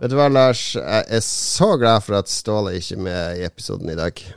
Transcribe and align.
Vet 0.00 0.08
du 0.08 0.16
hva, 0.16 0.30
Lars? 0.32 0.62
Jeg 0.78 1.04
er 1.12 1.24
så 1.24 1.74
glad 1.76 2.00
for 2.06 2.16
at 2.16 2.30
Ståle 2.32 2.72
ikke 2.78 2.96
er 2.96 3.02
med 3.04 3.40
i 3.40 3.44
episoden 3.48 3.92
i 3.92 3.98
dag. 3.98 4.22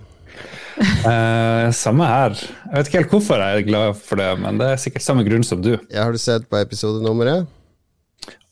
Eh, 0.73 1.67
samme 1.77 2.05
her. 2.09 2.33
Jeg 2.33 2.73
vet 2.73 2.87
ikke 2.89 2.97
helt 2.97 3.11
hvorfor 3.13 3.37
jeg 3.37 3.59
er 3.59 3.65
glad 3.67 3.99
for 4.01 4.17
det, 4.17 4.29
men 4.41 4.57
det 4.57 4.71
er 4.73 4.79
sikkert 4.81 5.03
samme 5.05 5.21
grunn 5.27 5.45
som 5.45 5.59
du. 5.61 5.75
Ja, 5.93 6.07
har 6.07 6.15
du 6.15 6.17
sett 6.17 6.47
på 6.49 6.57
episodenummeret? 6.57 7.45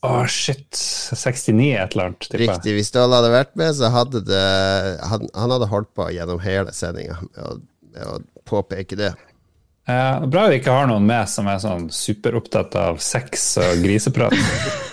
Å, 0.06 0.12
shit. 0.30 0.70
69 0.70 1.66
et 1.72 1.96
eller 1.96 2.12
annet. 2.12 2.28
Type. 2.28 2.38
Riktig. 2.44 2.76
Hvis 2.78 2.92
Ståle 2.92 3.18
hadde 3.18 3.32
vært 3.34 3.52
med, 3.58 3.74
så 3.74 3.90
hadde 3.90 4.22
det 4.28 4.44
Han, 5.10 5.26
han 5.34 5.56
hadde 5.56 5.70
holdt 5.74 5.90
på 5.98 6.06
gjennom 6.14 6.38
hele 6.46 6.76
sendinga 6.76 7.18
med, 7.24 7.66
med 7.90 8.06
å 8.06 8.16
påpeke 8.46 9.00
det. 9.02 9.10
Eh, 9.90 10.22
bra 10.30 10.46
vi 10.52 10.62
ikke 10.62 10.78
har 10.78 10.86
noen 10.92 11.10
med 11.10 11.26
som 11.26 11.50
er 11.50 11.58
sånn 11.66 11.90
superopptatt 11.90 12.78
av 12.78 13.02
sex 13.02 13.56
og 13.66 13.82
griseprat. 13.82 14.38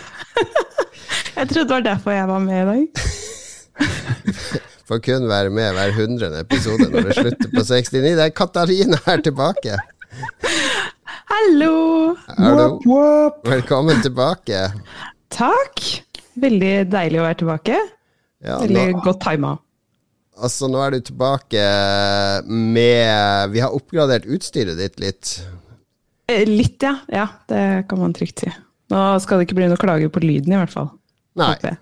Jeg 1.39 1.47
trodde 1.49 1.67
det 1.69 1.75
var 1.77 1.85
derfor 1.85 2.11
jeg 2.15 2.27
var 2.27 2.41
med 2.43 2.57
i 2.61 2.65
dag. 2.67 2.81
Får 4.89 4.99
kun 5.05 5.27
være 5.29 5.51
med 5.53 5.71
hver 5.77 5.91
hundrede 5.95 6.41
episode 6.43 6.87
når 6.91 7.05
det 7.07 7.15
slutter 7.19 7.51
på 7.53 7.63
69. 7.63 7.93
Det 8.17 8.25
er 8.25 8.33
Katarina 8.35 8.97
her 9.05 9.21
tilbake. 9.23 9.77
Hallo! 11.29 12.15
Hallo. 12.35 12.65
Velkommen 13.47 14.01
tilbake. 14.03 14.65
Takk. 15.31 15.83
Veldig 16.39 16.73
deilig 16.91 17.21
å 17.21 17.25
være 17.27 17.39
tilbake. 17.43 17.79
Ja, 18.43 18.57
Veldig 18.63 18.85
nå, 18.97 19.01
godt 19.05 19.21
tima. 19.23 19.53
altså, 20.39 20.67
nå 20.71 20.79
er 20.83 20.95
du 20.95 21.01
tilbake 21.09 21.63
med 22.47 23.51
Vi 23.51 23.59
har 23.63 23.75
oppgradert 23.75 24.27
utstyret 24.31 24.79
ditt 24.79 24.99
litt. 25.03 25.33
Eh, 26.31 26.43
Litt, 26.47 26.81
ja. 26.83 26.97
Ja, 27.11 27.27
det 27.51 27.63
kan 27.89 27.99
man 28.03 28.13
trygt 28.15 28.43
si. 28.43 28.51
Nå 28.89 29.01
skal 29.23 29.39
det 29.39 29.47
ikke 29.49 29.59
bli 29.59 29.67
noe 29.69 29.79
klager 29.79 30.09
på 30.11 30.23
lyden, 30.23 30.55
i 30.55 30.59
hvert 30.59 30.73
fall. 30.73 30.89
Nei. 31.39 31.77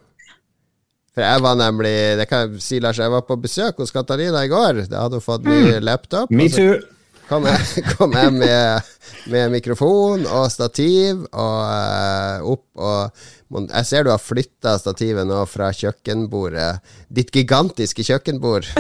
For 1.17 1.25
jeg 1.25 1.41
var 1.41 1.55
nemlig 1.57 1.95
Det 2.20 2.27
kan 2.29 2.43
jeg 2.45 2.61
si, 2.61 2.77
Lars, 2.84 2.99
jeg 3.02 3.09
var 3.09 3.23
på 3.25 3.39
besøk 3.41 3.81
hos 3.81 3.93
Katarina 3.95 4.44
i 4.45 4.52
går. 4.52 4.83
Da 4.91 5.08
hadde 5.08 5.17
hun 5.17 5.25
fått 5.25 5.47
ny 5.50 5.80
laptop. 5.81 6.30
Me 6.30 6.45
too. 6.53 6.77
kom 7.27 7.47
jeg, 7.50 7.83
kom 7.97 8.13
jeg 8.16 8.33
med, 8.38 8.91
med 9.33 9.55
mikrofon 9.58 10.28
og 10.30 10.45
stativ 10.53 11.25
og 11.25 11.58
uh, 11.66 12.45
opp 12.53 12.85
og 12.88 13.25
Jeg 13.48 13.86
ser 13.88 14.03
du 14.03 14.09
har 14.12 14.20
flytta 14.20 14.73
stativet 14.81 15.28
nå 15.30 15.40
fra 15.48 15.70
kjøkkenbordet. 15.72 16.81
Ditt 17.08 17.31
gigantiske 17.36 18.03
kjøkkenbord. 18.03 18.67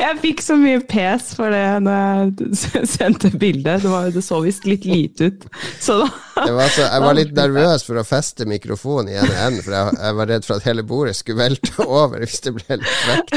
Jeg 0.00 0.16
fikk 0.22 0.40
så 0.42 0.54
mye 0.56 0.78
pes 0.88 1.32
for 1.36 1.52
det 1.52 1.64
når 1.84 2.30
jeg 2.38 2.86
sendte 2.94 3.28
bildet. 3.36 3.82
Det, 3.82 3.90
var- 3.90 4.08
det 4.14 4.22
så 4.24 4.38
visst 4.44 4.64
litt 4.64 4.86
lite 4.88 5.28
ut. 5.28 5.44
Så 5.82 5.98
da 6.00 6.06
Det 6.46 6.54
var 6.56 6.70
så, 6.72 6.86
jeg 6.86 7.02
var 7.04 7.16
litt 7.18 7.34
nervøs 7.40 7.84
for 7.84 8.00
å 8.00 8.04
feste 8.06 8.46
mikrofonen 8.48 9.10
i 9.12 9.18
ene 9.20 9.34
enden, 9.44 9.60
for 9.66 9.74
jeg, 9.76 9.98
jeg 9.98 10.16
var 10.20 10.30
redd 10.32 10.46
for 10.46 10.56
at 10.56 10.68
hele 10.70 10.84
bordet 10.88 11.16
skulle 11.18 11.42
velte 11.42 11.84
over 11.84 12.22
hvis 12.24 12.40
det 12.46 12.54
ble 12.56 12.78
litt 12.80 13.04
vekt. 13.10 13.36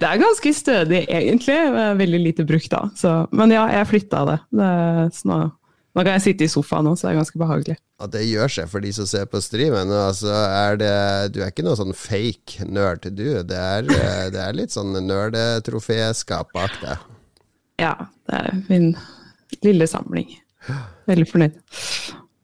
Det 0.00 0.08
er 0.10 0.22
ganske 0.24 0.54
stødig, 0.56 1.04
egentlig. 1.06 1.58
Veldig 2.02 2.22
lite 2.24 2.48
brukt 2.48 2.72
da. 2.72 2.82
Så, 2.98 3.14
men 3.36 3.54
ja, 3.54 3.68
jeg 3.78 3.90
flytta 3.92 4.24
det. 4.32 4.38
det 4.58 4.72
så 5.20 5.30
nå, 5.30 5.38
nå 5.90 6.04
kan 6.06 6.14
jeg 6.14 6.22
sitte 6.28 6.46
i 6.46 6.50
sofaen 6.50 6.86
nå, 6.86 6.92
så 6.94 7.08
det 7.08 7.12
er 7.12 7.18
ganske 7.18 7.40
behagelig. 7.40 7.76
At 8.00 8.12
det 8.14 8.22
gjør 8.28 8.52
seg 8.54 8.68
for 8.70 8.84
de 8.84 8.92
som 8.94 9.08
ser 9.10 9.26
på 9.30 9.40
streamen. 9.42 9.90
Altså 9.90 10.30
er 10.30 10.78
det, 10.80 10.92
du 11.34 11.40
er 11.42 11.50
ikke 11.50 11.66
noe 11.66 11.78
sånn 11.80 11.96
fake 11.96 12.68
nerd, 12.70 13.08
du. 13.10 13.26
Det 13.42 13.58
er, 13.58 13.90
eh, 13.96 14.28
det 14.30 14.44
er 14.44 14.56
litt 14.56 14.74
sånn 14.74 14.94
nerdetroféskap 14.94 16.54
bak 16.54 16.78
deg. 16.84 17.08
Ja, 17.82 17.96
det 18.30 18.38
er 18.38 18.62
min 18.68 18.92
lille 19.66 19.88
samling. 19.90 20.30
Veldig 21.10 21.26
fornøyd. 21.26 21.58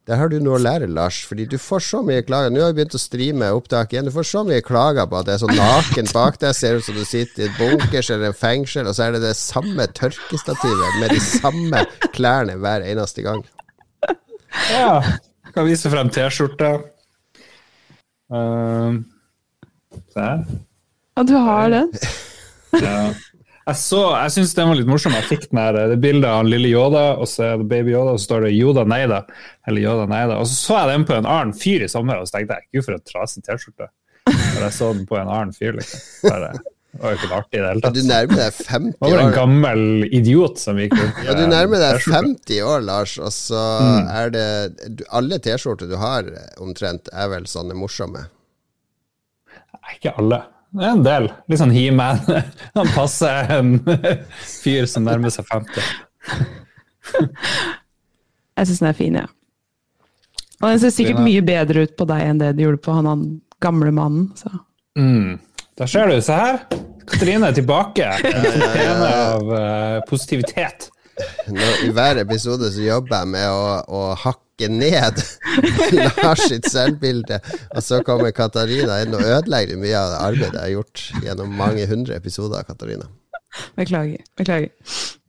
Der 0.07 0.21
har 0.21 0.31
du 0.31 0.37
noe 0.39 0.55
å 0.55 0.63
lære, 0.63 0.87
Lars, 0.87 1.17
fordi 1.27 1.49
du 1.51 1.57
får 1.59 1.83
så 1.83 2.01
mye 2.07 2.23
klager. 2.23 2.53
Nå 2.55 2.61
har 2.63 2.71
vi 2.71 2.79
begynt 2.79 2.95
å 2.95 3.01
streame 3.03 3.49
opptak 3.57 3.91
igjen. 3.91 4.07
Du 4.07 4.15
får 4.15 4.29
så 4.31 4.45
mye 4.47 4.63
klager 4.63 5.09
på 5.11 5.19
at 5.19 5.27
det 5.27 5.35
er 5.35 5.41
så 5.43 5.49
naken 5.51 6.11
bak 6.15 6.39
deg. 6.43 6.55
Ser 6.55 6.79
ut 6.79 6.87
som 6.87 6.95
du 6.95 7.03
sitter 7.03 7.43
i 7.43 7.49
et 7.49 7.57
bunkers 7.59 8.11
eller 8.15 8.31
en 8.31 8.39
fengsel, 8.39 8.87
og 8.87 8.95
så 8.95 9.09
er 9.09 9.17
det 9.17 9.25
det 9.25 9.35
samme 9.41 9.89
tørkestativet 9.99 11.01
med 11.03 11.11
de 11.17 11.19
samme 11.25 11.83
klærne 12.15 12.55
hver 12.63 12.87
eneste 12.87 13.27
gang. 13.27 13.43
Ja. 14.71 15.01
Kan 15.57 15.67
vise 15.67 15.91
frem 15.91 16.13
T-skjorta. 16.15 16.71
Uh, 18.31 19.03
der. 20.15 20.47
Ja, 21.17 21.27
du 21.27 21.35
har 21.49 21.75
den? 21.75 21.91
Ja. 22.79 23.11
Jeg, 23.67 23.79
så, 23.83 24.01
jeg 24.15 24.31
syns 24.37 24.53
den 24.55 24.69
var 24.71 24.79
litt 24.79 24.87
morsom. 24.91 25.15
Jeg 25.19 25.27
fikk 25.27 25.49
den 25.51 25.59
her, 25.59 25.77
det 25.91 25.97
bildet 26.03 26.29
av 26.31 26.47
lille 26.47 26.69
Yoda, 26.71 27.17
og 27.19 27.27
så 27.27 27.49
er 27.49 27.57
det 27.59 27.67
baby 27.73 27.97
Yoda, 27.97 28.13
og 28.15 28.21
så 28.23 28.29
står 28.29 28.47
det 28.47 28.53
Yoda 28.55 28.85
Neida. 28.87 29.25
Eller 29.67 29.83
Yoda 29.83 30.05
Neida. 30.13 30.37
Og 30.39 30.47
så 30.47 30.55
så 30.61 30.77
jeg 30.85 30.93
den 30.93 31.07
på 31.09 31.17
en 31.17 31.27
annen 31.27 31.57
fyr 31.59 31.83
i 31.83 31.91
sommer, 31.91 32.21
og 32.23 32.29
så 32.31 32.37
tenkte 32.39 32.61
jeg 32.61 32.69
gud, 32.79 32.87
for 32.87 32.95
en 32.95 33.03
trasig 33.11 33.43
T-skjorte. 33.43 33.91
Når 34.31 34.63
jeg 34.69 34.77
så 34.79 34.93
den 34.95 35.05
på 35.11 35.19
en 35.19 35.33
annen 35.35 35.53
fyr, 35.57 35.75
liksom. 35.75 36.07
Bare, 36.31 36.53
det 36.63 37.03
var 37.03 37.13
jo 37.13 37.19
ikke 37.19 37.35
artig 37.41 37.59
i 37.59 37.65
det 37.65 37.73
hele 37.73 37.85
tatt. 37.89 37.99
du 37.99 38.07
nærmer 38.07 38.39
deg 38.39 38.55
Det 38.55 38.67
50 38.71 38.97
var 39.03 39.11
bare 39.17 39.27
en 39.27 39.35
gammel 39.37 39.85
idiot 40.17 40.63
som 40.63 40.79
gikk 40.81 40.95
rundt 40.97 41.21
Ja, 41.27 41.35
du 41.37 41.45
nærmer 41.51 41.83
deg 41.83 42.07
50 42.07 42.63
år, 42.71 42.87
Lars, 42.87 43.19
og 43.19 43.35
så 43.35 43.67
er 44.15 44.31
det 44.35 44.47
Alle 45.11 45.43
T-skjorter 45.43 45.91
du 45.91 45.99
har, 46.01 46.31
omtrent, 46.63 47.11
er 47.13 47.35
vel 47.35 47.51
sånne 47.51 47.75
morsomme. 47.79 48.29
Nei, 49.75 49.99
Ikke 49.99 50.15
alle. 50.23 50.45
Det 50.75 50.85
er 50.85 50.93
en 50.93 51.07
del. 51.07 51.29
Litt 51.51 51.61
sånn 51.61 51.75
He-Man. 51.75 52.21
Han 52.79 52.91
passer 52.95 53.51
en 53.55 53.77
fyr 54.43 54.87
som 54.91 55.07
nærmer 55.07 55.33
seg 55.35 55.47
50. 55.53 55.83
Jeg 58.57 58.69
syns 58.69 58.81
den 58.81 58.91
er 58.91 58.97
fin, 58.97 59.19
ja. 59.21 59.27
Og 60.63 60.71
den 60.71 60.81
ser 60.81 60.93
sikkert 60.95 61.21
mye 61.21 61.43
bedre 61.45 61.85
ut 61.85 61.97
på 61.99 62.07
deg 62.09 62.23
enn 62.25 62.39
det 62.41 62.55
det 62.57 62.65
gjorde 62.65 62.81
på 62.81 62.95
han, 62.97 63.09
han 63.11 63.25
gamle 63.61 63.93
mannen. 63.93 64.31
Så. 64.39 64.49
Mm. 64.97 65.37
Da 65.77 65.89
ser 65.91 66.09
du, 66.09 66.17
se 66.25 66.39
her. 66.41 66.63
Katrine 67.07 67.51
er 67.51 67.59
tilbake. 67.59 68.09
Fontene 68.25 69.11
av 69.11 69.53
uh, 69.53 69.99
positivitet. 70.09 70.89
Nå, 71.53 71.69
I 71.85 71.93
hver 71.97 72.23
episode 72.25 72.73
så 72.73 72.85
jobber 72.85 73.21
jeg 73.21 73.33
med 73.37 73.47
å, 73.53 73.63
å 73.85 74.03
hakke 74.25 74.46
ned 74.73 75.21
Lars 76.23 76.47
sitt 76.49 76.71
selvbilde, 76.73 77.41
og 77.77 77.83
så 77.85 78.01
kommer 78.07 78.33
Katarina 78.37 79.03
inn 79.05 79.15
og 79.15 79.21
ødelegger 79.23 79.77
mye 79.83 80.01
av 80.01 80.11
det 80.15 80.23
arbeidet 80.31 80.57
jeg 80.57 80.65
har 80.65 80.75
gjort 80.79 81.05
gjennom 81.29 81.55
mange 81.61 81.87
hundre 81.91 82.17
episoder. 82.17 82.65
Katarina 82.67 83.07
Beklager. 83.77 84.21
Beklager. 84.37 84.69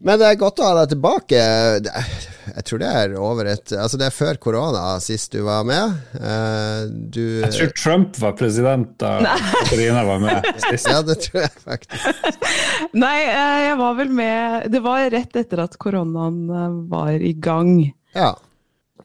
Men 0.03 0.19
det 0.19 0.27
er 0.27 0.39
godt 0.39 0.59
å 0.59 0.65
ha 0.67 0.73
deg 0.81 0.89
tilbake. 0.91 1.37
Jeg 1.37 2.63
tror 2.67 2.81
det 2.81 2.89
er 2.99 3.13
over 3.19 3.47
et 3.53 3.71
Altså, 3.71 3.95
det 4.01 4.09
er 4.09 4.15
før 4.15 4.39
korona 4.43 4.81
sist 5.03 5.31
du 5.31 5.39
var 5.45 5.63
med. 5.67 5.93
Eh, 6.19 6.81
Du 7.13 7.21
Jeg 7.45 7.53
tror 7.55 7.71
Trump 7.79 8.19
var 8.19 8.35
president 8.39 8.97
da 8.99 9.13
Katarina 9.23 10.03
var 10.09 10.19
med 10.25 10.49
sist. 10.65 10.89
Ja, 10.91 10.99
det 11.07 11.17
tror 11.23 11.45
jeg 11.45 11.53
faktisk. 11.63 12.27
Nei, 13.05 13.15
eh, 13.31 13.61
jeg 13.69 13.79
var 13.79 13.95
vel 14.01 14.11
med 14.19 14.67
Det 14.75 14.83
var 14.83 15.07
rett 15.13 15.39
etter 15.43 15.63
at 15.63 15.79
koronaen 15.79 16.43
eh, 16.51 16.77
var 16.91 17.15
i 17.15 17.31
gang. 17.33 17.73
Ja. 18.17 18.33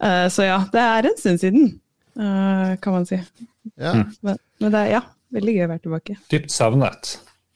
Eh, 0.02 0.28
Så 0.34 0.46
ja, 0.46 0.60
det 0.72 0.80
er 0.82 1.08
en 1.10 1.18
stund 1.20 1.40
siden, 1.42 1.66
eh, 2.18 2.76
kan 2.82 2.96
man 2.96 3.06
si. 3.08 3.18
ja. 3.78 3.92
Men, 4.22 4.38
men 4.60 4.72
det 4.74 4.80
er 4.86 4.90
ja, 4.96 5.02
veldig 5.34 5.54
gøy 5.58 5.64
å 5.66 5.70
være 5.74 5.84
tilbake. 5.86 6.16
Dypt 6.32 6.50
savnet. 6.54 7.12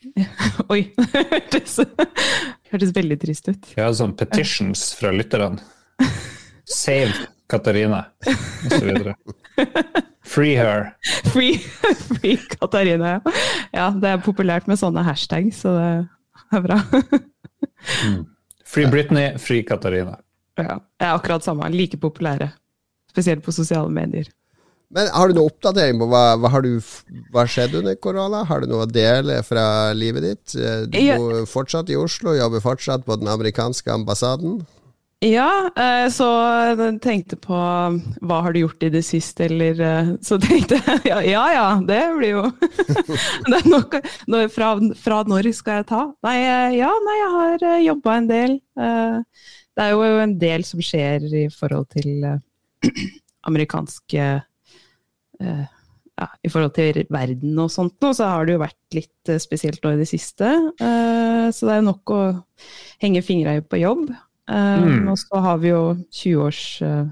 Oi, 0.73 0.83
hørtes, 1.15 1.81
hørtes 2.71 2.93
veldig 2.95 3.17
trist 3.25 3.49
ut. 3.51 3.73
Ja, 3.79 3.89
sånn 3.97 4.15
petitions 4.19 4.93
fra 4.99 5.11
lytterne. 5.15 5.59
Save 6.67 7.13
Katarina, 7.51 8.05
osv. 8.27 9.13
Free 10.27 10.55
her. 10.59 10.89
Free, 11.31 11.59
free 12.11 12.37
Katarina, 12.51 13.17
ja. 13.17 13.35
ja. 13.75 13.87
Det 13.95 14.11
er 14.11 14.23
populært 14.25 14.67
med 14.71 14.79
sånne 14.81 15.05
hashtags, 15.07 15.61
så 15.63 15.75
det 15.79 15.91
er 16.59 16.65
bra. 16.65 16.81
Free 18.67 18.91
Britney, 18.91 19.37
free 19.39 19.63
Katarina. 19.67 20.19
Ja, 20.57 20.79
jeg 21.01 21.09
er 21.09 21.15
akkurat 21.15 21.45
samme. 21.45 21.69
Like 21.73 21.99
populære. 22.01 22.51
Spesielt 23.13 23.45
på 23.45 23.53
sosiale 23.55 23.93
medier. 23.93 24.29
Men 24.95 25.09
har 25.11 25.29
du 25.29 25.35
noe 25.35 25.51
oppdatering 25.51 25.99
på 25.99 26.07
hva, 26.13 26.23
hva 26.39 26.51
har 26.53 26.63
du 26.63 26.77
Hva 27.35 27.43
skjedde 27.51 27.81
under 27.81 27.97
korona? 27.99 28.45
Har 28.47 28.63
du 28.63 28.71
noe 28.71 28.87
å 28.87 28.91
dele 28.91 29.41
fra 29.47 29.93
livet 29.97 30.27
ditt? 30.29 30.55
Eh, 30.55 30.87
Du 30.87 30.99
bor 31.19 31.45
fortsatt 31.51 31.91
i 31.91 31.99
Oslo, 31.99 32.37
jobber 32.39 32.63
fortsatt 32.63 33.07
på 33.07 33.19
den 33.19 33.31
amerikanske 33.33 33.91
ambassaden. 33.93 34.61
Ja, 35.25 35.73
eh, 35.75 36.07
så 36.13 36.29
tenkte 37.03 37.39
på 37.41 37.57
hva 37.57 38.41
har 38.45 38.53
du 38.53 38.61
gjort 38.61 38.85
i 38.85 38.93
det 38.93 39.03
siste, 39.09 39.49
eller 39.49 39.81
eh, 39.81 40.11
Så 40.23 40.39
tenkte 40.39 40.79
jeg 40.79 41.03
ja 41.09 41.23
ja, 41.25 41.45
ja 41.57 41.67
det 41.89 42.03
blir 42.19 42.35
jo 42.37 42.45
det 43.49 43.63
er 43.63 43.69
nok, 43.73 43.97
fra, 44.55 44.75
fra 45.01 45.23
når 45.27 45.51
skal 45.57 45.81
jeg 45.81 45.89
ta? 45.91 46.03
Nei, 46.29 46.37
ja, 46.77 46.93
nei, 47.09 47.21
jeg 47.25 47.33
har 47.39 47.69
jobba 47.89 48.19
en 48.21 48.31
del. 48.31 48.59
Eh, 49.77 49.83
Det 49.83 49.85
er 49.85 49.91
jo 49.93 50.21
en 50.23 50.39
del 50.39 50.65
som 50.65 50.81
skjer 50.81 51.25
i 51.45 51.47
forhold 51.53 51.89
til 51.93 52.25
eh, 52.25 52.39
amerikanske 53.49 54.27
eh, 55.41 55.65
ja, 56.17 56.27
I 56.45 56.49
forhold 56.49 56.73
til 56.79 57.03
verden 57.13 57.59
og 57.61 57.69
sånt 57.71 57.93
nå, 58.01 58.15
så 58.17 58.25
har 58.33 58.47
det 58.49 58.55
jo 58.57 58.63
vært 58.63 58.97
litt 58.97 59.29
eh, 59.29 59.37
spesielt 59.43 59.83
nå 59.85 59.93
i 59.93 59.99
det 60.01 60.09
siste. 60.09 60.49
Eh, 60.81 61.51
Så 61.53 61.67
det 61.69 61.75
er 61.77 61.85
nok 61.85 62.09
å 62.11 62.23
henge 63.05 63.21
fingra 63.23 63.57
i 63.59 63.61
på 63.61 63.79
jobb. 63.83 64.09
Eh, 64.49 64.81
Mm. 64.81 65.09
Og 65.13 65.19
så 65.19 65.41
har 65.43 65.59
vi 65.59 65.69
jo 65.75 65.83
20-års 66.11 66.63
eh, 66.83 67.05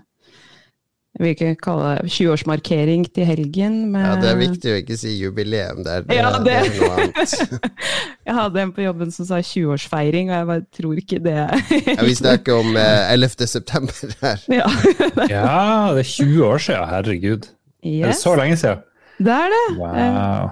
jeg 1.14 1.22
vil 1.22 1.30
ikke 1.34 1.50
kalle 1.62 1.90
det 2.00 2.10
20-årsmarkering 2.10 3.04
til 3.14 3.24
helgen. 3.28 3.74
men... 3.92 4.02
Ja, 4.02 4.14
det 4.18 4.30
er 4.32 4.38
viktig 4.40 4.72
å 4.72 4.78
ikke 4.80 4.96
si 4.98 5.12
jubileum 5.20 5.84
der. 5.86 6.02
Det, 6.08 6.16
Ja, 6.18 6.30
det 6.38 6.44
det- 6.44 6.56
er 6.56 6.80
noe 6.80 6.96
annet. 7.04 7.70
Jeg 8.26 8.34
hadde 8.38 8.60
en 8.64 8.72
på 8.72 8.82
jobben 8.82 9.10
som 9.14 9.26
sa 9.28 9.38
20-årsfeiring, 9.44 10.30
og 10.32 10.36
jeg 10.38 10.46
bare 10.48 10.64
tror 10.74 10.98
ikke 11.02 11.18
det 11.22 11.34
Ja, 11.36 12.02
vi 12.08 12.14
snakker 12.16 12.56
om 12.62 12.74
eh, 12.80 13.12
11. 13.12 13.46
september 13.46 14.14
her. 14.24 14.40
ja. 14.48 14.66
Ja, 15.36 15.92
det 15.94 16.02
er 16.02 16.08
20 16.08 16.44
år 16.48 16.58
siden, 16.66 16.88
herregud. 16.88 17.46
Er 17.84 18.08
det 18.10 18.16
så 18.18 18.34
lenge 18.40 18.56
siden? 18.56 18.82
det 19.22 19.30
er 19.30 19.52
det. 19.52 19.64
Wow. 19.78 20.48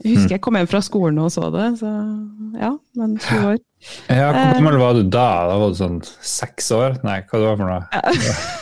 Jeg 0.00 0.14
husker 0.16 0.32
jeg 0.38 0.40
kom 0.40 0.56
hjem 0.56 0.70
fra 0.70 0.80
skolen 0.80 1.18
og 1.20 1.28
så 1.34 1.50
det, 1.52 1.66
så 1.82 1.90
ja, 2.56 2.70
men 2.96 3.18
20 3.20 3.50
år. 3.50 3.58
Ja, 4.08 4.30
Hvor 4.30 4.40
Eh. 4.40 4.54
gammel 4.56 4.78
var 4.80 4.94
du 4.96 5.02
da? 5.02 5.26
Da 5.50 5.58
var 5.60 5.74
du 5.74 5.76
sånn 5.76 6.00
seks 6.24 6.70
år? 6.72 6.96
Nei, 7.04 7.18
hva 7.28 7.36
det 7.42 7.50
var 7.50 7.60
for 7.60 7.68
noe? 7.74 7.82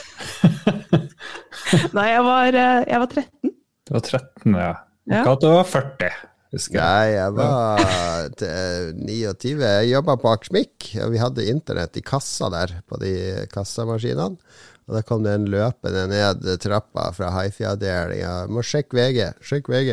Nei, 1.96 2.06
jeg 2.12 2.24
var, 2.26 2.48
eh, 2.56 2.80
jeg 2.88 3.02
var 3.02 3.12
13. 3.12 3.52
Du 3.88 3.94
var 3.96 4.04
13, 4.04 4.56
ja. 4.56 4.72
Ja. 5.08 5.22
Cato 5.24 5.50
var 5.54 5.64
40, 5.68 6.16
husker 6.52 6.78
jeg. 6.78 6.84
Nei, 6.84 7.12
jeg 7.16 7.36
var 7.38 8.32
29. 8.98 9.54
Jeg 9.64 9.92
jobba 9.92 10.16
på 10.20 10.32
Akersmik, 10.34 10.90
og 11.04 11.14
vi 11.14 11.22
hadde 11.22 11.46
internett 11.48 11.96
i 11.96 12.04
kassa 12.04 12.50
der, 12.52 12.74
på 12.88 13.00
de 13.00 13.12
kassamaskinene. 13.52 14.36
Og 14.88 14.96
da 14.96 15.02
kom 15.04 15.20
det 15.24 15.34
en 15.36 15.48
løpende 15.52 16.06
ned 16.08 16.46
trappa 16.64 17.10
fra 17.16 17.28
hifi-avdelinga. 17.42 18.46
Må 18.52 18.62
sjekke 18.64 18.96
VG, 18.96 19.18
sjekk 19.44 19.68
VG. 19.72 19.90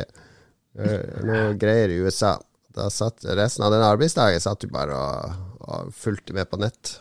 Eh, 0.79 1.23
Noe 1.27 1.49
greier 1.59 1.91
i 1.91 1.97
USA. 2.03 2.37
Da 2.75 2.87
satt 2.91 3.23
Resten 3.35 3.63
av 3.67 3.71
den 3.75 3.83
arbeidsdagen 3.83 4.39
satt 4.43 4.63
du 4.63 4.71
bare 4.71 4.95
og, 4.95 5.35
og 5.67 5.91
fulgte 5.95 6.35
med 6.35 6.47
på 6.51 6.59
nett. 6.63 6.97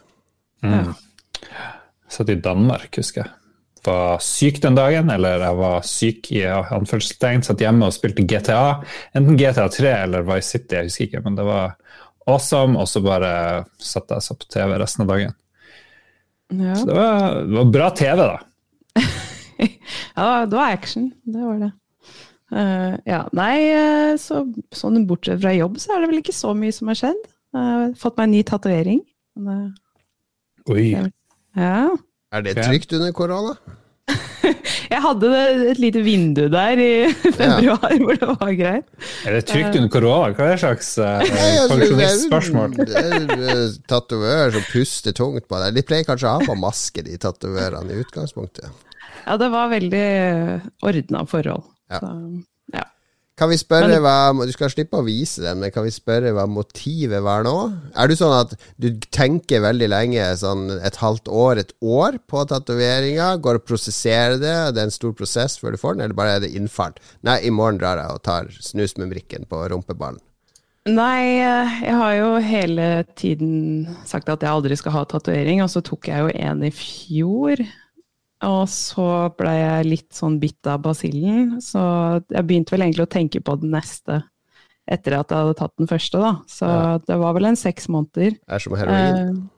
Mm. 0.67 0.91
Satt 2.15 2.31
i 2.31 2.39
Danmark, 2.39 2.93
husker 2.95 3.25
jeg. 3.25 3.33
Var 3.85 4.21
syk 4.25 4.63
den 4.63 4.77
dagen, 4.79 5.11
eller 5.13 5.43
jeg 5.45 5.57
var 5.59 5.83
syk 5.85 6.31
i 6.33 6.45
anførselstegn. 6.49 7.43
Satt 7.45 7.61
hjemme 7.61 7.89
og 7.91 7.97
spilte 7.97 8.25
GTA. 8.25 8.81
Enten 9.19 9.37
GTA 9.41 9.67
3 9.69 9.91
eller 10.07 10.25
Vice 10.29 10.55
City, 10.55 10.79
jeg 10.79 10.89
husker 10.89 11.09
ikke. 11.09 11.25
Men 11.27 11.37
det 11.37 11.45
var 11.49 11.75
awesome, 12.31 12.79
og 12.81 12.89
så 12.89 13.03
bare 13.05 13.33
satt 13.77 14.09
jeg 14.09 14.23
og 14.23 14.25
så 14.25 14.37
på 14.39 14.49
TV 14.55 14.77
resten 14.81 15.05
av 15.05 15.11
dagen. 15.13 15.35
Ja. 16.55 16.77
Så 16.79 16.89
det 16.89 16.97
var, 16.97 17.41
det 17.43 17.59
var 17.59 17.73
bra 17.75 17.89
TV, 17.99 18.23
da. 18.23 18.39
ja, 20.17 20.29
det 20.47 20.57
var 20.57 20.71
action. 20.71 21.11
Det 21.27 21.43
var 21.43 21.59
det. 21.67 21.73
Uh, 22.55 22.95
ja, 23.09 23.25
nei, 23.35 23.55
eh, 23.75 24.15
så 24.21 24.45
sånn 24.77 25.07
bortsett 25.09 25.41
fra 25.43 25.51
jobb, 25.57 25.81
så 25.83 25.97
er 25.97 26.05
det 26.05 26.11
vel 26.13 26.21
ikke 26.21 26.37
så 26.37 26.53
mye 26.57 26.75
som 26.77 26.93
har 26.93 27.01
skjedd. 27.01 27.25
Har 27.55 27.93
fått 27.99 28.17
meg 28.19 28.29
en 28.29 28.35
ny 28.37 28.43
tatovering. 28.47 29.05
Uh, 29.41 29.69
Oi. 30.73 30.87
Ja. 31.55 31.89
Er 32.35 32.45
det 32.45 32.57
trygt 32.59 32.93
under 32.97 33.13
korona? 33.15 33.55
Jeg 34.95 35.01
hadde 35.01 35.29
et 35.71 35.79
lite 35.81 36.03
vindu 36.05 36.43
der 36.53 36.81
i 36.81 36.89
februar 37.39 37.95
hvor 38.03 38.19
det 38.21 38.29
var 38.29 38.53
greit. 38.59 38.89
Er 39.25 39.39
det 39.39 39.45
trygt 39.49 39.79
under 39.79 39.91
korona? 39.93 40.33
Hva 40.37 40.49
er 40.49 40.57
det 40.57 40.63
slags 40.63 40.91
uh, 41.01 41.23
pensjonistspørsmål? 41.73 42.77
Det 42.81 43.05
eh, 43.05 43.63
tatovører 43.91 44.55
som 44.59 44.67
puster 44.69 45.17
tungt 45.17 45.49
på 45.49 45.63
deg. 45.63 45.79
De 45.79 45.87
pleier 45.87 46.07
kanskje 46.09 46.29
å 46.31 46.37
ha 46.37 46.49
på 46.49 46.59
maske, 46.59 47.05
de 47.07 47.17
tatovørene, 47.21 47.95
i 47.95 48.05
utgangspunktet. 48.05 48.69
Ja, 49.25 49.39
det 49.41 49.49
var 49.55 49.73
veldig 49.73 50.09
ordna 50.85 51.25
forhold. 51.31 51.65
Ja. 51.91 52.03
Så, 52.03 52.11
ja. 52.11 52.43
Kan 53.35 53.51
vi 53.51 53.57
spørre 53.59 53.97
hva 53.99 54.31
Du 54.47 54.53
skal 54.55 54.71
slippe 54.71 55.01
å 55.01 55.07
vise 55.07 55.43
den, 55.43 55.59
men 55.63 55.73
kan 55.75 55.83
vi 55.87 55.91
spørre 55.95 56.31
hva 56.37 56.45
motivet 56.47 57.23
var 57.25 57.43
nå? 57.47 57.55
Er 57.99 58.11
du 58.11 58.15
sånn 58.19 58.35
at 58.37 58.55
du 58.79 58.93
tenker 59.11 59.65
veldig 59.65 59.89
lenge, 59.91 60.29
sånn 60.39 60.69
et 60.77 61.01
halvt 61.03 61.27
år, 61.27 61.63
et 61.65 61.73
år, 61.83 62.21
på 62.31 62.45
tatoveringa? 62.51 63.33
Går 63.43 63.59
og 63.59 63.67
prosesserer 63.67 64.39
det? 64.39 64.55
Det 64.77 64.85
er 64.85 64.87
en 64.87 64.95
stor 64.95 65.17
prosess 65.19 65.59
før 65.59 65.75
du 65.75 65.83
får 65.83 65.97
den, 65.97 66.07
eller 66.07 66.19
bare 66.21 66.37
er 66.37 66.45
det 66.47 66.53
innfall? 66.55 66.95
Nei, 67.27 67.41
i 67.43 67.51
morgen 67.51 67.83
drar 67.83 67.99
jeg 67.99 68.15
og 68.15 68.23
tar 68.23 68.55
snus 68.63 68.95
med 69.03 69.11
brikken 69.11 69.51
på 69.51 69.67
rumpeballen. 69.73 70.23
Nei, 70.85 71.41
eh, 71.41 71.79
jeg 71.89 71.95
har 71.97 72.15
jo 72.19 72.33
hele 72.45 72.89
tiden 73.17 73.87
sagt 74.05 74.29
at 74.29 74.43
jeg 74.45 74.53
aldri 74.53 74.77
skal 74.77 74.93
ha 74.99 75.07
tatovering, 75.09 75.63
og 75.65 75.73
så 75.73 75.81
tok 75.83 76.11
jeg 76.11 76.23
jo 76.23 76.35
en 76.45 76.61
i 76.69 76.71
fjor. 76.77 77.65
Og 78.45 78.69
så 78.69 79.07
ble 79.39 79.53
jeg 79.57 79.87
litt 79.89 80.13
sånn 80.17 80.39
bitt 80.43 80.67
av 80.71 80.83
basillen, 80.85 81.57
så 81.65 82.21
jeg 82.29 82.45
begynte 82.49 82.75
vel 82.77 82.85
egentlig 82.87 83.07
å 83.07 83.13
tenke 83.17 83.41
på 83.45 83.57
den 83.63 83.73
neste 83.75 84.23
etter 84.91 85.15
at 85.17 85.31
jeg 85.33 85.41
hadde 85.41 85.57
tatt 85.57 85.73
den 85.81 85.89
første, 85.89 86.21
da. 86.21 86.33
Så 86.51 86.69
Ja. 86.69 86.99
det 87.09 87.17
var 87.23 87.33
vel 87.39 87.47
en 87.49 87.57
seks 87.57 87.87
måneder. 87.89 88.35
Det 88.37 88.53
Er 88.53 88.59
som 88.61 88.75
heroin. 88.77 89.49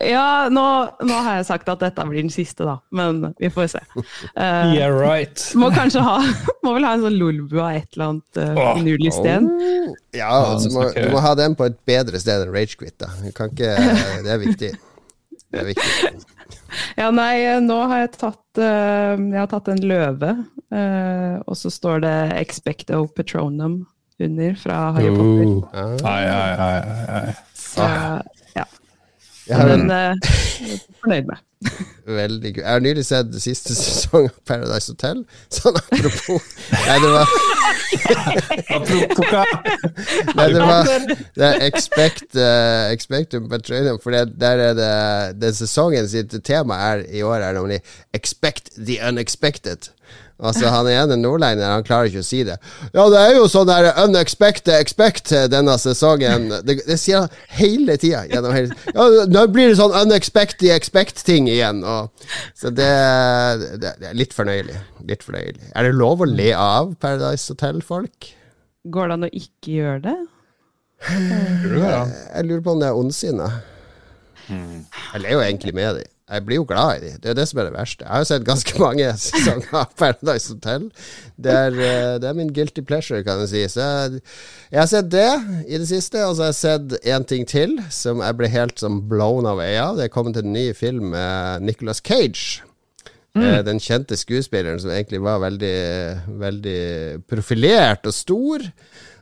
Eh, 0.00 0.10
ja, 0.10 0.48
nå, 0.50 0.64
nå 1.06 1.14
har 1.22 1.36
jeg 1.38 1.46
sagt 1.46 1.68
at 1.70 1.78
dette 1.80 2.04
blir 2.04 2.20
den 2.20 2.28
siste, 2.34 2.66
da, 2.66 2.80
men 2.92 3.34
vi 3.38 3.48
får 3.48 3.70
se. 3.76 3.80
Eh, 4.36 4.74
Yeah, 4.74 4.90
right. 4.92 5.38
må 5.54 5.70
kanskje 5.72 6.02
ha 6.02 6.18
Må 6.64 6.74
vel 6.74 6.84
ha 6.84 6.94
en 6.98 7.04
sånn 7.06 7.16
lolbu 7.20 7.60
av 7.62 7.76
et 7.78 7.88
eller 7.94 8.10
annet 8.10 8.40
uh, 8.58 8.74
finurlig 8.74 9.12
sten. 9.14 9.46
Oh, 9.48 9.94
ja, 10.12 10.28
altså, 10.28 10.68
må, 10.74 10.88
du 10.92 11.10
må 11.14 11.20
ha 11.22 11.34
den 11.38 11.54
på 11.54 11.64
et 11.70 11.78
bedre 11.86 12.18
sted 12.20 12.42
enn 12.44 12.52
Ragequit, 12.52 12.96
da. 12.98 13.08
Du 13.22 13.30
kan 13.32 13.48
ikke 13.54 13.72
Det 14.24 14.32
er 14.34 14.38
viktig. 14.42 14.72
Det 15.54 15.60
er 15.62 15.68
viktig. 15.72 16.24
Ja, 17.00 17.10
nei, 17.14 17.36
nå 17.64 17.78
har 17.90 18.04
jeg 18.04 18.12
tatt 18.16 18.60
eh, 18.62 19.14
Jeg 19.18 19.40
har 19.40 19.50
tatt 19.50 19.70
en 19.72 19.82
løve, 19.84 20.30
eh, 20.74 21.34
og 21.44 21.58
så 21.58 21.72
står 21.72 22.04
det 22.04 22.16
'Expecto 22.38 23.04
Patronum' 23.16 23.82
under 24.20 24.54
fra 24.54 24.92
Harry 24.94 25.10
Potter. 25.10 25.48
Uh. 25.74 25.96
nei, 26.02 26.22
Ai, 26.22 26.24
ai, 26.30 26.52
ai, 26.54 26.76
ai, 26.78 27.18
ai. 27.18 27.34
Så 27.58 27.88
ja, 28.54 28.66
Jeg 29.48 29.56
har 29.58 29.72
en 29.74 29.86
men 29.86 29.96
eh, 29.96 30.30
jeg 30.60 30.78
er 30.78 30.84
fornøyd 31.02 31.32
med. 31.32 31.42
Veldig 32.06 32.52
gøy 32.54 32.62
Jeg 32.62 32.70
har 32.70 32.82
nylig 32.84 33.04
sett 33.06 33.34
siste 33.42 33.74
sesong 33.78 34.28
av 34.28 34.36
Paradise 34.48 34.92
Hotel. 34.92 35.22
Sånn 35.52 35.78
apropos 35.80 36.48
Nei, 36.72 36.98
det 37.02 37.12
var 37.14 37.34
Apropos? 38.74 39.24
Nei, 40.38 40.48
det 40.52 40.62
var 40.62 40.92
det 41.34 41.48
er 41.48 41.66
Expect 41.68 42.36
uh, 42.38 42.90
Expectum 42.92 43.48
Patronum, 43.50 44.00
for 44.02 44.14
det, 44.14 44.36
der 44.40 44.62
er 44.70 44.78
det 44.78 44.92
Den 45.42 45.56
sesongen 45.56 46.08
sitt 46.10 46.34
tema 46.46 46.78
er 46.92 47.04
i 47.08 47.24
år 47.26 47.40
er 47.40 47.58
nemlig 47.58 47.80
Expect 48.14 48.74
the 48.76 49.00
unexpected. 49.04 49.90
Altså 50.42 50.66
Han 50.72 50.88
ene 50.90 51.16
nordlenderen 51.20 51.76
han 51.76 51.84
klarer 51.86 52.10
ikke 52.10 52.24
å 52.24 52.26
si 52.26 52.40
det. 52.46 52.56
Ja, 52.90 53.04
det 53.12 53.20
er 53.20 53.36
jo 53.36 53.44
sånn 53.50 53.68
der 53.68 53.92
unexpected 54.02 54.74
expect 54.74 55.30
denne 55.52 55.76
sesongen. 55.78 56.48
Det, 56.66 56.80
det 56.88 56.96
sier 57.00 57.22
han 57.24 57.36
hele 57.54 57.94
tida. 58.02 58.24
Ja, 58.26 58.42
nå 59.30 59.44
blir 59.54 59.70
det 59.70 59.78
sånn 59.78 59.94
unexpected 59.94 60.72
expect-ting 60.74 61.46
igjen. 61.50 61.84
Og, 61.86 62.10
så 62.58 62.72
det, 62.74 62.90
det, 63.78 63.94
det 64.02 64.10
er 64.10 64.18
litt 64.18 64.34
fornøyelig. 64.34 64.80
Litt 65.06 65.22
fornøyelig. 65.26 65.70
Er 65.70 65.86
det 65.86 65.94
lov 66.00 66.24
å 66.24 66.28
le 66.28 66.50
av 66.58 66.96
Paradise 67.02 67.54
Hotel-folk? 67.54 68.32
Går 68.90 69.10
det 69.10 69.18
an 69.18 69.28
å 69.28 69.32
ikke 69.38 69.76
gjøre 69.78 70.00
det? 70.08 70.16
Jeg 71.04 72.48
lurer 72.48 72.64
på 72.64 72.74
om 72.74 72.82
det 72.82 72.90
er 72.90 72.98
ondsinna. 72.98 73.48
Jeg 74.48 75.22
ler 75.22 75.36
jo 75.36 75.44
egentlig 75.44 75.74
med 75.76 76.00
de. 76.00 76.04
Jeg 76.24 76.44
blir 76.46 76.56
jo 76.56 76.64
glad 76.64 76.96
i 76.96 77.00
de. 77.02 77.10
Det 77.20 77.30
er 77.30 77.36
det 77.36 77.44
som 77.50 77.58
er 77.60 77.66
det 77.68 77.74
verste. 77.74 78.04
Jeg 78.04 78.08
har 78.10 78.22
jo 78.22 78.28
sett 78.30 78.46
ganske 78.46 78.78
mange 78.86 79.10
sesonger 79.20 79.74
av 79.76 79.90
Paradise 80.00 80.54
Hotel. 80.54 80.86
Det 81.36 81.52
er, 81.52 81.76
eh, 81.76 82.12
det 82.22 82.30
er 82.30 82.38
min 82.38 82.52
guilty 82.56 82.80
pleasure, 82.80 83.20
kan 83.26 83.42
jeg 83.44 83.50
si. 83.52 83.64
Så 83.74 83.84
jeg, 83.84 84.22
jeg 84.72 84.80
har 84.80 84.88
sett 84.88 85.10
det 85.12 85.28
i 85.68 85.80
det 85.82 85.88
siste, 85.90 86.22
og 86.24 86.36
så 86.36 86.46
har 86.46 86.54
jeg 86.54 86.60
sett 86.62 86.96
en 87.12 87.28
ting 87.28 87.44
til 87.48 87.76
som 87.92 88.24
jeg 88.24 88.38
ble 88.40 88.48
helt 88.54 88.80
sånn 88.80 89.02
blown 89.10 89.48
away 89.50 89.76
av. 89.76 89.98
Det 89.98 90.08
er 90.08 90.14
kommet 90.14 90.40
en 90.40 90.54
ny 90.54 90.70
film 90.76 91.12
med 91.12 91.68
Nicolas 91.68 92.00
Cage. 92.00 92.64
Mm. 93.34 93.64
Den 93.66 93.82
kjente 93.82 94.16
skuespilleren 94.16 94.78
som 94.80 94.92
egentlig 94.94 95.20
var 95.20 95.42
veldig, 95.42 95.78
veldig 96.40 96.82
profilert 97.28 98.06
og 98.08 98.16
stor. 98.16 98.64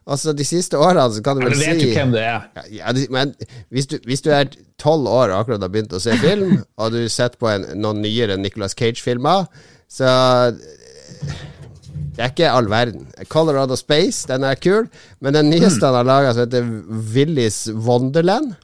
Altså, 0.02 0.32
de 0.35 0.44
siste 0.44 0.78
årene 0.78 1.04
så 1.14 1.23
kan 1.23 1.38
du 1.38 1.44
vel 1.47 1.54
si 1.54 1.62
si 1.62 1.71
vet 1.71 1.82
jo 1.85 1.92
hvem 1.94 2.12
det 2.16 2.23
er. 2.26 2.47
ja, 2.56 2.64
ja, 2.80 2.94
men 3.14 3.35
hvis 3.71 3.87
du, 3.87 3.99
hvis 4.09 4.25
du 4.25 4.32
er 4.35 4.50
tolv 4.82 5.06
år 5.06 5.30
og 5.30 5.38
akkurat 5.42 5.62
har 5.62 5.71
begynt 5.71 5.94
å 5.94 6.02
se 6.02 6.16
film, 6.18 6.56
og 6.80 6.94
du 6.97 7.04
sitter 7.06 7.38
på 7.38 7.50
en, 7.52 7.68
noen 7.78 8.02
nyere 8.02 8.38
Nicolas 8.40 8.75
Cage-filmer, 8.78 9.47
så 9.87 10.11
det 12.12 12.21
er 12.21 12.32
ikke 12.32 12.50
all 12.50 12.68
verden. 12.68 13.06
Colorado 13.32 13.76
Space, 13.78 14.26
den 14.28 14.44
er 14.44 14.59
kul, 14.59 14.90
men 15.21 15.37
den 15.37 15.49
nyeste 15.52 15.87
han 15.87 16.00
har 16.00 16.09
laga, 16.09 16.35
som 16.35 16.47
heter 16.49 16.66
Willis 17.14 17.64
Wonderland 17.73 18.56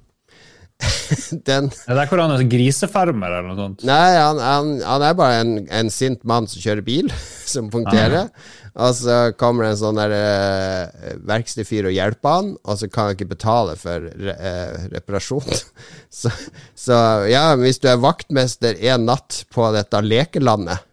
Den 1.49 1.69
Det 1.73 1.91
er 1.95 2.07
hvor 2.11 2.21
han 2.23 2.35
er 2.37 2.45
grisefarmer 2.47 3.33
eller 3.33 3.49
noe 3.51 3.59
sånt. 3.59 3.85
Nei, 3.89 4.15
han, 4.15 4.39
han, 4.43 4.73
han 4.85 5.05
er 5.05 5.19
bare 5.19 5.43
en, 5.43 5.53
en 5.75 5.91
sint 5.93 6.23
mann 6.29 6.47
som 6.51 6.63
kjører 6.63 6.85
bil, 6.87 7.11
som 7.55 7.71
punkterer. 7.73 8.31
Og 8.79 8.95
så 8.95 9.17
kommer 9.39 9.67
det 9.67 9.73
en 9.73 9.81
sånn 9.81 9.99
der 9.99 10.13
uh, 10.15 11.15
verkstedfyr 11.27 11.89
og 11.91 11.97
hjelper 11.97 12.37
han, 12.37 12.53
og 12.63 12.79
så 12.79 12.87
kan 12.93 13.09
han 13.09 13.17
ikke 13.17 13.33
betale 13.33 13.75
for 13.81 14.07
re, 14.07 14.35
uh, 14.39 14.85
reparasjon. 14.93 15.49
så, 16.21 16.31
så 16.79 16.99
ja, 17.31 17.49
hvis 17.59 17.83
du 17.83 17.89
er 17.91 18.05
vaktmester 18.05 18.79
en 18.93 19.09
natt 19.09 19.43
på 19.55 19.67
dette 19.75 20.03
lekelandet 20.05 20.87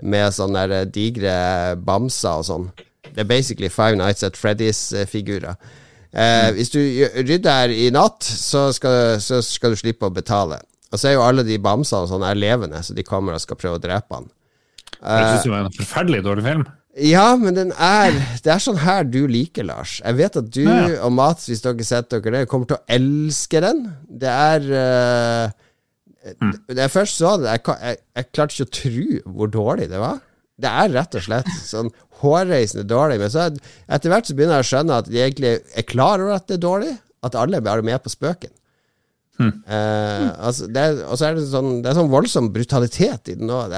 med 0.00 0.32
sånne 0.32 0.64
der, 0.64 0.82
eh, 0.82 0.88
digre 0.88 1.32
bamser 1.76 2.40
og 2.40 2.46
sånn 2.48 2.70
Det 3.10 3.20
er 3.20 3.28
basically 3.28 3.68
Five 3.68 3.98
Nights 3.98 4.22
at 4.22 4.38
Freddy's-figurer. 4.38 5.56
Eh, 6.12 6.48
Hvis 6.56 6.72
du 6.74 6.80
rydder 6.80 7.50
her 7.62 7.74
i 7.74 7.86
natt, 7.94 8.24
så 8.26 8.68
skal, 8.74 9.20
så 9.22 9.38
skal 9.46 9.74
du 9.76 9.80
slippe 9.80 10.08
å 10.08 10.14
betale. 10.14 10.58
Og 10.90 10.98
så 10.98 11.10
er 11.10 11.16
jo 11.18 11.22
alle 11.22 11.44
de 11.46 11.58
bamsene 11.62 12.08
sånn 12.10 12.24
er 12.26 12.38
levende, 12.38 12.80
så 12.82 12.96
de 12.96 13.04
kommer 13.06 13.36
og 13.36 13.42
skal 13.44 13.58
prøve 13.60 13.78
å 13.78 13.82
drepe 13.82 14.16
han. 14.18 14.28
Jeg 15.00 15.26
synes 15.30 15.46
det 15.46 15.52
var 15.54 15.64
en 15.68 15.76
forferdelig 15.78 16.22
dårlig 16.26 16.44
film. 16.48 16.64
Ja, 17.06 17.36
men 17.38 17.54
den 17.54 17.68
er 17.78 18.10
Det 18.42 18.50
er 18.50 18.58
sånn 18.60 18.80
her 18.82 19.04
du 19.06 19.20
liker, 19.30 19.62
Lars. 19.64 20.00
Jeg 20.02 20.16
vet 20.18 20.36
at 20.40 20.48
du 20.50 20.64
Ja, 20.64 20.88
ja. 20.90 20.96
og 21.06 21.12
Mats, 21.14 21.46
hvis 21.46 21.62
dere 21.62 21.86
setter 21.86 22.18
dere 22.20 22.40
ned, 22.40 22.48
kommer 22.50 22.66
til 22.66 22.80
å 22.80 22.84
elske 22.90 23.62
den. 23.62 23.84
Det 24.10 24.28
er 24.34 24.66
uh, 24.74 25.58
Mm. 26.20 26.50
Da 26.68 26.82
jeg 26.84 26.92
først 26.92 27.16
så 27.16 27.30
det, 27.40 27.48
jeg, 27.48 27.62
jeg, 27.80 27.96
jeg 28.18 28.26
klarte 28.36 28.52
ikke 28.52 28.66
å 28.66 28.74
tro 28.76 29.04
hvor 29.38 29.48
dårlig 29.54 29.86
det 29.88 30.00
var. 30.02 30.18
Det 30.60 30.68
er 30.68 30.90
rett 30.92 31.14
og 31.16 31.22
slett 31.24 31.48
sånn 31.64 31.88
hårreisende 32.22 32.86
dårlig. 32.88 33.18
Men 33.22 33.30
så 33.32 33.46
er- 33.48 33.60
etter 33.96 34.10
hvert 34.12 34.26
så 34.30 34.34
begynner 34.36 34.60
jeg 34.60 34.66
å 34.66 34.70
skjønne 34.72 34.98
at 34.98 35.10
de 35.10 35.18
egentlig 35.24 35.52
er 35.76 35.82
klar 35.88 36.20
over 36.20 36.36
at 36.38 36.46
det 36.48 36.58
er 36.58 36.66
dårlig. 36.68 36.98
At 37.22 37.34
alle 37.36 37.56
er 37.58 37.60
bare 37.66 37.82
med 37.84 38.00
på 38.02 38.08
spøken. 38.12 38.50
Eh, 39.40 40.24
altså 40.44 40.66
det 40.68 40.82
og 41.06 41.16
så 41.16 41.30
er 41.30 41.34
det 41.38 41.46
sånn 41.48 41.78
Det 41.80 41.88
er 41.88 41.94
sånn 41.96 42.10
voldsom 42.12 42.50
brutalitet 42.52 43.30
i 43.32 43.36
den 43.40 43.48
òg. 43.48 43.72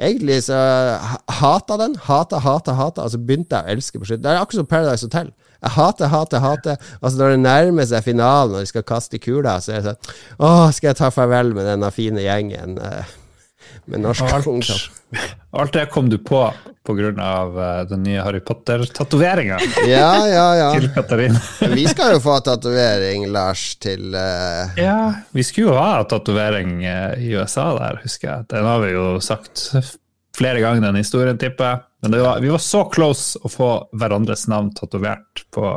Egentlig 0.00 0.38
så 0.46 0.56
ha- 0.56 1.20
hata 1.40 1.76
den. 1.76 1.94
Hata, 2.06 2.38
hata, 2.40 2.72
hata. 2.78 3.04
Og 3.04 3.10
så 3.12 3.20
begynte 3.20 3.60
jeg 3.60 3.66
å 3.66 3.74
elske 3.76 4.00
på 4.00 4.08
slutt. 4.08 4.22
Det 4.24 4.30
er 4.32 4.40
akkurat 4.40 4.62
som 4.62 4.66
Paradise 4.70 5.04
Hotel. 5.04 5.32
Jeg 5.60 5.70
hater, 5.74 6.08
hater, 6.08 6.40
hater. 6.40 6.76
Altså 7.02 7.18
Når 7.20 7.34
det 7.34 7.40
nærmer 7.44 7.84
seg 7.90 8.04
finalen, 8.04 8.54
og 8.56 8.60
de 8.64 8.66
skal 8.72 8.82
kaste 8.88 9.20
kula, 9.20 9.58
så 9.60 9.74
er 9.76 9.82
det 9.82 9.90
sånn 9.90 10.14
Å, 10.40 10.72
skal 10.72 10.88
jeg 10.94 10.96
ta 11.02 11.10
farvel 11.12 11.52
med 11.52 11.66
denne 11.68 11.90
fine 11.92 12.24
gjengen 12.24 12.78
eh, 12.80 13.04
med 13.90 14.04
norsk 14.04 14.46
ungdom? 14.46 14.76
Alt, 14.76 14.90
alt 15.62 15.72
det 15.76 15.86
kom 15.92 16.10
du 16.10 16.18
på 16.18 16.44
pga. 16.86 17.44
Uh, 17.44 17.88
den 17.88 18.02
nye 18.02 18.20
Harry 18.20 18.40
Potter-tatoveringa 18.40 19.58
Ja, 19.86 20.28
ja, 20.28 20.56
ja. 20.56 20.68
til 20.74 20.90
Katarina. 20.94 21.40
Vi 21.74 21.86
skal 21.88 22.14
jo 22.14 22.20
få 22.24 22.38
tatovering, 22.46 23.26
Lars, 23.32 23.74
til 23.82 24.14
uh... 24.14 24.78
Ja, 24.80 25.12
vi 25.30 25.44
skulle 25.46 25.70
jo 25.70 25.78
ha 25.78 26.04
tatovering 26.08 26.84
eh, 26.84 27.18
i 27.20 27.34
USA 27.36 27.70
der, 27.78 28.00
husker 28.04 28.30
jeg. 28.30 28.48
Den 28.54 28.68
har 28.68 28.80
vi 28.84 28.94
jo 28.94 29.06
sagt 29.24 29.68
flere 30.36 30.62
ganger, 30.62 30.88
den 30.88 31.00
historien, 31.02 31.38
tipper 31.38 31.68
jeg. 31.68 31.82
Men 32.02 32.14
det 32.14 32.22
var, 32.24 32.40
vi 32.40 32.52
var 32.52 32.62
så 32.64 32.84
close 32.92 33.40
å 33.44 33.50
få 33.52 33.70
hverandres 34.00 34.46
navn 34.48 34.72
tatovert 34.76 35.44
på 35.52 35.74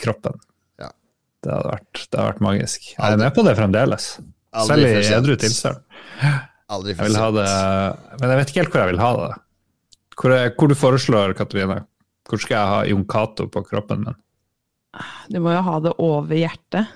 kroppen. 0.00 0.38
Ja. 0.78 0.92
Det 1.42 1.54
hadde 1.56 1.72
vært, 1.72 2.04
det 2.04 2.20
hadde 2.20 2.28
vært 2.28 2.44
magisk. 2.46 2.92
Jeg 2.94 3.16
er 3.16 3.24
med 3.24 3.34
på 3.34 3.44
det 3.46 3.56
fremdeles. 3.58 4.12
Selv 4.66 4.86
i 4.86 5.02
edru 5.14 5.36
tilstand. 5.38 5.82
Aldri 6.70 6.92
Jeg 6.94 6.98
for 7.00 7.08
vil 7.10 7.18
ha 7.18 7.28
sent. 7.28 7.38
det, 7.40 8.18
men 8.20 8.30
jeg 8.32 8.38
vet 8.40 8.50
ikke 8.52 8.60
helt 8.62 8.74
hvor 8.74 8.82
jeg 8.84 8.92
vil 8.92 9.02
ha 9.02 9.10
det. 9.20 9.30
Hvor, 10.20 10.34
er, 10.36 10.50
hvor 10.58 10.68
du 10.70 10.76
foreslår, 10.78 11.34
Katrine? 11.38 11.78
Hvor 12.28 12.38
skal 12.42 12.56
jeg 12.58 12.72
ha 12.74 12.80
Jon 12.92 13.06
Cato 13.10 13.46
på 13.50 13.62
kroppen 13.66 14.04
min? 14.06 14.18
Du 15.30 15.38
må 15.42 15.52
jo 15.54 15.62
ha 15.66 15.76
det 15.86 15.94
over 15.98 16.36
hjertet. 16.36 16.86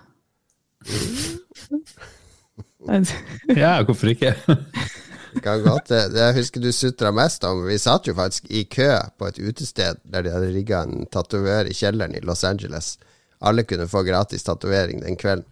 Ja, 2.84 3.78
hvorfor 3.86 4.10
ikke? 4.12 4.34
Kan 5.42 5.62
godt 5.64 5.88
det. 5.88 6.02
jeg 6.14 6.34
husker 6.36 6.60
du 6.62 6.68
sutra 6.72 7.10
mest 7.16 7.44
om. 7.48 7.62
Vi 7.66 7.78
satt 7.80 8.06
jo 8.06 8.14
faktisk 8.14 8.46
i 8.52 8.64
kø 8.70 8.90
på 9.18 9.30
et 9.30 9.40
utested 9.40 10.02
der 10.04 10.22
de 10.26 10.30
hadde 10.34 10.50
rigga 10.54 10.82
en 10.84 11.06
tatover 11.10 11.64
i 11.70 11.74
kjelleren 11.74 12.14
i 12.14 12.20
Los 12.22 12.44
Angeles. 12.44 12.98
Alle 13.40 13.64
kunne 13.64 13.88
få 13.90 14.04
gratis 14.06 14.44
tatovering 14.46 15.00
den 15.02 15.16
kvelden. 15.16 15.48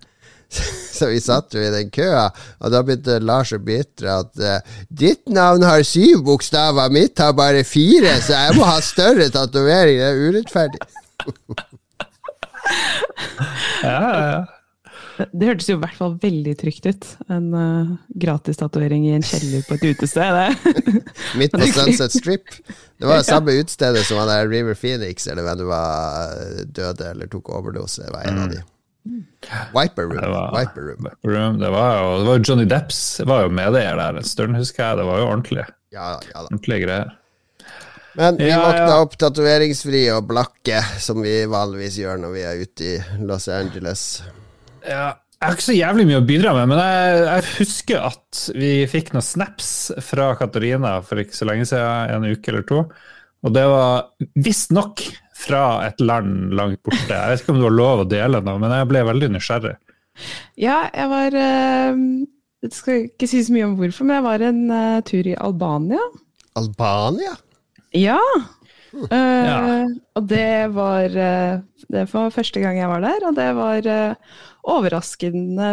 Så 0.98 1.08
vi 1.10 1.20
satt 1.24 1.54
jo 1.56 1.62
i 1.62 1.70
den 1.72 1.90
køa, 1.94 2.28
og 2.60 2.72
da 2.74 2.82
begynte 2.84 3.18
Lars 3.24 3.54
å 3.56 3.60
bitre 3.62 4.12
at 4.22 4.38
eh, 4.38 4.80
ditt 4.88 5.24
navn 5.32 5.64
har 5.66 5.82
syv 5.86 6.22
bokstaver, 6.28 6.92
mitt 6.94 7.18
har 7.22 7.34
bare 7.36 7.64
fire, 7.66 8.14
så 8.22 8.36
jeg 8.36 8.58
må 8.58 8.68
ha 8.68 8.78
større 8.84 9.30
tatovering. 9.32 9.98
Det 9.98 10.10
er 10.10 10.26
urettferdig. 10.28 10.82
Ja, 13.82 13.98
ja, 13.98 14.26
ja. 14.30 14.42
Det 15.32 15.48
hørtes 15.48 15.68
jo 15.68 15.76
i 15.76 15.80
hvert 15.82 15.98
fall 15.98 16.14
veldig 16.22 16.52
trygt 16.58 16.86
ut. 16.88 17.08
En 17.32 17.50
uh, 17.52 17.90
gratis 18.22 18.58
tatovering 18.58 19.04
i 19.06 19.12
en 19.16 19.24
kjeller 19.26 19.64
på 19.66 19.76
et 19.76 19.84
utested. 19.92 20.38
Det. 20.38 20.74
Midt 21.40 21.54
på 21.54 21.68
Sunset 21.74 22.16
Strip. 22.16 22.54
Det 22.96 23.08
var 23.08 23.20
det 23.20 23.28
samme 23.28 23.54
utstedet 23.60 24.06
som 24.08 24.20
han 24.22 24.30
der 24.30 24.48
River 24.50 24.78
Phoenix, 24.78 25.26
eller 25.28 25.46
hvem 25.46 25.60
det 25.60 25.68
var, 25.68 26.36
eh, 26.38 26.62
døde 26.64 27.10
eller 27.10 27.30
tok 27.30 27.52
overdose. 27.52 28.06
Det 28.06 28.14
var 28.14 28.28
en 28.30 28.40
av 28.44 28.54
de. 28.54 28.62
Viper 29.04 30.06
Room. 30.08 30.20
Det 30.20 30.28
var, 30.30 30.52
Viper 30.58 30.82
Room. 30.88 31.08
Room. 31.26 31.58
Det 31.58 31.70
var 31.74 31.96
jo 31.98 32.12
det 32.20 32.28
var 32.28 32.44
Johnny 32.48 32.66
Depps 32.70 33.00
var 33.26 33.46
jo 33.46 33.54
medeier 33.54 33.98
der 33.98 34.20
en 34.20 34.28
stund, 34.28 34.56
husker 34.56 34.84
jeg. 34.84 35.00
Det 35.02 35.08
var 35.08 35.22
jo 35.22 35.26
ordentlig, 35.30 35.66
Ja, 35.92 36.12
ja 36.32 36.44
ordentlige 36.46 36.86
greier. 36.86 37.18
Men 38.14 38.36
vi 38.36 38.50
Ja, 38.50 38.60
våkna 38.60 39.00
opp 39.00 39.16
tatoveringsfrie 39.20 40.12
og 40.12 40.26
blakke, 40.28 40.82
som 41.00 41.22
vi 41.24 41.42
vanligvis 41.48 41.96
gjør 42.02 42.20
når 42.20 42.34
vi 42.34 42.44
er 42.44 42.62
ute 42.62 42.88
i 42.90 43.24
Los 43.24 43.48
Angeles. 43.48 44.04
Ja, 44.84 45.14
jeg 45.42 45.48
har 45.48 45.56
ikke 45.56 45.64
så 45.64 45.74
jævlig 45.74 46.04
mye 46.06 46.20
å 46.20 46.26
bidra 46.26 46.52
med, 46.54 46.68
men 46.70 46.78
jeg, 46.78 47.22
jeg 47.24 47.46
husker 47.56 48.04
at 48.12 48.42
vi 48.54 48.68
fikk 48.90 49.10
noen 49.14 49.24
snaps 49.26 49.70
fra 50.04 50.28
Katarina 50.38 51.00
for 51.02 51.18
ikke 51.18 51.34
så 51.34 51.48
lenge 51.48 51.66
siden, 51.66 52.12
en 52.14 52.28
uke 52.30 52.52
eller 52.52 52.66
to. 52.68 52.84
Og 53.42 53.56
det 53.56 53.64
var 53.66 54.04
visstnok 54.38 55.02
fra 55.36 55.62
et 55.86 56.00
land 56.04 56.52
langt 56.58 56.82
borte. 56.84 57.08
Jeg 57.08 57.30
vet 57.32 57.40
ikke 57.42 57.54
om 57.54 57.60
du 57.62 57.66
har 57.68 57.76
lov 57.76 58.02
å 58.04 58.08
dele 58.08 58.40
noe, 58.44 58.58
men 58.60 58.70
jeg 58.76 58.88
ble 58.90 59.02
veldig 59.08 59.30
nysgjerrig. 59.36 59.76
Ja, 60.60 60.90
jeg 60.92 61.08
var 61.08 61.32
uh, 61.40 62.02
Jeg 62.62 62.74
skal 62.76 63.06
ikke 63.08 63.26
si 63.30 63.40
så 63.46 63.54
mye 63.54 63.64
om 63.70 63.76
hvorfor, 63.78 64.04
men 64.06 64.18
jeg 64.20 64.26
var 64.26 64.44
en 64.46 64.60
eh, 64.70 64.98
tur 65.08 65.26
i 65.26 65.32
Albania. 65.40 66.02
Albania? 66.60 67.32
Ja. 67.96 68.18
Uh, 68.92 69.08
Ja. 69.12 69.86
Og 70.20 70.26
det 70.28 70.68
var 70.76 71.14
eh, 71.16 71.54
Det 71.88 72.02
var 72.12 72.28
første 72.34 72.60
gang 72.60 72.76
jeg 72.76 72.90
var 72.92 73.00
der, 73.00 73.24
og 73.30 73.34
det 73.40 73.48
var 73.56 73.88
eh, 73.88 74.36
overraskende 74.68 75.70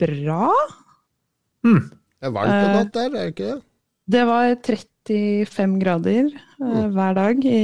bra. 0.00 0.48
Det 1.62 2.26
er 2.26 2.32
varmt 2.34 2.50
og 2.50 2.70
Eh. 2.70 2.76
godt 2.78 2.94
der, 2.96 3.04
er 3.06 3.10
det 3.12 3.26
ikke 3.34 3.50
det? 3.52 3.62
Det 4.12 4.22
var 4.26 4.56
35 4.66 5.76
grader 5.84 6.30
uh, 6.60 6.86
hver 6.96 7.14
dag 7.14 7.44
i 7.46 7.60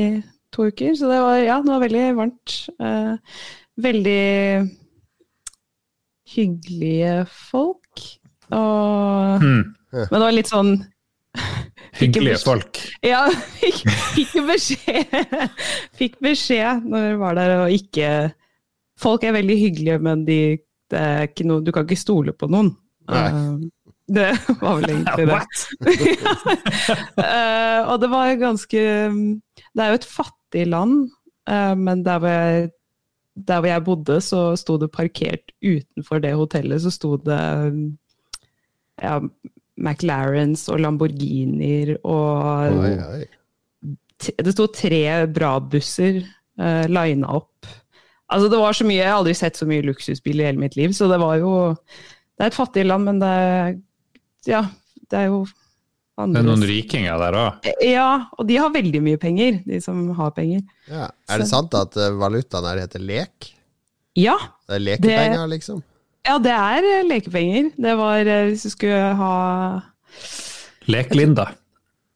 to 0.55 0.69
uker, 0.71 0.95
så 0.97 1.11
det 1.11 1.21
var, 1.23 1.39
ja, 1.43 1.57
det 1.65 1.73
var 1.73 1.83
veldig 1.85 2.05
varmt. 2.19 2.59
Eh, 2.81 3.41
veldig 3.79 4.23
hyggelige 6.35 7.27
folk. 7.51 8.05
Og, 8.49 9.43
mm. 9.43 9.65
Men 9.93 10.15
det 10.15 10.23
var 10.25 10.33
litt 10.33 10.51
sånn 10.51 10.73
Hyggelige 12.01 12.39
folk. 12.41 12.81
Ja, 13.05 13.27
fikk, 13.61 13.83
fikk 14.15 14.37
beskjed 14.49 15.19
Fikk 16.01 16.17
beskjed 16.25 16.87
når 16.89 17.11
vi 17.11 17.19
var 17.21 17.37
der 17.37 17.55
og 17.59 17.75
ikke 17.75 18.13
Folk 18.99 19.23
er 19.23 19.37
veldig 19.37 19.57
hyggelige, 19.61 19.99
men 20.03 20.25
de, 20.27 20.39
det 20.91 20.99
er 20.99 21.29
ikke 21.29 21.45
noe, 21.47 21.63
du 21.63 21.71
kan 21.71 21.85
ikke 21.87 22.01
stole 22.01 22.33
på 22.35 22.49
noen. 22.51 22.73
Nei. 23.07 23.27
Eh, 23.29 23.69
det 24.09 24.33
var 24.59 24.81
vel 24.81 24.89
egentlig 24.89 25.27
det. 25.29 25.29
What? 25.29 25.53
Eh, 27.23 27.81
og 27.85 28.01
det 28.01 28.09
var 28.11 28.33
ganske 28.41 28.81
Det 28.81 29.85
er 29.85 29.93
jo 29.93 29.99
et 30.01 30.09
fattig 30.09 30.38
land, 30.55 31.11
eh, 31.49 31.75
men 31.77 32.05
der 32.07 32.19
hvor, 32.19 32.29
jeg, 32.29 32.71
der 33.49 33.61
hvor 33.61 33.69
jeg 33.69 33.85
bodde, 33.85 34.21
så 34.21 34.43
sto 34.57 34.77
det 34.81 34.91
parkert 34.95 35.53
utenfor 35.63 36.23
det 36.25 36.35
hotellet, 36.35 36.83
så 36.83 36.91
sto 36.95 37.17
det 37.17 37.41
ja, 39.03 39.19
McLarens 39.79 40.67
og 40.73 40.81
Lamborghinier 40.83 41.97
og 42.03 42.79
Oi, 42.83 42.95
oi. 42.99 43.27
Det 44.19 44.51
sto 44.51 44.67
tre 44.75 45.03
bra-busser 45.31 46.25
uh, 46.59 46.87
lina 46.91 47.37
opp. 47.39 47.69
Altså, 48.29 48.49
det 48.51 48.59
var 48.59 48.75
så 48.75 48.85
mye, 48.85 48.99
Jeg 48.99 49.09
har 49.09 49.21
aldri 49.21 49.35
sett 49.39 49.57
så 49.57 49.69
mye 49.69 49.85
luksusbil 49.87 50.43
i 50.43 50.49
hele 50.49 50.59
mitt 50.61 50.75
liv, 50.77 50.91
så 50.93 51.07
det 51.09 51.21
var 51.23 51.39
jo 51.39 51.53
Det 51.79 52.45
er 52.45 52.51
et 52.51 52.59
fattig 52.59 52.85
land, 52.87 53.07
men 53.07 53.23
det 53.23 53.79
Ja, 54.49 54.65
det 55.11 55.19
er 55.19 55.31
jo 55.31 55.47
Det 56.19 56.41
er 56.41 56.47
noen 56.49 56.65
rikinger 56.67 57.21
der 57.23 57.37
òg. 57.39 57.69
Ja, 57.87 58.09
og 58.35 58.49
de 58.49 58.57
har 58.59 58.73
veldig 58.75 59.03
mye 59.05 59.21
penger, 59.23 59.61
de 59.69 59.79
som 59.85 60.01
har 60.19 60.33
penger. 60.35 60.65
Ja. 60.91 61.07
Er 61.31 61.39
det 61.43 61.47
sant 61.51 61.77
at 61.79 61.95
eh, 61.95 62.11
valutaen 62.19 62.67
her 62.67 62.81
heter 62.83 63.05
lek? 63.05 63.53
Ja, 64.19 64.35
Det 64.67 64.81
er 64.81 64.83
lekepenger, 64.83 65.47
liksom? 65.53 65.85
ja 66.27 66.35
det 66.43 66.53
er 66.53 66.89
eh, 66.91 67.05
lekepenger. 67.07 67.71
Det 67.79 67.95
var 68.01 68.27
eh, 68.27 68.49
hvis 68.51 68.67
du 68.67 68.73
skulle 68.75 69.15
ha 69.21 69.35
Lek-Linda. 70.91 71.47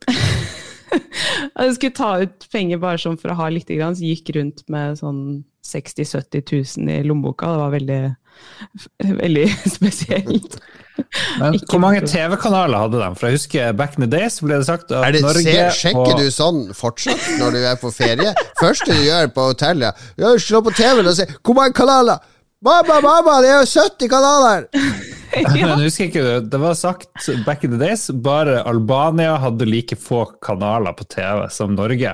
Jeg 1.52 1.74
skulle 1.76 1.94
ta 1.96 2.10
ut 2.24 2.46
penger 2.52 2.80
bare 2.82 3.00
sånn 3.00 3.18
for 3.20 3.32
å 3.32 3.38
ha 3.38 3.48
litt, 3.52 3.70
grann, 3.70 3.94
så 3.96 4.04
gikk 4.04 4.32
rundt 4.36 4.64
med 4.72 4.98
sånn 5.00 5.44
60 5.64 6.04
000-70 6.04 6.82
000 6.82 6.90
i 6.90 7.06
lommeboka. 7.06 7.52
Det 7.52 7.62
var 7.62 7.74
veldig, 7.76 8.00
veldig 9.22 9.46
spesielt. 9.76 10.58
Men 11.38 11.54
Ikke 11.58 11.74
hvor 11.74 11.80
mange. 11.82 12.00
TV-kanaler 12.08 12.78
hadde 12.86 13.00
de? 13.02 13.08
For 13.20 13.28
jeg 13.28 13.36
husker 13.38 13.72
back 13.76 13.98
in 13.98 14.04
the 14.06 14.10
days 14.18 14.38
ble 14.40 14.56
det 14.60 14.66
sagt 14.68 14.90
at 14.92 15.04
Er 15.08 15.12
det, 15.12 15.22
Norge 15.24 15.42
se, 15.44 15.64
sjekker 15.82 16.12
og- 16.14 16.20
du 16.20 16.30
sånn 16.32 16.60
fortsatt 16.76 17.26
når 17.38 17.52
du 17.52 17.58
er 17.68 17.76
på 17.80 17.90
ferie? 17.92 18.32
Første 18.60 18.92
du 18.96 19.02
gjør 19.04 19.28
på 19.36 19.48
hotellet, 19.52 20.04
ja, 20.16 20.32
slå 20.40 20.62
på 20.64 20.72
TV-en 20.76 21.06
og 21.12 21.16
si 21.16 21.24
'Hvor 21.26 21.54
mange 21.54 21.74
kanaler?' 21.74 22.20
Mamma, 22.64 23.00
mamma, 23.02 23.40
det 23.42 23.50
er 23.50 23.64
jo 23.64 23.82
70 23.82 24.08
kanaler! 24.08 24.68
Men 25.66 25.80
husker 25.82 26.06
ikke 26.06 26.22
du, 26.22 26.46
det 26.48 26.60
var 26.60 26.74
sagt 26.74 27.28
back 27.44 27.64
in 27.64 27.72
the 27.72 27.78
days, 27.78 28.08
bare 28.12 28.62
Albania 28.68 29.36
hadde 29.38 29.66
like 29.66 29.96
få 29.98 30.26
kanaler 30.40 30.92
på 30.94 31.04
TV 31.08 31.48
som 31.50 31.74
Norge. 31.74 32.12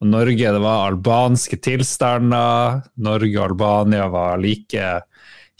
Og 0.00 0.08
Norge, 0.08 0.36
det 0.54 0.60
var 0.62 0.90
albanske 0.90 1.58
tilstander. 1.60 2.82
Norge 2.96 3.36
og 3.38 3.50
Albania 3.50 4.08
var 4.08 4.38
like 4.38 5.02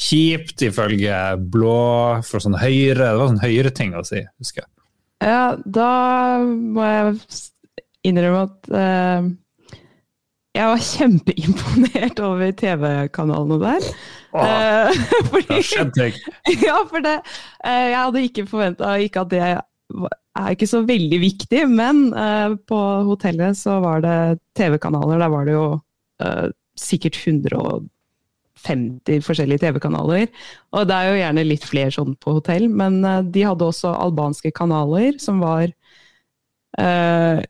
kjipt 0.03 0.65
ifølge 0.67 1.19
blå 1.53 2.23
for 2.27 2.43
sånn 2.43 2.59
høyre 2.59 3.07
Det 3.13 3.19
var 3.21 3.31
sånn 3.31 3.45
høyreting 3.45 3.95
å 3.99 4.05
si, 4.07 4.23
husker 4.41 4.65
jeg. 4.65 4.71
Ja, 5.23 5.55
da 5.63 5.91
må 6.43 6.83
jeg 6.89 7.17
innrømme 8.09 8.47
at 8.49 8.71
uh, 8.75 9.29
jeg 10.53 10.69
var 10.69 10.83
kjempeimponert 10.85 12.23
over 12.27 12.55
TV-kanalene 12.59 13.59
der. 13.63 13.87
Åh, 14.35 14.91
det 15.13 15.29
fordi, 15.31 15.61
ting. 15.95 16.19
ja, 16.67 16.81
for 16.89 17.05
det 17.05 17.19
uh, 17.23 17.69
Jeg 17.69 17.99
hadde 17.99 18.25
ikke 18.27 18.49
forventa 18.51 18.97
ikke 19.05 19.23
at 19.23 19.33
det 19.33 19.45
er 19.47 20.57
ikke 20.57 20.69
så 20.69 20.83
veldig 20.89 21.19
viktig, 21.21 21.67
men 21.69 22.07
på 22.65 22.79
hotellet 23.05 23.59
så 23.59 23.77
var 23.85 24.01
det 24.01 24.41
TV-kanaler. 24.57 25.21
Der 25.21 25.29
var 25.29 25.45
det 25.45 25.53
jo 25.53 25.67
sikkert 26.81 27.19
150 28.63 29.25
forskjellige 29.27 29.65
TV-kanaler. 29.65 30.29
Og 30.73 30.87
det 30.89 30.97
er 30.97 31.09
jo 31.09 31.19
gjerne 31.21 31.47
litt 31.47 31.67
flere 31.69 31.95
sånn 31.95 32.15
på 32.23 32.37
hotell, 32.39 32.69
men 32.71 33.03
eh, 33.05 33.25
de 33.35 33.47
hadde 33.49 33.69
også 33.69 33.95
albanske 33.95 34.53
kanaler 34.57 35.19
som 35.23 35.43
var 35.43 35.69
uh, 36.81 37.43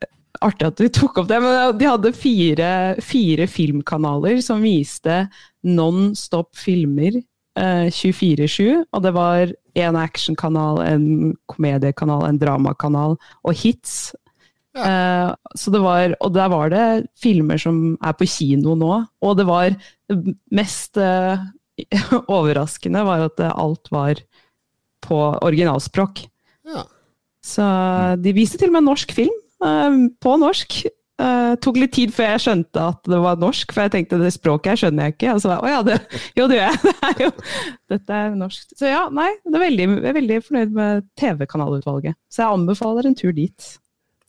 Artig 0.43 0.67
at 0.67 0.81
du 0.81 0.89
tok 0.91 1.21
opp 1.21 1.29
det, 1.31 1.37
men 1.45 1.77
de 1.79 1.87
hadde 1.87 2.11
fire, 2.17 2.71
fire 3.05 3.45
filmkanaler 3.47 4.41
som 4.43 4.65
viste 4.65 5.21
non-stop 5.63 6.57
filmer 6.59 7.21
uh, 7.61 7.87
24-7. 7.93 8.83
Og 8.91 9.05
det 9.05 9.13
var 9.15 9.53
en 9.79 9.99
actionkanal, 10.01 10.81
en 10.83 11.07
komediekanal, 11.53 12.27
en 12.27 12.41
dramakanal 12.41 13.15
og 13.21 13.55
hits. 13.63 14.17
Eh, 14.73 15.33
så 15.59 15.73
det 15.75 15.83
var, 15.85 16.15
og 16.25 16.33
der 16.33 16.49
var 16.53 16.73
det 16.73 16.87
filmer 17.21 17.61
som 17.61 17.99
er 18.01 18.17
på 18.17 18.29
kino 18.29 18.77
nå. 18.79 18.93
Og 19.25 19.37
det 19.39 19.47
var 19.49 19.75
det 19.77 20.37
mest 20.55 21.01
eh, 21.01 21.43
overraskende 22.39 23.05
var 23.09 23.29
at 23.29 23.45
alt 23.53 23.93
var 23.93 24.23
på 25.03 25.21
originalspråk. 25.43 26.25
Ja. 26.69 26.87
Så 27.43 27.69
de 28.23 28.35
viste 28.37 28.61
til 28.61 28.71
og 28.71 28.79
med 28.79 28.87
norsk 28.87 29.15
film 29.17 29.39
eh, 29.65 30.03
på 30.23 30.37
norsk. 30.41 30.83
Uh, 31.23 31.53
tok 31.63 31.77
litt 31.79 31.93
tid 31.95 32.11
før 32.11 32.33
jeg 32.33 32.43
skjønte 32.43 32.83
at 32.83 33.05
det 33.07 33.19
var 33.23 33.37
norsk, 33.39 33.71
for 33.71 33.85
jeg 33.85 33.93
tenkte 33.93 34.19
det 34.19 34.33
språket 34.35 34.73
her 34.73 34.81
skjønner 34.81 35.07
jeg 35.07 35.15
ikke. 35.15 35.35
Og 35.37 35.43
så, 35.45 35.53
å 35.55 35.69
ja, 35.71 35.83
det, 35.87 35.99
jo 36.39 36.49
det 36.51 36.57
gjør 36.59 36.73
jeg. 36.73 36.81
Det 37.03 37.11
er 37.13 37.21
jo, 37.27 37.31
dette 37.93 38.17
er 38.17 38.35
norsk. 38.41 38.73
Så 38.79 38.89
ja, 38.89 39.03
nei, 39.13 39.29
det 39.45 39.59
er 39.59 39.63
veldig, 39.63 39.87
jeg 39.93 40.09
er 40.09 40.17
veldig 40.17 40.39
fornøyd 40.47 40.75
med 40.79 41.07
TV-kanalutvalget. 41.21 42.17
Så 42.33 42.43
jeg 42.43 42.57
anbefaler 42.57 43.07
en 43.11 43.19
tur 43.19 43.35
dit. 43.37 43.69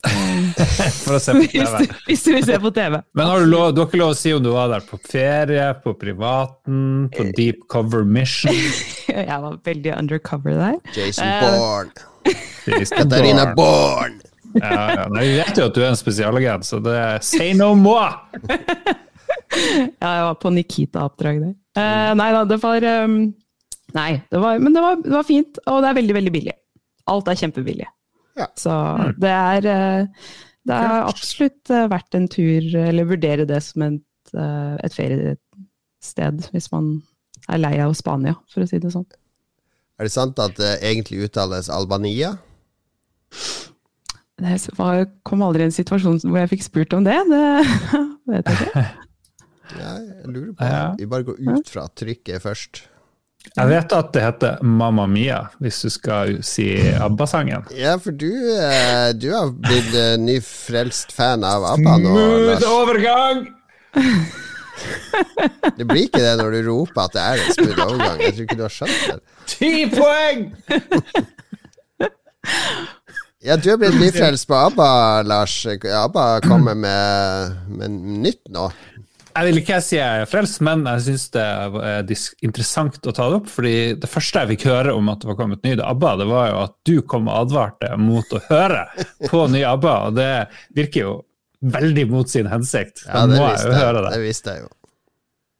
For 0.04 1.16
å 1.16 1.20
se 1.22 1.32
på 1.36 1.44
TV. 1.50 1.86
hvis 2.08 2.24
du 2.26 2.30
vil 2.34 2.44
se 2.46 2.58
på 2.60 2.70
TV. 2.76 2.98
Men 3.16 3.30
har 3.30 3.40
du, 3.44 3.46
lov, 3.50 3.70
du 3.74 3.80
har 3.82 3.88
ikke 3.88 4.00
lov 4.00 4.12
å 4.14 4.18
si 4.18 4.32
om 4.36 4.42
du 4.44 4.50
var 4.54 4.68
der 4.72 4.84
på 4.88 4.98
ferie, 5.08 5.66
på 5.84 5.94
privaten, 6.00 7.08
på 7.14 7.26
deep 7.38 7.64
cover 7.72 8.04
mission? 8.04 8.52
Jeg 9.08 9.40
var 9.46 9.56
veldig 9.64 9.94
undercover 9.96 10.58
der. 10.60 10.76
Jason 10.96 11.24
Eh, 11.24 11.46
Bourne. 11.46 11.90
Katarina 12.64 12.88
Katarina 12.96 13.46
Bourne. 13.56 14.20
Ja, 14.54 14.82
ja. 14.94 15.06
Nei, 15.10 15.24
Vi 15.26 15.38
vet 15.40 15.58
jo 15.58 15.64
at 15.66 15.74
du 15.74 15.80
er 15.82 15.88
en 15.90 15.98
spesialagent, 15.98 16.66
så 16.68 16.78
det 16.84 16.94
er 16.94 17.24
say 17.26 17.52
no 17.58 17.72
more! 17.78 18.12
Ja, 19.54 20.08
jeg 20.08 20.22
var 20.26 20.36
på 20.42 20.50
Nikita-oppdrag 20.50 21.36
der. 21.38 21.52
Eh, 21.78 22.12
nei 22.18 22.26
da, 22.34 22.40
det 22.48 22.56
var 22.62 22.82
um, 23.04 23.18
Nei, 23.94 24.08
det 24.32 24.40
var, 24.42 24.58
men 24.62 24.74
det 24.74 24.82
var, 24.82 24.96
det 25.04 25.12
var 25.14 25.26
fint, 25.28 25.60
og 25.70 25.76
det 25.84 25.90
er 25.92 25.98
veldig, 26.00 26.14
veldig 26.16 26.32
billig. 26.34 26.54
Alt 27.12 27.28
er 27.30 27.38
kjempebillig. 27.38 27.86
Ja. 28.38 28.48
Så 28.58 28.72
det 29.20 29.30
er 29.30 29.66
eh, 29.70 30.28
Det 30.66 30.74
er 30.74 31.04
absolutt 31.04 31.68
vært 31.68 31.90
verdt 31.92 32.16
en 32.18 32.28
tur, 32.32 32.68
eller 32.80 33.08
vurdere 33.08 33.44
det 33.48 33.60
som 33.62 33.84
et, 33.86 34.32
eh, 34.32 34.76
et 34.86 34.96
feriested, 34.96 36.48
hvis 36.54 36.70
man 36.72 36.96
er 37.52 37.60
lei 37.60 37.76
av 37.84 37.92
Spania, 37.98 38.38
for 38.52 38.64
å 38.64 38.68
si 38.68 38.80
det 38.80 38.94
sånn. 38.94 39.06
Er 40.00 40.08
det 40.08 40.14
sant 40.14 40.40
at 40.42 40.56
det 40.58 40.78
egentlig 40.82 41.28
uttales 41.28 41.68
Albania? 41.70 42.32
Det 44.40 44.56
var, 44.74 45.04
kom 45.22 45.44
aldri 45.46 45.62
i 45.62 45.68
en 45.68 45.74
situasjon 45.74 46.18
hvor 46.24 46.40
jeg 46.40 46.50
fikk 46.56 46.64
spurt 46.66 46.96
om 46.96 47.04
det. 47.06 47.20
Det 47.30 47.44
vet 48.32 48.50
jeg 48.50 48.70
ikke. 48.70 48.86
Ja, 49.74 49.92
jeg 50.00 50.32
lurer 50.32 50.50
på 50.56 50.72
Vi 50.98 51.06
bare 51.10 51.26
går 51.28 51.38
ut 51.44 51.70
fra 51.70 51.86
trykket 51.96 52.42
først. 52.42 52.82
Jeg 53.54 53.68
vet 53.70 53.92
at 53.92 54.08
det 54.16 54.22
heter 54.24 54.62
Mamma 54.64 55.04
Mia, 55.06 55.42
hvis 55.62 55.82
du 55.84 55.90
skal 55.92 56.38
si 56.42 56.64
ABBA-sangen. 56.96 57.66
Ja, 57.76 57.92
for 58.02 58.10
du, 58.16 58.30
eh, 58.56 59.12
du 59.14 59.28
har 59.34 59.52
blitt 59.52 59.92
nyfrelst 60.24 61.12
fan 61.14 61.44
av 61.46 61.62
ABBA 61.74 61.98
nå, 62.02 62.14
Smooth 62.14 62.48
Lars. 62.48 62.64
overgang! 62.72 63.44
Det 65.78 65.84
blir 65.86 66.08
ikke 66.08 66.18
det 66.18 66.32
når 66.40 66.50
du 66.56 66.58
roper 66.66 67.04
at 67.06 67.12
det 67.14 67.22
er 67.22 67.42
en 67.44 67.52
smooth 67.54 67.82
overgang. 67.84 68.16
Jeg 68.24 68.32
tror 68.34 68.44
ikke 68.48 68.56
du 68.58 68.64
har 68.64 68.72
skjønt 68.74 69.04
det. 69.06 69.20
Ti 69.54 69.70
poeng! 69.94 70.42
Ja, 73.44 73.58
du 73.60 73.66
er 73.68 73.76
blitt 73.76 73.98
nyfrelst 74.00 74.46
på 74.48 74.56
ABBA, 74.56 74.86
Lars. 75.28 75.52
ABBA 75.68 76.24
kommer 76.46 76.72
med, 76.80 77.50
med 77.76 77.92
nytt 78.24 78.40
nå. 78.48 78.70
Jeg 79.34 79.48
vil 79.48 79.58
ikke 79.58 79.80
si 79.82 79.96
jeg 79.96 80.22
er 80.22 80.28
frelst, 80.30 80.60
men 80.62 80.84
jeg 80.86 81.02
syns 81.08 81.24
det 81.34 81.42
er 81.42 82.12
interessant 82.46 82.98
å 83.02 83.14
ta 83.14 83.26
det 83.32 83.40
opp. 83.40 83.48
fordi 83.50 83.74
det 83.98 84.10
første 84.10 84.44
jeg 84.44 84.52
fikk 84.54 84.66
høre 84.70 84.94
om 84.94 85.08
at 85.10 85.22
det 85.24 85.30
var 85.32 85.38
kommet 85.40 85.64
ny 85.66 85.74
ABBA, 85.74 86.12
det 86.20 86.26
var 86.30 86.48
jo 86.50 86.58
at 86.62 86.74
du 86.86 86.94
kom 87.02 87.26
og 87.26 87.40
advarte 87.40 87.90
mot 87.98 88.34
å 88.36 88.42
høre 88.46 88.84
på 89.26 89.44
ny 89.50 89.64
ABBA, 89.66 89.94
og 90.06 90.18
det 90.20 90.30
virker 90.78 91.00
jo 91.00 91.14
veldig 91.74 92.04
mot 92.12 92.30
sin 92.30 92.46
hensikt. 92.50 93.02
Da 93.06 93.24
Ja, 93.24 93.26
det 93.26 93.38
må 93.40 93.46
jeg 93.48 93.54
visste 93.54 93.66
jo 93.66 93.72
jeg, 93.74 93.80
høre 93.82 94.02
det. 94.04 94.12
det 94.14 94.24
visste 94.24 94.54
jeg 94.54 94.66
jo. 94.66 94.68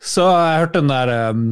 Så 0.05 0.27
jeg 0.29 0.61
hørte 0.61 0.83
den 0.83 0.93
der 0.93 1.13
um, 1.33 1.47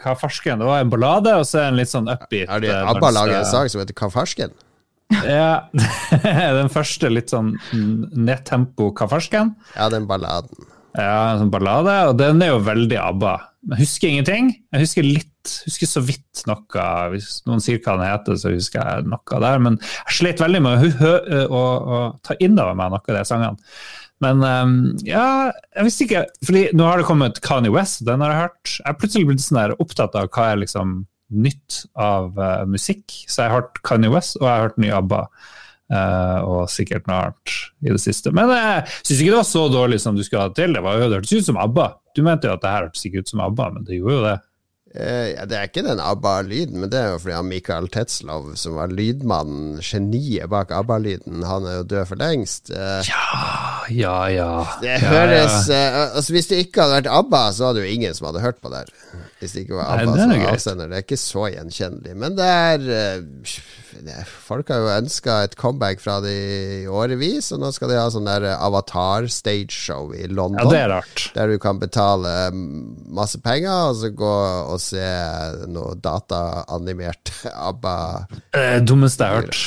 Hva 0.00 0.14
farsken? 0.20 0.60
Det 0.62 0.68
var 0.68 0.84
en 0.84 0.92
ballade, 0.92 1.34
og 1.34 1.44
så 1.48 1.64
en 1.64 1.76
litt 1.80 1.90
sånn 1.90 2.06
upbeat 2.12 2.46
Har 2.52 2.62
de 2.62 2.70
eh, 2.70 2.92
ABBA 2.92 3.10
lager 3.10 3.32
laget 3.32 3.42
en 3.42 3.50
sang 3.50 3.72
som 3.72 3.82
heter 3.82 3.96
Kafarsken? 3.98 4.54
Ja, 5.26 5.68
den 6.60 6.70
første 6.72 7.10
litt 7.12 7.30
sånn 7.34 7.52
nedtempo 7.74 8.88
Kafarsken. 8.96 9.52
Ja, 9.76 9.90
den 9.92 10.08
balladen. 10.08 10.72
Ja, 10.96 11.32
en 11.34 11.42
sånn 11.42 11.52
ballade, 11.52 11.94
og 12.08 12.16
den 12.16 12.40
er 12.40 12.54
jo 12.54 12.62
veldig 12.64 12.96
ABBA. 13.02 13.34
Jeg 13.66 13.80
husker 13.82 14.08
ingenting. 14.08 14.48
Jeg 14.72 14.84
husker 14.84 15.04
litt, 15.04 15.52
husker 15.66 15.90
så 15.90 16.00
vidt 16.06 16.42
noe. 16.48 16.86
Hvis 17.12 17.42
noen 17.48 17.60
sier 17.60 17.82
hva 17.82 17.98
den 17.98 18.08
heter, 18.08 18.38
så 18.40 18.52
husker 18.54 18.80
jeg 18.80 19.08
noe 19.10 19.40
der. 19.42 19.60
Men 19.62 19.76
jeg 19.82 20.16
slet 20.20 20.40
veldig 20.40 20.62
med 20.64 20.86
å, 20.86 21.12
å, 21.44 21.62
å 21.98 22.00
ta 22.24 22.38
inn 22.40 22.56
over 22.56 22.78
meg 22.78 22.94
noe 22.94 23.02
av 23.02 23.18
de 23.18 23.24
sangene. 23.28 23.72
Men 24.24 24.40
um, 24.40 24.76
ja, 25.04 25.26
jeg 25.76 25.88
visste 25.90 26.06
ikke 26.06 26.22
fordi 26.46 26.62
nå 26.72 26.86
har 26.88 27.02
det 27.02 27.08
kommet 27.08 27.42
Kanye 27.44 27.74
West, 27.74 28.00
den 28.08 28.24
har 28.24 28.32
jeg 28.32 28.44
hørt. 28.46 28.72
Jeg 28.78 28.88
er 28.88 28.98
plutselig 29.02 29.28
blitt 29.28 29.44
sånn 29.44 29.76
opptatt 29.76 30.16
av 30.16 30.30
hva 30.32 30.48
er 30.54 30.62
liksom 30.62 30.96
nytt 31.44 31.82
av 32.00 32.38
uh, 32.38 32.64
musikk. 32.70 33.04
Så 33.26 33.42
jeg 33.42 33.52
har 33.52 33.58
hørt 33.58 33.82
Kanye 33.84 34.14
West, 34.14 34.38
og 34.40 34.46
jeg 34.46 34.54
har 34.54 34.68
hørt 34.70 34.80
ny 34.80 34.94
ABBA. 34.96 35.26
Eh, 35.92 36.38
og 36.46 36.66
sikkert 36.72 37.06
noe 37.06 37.20
annet 37.28 37.54
i 37.86 37.92
det 37.94 38.00
siste. 38.02 38.32
Men 38.34 38.50
jeg 38.54 38.84
syns 39.02 39.20
ikke 39.20 39.32
det 39.34 39.40
var 39.42 39.48
så 39.52 39.64
dårlig 39.72 40.00
som 40.02 40.16
du 40.18 40.24
skulle 40.26 40.46
ha 40.46 40.52
det 40.52 40.60
til. 40.62 40.74
Det 40.76 40.82
var 40.86 40.98
jo 40.98 41.06
det 41.10 41.20
hørtes 41.20 41.36
ut 41.38 41.48
som 41.52 41.62
ABBA. 41.62 41.88
Du 42.16 42.22
mente 42.26 42.48
jo 42.48 42.56
at 42.56 42.62
det 42.64 42.74
her 42.74 42.86
hørtes 42.88 43.06
ikke 43.08 43.22
ut 43.24 43.32
som 43.32 43.42
ABBA, 43.46 43.70
men 43.76 43.88
det 43.88 43.98
gjorde 44.00 44.18
jo 44.20 44.26
det. 44.30 44.36
Uh, 44.96 45.26
ja, 45.28 45.42
det 45.44 45.56
er 45.58 45.66
ikke 45.68 45.82
den 45.84 45.98
ABBA-lyden, 46.00 46.78
men 46.80 46.88
det 46.88 46.96
er 46.96 47.10
jo 47.12 47.18
fordi 47.20 47.34
han 47.36 47.48
Mikael 47.50 47.88
Tetzlav, 47.92 48.46
som 48.56 48.78
var 48.78 48.88
lydmannen, 48.96 49.74
geniet 49.84 50.48
bak 50.48 50.70
ABBA-lyden, 50.72 51.42
han 51.44 51.66
er 51.68 51.74
jo 51.82 51.88
død 51.90 52.06
for 52.08 52.20
lengst. 52.22 52.70
Eh, 52.72 53.10
Ja, 53.92 54.14
ja. 54.32 54.48
det 54.80 54.94
ja, 54.96 55.10
høres 55.12 55.68
ja. 55.68 55.76
eh, 55.76 56.16
Altså 56.16 56.32
Hvis 56.34 56.48
det 56.50 56.62
ikke 56.64 56.82
hadde 56.86 56.96
vært 57.02 57.10
ABBA, 57.12 57.42
så 57.54 57.68
hadde 57.68 57.84
jo 57.84 57.92
ingen 57.92 58.16
som 58.16 58.30
hadde 58.30 58.40
hørt 58.42 58.62
på 58.64 58.72
det 58.72 58.80
her. 58.86 59.20
Hvis 59.38 59.52
det 59.52 59.66
ikke 59.66 59.76
var 59.76 59.90
Nei, 59.90 59.98
ABBA 60.00 60.14
det 60.16 60.16
er 60.16 60.24
som 60.24 60.32
var 60.46 60.54
avsender. 60.56 60.88
Det 60.88 60.96
er 60.96 61.04
ikke 61.04 61.20
så 61.26 61.44
gjenkjennelig. 61.52 62.16
Men 62.24 62.38
det 62.40 62.48
er 62.56 62.80
det, 62.86 63.04
Folk 64.46 64.70
har 64.72 64.82
jo 64.82 64.90
ønska 64.94 65.38
et 65.46 65.56
comeback 65.58 66.00
fra 66.02 66.18
det 66.24 66.32
i 66.32 66.86
årevis, 66.88 67.50
og 67.54 67.62
nå 67.62 67.70
skal 67.74 67.92
de 67.92 67.98
ha 68.00 68.06
sånn 68.12 68.28
der 68.28 68.48
Avatar 68.54 69.28
stageshow 69.32 70.12
i 70.16 70.26
London. 70.28 70.60
ja, 70.64 70.72
det 70.72 70.82
er 70.84 70.92
rart. 70.94 71.24
Der 71.36 71.52
du 71.52 71.58
kan 71.62 71.80
betale 71.82 72.34
mm, 72.54 73.06
masse 73.16 73.40
penger, 73.44 73.90
og 73.92 74.00
så 74.00 74.12
gå 74.16 74.34
og 74.74 74.82
se 74.82 75.06
noe 75.70 75.96
dataanimert 76.02 77.32
ABBA. 77.70 77.96
Det 78.56 78.68
dummeste 78.88 79.24
jeg 79.26 79.40
har 79.40 79.48
hørt. 79.48 79.64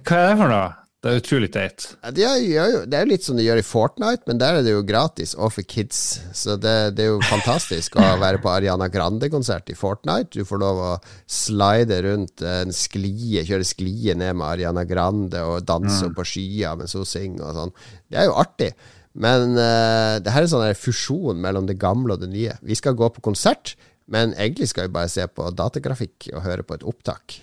Hva 0.00 0.24
er 0.24 0.32
det 0.32 0.40
for 0.40 0.50
noe? 0.50 0.72
Det 1.04 1.10
er 1.12 1.18
utrolig 1.20 1.50
teit. 1.52 1.84
Det 2.16 2.22
er 2.24 2.70
jo 2.88 3.08
litt 3.10 3.26
som 3.26 3.36
de 3.36 3.44
gjør 3.44 3.58
i 3.60 3.64
Fortnite, 3.66 4.24
men 4.24 4.38
der 4.40 4.56
er 4.56 4.62
det 4.64 4.72
jo 4.72 4.84
gratis 4.88 5.34
og 5.36 5.50
for 5.52 5.66
kids. 5.68 5.98
Så 6.32 6.54
det, 6.56 6.94
det 6.96 7.04
er 7.04 7.10
jo 7.10 7.18
fantastisk 7.28 7.98
å 8.00 8.06
være 8.22 8.38
på 8.40 8.48
Ariana 8.48 8.86
Grande-konsert 8.88 9.68
i 9.68 9.76
Fortnite. 9.76 10.32
Du 10.32 10.48
får 10.48 10.62
lov 10.62 10.78
å 10.80 10.92
slide 11.28 11.98
rundt 12.06 12.40
en 12.48 12.72
sklie, 12.72 13.42
kjøre 13.44 13.66
sklie 13.68 14.14
ned 14.16 14.38
med 14.38 14.46
Ariana 14.48 14.86
Grande 14.88 15.42
og 15.44 15.66
danse 15.68 16.08
på 16.16 16.24
skyer 16.24 16.78
mens 16.80 16.96
hun 16.96 17.04
synger 17.04 17.50
og 17.50 17.58
sånn. 17.58 17.74
Det 18.08 18.22
er 18.22 18.30
jo 18.30 18.38
artig. 18.40 18.70
Men 19.12 19.52
uh, 19.58 20.16
det 20.24 20.32
her 20.32 20.46
er 20.46 20.48
sånn 20.54 20.64
fusjon 20.72 21.42
mellom 21.42 21.68
det 21.68 21.76
gamle 21.82 22.16
og 22.16 22.22
det 22.22 22.30
nye. 22.32 22.54
Vi 22.64 22.78
skal 22.80 22.96
gå 22.96 23.10
på 23.12 23.26
konsert, 23.28 23.74
men 24.08 24.32
egentlig 24.38 24.70
skal 24.72 24.88
vi 24.88 24.96
bare 24.96 25.12
se 25.12 25.28
på 25.28 25.50
datagrafikk 25.52 26.30
og 26.32 26.46
høre 26.48 26.64
på 26.64 26.78
et 26.80 26.88
opptak. 26.88 27.36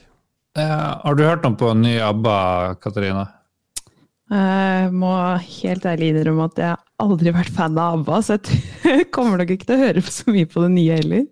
Uh, 0.58 0.98
har 1.06 1.14
du 1.14 1.24
hørt 1.28 1.46
noe 1.46 1.62
på 1.62 1.70
ny 1.78 1.94
ABBA, 2.02 2.40
Katarina? 2.82 3.28
Jeg 4.32 4.92
må 4.96 5.12
helt 5.44 5.86
ærlig 5.92 6.14
innrømme 6.14 6.46
at 6.48 6.62
jeg 6.62 6.70
har 6.72 7.04
aldri 7.04 7.34
vært 7.36 7.52
fan 7.52 7.76
av 7.76 7.98
ABBA, 7.98 8.20
så 8.24 8.38
jeg 8.38 9.10
kommer 9.16 9.42
nok 9.42 9.52
ikke 9.58 9.68
til 9.68 9.76
å 9.76 9.90
høre 9.90 10.04
så 10.08 10.32
mye 10.32 10.48
på 10.48 10.64
det 10.64 10.72
nye 10.78 11.00
heller. 11.02 11.26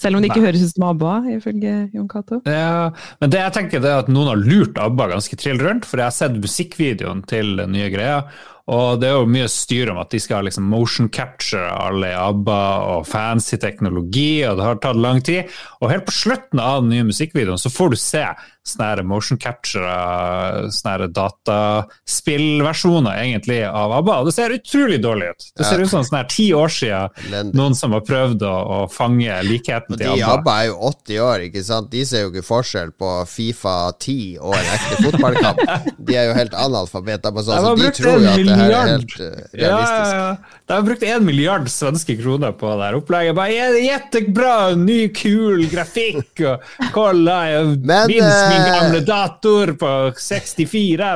Selv 0.00 0.16
om 0.16 0.24
det 0.24 0.30
ikke 0.30 0.46
høres 0.46 0.62
ut 0.64 0.72
som 0.72 0.86
ABBA, 0.88 1.14
ifølge 1.34 1.74
Jon 1.92 2.06
Cato. 2.08 2.38
Ja, 2.48 2.88
men 3.20 3.32
det 3.32 3.42
jeg 3.42 3.52
tenker 3.58 3.82
det 3.84 3.90
er 3.90 4.06
at 4.06 4.08
noen 4.08 4.30
har 4.32 4.40
lurt 4.40 4.80
ABBA 4.80 5.10
ganske 5.12 5.36
trill 5.36 5.60
rundt, 5.60 5.84
for 5.84 6.00
jeg 6.00 6.08
har 6.08 6.16
sett 6.16 6.38
musikkvideoen 6.40 7.20
til 7.28 7.52
den 7.60 7.74
nye 7.76 7.90
greia. 7.92 8.22
Og 8.70 9.00
det 9.00 9.08
er 9.08 9.16
jo 9.18 9.26
mye 9.30 9.48
styr 9.50 9.90
om 9.92 9.98
at 10.02 10.12
de 10.12 10.20
skal 10.22 10.44
liksom 10.46 10.68
motion 10.70 11.08
capture 11.08 11.70
alle 11.70 12.12
i 12.12 12.18
ABBA 12.18 12.60
og 12.92 13.08
fancy 13.08 13.56
teknologi, 13.60 14.44
og 14.46 14.60
det 14.60 14.66
har 14.66 14.80
tatt 14.82 15.00
lang 15.00 15.22
tid. 15.26 15.50
Og 15.80 15.90
helt 15.92 16.06
på 16.08 16.14
slutten 16.14 16.62
av 16.62 16.82
den 16.84 16.92
nye 16.94 17.08
musikkvideoen 17.10 17.60
så 17.60 17.72
får 17.72 17.94
du 17.94 17.98
se 18.00 18.24
sånne 18.70 19.02
motion 19.08 19.38
capture, 19.40 19.90
sånne 20.74 21.08
dataspillversjoner 21.16 23.14
egentlig 23.22 23.62
av 23.66 23.92
ABBA. 23.98 24.14
Og 24.20 24.26
det 24.28 24.34
ser 24.36 24.54
utrolig 24.54 24.98
dårlig 25.02 25.26
ut. 25.32 25.42
Det 25.56 25.64
ser 25.66 25.80
ut 25.80 25.90
som 25.90 26.04
sånn 26.06 26.28
ti 26.30 26.46
år 26.54 26.68
siden 26.74 27.08
noen 27.56 27.74
som 27.78 27.90
har 27.96 28.02
prøvd 28.06 28.40
å, 28.46 28.56
å 28.76 28.78
fange 28.92 29.32
likheten 29.48 29.96
til 29.96 30.06
ABBA. 30.12 30.20
de. 30.20 30.24
ABBA 30.34 30.52
er 30.60 30.66
jo 30.68 30.74
80 30.90 31.24
år, 31.26 31.38
ikke 31.48 31.62
sant. 31.66 31.86
De 31.92 32.02
ser 32.06 32.20
jo 32.26 32.30
ikke 32.34 32.46
forskjell 32.46 32.90
på 33.00 33.08
Fifa 33.30 33.76
10 33.96 34.38
og 34.44 34.52
en 34.58 34.68
ekte 34.76 34.94
fotballkamp. 35.06 35.58
De 36.10 36.14
er 36.18 36.24
jo 36.30 36.34
helt 36.36 36.54
analfabeter 36.56 37.30
på 37.34 37.40
sånn, 37.46 37.64
så 37.64 37.74
de 37.78 37.88
tror 37.94 38.18
jo 38.22 38.28
at 38.32 38.49
det 38.50 38.58
her 38.60 38.74
er 38.74 38.90
helt 38.90 39.14
uh, 39.16 39.28
realistisk. 39.56 40.10
Ja, 40.14 40.24
ja. 40.24 40.58
De 40.66 40.76
har 40.76 40.88
brukt 40.88 41.06
én 41.06 41.26
milliard 41.26 41.70
svenske 41.72 42.16
kroner 42.20 42.52
på 42.58 42.72
det 42.74 42.88
her 42.88 42.98
opplegget. 42.98 43.36
Bare 43.38 43.84
Jettebra, 43.84 44.56
ny, 44.78 44.98
kul 45.14 45.64
grafikk! 45.70 46.44
Og 46.50 46.90
kolla, 46.94 47.38
jeg 47.50 47.78
minst 47.86 48.44
min 48.50 48.68
gamle 48.68 49.00
dator 49.06 49.74
på 49.80 49.94
64! 50.18 51.14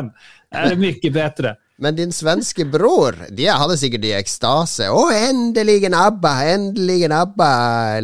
Det 0.55 0.65
er 0.71 0.81
mye 0.81 1.13
bedre. 1.15 1.57
Men 1.77 1.97
din 1.99 2.13
svenske 2.15 2.65
bror, 2.71 3.17
de 3.35 3.49
hadde 3.51 3.77
sikkert 3.81 4.05
i 4.07 4.13
ekstase. 4.15 4.87
'Å, 4.87 5.09
endelig 5.31 5.81
en 5.89 5.97
ABBA! 5.99 6.35
Endelig 6.53 7.01
en 7.09 7.17
ABBA, 7.17 7.49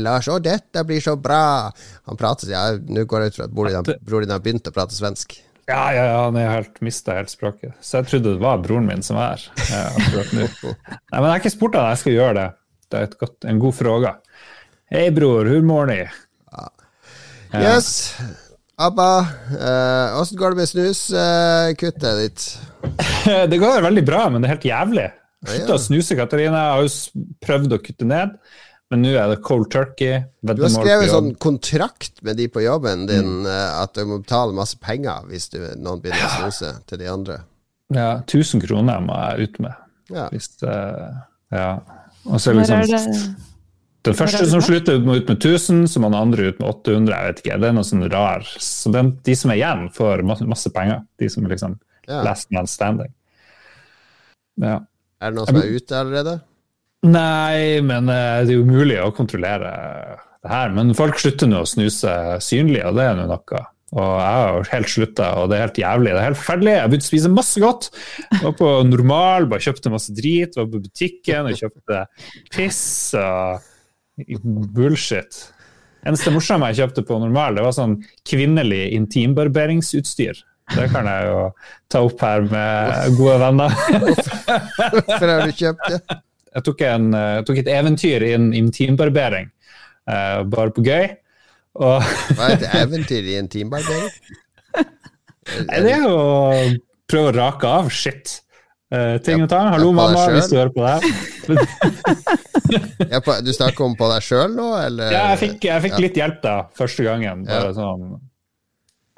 Lars! 0.03 0.27
Å, 0.27 0.41
dette 0.43 0.83
blir 0.89 1.03
så 1.05 1.15
bra!' 1.15 1.71
Han 2.11 2.19
prater 2.19 2.51
ja, 2.51 2.65
Nå 2.75 3.07
går 3.07 3.23
jeg 3.23 3.31
ut 3.31 3.39
fra 3.39 3.47
at 3.47 3.55
broren 3.55 4.27
din 4.27 4.35
har 4.35 4.43
begynt 4.43 4.67
å 4.67 4.75
prate 4.75 4.97
svensk. 4.97 5.39
Ja, 5.71 5.85
ja, 5.95 6.05
ja, 6.09 6.17
han 6.27 6.39
er 6.41 6.49
helt 6.51 6.81
mista 6.85 7.15
helt 7.15 7.31
språket. 7.31 7.77
Så 7.85 8.01
jeg 8.01 8.11
trodde 8.11 8.35
det 8.35 8.43
var 8.43 8.59
broren 8.63 8.89
min 8.89 9.05
som 9.07 9.19
var 9.21 9.43
her 9.69 9.95
akkurat 10.01 10.33
nå. 10.35 10.49
Nei, 10.51 11.15
men 11.15 11.29
jeg 11.29 11.31
har 11.31 11.43
ikke 11.43 11.55
spurt 11.55 11.79
han, 11.79 11.93
jeg 11.93 12.03
skal 12.03 12.17
gjøre 12.17 12.37
det. 12.41 12.49
Det 12.91 13.01
er 13.01 13.15
godt, 13.21 13.37
en 13.47 13.63
god 13.63 13.77
fråga. 13.79 14.13
Hei, 14.91 15.07
bror, 15.15 15.47
hvor 15.47 15.67
mår 15.69 15.91
ni? 15.93 16.01
Ja. 16.03 16.69
Yes. 17.55 17.93
Abba, 18.81 19.11
åssen 20.19 20.35
uh, 20.35 20.41
går 20.41 20.55
det 20.55 20.63
med 20.63 20.71
snuskuttet 20.71 22.07
uh, 22.09 22.19
ditt? 22.19 22.47
det 23.53 23.61
går 23.61 23.85
veldig 23.85 24.05
bra, 24.09 24.25
men 24.33 24.43
det 24.43 24.49
er 24.49 24.57
helt 24.57 24.71
jævlig. 24.71 25.07
Slutt 25.47 25.73
å 25.73 25.79
snuse, 25.81 26.17
Katarina. 26.19 26.65
Jeg 26.65 26.75
har 26.75 26.83
jo 26.85 27.29
prøvd 27.47 27.77
å 27.77 27.81
kutte 27.85 28.09
ned. 28.09 28.35
Men 28.91 29.05
nå 29.05 29.13
er 29.15 29.29
det 29.31 29.39
cold 29.47 29.69
turkey. 29.71 30.25
Du 30.43 30.65
har 30.65 30.73
skrevet 30.73 31.13
sånn 31.13 31.31
kontrakt 31.39 32.19
med 32.27 32.41
de 32.41 32.49
på 32.51 32.65
jobben 32.65 33.07
din 33.07 33.45
mm. 33.45 33.51
Eh, 33.51 33.77
at 33.85 33.95
du 33.95 34.03
må 34.09 34.19
betale 34.23 34.57
masse 34.57 34.81
penger 34.83 35.29
hvis 35.31 35.47
du, 35.53 35.61
noen 35.79 36.03
begynner 36.03 36.27
å 36.27 36.33
snuse 36.41 36.73
til 36.91 37.03
de 37.03 37.07
andre. 37.11 37.39
Ja, 37.95 38.11
1000 38.25 38.65
kroner 38.65 38.99
må 39.03 39.15
jeg 39.15 39.47
ut 39.47 39.63
med. 39.63 39.79
Ja. 40.11 40.27
Hvis, 40.35 40.51
uh, 40.67 41.23
ja. 41.55 41.71
Og 42.27 42.43
så 42.43 42.55
liksom 42.55 42.83
Den 44.07 44.17
første 44.17 44.43
som 44.51 44.63
slutter, 44.65 44.99
må 45.05 45.19
ut 45.21 45.31
med 45.31 45.39
1000, 45.39 45.85
så 45.91 46.03
må 46.03 46.11
den 46.11 46.19
andre 46.19 46.51
ut 46.51 46.61
med 46.63 46.69
800. 46.71 47.15
Jeg 47.15 47.31
vet 47.31 47.43
ikke, 47.45 47.59
det 47.63 47.71
er 47.71 47.79
noe 47.79 47.87
sånn 47.87 48.07
rar. 48.11 48.47
Så 48.59 48.91
den, 48.95 49.15
de 49.27 49.39
som 49.39 49.53
er 49.53 49.61
igjen, 49.61 49.87
får 49.95 50.27
masse, 50.27 50.47
masse 50.51 50.75
penger. 50.75 51.03
De 51.21 51.31
som 51.31 51.47
er 51.47 51.55
liksom 51.55 51.79
ja. 52.09 52.23
last 52.27 52.51
man 52.55 52.71
standing. 52.71 53.13
Ja. 54.61 54.81
Er 55.21 55.31
det 55.31 55.37
noen 55.37 55.51
som 55.51 55.61
er 55.61 55.75
ute 55.77 55.99
allerede? 55.99 56.41
Nei, 57.09 57.81
men 57.81 58.11
eh, 58.13 58.41
det 58.45 58.53
er 58.53 58.59
jo 58.59 58.67
mulig 58.69 58.99
å 59.01 59.13
kontrollere 59.17 59.71
det 60.45 60.51
her. 60.53 60.73
Men 60.77 60.93
folk 60.97 61.21
slutter 61.21 61.49
nå 61.49 61.63
å 61.65 61.69
snuse 61.69 62.17
synlig, 62.45 62.83
og 62.89 62.99
det 62.99 63.07
er 63.09 63.21
nå 63.21 63.29
noe. 63.31 63.63
Og 63.91 64.11
jeg 64.21 64.35
har 64.39 64.69
helt 64.71 64.91
slutta, 64.93 65.29
og 65.41 65.49
det 65.51 65.57
er 65.57 65.65
helt 65.65 65.81
jævlig. 65.81 66.11
Det 66.13 66.21
er 66.21 66.29
helt 66.29 66.39
forferdelig. 66.39 66.75
Jeg 66.77 66.83
har 66.85 66.91
begynt 66.93 67.07
å 67.07 67.11
spise 67.11 67.33
masse 67.33 67.63
godt. 67.63 67.89
Jeg 68.29 68.43
var 68.45 68.55
på 68.61 68.69
normal, 68.87 69.49
bare 69.51 69.65
kjøpte 69.65 69.91
masse 69.91 70.15
drit. 70.15 70.59
Var 70.61 70.69
på 70.71 70.83
butikken 70.85 71.49
og 71.51 71.59
kjøpte 71.59 72.05
piss 72.55 72.85
og 73.19 73.67
bullshit. 74.77 75.41
Eneste 76.07 76.33
morsomme 76.33 76.71
jeg 76.71 76.85
kjøpte 76.85 77.05
på 77.09 77.19
normal, 77.21 77.59
det 77.59 77.65
var 77.67 77.75
sånn 77.77 77.99
kvinnelig 78.29 78.87
intimbarberingsutstyr. 78.97 80.39
Det 80.71 80.87
kan 80.93 81.09
jeg 81.11 81.27
jo 81.27 81.39
ta 81.91 82.05
opp 82.07 82.23
her 82.25 82.47
med 82.47 83.19
gode 83.19 83.37
venner. 83.43 83.75
Hvorfor 84.95 85.27
har 85.27 85.49
du 85.49 85.57
kjøpt 85.59 85.89
det? 85.91 86.21
Jeg 86.57 86.67
tok, 86.67 86.85
en, 86.87 87.15
eh, 87.15 87.33
jeg 87.39 87.47
tok 87.49 87.63
et 87.63 87.73
eventyr 87.77 88.27
i 88.27 88.35
en 88.35 88.51
intimbarbering, 88.57 89.51
uh, 90.11 90.43
bare 90.51 90.75
på 90.75 90.85
gøy. 90.87 91.09
Og 91.81 92.03
Hva 92.35 92.49
er 92.49 92.57
et 92.57 92.69
eventyr 92.83 93.23
i 93.23 93.37
en 93.39 93.47
intimbarbering? 93.47 94.11
det 95.71 95.93
er 95.95 96.03
jo 96.03 96.15
å 96.15 96.63
prøve 97.11 97.31
å 97.31 97.37
rake 97.37 97.67
av 97.71 97.91
shit. 97.95 98.41
Uh, 98.91 99.23
ting 99.23 99.45
og 99.45 99.51
tang. 99.53 99.69
Hallo, 99.77 99.93
mamma, 99.95 100.25
hvis 100.35 100.51
du 100.51 100.57
hører 100.59 100.73
på 100.75 100.83
det 100.83 100.91
her. 100.99 101.05
du 103.47 103.53
snakker 103.55 103.87
om 103.87 103.95
på 103.99 104.11
deg 104.11 104.27
sjøl 104.27 104.51
nå, 104.57 104.73
eller? 104.83 105.15
Ja, 105.15 105.29
jeg 105.35 105.39
fikk, 105.45 105.69
jeg 105.71 105.87
fikk 105.87 105.95
ja. 105.95 106.03
litt 106.03 106.19
hjelp 106.19 106.43
da, 106.43 106.57
første 106.75 107.07
gangen. 107.07 107.47
Bare 107.47 107.71
ja. 107.71 107.77
sånn 107.79 108.19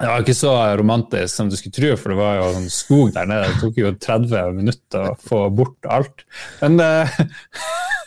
det 0.03 0.09
var 0.11 0.23
ikke 0.25 0.35
så 0.35 0.53
romantisk 0.79 1.31
som 1.31 1.49
du 1.51 1.55
skulle 1.55 1.75
tro, 1.75 1.93
for 1.99 2.11
det 2.11 2.17
var 2.19 2.39
jo 2.41 2.47
en 2.59 2.69
skog 2.71 3.13
der 3.15 3.29
nede. 3.29 3.51
Det 3.53 3.61
tok 3.61 3.79
jo 3.79 3.93
30 4.03 4.57
minutter 4.57 5.05
å 5.13 5.13
få 5.29 5.45
bort 5.55 5.87
alt. 5.87 6.25
Men 6.59 6.75
uh... 6.83 7.07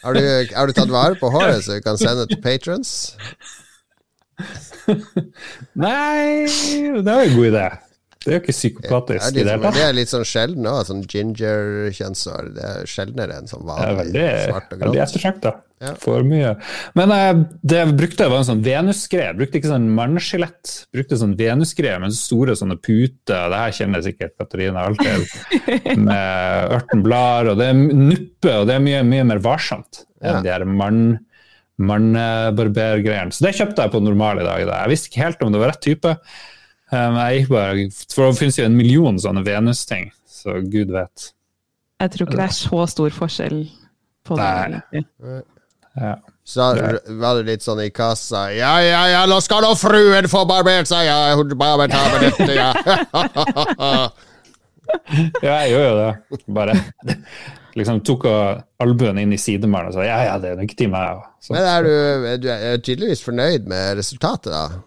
har, 0.04 0.18
du, 0.18 0.26
har, 0.52 0.68
du, 0.68 0.76
tatt 0.76 0.92
vare 0.92 1.16
på 1.20 1.30
håret 1.32 1.64
så 1.64 1.78
du 1.78 1.86
kan 1.86 1.96
sende 2.00 2.28
til 2.28 2.42
patrons? 2.44 2.92
Nei, 5.86 6.44
det 6.44 7.08
var 7.08 7.24
en 7.24 7.36
god 7.38 7.48
idé. 7.48 7.66
Det 8.26 8.32
er 8.32 8.40
jo 8.40 8.42
ikke 8.42 8.56
psykopatisk. 8.56 9.26
Det, 9.32 9.46
er 9.46 9.62
det 9.62 9.82
er 9.86 9.92
litt 9.94 10.10
sånn 10.10 10.26
sjelden 10.26 10.66
òg, 10.66 10.82
sånn 10.88 11.04
ginger-kjønnshår. 11.06 12.52
Det 12.56 12.68
er 12.72 12.90
sjeldnere 12.90 13.40
enn 13.40 13.48
sånn 13.48 13.64
vanlig 13.64 14.00
veldig, 14.02 14.24
svart 14.50 14.66
og 14.66 14.80
grått. 14.80 14.84
Veldig 14.84 15.02
ettertrakta. 15.04 15.52
Ja. 15.82 15.92
For 16.00 16.24
mye. 16.24 16.54
Men 16.96 17.12
eh, 17.12 17.42
det 17.60 17.80
jeg 17.82 17.96
brukte, 17.98 18.28
var 18.32 18.40
en 18.40 18.48
sånn 18.48 18.64
venusgreie. 18.64 19.34
Brukte 19.36 19.60
ikke 19.60 19.74
sånn 19.74 19.90
mannskjelett. 19.96 20.72
Brukte 20.94 21.18
sånn 21.20 21.34
venusgreie 21.36 21.98
med 22.00 22.16
store 22.16 22.56
sånne 22.56 22.78
puter. 22.80 23.50
Det 23.52 23.60
her 23.60 23.76
kjenner 23.76 24.04
sikkert 24.06 24.36
Katarina 24.40 24.86
alltid 24.88 25.26
med 26.08 26.76
ørtenblader. 26.78 27.52
Og 27.52 27.60
det 27.60 27.70
er 27.72 27.80
nuppe, 27.82 28.54
og 28.54 28.68
det 28.70 28.78
er 28.78 28.84
mye, 28.88 29.04
mye 29.04 29.28
mer 29.34 29.42
varsomt 29.44 30.06
enn 30.24 30.38
ja. 30.38 30.44
de 30.44 30.54
her 30.54 30.68
mann 30.68 31.18
mannbarbergreiene. 31.76 33.34
Så 33.36 33.44
det 33.44 33.56
kjøpte 33.58 33.84
jeg 33.84 33.92
på 33.92 34.00
normal 34.00 34.40
i 34.40 34.46
dag. 34.46 34.62
Jeg 34.64 34.92
visste 34.92 35.10
ikke 35.10 35.24
helt 35.26 35.42
om 35.44 35.52
det 35.52 35.60
var 35.60 35.74
rett 35.74 35.82
type. 35.84 36.12
Um, 36.88 37.18
jeg 37.18 37.48
bare, 37.50 37.88
for 38.14 38.30
Det 38.30 38.38
finnes 38.38 38.56
jo 38.60 38.64
en 38.64 38.78
million 38.78 39.18
sånne 39.20 39.42
Venus-ting, 39.44 40.08
så 40.30 40.60
gud 40.62 40.94
vet. 40.94 41.32
Jeg 42.00 42.12
tror 42.14 42.28
ikke 42.28 42.38
det 42.38 42.46
er 42.46 42.56
så 42.56 42.80
stor 42.92 43.12
forskjell 43.16 43.60
på 44.26 44.38
det. 44.40 44.80
Ja. 45.96 46.16
Så 46.46 46.62
var 47.18 47.38
det 47.40 47.46
litt 47.48 47.64
sånn 47.64 47.80
i 47.82 47.88
kassa 47.90 48.44
Ja, 48.54 48.76
ja, 48.84 49.00
ja, 49.10 49.22
nå 49.26 49.40
skal 49.42 49.64
nå 49.64 49.72
fruen 49.80 50.28
få 50.30 50.44
barbert 50.46 50.86
seg! 50.86 51.08
Ja, 51.08 51.34
hun 51.34 51.50
bare 51.58 51.88
tar 51.90 52.12
med 52.12 52.26
dette, 52.28 52.52
ja. 52.54 52.68
ja, 55.46 55.54
jeg 55.64 55.72
gjør 55.72 55.86
jo 55.88 55.94
det. 55.98 56.40
Bare 56.54 56.76
liksom 57.78 58.02
tok 58.06 58.28
albuen 58.30 59.18
inn 59.24 59.34
i 59.34 59.40
sidemalen 59.40 59.90
og 59.90 59.98
sa 59.98 60.06
ja, 60.06 60.20
ja, 60.28 60.36
det 60.42 60.52
er 60.52 60.60
nok 60.60 60.76
til 60.78 60.92
meg. 60.92 61.24
Men 61.50 61.70
er 61.72 61.88
du, 61.88 62.28
du 62.44 62.50
er 62.52 62.78
tydeligvis 62.78 63.24
fornøyd 63.26 63.66
med 63.72 63.96
resultatet, 63.98 64.52
da? 64.54 64.84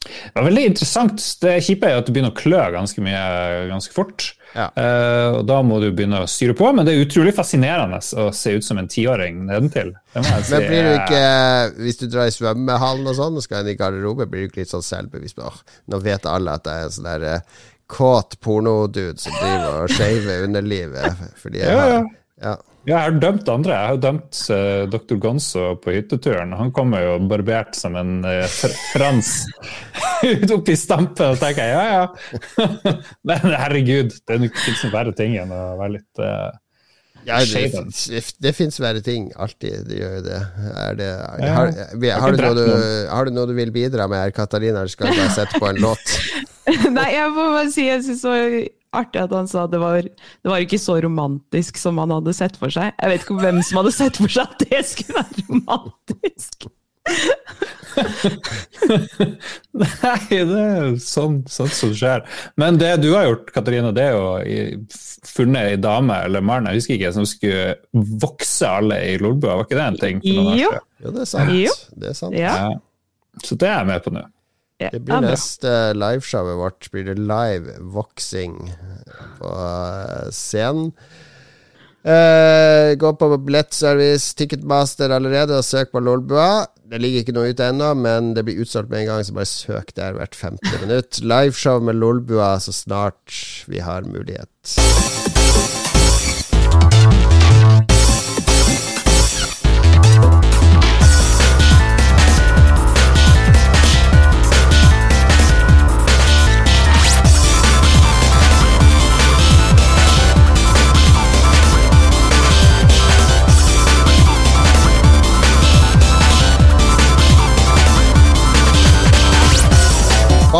Det 0.00 0.38
var 0.38 0.46
veldig 0.46 0.68
interessant. 0.70 1.24
Det 1.42 1.58
kjipe 1.66 1.88
er 1.90 1.98
at 2.00 2.06
det 2.06 2.14
begynner 2.14 2.32
å 2.32 2.38
klø 2.38 2.62
ganske 2.72 3.02
mye 3.04 3.24
ganske 3.68 3.92
fort. 3.92 4.30
Ja. 4.56 4.66
Uh, 4.74 5.38
og 5.38 5.44
Da 5.48 5.60
må 5.66 5.78
du 5.82 5.88
begynne 5.94 6.22
å 6.24 6.28
styre 6.30 6.56
på, 6.58 6.70
men 6.74 6.86
det 6.86 6.94
er 6.94 7.04
utrolig 7.04 7.34
fascinerende 7.36 8.00
å 8.00 8.28
se 8.34 8.56
ut 8.56 8.66
som 8.66 8.80
en 8.80 8.90
tiåring 8.90 9.44
nedentil. 9.48 9.92
Si. 10.12 10.22
Men 10.22 10.66
blir 10.66 10.88
du 10.88 10.92
ikke, 10.96 11.24
hvis 11.84 12.00
du 12.02 12.06
drar 12.10 12.30
i 12.30 12.34
svømmehallen 12.34 13.10
og 13.10 13.18
sånn 13.18 13.38
og 13.38 13.46
skal 13.46 13.64
inn 13.64 13.74
i 13.74 13.78
garderobe, 13.78 14.26
blir 14.30 14.46
du 14.46 14.50
ikke 14.50 14.64
litt 14.64 14.72
sånn 14.72 14.86
selvbevisst? 14.86 15.42
Åh, 15.44 15.60
nå 15.92 16.00
vet 16.02 16.26
alle 16.30 16.56
at 16.58 16.66
jeg 16.66 16.82
er 16.82 16.88
en 16.88 16.96
sånn 16.96 17.10
der 17.10 17.28
uh, 17.28 17.60
kåt 17.90 18.38
pornodude 18.42 19.18
som 19.18 19.34
driver 19.38 19.84
og 19.84 19.94
shaver 19.94 20.46
underlivet. 20.46 21.22
Fordi 21.42 21.62
jeg 21.62 21.78
har, 21.78 21.94
ja. 21.94 22.02
Ja, 22.40 22.56
jeg 22.88 22.96
har 22.96 23.18
dømt 23.20 23.48
andre. 23.52 23.74
Jeg 23.74 23.92
har 23.92 24.00
dømt 24.00 24.40
uh, 24.48 24.84
dr. 24.90 25.18
Gonzo 25.20 25.66
på 25.82 25.94
hytteturen. 25.94 26.54
Han 26.56 26.72
kommer 26.76 27.04
jo 27.04 27.18
barbert 27.30 27.76
som 27.76 27.98
en 28.00 28.24
uh, 28.24 28.46
frans 28.94 29.34
ut 30.30 30.56
opp 30.56 30.72
i 30.72 30.78
stampen, 30.78 31.34
og 31.34 31.42
tenker 31.42 31.68
jeg 31.68 31.76
ja, 31.76 32.00
ja. 32.00 32.96
Men 33.28 33.46
herregud, 33.52 34.16
det 34.26 34.40
nok 34.42 34.58
verre 34.94 35.14
ting 35.16 35.36
enn 35.40 35.52
å 35.52 35.62
være 35.80 35.98
litt 35.98 36.24
uh, 36.24 36.50
ja, 37.28 37.36
det, 37.44 38.22
det 38.40 38.52
fins 38.56 38.80
verre 38.80 39.02
ting. 39.04 39.28
Alltid. 39.36 39.84
Det 39.88 39.98
gjør 39.98 40.16
jo 40.16 40.22
det. 40.24 40.40
Er 40.86 40.96
det 40.96 41.10
har, 41.12 41.68
har, 41.68 42.20
har, 42.22 42.36
du 42.36 42.44
du, 42.56 42.66
har, 43.10 43.28
du 43.28 43.36
noe 43.36 43.50
du, 43.50 43.54
vil 43.58 43.72
bidra 43.74 44.08
med, 44.08 44.32
Katarina? 44.36 44.86
Du 44.88 44.92
skal 44.92 45.12
bare 45.12 45.28
sette 45.36 45.60
på 45.60 45.68
en 45.68 45.82
låt? 45.84 46.16
Nei, 46.96 47.08
jeg 47.12 47.32
må 47.36 47.50
bare 47.52 47.70
si 47.72 47.88
jeg 47.90 48.04
syns 48.08 48.24
artig 48.96 49.22
at 49.22 49.32
han 49.34 49.48
sa 49.50 49.66
det 49.70 49.80
var, 49.82 50.02
det 50.02 50.50
var 50.50 50.64
ikke 50.64 50.80
så 50.80 50.98
romantisk 51.04 51.78
som 51.80 51.98
han 52.02 52.10
hadde 52.14 52.34
sett 52.36 52.58
for 52.60 52.72
seg. 52.74 52.92
Jeg 52.96 53.12
vet 53.12 53.24
ikke 53.24 53.40
hvem 53.42 53.62
som 53.66 53.80
hadde 53.82 53.94
sett 53.96 54.20
for 54.20 54.32
seg 54.32 54.44
at 54.48 54.66
det 54.66 54.82
skulle 54.88 55.22
være 55.22 55.46
romantisk. 55.48 56.68
Nei, 59.80 60.26
det 60.30 60.60
er 60.60 60.96
sånn, 61.02 61.40
sånn 61.50 61.70
som 61.74 61.92
skjer. 61.96 62.24
Men 62.60 62.78
det 62.80 62.92
du 63.02 63.08
har 63.14 63.26
gjort, 63.28 63.50
Katarina, 63.54 63.92
det 63.96 64.04
er 64.10 64.14
jo 64.16 64.26
funnet 65.30 65.72
ei 65.72 65.78
dame 65.80 66.16
eller 66.26 66.44
mann, 66.44 66.68
jeg 66.70 66.80
husker 66.80 66.96
ikke, 66.98 67.12
som 67.16 67.26
skulle 67.28 67.74
vokse 68.22 68.68
alle 68.68 68.96
i 69.12 69.16
Lolbua. 69.20 69.56
Var 69.60 69.66
ikke 69.68 69.78
det 69.80 69.86
en 69.86 70.00
ting? 70.02 70.20
for 70.24 70.42
noen 70.42 70.60
Jo. 70.60 70.70
Jo, 71.00 71.14
det 71.16 71.22
er 71.24 71.30
sant. 71.32 71.54
Jo. 71.56 71.74
Det 71.96 72.12
er 72.12 72.18
sant. 72.18 72.36
Ja. 72.36 72.54
Ja. 72.66 72.70
Så 73.46 73.56
det 73.56 73.68
er 73.70 73.78
jeg 73.78 73.90
med 73.92 74.00
på 74.04 74.10
nå. 74.14 74.22
Ja, 74.80 74.88
Det 74.92 75.02
blir 75.04 75.18
bra. 75.18 75.20
neste 75.28 75.92
liveshowet 75.94 76.56
vårt. 76.56 76.90
Blir 76.92 77.10
det 77.10 77.18
live 77.20 77.78
voksing 77.94 78.56
på 79.38 79.50
eh, 79.50 80.30
scenen. 80.32 80.94
Uh, 82.00 82.96
gå 82.96 83.10
på 83.12 83.26
billettservice, 83.44 84.32
Ticketmaster 84.32 85.12
allerede, 85.12 85.58
og 85.58 85.66
søk 85.68 85.92
på 85.92 86.00
Lolbua. 86.00 86.64
Det 86.88 86.96
ligger 86.96 87.20
ikke 87.20 87.34
noe 87.36 87.52
ute 87.52 87.68
ennå, 87.68 87.92
men 87.92 88.32
det 88.32 88.46
blir 88.48 88.62
utsolgt 88.64 88.88
med 88.88 89.02
en 89.02 89.10
gang, 89.12 89.24
så 89.28 89.36
bare 89.36 89.50
søk 89.52 89.92
der 90.00 90.16
hvert 90.16 90.34
femte 90.34 90.72
minutt. 90.80 91.20
Liveshow 91.20 91.76
med 91.84 92.00
Lolbua 92.00 92.54
så 92.64 92.72
snart 92.72 93.36
vi 93.68 93.84
har 93.84 94.08
mulighet. 94.08 95.19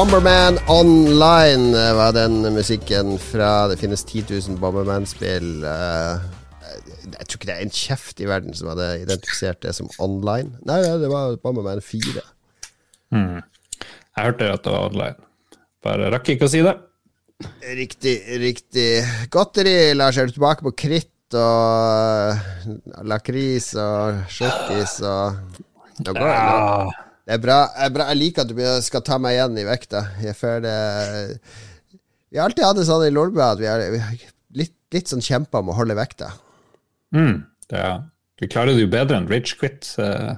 Bomberman 0.01 0.57
Online 0.73 1.75
eh, 1.77 1.95
var 1.97 2.13
den 2.17 2.39
musikken 2.55 3.19
fra 3.21 3.67
Det 3.69 3.77
finnes 3.77 4.01
10 4.09 4.23
000 4.49 4.57
Bomberman-spill. 4.57 5.49
eh, 5.61 6.23
Jeg 7.05 7.27
tror 7.27 7.37
ikke 7.37 7.49
det 7.51 7.57
er 7.57 7.67
en 7.67 7.75
kjeft 7.75 8.23
i 8.25 8.29
verden 8.31 8.57
som 8.57 8.71
hadde 8.73 8.87
identifisert 9.03 9.61
det 9.61 9.75
som 9.77 9.91
online. 10.01 10.55
Nei, 10.65 10.79
det 11.03 11.11
var 11.13 11.37
Bomberman 11.45 11.83
4. 11.85 12.23
Jeg 13.13 14.25
hørte 14.25 14.49
at 14.55 14.65
det 14.65 14.73
var 14.73 14.89
online. 14.89 15.21
Bare 15.85 16.09
rakk 16.17 16.33
ikke 16.33 16.49
å 16.49 16.53
si 16.55 16.65
det. 16.65 16.73
Riktig, 17.83 18.17
riktig. 18.41 18.89
Godteri, 19.29 19.93
Lars. 20.01 20.17
Er 20.17 20.33
du 20.33 20.39
tilbake 20.39 20.65
på 20.65 20.73
kritt 20.87 21.37
og 21.37 22.41
uh, 22.41 23.05
lakris 23.05 23.75
og 23.77 24.25
sjokkis 24.33 24.97
og 25.05 25.61
Nå 26.01 26.17
går 26.17 26.25
det. 26.25 27.10
Det 27.31 27.37
er 27.37 27.43
bra. 27.45 27.57
Jeg, 27.77 27.87
er 27.87 27.93
bra. 27.95 28.05
jeg 28.11 28.19
liker 28.19 28.43
at 28.43 28.51
du 28.51 28.61
skal 28.83 29.03
ta 29.07 29.17
meg 29.23 29.37
igjen 29.37 29.59
i 29.63 29.67
vekta. 29.69 30.01
Jeg 30.19 30.35
føler 30.35 30.65
det 30.67 31.39
Vi 32.35 32.39
har 32.41 32.49
alltid 32.49 32.65
hatt 32.67 32.79
det 32.81 32.87
sånn 32.89 33.05
i 33.07 33.13
Lolbua 33.15 33.53
at 33.55 33.61
vi 33.63 33.69
har, 33.71 33.85
litt, 34.59 34.75
litt 34.95 35.11
sånn 35.13 35.23
kjempa 35.23 35.61
om 35.63 35.71
å 35.71 35.77
holde 35.79 35.95
vekta. 35.99 36.33
Mm, 37.15 37.45
det 37.71 37.79
er, 37.87 38.01
Du 38.41 38.49
klarer 38.51 38.75
det 38.75 38.83
jo 38.83 38.91
bedre 38.91 39.21
enn 39.21 39.31
Rage 39.31 39.55
Quit. 39.61 39.93
Uh, 39.95 40.35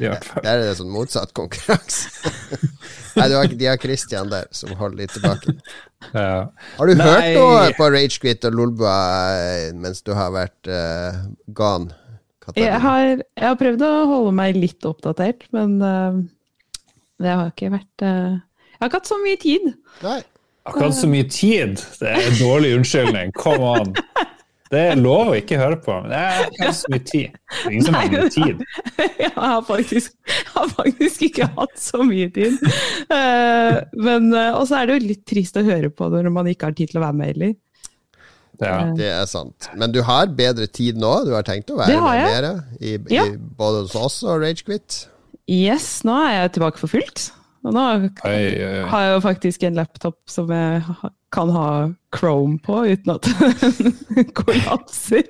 I 0.00 0.04
hvert 0.10 0.24
fall. 0.28 0.44
Der 0.44 0.60
er 0.60 0.68
det 0.68 0.76
sånn 0.82 0.92
motsatt 0.92 1.32
konkurranse. 1.36 2.12
Nei, 3.16 3.28
du 3.30 3.36
har, 3.38 3.48
ikke- 3.48 3.60
de 3.64 3.68
har 3.70 3.80
Christian 3.80 4.28
der 4.32 4.48
som 4.56 4.76
holder 4.76 5.04
litt 5.06 5.16
tilbake. 5.16 5.56
Ja. 6.12 6.50
Har 6.76 6.90
du 6.90 6.98
Nei. 7.00 7.04
hørt 7.08 7.30
noe 7.38 7.60
på 7.78 7.86
Rage 7.88 8.18
Quit 8.20 8.42
og 8.44 8.52
Lolbua 8.52 8.96
eh, 9.40 9.70
mens 9.72 10.02
du 10.04 10.10
har 10.12 10.28
vært 10.34 10.68
uh, 10.68 11.22
gone? 11.56 11.94
Jeg 12.58 12.80
har, 12.82 13.04
jeg 13.24 13.46
har 13.48 13.56
prøvd 13.60 13.82
å 13.86 13.92
holde 14.10 14.34
meg 14.36 14.58
litt 14.58 14.84
oppdatert, 14.88 15.46
men 15.56 15.78
uh, 15.80 16.20
det 17.22 17.32
har 17.32 17.50
ikke 17.52 17.72
vært 17.72 18.04
uh, 18.04 18.36
Jeg 18.36 18.82
har 18.82 18.90
ikke 18.90 19.00
hatt 19.00 19.10
så 19.10 19.18
mye 19.22 19.40
tid. 19.40 19.66
Nei. 20.04 20.20
Akkurat 20.64 20.96
så 20.96 21.08
mye 21.10 21.26
tid. 21.28 21.80
Det 22.00 22.08
er 22.08 22.22
en 22.24 22.38
dårlig 22.40 22.70
unnskyldning. 22.78 23.34
Come 23.36 23.72
on. 23.78 23.90
Det 24.72 24.80
er 24.80 24.96
lov 24.96 25.30
å 25.30 25.34
ikke 25.36 25.58
høre 25.60 25.76
på. 25.84 25.96
Det 26.08 26.16
er 26.18 26.46
ikke 26.48 26.70
så 26.74 26.92
mye 26.92 27.02
tid. 27.04 27.34
Det 27.36 27.58
er 27.60 27.74
ingen 27.74 27.84
som 27.86 27.98
har 27.98 28.08
mye 28.14 28.30
tid. 28.32 28.62
Jeg 29.24 29.32
har 29.34 29.60
faktisk, 29.66 30.14
jeg 30.30 30.46
har 30.54 30.70
faktisk 30.72 31.22
ikke 31.26 31.46
hatt 31.58 31.76
så 31.80 32.00
mye 32.06 32.30
tid. 32.32 32.56
Uh, 33.10 33.82
men, 34.06 34.30
og 34.32 34.64
så 34.70 34.80
er 34.80 34.88
det 34.88 34.96
jo 34.96 35.10
litt 35.10 35.22
trist 35.28 35.58
å 35.60 35.64
høre 35.66 35.90
på 35.92 36.08
når 36.12 36.32
man 36.32 36.48
ikke 36.50 36.70
har 36.70 36.76
tid 36.78 36.92
til 36.92 37.00
å 37.00 37.04
være 37.04 37.18
med 37.18 37.32
heller. 37.34 37.54
Ja. 38.62 38.76
Det 38.94 39.08
er 39.10 39.24
sant. 39.26 39.68
Men 39.74 39.92
du 39.94 40.02
har 40.06 40.26
bedre 40.26 40.66
tid 40.70 40.96
nå? 41.00 41.24
Du 41.26 41.32
har 41.34 41.42
tenkt 41.46 41.70
å 41.74 41.78
være 41.80 41.96
med 41.98 42.28
mer 42.30 42.46
i, 42.80 42.98
Ja. 43.10 43.24
i, 43.26 43.36
både 43.36 43.82
hos 43.86 43.94
oss 43.98 44.20
og 44.22 44.42
Ragequit? 44.44 45.06
Yes, 45.50 46.02
nå 46.06 46.14
er 46.24 46.36
jeg 46.42 46.52
tilbake 46.58 46.78
for 46.80 46.88
fullt. 46.88 47.32
Og 47.64 47.72
nå 47.72 47.82
Oi, 47.88 48.30
oi, 48.30 48.64
oi. 48.68 48.88
har 48.92 49.02
jeg 49.06 49.12
jo 49.14 49.20
faktisk 49.24 49.62
en 49.64 49.74
laptop 49.80 50.18
som 50.28 50.50
jeg 50.52 50.82
kan 51.32 51.50
ha 51.50 51.68
Chrome 52.14 52.58
på 52.62 52.82
uten 52.92 53.14
at 53.16 53.24
den 54.14 54.28
kollapser. 54.36 55.24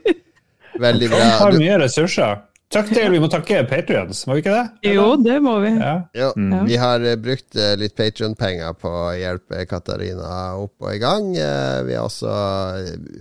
Veldig 0.83 1.09
bra. 1.13 1.19
Du 1.23 1.31
har 1.45 1.59
mye 1.59 1.79
ressurser. 1.85 2.43
Takk 2.75 2.89
til, 2.91 3.13
Vi 3.15 3.21
må 3.23 3.29
takke 3.31 3.61
Patrions, 3.71 4.25
må 4.27 4.37
vi 4.37 4.43
ikke 4.43 4.55
det? 4.55 4.93
Jo, 4.95 5.07
det 5.21 5.37
må 5.45 5.55
vi. 5.63 5.71
Ja. 5.79 5.95
jo, 6.19 6.31
mm. 6.35 6.55
vi 6.67 6.79
har 6.81 7.05
eh, 7.07 7.19
brukt 7.21 7.59
eh, 7.59 7.75
litt 7.79 7.95
Patrion-penger 7.99 8.75
på 8.81 8.91
å 8.91 9.13
hjelpe 9.15 9.63
Katarina 9.71 10.33
opp 10.59 10.83
og 10.83 10.91
i 10.91 11.03
gang. 11.03 11.31
Eh, 11.39 11.83
Vi 11.87 11.95
har 11.95 12.09
også 12.09 12.33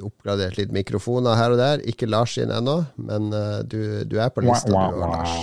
oppgradert 0.07 0.57
litt 0.57 0.73
mikrofoner 0.73 1.37
her 1.37 1.53
og 1.53 1.61
der. 1.61 1.83
Ikke 1.89 2.09
Lars 2.09 2.33
sin 2.39 2.53
ennå, 2.53 2.81
men 2.97 3.29
du, 3.69 4.01
du 4.09 4.17
er 4.17 4.33
på 4.33 4.41
lista, 4.45 4.73
du 4.73 4.79
òg, 4.79 4.99
Lars. 5.03 5.37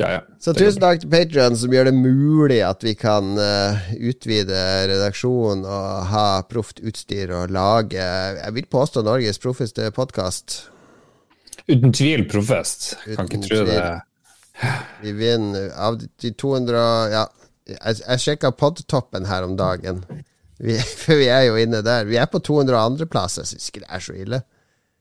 Ja, 0.00 0.08
ja. 0.16 0.20
Så 0.40 0.54
tusen 0.56 0.80
takk 0.80 1.02
til 1.02 1.10
Patrion, 1.12 1.56
som 1.60 1.72
gjør 1.74 1.90
det 1.90 1.96
mulig 1.96 2.60
at 2.64 2.84
vi 2.84 2.94
kan 2.96 3.34
uh, 3.36 3.88
utvide 4.00 4.60
redaksjonen 4.88 5.66
og 5.68 6.06
ha 6.08 6.26
proft 6.48 6.80
utstyr 6.80 7.34
og 7.36 7.52
lage 7.52 8.00
Jeg 8.00 8.54
vil 8.56 8.68
påstå 8.72 9.04
Norges 9.04 9.40
proffeste 9.42 9.90
podkast. 9.92 10.62
Uten 11.70 11.92
tvil 11.94 12.24
proffest. 12.30 12.96
Kan 13.16 13.28
ikke 13.30 13.42
tro 13.46 13.60
det. 13.68 13.80
Vi 15.00 15.12
vinner 15.16 15.70
av 15.80 15.96
de 16.02 16.32
200 16.36 16.80
Ja, 17.14 17.22
jeg, 17.70 18.00
jeg 18.02 18.18
sjekka 18.24 18.50
podtoppen 18.58 19.28
her 19.30 19.46
om 19.46 19.54
dagen. 19.56 20.02
Vi, 20.60 20.74
for 21.04 21.16
vi 21.20 21.28
er 21.32 21.46
jo 21.48 21.56
inne 21.60 21.80
der. 21.86 22.04
Vi 22.10 22.18
er 22.20 22.26
på 22.32 22.40
202.-plass. 22.44 23.38
Jeg 23.40 23.52
syns 23.54 23.70
ikke 23.70 23.84
det 23.86 23.90
er 23.96 24.04
så 24.04 24.16
ille. 24.18 24.42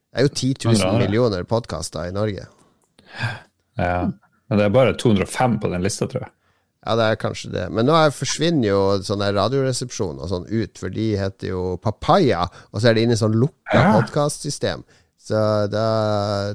Det 0.10 0.21
er 0.21 0.25
jo 0.29 0.34
10 0.34 0.53
000 0.69 0.97
millioner 1.01 1.43
podkaster 1.49 2.08
i 2.10 2.13
Norge. 2.15 2.45
Ja. 3.77 4.10
Men 4.49 4.58
det 4.58 4.65
er 4.65 4.73
bare 4.73 4.95
205 4.97 5.60
på 5.62 5.69
den 5.73 5.84
lista, 5.86 6.08
tror 6.10 6.25
jeg. 6.25 6.34
Ja, 6.88 6.95
det 6.95 7.05
er 7.12 7.17
kanskje 7.19 7.49
det. 7.53 7.65
Men 7.75 7.86
nå 7.86 7.93
er- 7.99 8.13
forsvinner 8.15 8.69
jo 8.71 8.79
sånn 9.05 9.21
radioresepsjon 9.36 10.17
og 10.23 10.29
sånn 10.32 10.47
ut, 10.47 10.77
for 10.79 10.89
de 10.95 11.10
heter 11.19 11.51
jo 11.51 11.63
Papaya, 11.84 12.45
og 12.71 12.79
så 12.82 12.89
er 12.89 12.95
det 12.97 13.03
inne 13.05 13.17
i 13.17 13.19
sånn 13.19 13.36
lukka 13.36 13.75
Ja. 13.75 13.91
podkastsystem. 13.99 14.86
Så 15.19 15.36
da, 15.69 15.86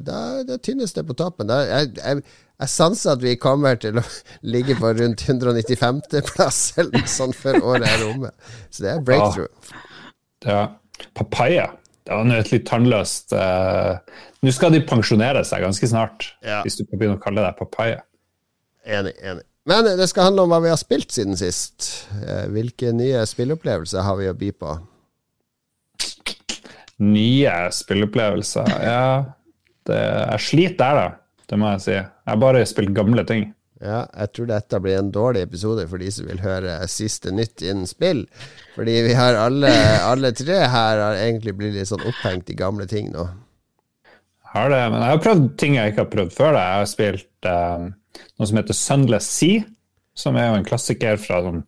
da, 0.03 0.19
da 0.49 0.57
tynnes 0.65 0.95
det 0.97 1.05
på 1.07 1.15
toppen. 1.19 1.47
Da, 1.51 1.61
jeg, 1.69 1.93
jeg, 2.01 2.23
jeg 2.63 2.71
sanser 2.73 3.13
at 3.15 3.23
vi 3.23 3.37
kommer 3.41 3.77
til 3.81 4.01
å 4.01 4.05
ligge 4.55 4.77
på 4.81 4.91
rundt 4.99 5.23
195.-plass 5.29 6.61
eller 6.81 6.99
noe 7.03 7.11
sånt 7.11 7.37
før 7.39 7.61
året 7.63 7.87
er 7.91 8.07
omme. 8.09 8.33
Så 8.71 8.87
det 8.87 8.95
er 8.97 9.05
breakthrough. 9.05 9.73
Ja. 10.47 10.63
Papaya. 11.15 11.69
Det 12.05 12.13
var 12.13 12.27
nå 12.29 12.37
et 12.37 12.51
litt 12.53 12.67
tannløst 12.69 13.33
uh, 13.33 13.97
Nå 14.45 14.53
skal 14.53 14.75
de 14.75 14.83
pensjonere 14.85 15.41
seg 15.49 15.63
ganske 15.65 15.89
snart, 15.89 16.27
Ja. 16.45 16.59
hvis 16.67 16.77
du 16.77 16.83
kan 16.85 16.99
begynne 17.01 17.17
å 17.17 17.23
kalle 17.23 17.41
deg 17.47 17.57
papaya. 17.57 18.03
Enig, 18.85 19.15
enig. 19.25 19.47
Men 19.65 19.87
det 19.97 20.11
skal 20.11 20.27
handle 20.29 20.45
om 20.45 20.53
hva 20.53 20.59
vi 20.61 20.69
har 20.69 20.77
spilt 20.77 21.15
siden 21.17 21.39
sist. 21.41 21.87
Eh, 22.21 22.43
Hvilke 22.53 22.91
nye 22.93 23.23
spilleopplevelser 23.25 24.05
har 24.05 24.19
vi 24.19 24.27
å 24.29 24.35
by 24.37 24.51
på? 24.61 24.75
Nye 27.03 27.55
spilleopplevelser. 27.75 28.71
Ja, 28.85 29.05
det, 29.89 29.99
jeg 29.99 30.45
sliter 30.47 30.79
der, 30.79 31.01
da. 31.01 31.07
Det 31.51 31.59
må 31.61 31.75
jeg 31.75 31.85
si. 31.85 31.97
Jeg 31.99 32.41
bare 32.41 32.65
spilt 32.69 32.95
gamle 32.97 33.25
ting. 33.29 33.51
Ja, 33.85 34.05
jeg 34.17 34.31
tror 34.33 34.47
dette 34.49 34.79
blir 34.81 34.97
en 34.97 35.11
dårlig 35.13 35.43
episode 35.45 35.83
for 35.91 36.01
de 36.01 36.09
som 36.15 36.29
vil 36.31 36.41
høre 36.41 36.77
siste 36.89 37.33
nytt 37.35 37.61
innen 37.65 37.89
spill. 37.91 38.23
Fordi 38.77 38.95
vi 39.05 39.17
har 39.19 39.37
alle, 39.37 39.73
alle 40.07 40.31
tre 40.37 40.63
her 40.63 41.03
har 41.03 41.19
egentlig 41.19 41.57
blitt 41.59 41.75
litt 41.77 41.91
sånn 41.91 42.07
opphengt 42.09 42.53
i 42.55 42.57
gamle 42.57 42.87
ting 42.89 43.11
nå. 43.13 43.27
Jeg 44.07 44.55
har 44.55 44.71
det, 44.71 44.81
men 44.95 45.03
jeg 45.03 45.11
har 45.11 45.23
prøvd 45.25 45.47
ting 45.59 45.77
jeg 45.77 45.93
ikke 45.93 46.05
har 46.05 46.13
prøvd 46.15 46.33
før. 46.37 46.53
Da. 46.55 46.65
Jeg 46.65 46.81
har 46.81 46.91
spilt 46.95 47.49
eh, 47.51 47.87
noe 48.39 48.49
som 48.49 48.61
heter 48.61 48.79
Sunless 48.79 49.31
Sea, 49.35 49.65
som 50.15 50.37
er 50.39 50.49
jo 50.49 50.59
en 50.61 50.67
klassiker 50.67 51.19
fra 51.19 51.41
sånn 51.43 51.65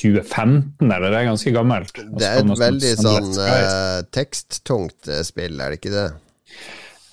2015, 0.00 0.88
eller 0.88 1.08
det 1.10 1.20
er 1.20 1.28
ganske 1.30 1.52
gammelt. 1.54 1.94
Det 1.94 2.26
er 2.26 2.40
et 2.42 2.64
veldig 2.64 2.90
heter 2.90 3.06
sånn 3.06 3.44
eh, 3.46 4.00
teksttungt 4.14 5.10
eh, 5.10 5.22
spill, 5.26 5.60
er 5.62 5.72
det 5.72 5.80
ikke 5.80 5.94
det? 5.94 6.08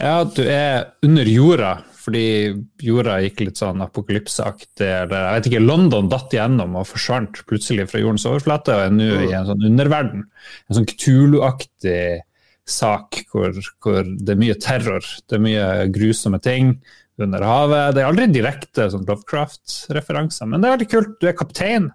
Ja, 0.02 0.15
du 0.26 0.41
er 0.41 0.88
under 1.06 1.30
jorda, 1.30 1.76
fordi 2.02 2.26
jorda 2.82 3.20
gikk 3.22 3.44
litt 3.46 3.62
sånn 3.62 3.84
apokalypseaktig, 3.86 4.88
eller 4.88 5.28
jeg 5.28 5.38
vet 5.38 5.52
ikke, 5.52 5.63
London 5.67 6.10
datt 6.10 6.34
igjennom 6.34 6.80
og 6.82 6.89
forsvant 6.89 7.44
plutselig 7.50 7.86
fra 7.91 8.02
jordens 8.02 8.26
overflate 8.30 8.74
og 8.74 8.88
er 8.88 8.96
nå 8.96 9.12
i 9.28 9.36
en 9.38 9.52
sånn 9.52 9.70
underverden. 9.70 10.26
En 10.65 10.80
sånn 10.80 10.89
Cthulhu-aktig 10.89 12.24
sak 12.72 13.22
hvor, 13.30 13.54
hvor, 13.84 14.02
det 14.06 14.34
er 14.34 14.41
mye 14.41 14.58
terror, 14.62 15.06
det 15.30 15.38
er 15.38 15.46
mye 15.46 15.70
grusomme 15.94 16.41
ting 16.41 16.76
under 17.21 17.45
havet. 17.45 17.95
Det 17.95 18.04
er 18.04 18.10
aldri 18.10 18.28
direkte 18.32 18.88
sånn 18.91 19.08
Lovecraft-referanser, 19.08 20.50
men 20.50 20.62
det 20.62 20.69
er 20.69 20.78
veldig 20.78 20.91
kult. 20.91 21.17
Du 21.21 21.28
er 21.30 21.38
kaptein, 21.38 21.89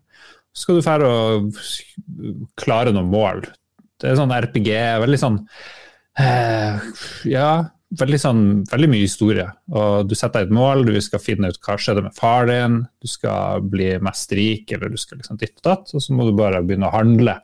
så 0.53 0.65
skal 0.67 0.81
du 0.81 0.87
dra 0.87 1.13
å 1.13 2.51
klare 2.61 2.93
noen 2.95 3.11
mål. 3.13 3.47
Det 4.01 4.11
er 4.11 4.19
sånn 4.19 4.35
RPG, 4.35 4.71
veldig 5.01 5.19
sånn 5.21 5.39
eh, 6.21 6.83
Ja, 7.29 7.51
veldig, 8.01 8.19
sånn, 8.21 8.43
veldig 8.71 8.91
mye 8.93 9.05
historie. 9.07 9.47
Og 9.73 10.11
du 10.11 10.17
setter 10.19 10.45
deg 10.45 10.51
et 10.51 10.57
mål, 10.57 10.85
du 10.89 10.99
skal 11.05 11.23
finne 11.23 11.53
ut 11.53 11.61
hva 11.65 11.79
skjedde 11.81 12.05
med 12.07 12.17
far 12.17 12.49
din, 12.51 12.83
du 13.01 13.09
skal 13.11 13.65
bli 13.65 13.95
mest 14.05 14.35
rik, 14.37 14.69
eller 14.75 14.93
du 14.93 15.01
skal 15.01 15.23
liksom 15.23 15.41
ditt 15.41 15.57
og 15.63 15.71
datt, 15.71 15.95
og 15.95 16.05
så 16.05 16.17
må 16.17 16.29
du 16.29 16.37
bare 16.37 16.65
begynne 16.65 16.91
å 16.91 16.97
handle. 16.97 17.39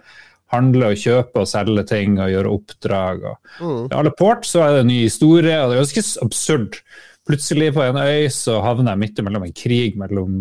Handle 0.53 0.91
og 0.93 1.01
kjøpe 1.01 1.45
og 1.45 1.49
selge 1.49 1.87
ting 1.89 2.19
og 2.21 2.29
gjøre 2.29 2.53
oppdrag. 2.53 3.25
Og 3.31 3.63
mm. 3.65 3.87
Alle 3.97 4.13
port 4.19 4.45
så 4.49 4.67
er 4.67 4.77
det 4.77 4.85
en 4.85 4.93
ny 4.93 5.01
historie, 5.07 5.57
og 5.57 5.73
det 5.73 5.79
er 5.79 5.85
ganske 5.87 6.27
absurd. 6.27 6.83
Plutselig 7.29 7.71
på 7.77 7.85
en 7.85 8.01
øy 8.03 8.27
så 8.35 8.59
havner 8.65 8.95
jeg 8.95 9.03
midt 9.05 9.23
mellom 9.25 9.47
en 9.47 9.57
krig 9.57 9.97
mellom 10.01 10.37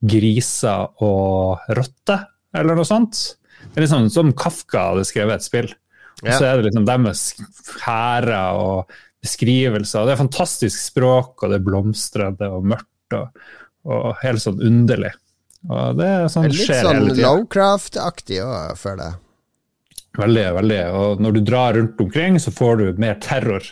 griser 0.00 1.04
og 1.04 1.70
rotter, 1.76 2.24
eller 2.56 2.78
noe 2.78 2.88
sånt. 2.88 3.18
Det 3.60 3.76
er 3.76 3.84
liksom 3.84 4.08
som 4.12 4.32
Kafka 4.36 4.90
hadde 4.92 5.06
skrevet 5.08 5.40
et 5.40 5.46
spill. 5.46 5.70
Og 6.20 6.28
så 6.32 6.44
er 6.46 6.58
det 6.58 6.68
liksom 6.68 6.86
deres 6.88 7.24
hærer 7.82 8.58
og 8.60 8.92
beskrivelser. 9.24 10.06
Det 10.06 10.14
er 10.14 10.20
fantastisk 10.20 10.80
språk, 10.80 11.42
og 11.42 11.52
det 11.52 11.60
er 11.60 12.36
det 12.38 12.48
og 12.48 12.68
mørkt 12.72 13.16
og, 13.16 13.42
og 13.88 14.14
helt 14.22 14.42
sånn 14.42 14.60
underlig. 14.64 15.12
Og 15.68 15.98
det 15.98 16.08
er 16.08 16.30
sånn 16.32 16.48
Litt 16.48 16.72
sånn 16.72 17.10
Lowcraft-aktig 17.18 18.40
òg, 18.44 18.78
føler 18.80 19.10
jeg. 19.10 19.20
Veldig, 20.18 20.44
veldig. 20.56 20.80
Og 20.98 21.22
når 21.22 21.36
du 21.36 21.40
drar 21.46 21.76
rundt 21.78 22.00
omkring, 22.02 22.38
så 22.42 22.52
får 22.54 22.80
du 22.80 23.00
mer 23.02 23.18
terror. 23.22 23.66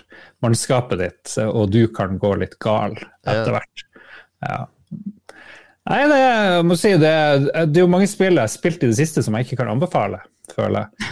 Mannskapet 0.45 1.03
ditt, 1.03 1.33
og 1.43 1.73
du 1.75 1.83
kan 1.95 2.19
gå 2.23 2.35
litt 2.39 2.55
gal 2.63 2.95
etter 3.27 3.57
hvert. 3.57 3.87
Ja. 4.47 4.61
Nei, 5.89 6.03
det, 6.05 6.21
jeg 6.21 6.65
må 6.69 6.77
si, 6.77 6.93
det, 7.01 7.13
det 7.73 7.81
er 7.81 7.85
jo 7.87 7.91
mange 7.91 8.07
spill 8.11 8.37
jeg 8.37 8.45
har 8.45 8.53
spilt 8.53 8.83
i 8.85 8.91
det 8.91 8.99
siste 8.99 9.25
som 9.25 9.35
jeg 9.35 9.49
ikke 9.49 9.63
kan 9.63 9.73
anbefale, 9.73 10.21
føler 10.53 10.85
jeg. 10.85 11.11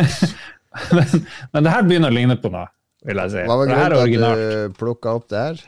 men, 0.96 1.24
men 1.52 1.66
det 1.66 1.74
her 1.74 1.86
begynner 1.86 2.10
å 2.10 2.16
ligne 2.16 2.38
på 2.40 2.52
noe 2.54 2.66
vil 3.06 3.20
jeg 3.22 3.32
si. 3.32 3.44
Hva 3.48 3.56
var 3.60 3.70
grunnen 3.70 4.12
til 4.12 4.26
at 4.26 4.42
du 4.42 4.74
plukka 4.80 5.14
opp 5.18 5.28
det 5.32 5.44
her? 5.44 5.62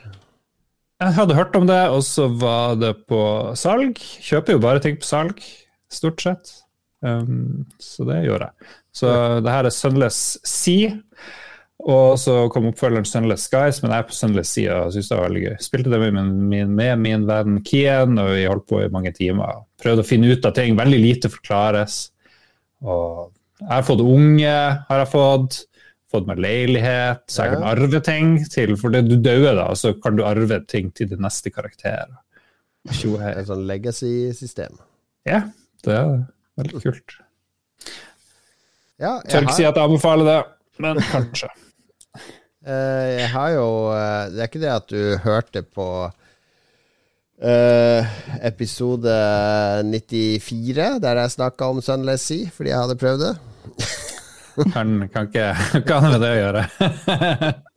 Jeg 1.03 1.15
hadde 1.17 1.35
hørt 1.35 1.55
om 1.59 1.65
det, 1.67 1.81
og 1.91 2.03
så 2.07 2.29
var 2.29 2.77
det 2.79 2.93
på 3.09 3.21
salg. 3.59 3.99
Kjøper 4.23 4.55
jo 4.55 4.63
bare 4.63 4.83
ting 4.83 4.99
på 5.01 5.07
salg, 5.07 5.41
stort 5.91 6.21
sett. 6.23 6.53
Um, 7.03 7.65
så 7.81 8.05
det 8.07 8.23
gjorde 8.23 8.49
jeg. 8.49 8.73
Så 8.95 9.09
det 9.43 9.53
her 9.53 9.67
er 9.67 9.75
Sunless 9.75 10.19
Sea. 10.47 10.93
Og 11.83 12.15
så 12.21 12.35
kom 12.53 12.69
oppfølgeren 12.69 13.07
Sunless 13.07 13.49
Skies, 13.49 13.81
men 13.83 13.91
jeg 13.91 14.03
er 14.03 14.07
på 14.07 14.15
Sunless 14.15 14.53
Sea 14.55 14.77
og 14.85 14.93
syns 14.95 15.09
det 15.11 15.17
var 15.17 15.27
veldig 15.27 15.41
gøy. 15.43 15.55
Spilte 15.65 15.91
det 15.91 15.99
med 15.99 16.15
min, 16.15 16.71
med 16.77 17.01
min 17.01 17.25
venn 17.27 17.59
Kien, 17.67 18.15
og 18.21 18.31
vi 18.31 18.45
holdt 18.47 18.69
på 18.71 18.79
i 18.79 18.91
mange 18.93 19.11
timer. 19.17 19.65
Prøvde 19.83 20.05
å 20.05 20.07
finne 20.07 20.31
ut 20.31 20.47
av 20.47 20.55
ting. 20.55 20.77
Veldig 20.79 21.01
lite 21.01 21.31
forklares. 21.33 21.97
Og 22.87 23.33
jeg 23.59 23.71
har 23.73 23.87
fått 23.87 24.03
unge, 24.05 24.55
har 24.87 25.03
jeg 25.03 25.11
fått 25.11 25.63
fått 26.13 26.27
meg 26.29 26.41
leilighet, 26.43 27.23
så 27.31 27.47
jeg 27.47 27.55
kan 27.55 27.63
arve 27.65 27.99
ting 28.05 28.35
til 28.53 28.75
For 28.77 28.93
det 28.93 29.07
du 29.07 29.15
dauer, 29.17 29.55
da, 29.57 29.71
så 29.77 29.95
kan 29.97 30.17
du 30.17 30.21
arve 30.27 30.59
ting 30.69 30.91
til 30.95 31.09
din 31.09 31.23
neste 31.25 31.49
karakter. 31.53 32.05
Et 32.85 33.47
sånn 33.47 33.65
legacy-system. 33.69 34.77
Ja, 35.25 35.45
det 35.87 35.97
er 35.97 36.15
veldig 36.59 36.81
kult. 36.83 37.15
Ja, 39.01 39.17
Tør 39.25 39.43
ikke 39.43 39.51
har... 39.51 39.57
si 39.57 39.67
at 39.67 39.77
jeg 39.77 39.83
anbefaler 39.87 40.29
det, 40.29 40.39
men 40.83 40.99
kanskje. 41.09 41.49
uh, 42.67 43.07
jeg 43.19 43.29
har 43.33 43.49
jo 43.55 43.65
uh, 43.89 44.29
Det 44.31 44.39
er 44.39 44.51
ikke 44.51 44.63
det 44.63 44.73
at 44.73 44.87
du 44.93 45.01
hørte 45.25 45.63
på 45.65 45.87
uh, 47.43 48.01
episode 48.45 49.17
94, 49.89 51.01
der 51.03 51.21
jeg 51.23 51.35
snakka 51.35 51.73
om 51.73 51.81
Sunless 51.81 52.29
Sea, 52.29 52.49
fordi 52.53 52.69
jeg 52.71 52.79
hadde 52.79 53.01
prøvd 53.01 53.27
det. 53.27 53.35
Kan, 54.69 55.09
kan 55.09 55.29
ikke 55.31 55.47
Hva 55.81 55.95
har 55.97 56.11
med 56.13 56.21
det 56.21 56.29
å 56.29 56.41
gjøre? 56.43 56.63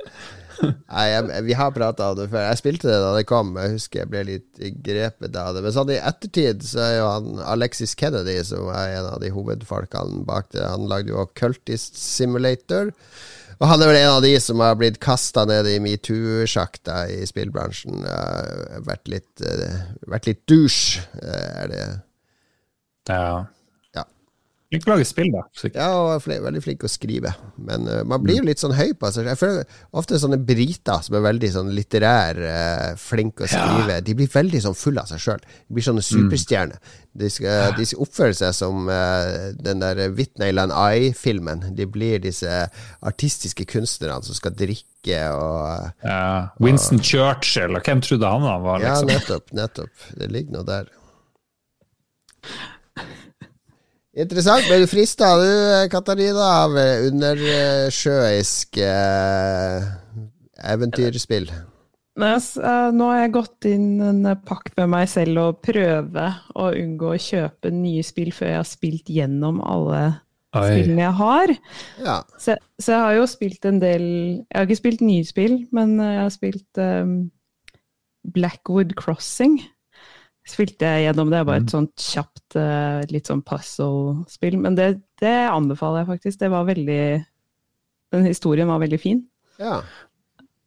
Nei, 0.65 1.07
jeg, 1.11 1.45
Vi 1.47 1.57
har 1.59 1.75
prata 1.75 2.11
om 2.13 2.19
det 2.19 2.29
før. 2.33 2.47
Jeg 2.49 2.61
spilte 2.61 2.91
det 2.91 2.99
da 3.03 3.13
det 3.17 3.27
kom. 3.29 3.55
Jeg 3.61 3.77
husker 3.77 4.03
jeg 4.03 4.13
ble 4.13 4.25
litt 4.29 4.61
grepet 4.85 5.39
av 5.41 5.57
det. 5.57 5.63
Men 5.65 5.75
sånn 5.75 5.93
i 5.95 6.01
ettertid 6.01 6.65
så 6.67 6.83
er 6.85 6.93
jo 6.99 7.09
han 7.11 7.41
Alexis 7.57 7.97
Kennedy, 7.99 8.39
som 8.47 8.71
er 8.75 8.99
en 8.99 9.11
av 9.15 9.23
de 9.23 9.33
hovedfolkene 9.35 10.25
bak 10.29 10.53
det, 10.55 10.65
han 10.65 10.89
lagde 10.91 11.15
jo 11.15 11.27
Cultist 11.39 11.99
Simulator. 12.01 12.93
Og 13.57 13.69
han 13.71 13.81
er 13.81 13.89
vel 13.89 13.99
en 14.03 14.15
av 14.19 14.25
de 14.25 14.35
som 14.43 14.61
har 14.61 14.77
blitt 14.77 14.99
kasta 15.01 15.47
ned 15.49 15.69
i 15.71 15.79
metoo-sjakta 15.81 17.07
i 17.09 17.23
spillbransjen. 17.29 18.05
Vært 18.85 19.09
litt, 19.09 19.33
uh, 19.41 19.79
vært 20.13 20.29
litt 20.29 20.43
douche, 20.51 21.01
uh, 21.23 21.63
er 21.65 21.73
det. 21.73 21.85
Ja. 23.09 23.47
Flink 24.67 24.83
til 24.83 24.91
å 24.91 24.95
lage 24.97 25.07
spill, 25.07 25.29
da. 25.31 25.45
Sikkert. 25.55 25.77
Ja, 25.79 25.89
og 26.03 26.27
er 26.27 26.41
veldig 26.43 26.61
flink 26.65 26.81
til 26.83 26.89
å 26.89 26.91
skrive. 26.91 27.31
Men 27.69 27.87
uh, 27.87 28.01
man 28.09 28.23
blir 28.25 28.41
jo 28.41 28.47
litt 28.49 28.59
sånn 28.59 28.75
høy 28.75 28.97
på 28.99 29.11
seg. 29.15 29.29
Jeg 29.31 29.39
føler 29.39 29.79
ofte 29.95 30.19
sånne 30.19 30.41
briter 30.43 31.05
som 31.07 31.15
er 31.15 31.23
veldig 31.29 31.51
sånn 31.55 31.71
litterær, 31.77 32.41
uh, 32.43 32.89
flinke 32.99 33.47
å 33.47 33.51
skrive, 33.53 34.01
ja. 34.01 34.03
de 34.03 34.17
blir 34.19 34.33
veldig 34.33 34.65
sånn 34.65 34.75
fulle 34.75 35.05
av 35.05 35.13
seg 35.13 35.23
sjøl. 35.23 35.47
De 35.47 35.79
blir 35.79 35.87
sånne 35.87 36.03
mm. 36.03 36.09
superstjerner. 36.09 36.99
De, 37.17 37.31
skal, 37.31 37.77
de 37.79 37.87
skal 37.87 38.03
oppføre 38.09 38.39
seg 38.43 38.59
som 38.59 38.91
uh, 38.91 39.55
den 39.55 39.87
der 39.87 40.03
Whitneyland 40.19 40.75
Eye-filmen. 40.75 41.69
De 41.79 41.87
blir 41.87 42.27
disse 42.27 42.67
artistiske 43.07 43.69
kunstnerne 43.71 44.27
som 44.27 44.35
skal 44.35 44.57
drikke 44.59 45.23
og 45.31 46.03
ja. 46.03 46.23
Winston 46.59 46.99
og, 46.99 47.07
Churchill, 47.07 47.79
og 47.79 47.87
hvem 47.87 48.03
trodde 48.03 48.35
han 48.35 48.51
var? 48.67 48.83
Liksom? 48.83 49.15
Ja, 49.15 49.21
nettopp. 49.21 49.55
nettopp. 49.55 50.09
Det 50.19 50.35
ligger 50.35 50.59
noe 50.59 50.73
der. 50.75 50.97
Interessant. 54.17 54.65
Ble 54.65 54.81
du 54.81 54.89
frista, 54.89 55.35
du, 55.37 55.49
Katarina, 55.93 56.45
av 56.65 56.77
undersjøisk 57.11 58.79
eh, 58.81 59.89
eventyrspill? 60.73 61.51
Uh, 62.17 62.89
nå 62.97 63.11
har 63.11 63.19
jeg 63.21 63.35
gått 63.35 63.67
inn 63.69 64.01
en 64.01 64.23
pakt 64.49 64.73
med 64.81 64.89
meg 64.95 65.11
selv 65.13 65.43
og 65.43 65.59
prøve 65.67 66.31
å 66.57 66.71
unngå 66.73 67.11
å 67.13 67.21
kjøpe 67.21 67.69
nye 67.75 68.05
spill 68.07 68.33
før 68.33 68.55
jeg 68.55 68.63
har 68.63 68.71
spilt 68.71 69.13
gjennom 69.13 69.61
alle 69.61 70.01
Oi. 70.57 70.65
spillene 70.65 71.05
jeg 71.05 71.17
har. 71.21 71.55
Ja. 72.01 72.19
Så, 72.41 72.57
så, 72.81 72.95
jeg 72.95 73.03
har 73.05 73.19
jo 73.19 73.29
spilt 73.29 73.69
en 73.69 73.85
del 73.85 74.07
Jeg 74.07 74.57
har 74.57 74.65
ikke 74.65 74.81
spilt 74.81 75.05
nye 75.05 75.29
spill, 75.29 75.59
men 75.77 75.99
jeg 76.01 76.23
har 76.23 76.33
spilt 76.33 76.81
um, 76.81 77.17
Blackwood 78.33 78.97
Crossing 78.97 79.61
spilte 80.47 80.89
jeg 80.89 81.09
gjennom 81.09 81.33
det. 81.33 81.43
Bare 81.49 81.63
et 81.63 81.69
mm. 81.69 81.75
sånt 81.75 81.95
kjapt, 82.01 82.59
eh, 82.61 83.01
litt 83.13 83.31
sånn 83.31 83.45
puzzle-spill. 83.47 84.59
Men 84.63 84.79
det, 84.79 84.93
det, 85.23 85.39
anbefaler 85.51 86.05
jeg 86.05 86.13
faktisk. 86.15 86.41
Det 86.43 86.53
var 86.53 86.69
veldig 86.69 87.03
Den 88.15 88.29
historien 88.29 88.71
var 88.71 88.81
veldig 88.85 89.01
fin. 89.03 89.25
Ja. 89.59 89.81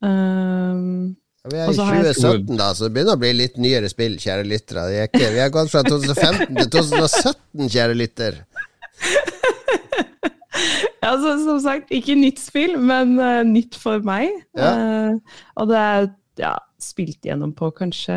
Um, 0.04 1.16
vi 1.50 1.58
er 1.58 1.72
i 1.72 1.76
2017, 1.76 2.58
da, 2.60 2.74
så 2.76 2.88
det 2.88 2.94
begynner 2.98 3.16
å 3.16 3.22
bli 3.22 3.32
litt 3.38 3.56
nyere 3.62 3.90
spill, 3.90 4.18
kjære 4.20 4.44
lyttere. 4.48 5.08
Vi 5.16 5.40
har 5.40 5.54
gått 5.54 5.72
fra 5.72 5.86
2015 5.88 6.60
til 6.60 6.70
2017, 6.76 7.70
kjære 7.72 7.96
lytter. 7.96 8.40
ja, 11.06 11.14
så, 11.16 11.38
som 11.46 11.62
sagt, 11.64 11.94
ikke 11.96 12.18
nytt 12.20 12.44
spill, 12.44 12.76
men 12.76 13.16
uh, 13.22 13.40
nytt 13.48 13.80
for 13.80 14.04
meg. 14.06 14.28
Ja. 14.60 14.74
Uh, 14.76 15.40
og 15.56 15.72
det 15.72 15.80
er 15.80 16.12
ja, 16.44 16.54
spilt 16.82 17.26
gjennom 17.26 17.54
på 17.56 17.72
kanskje 17.76 18.16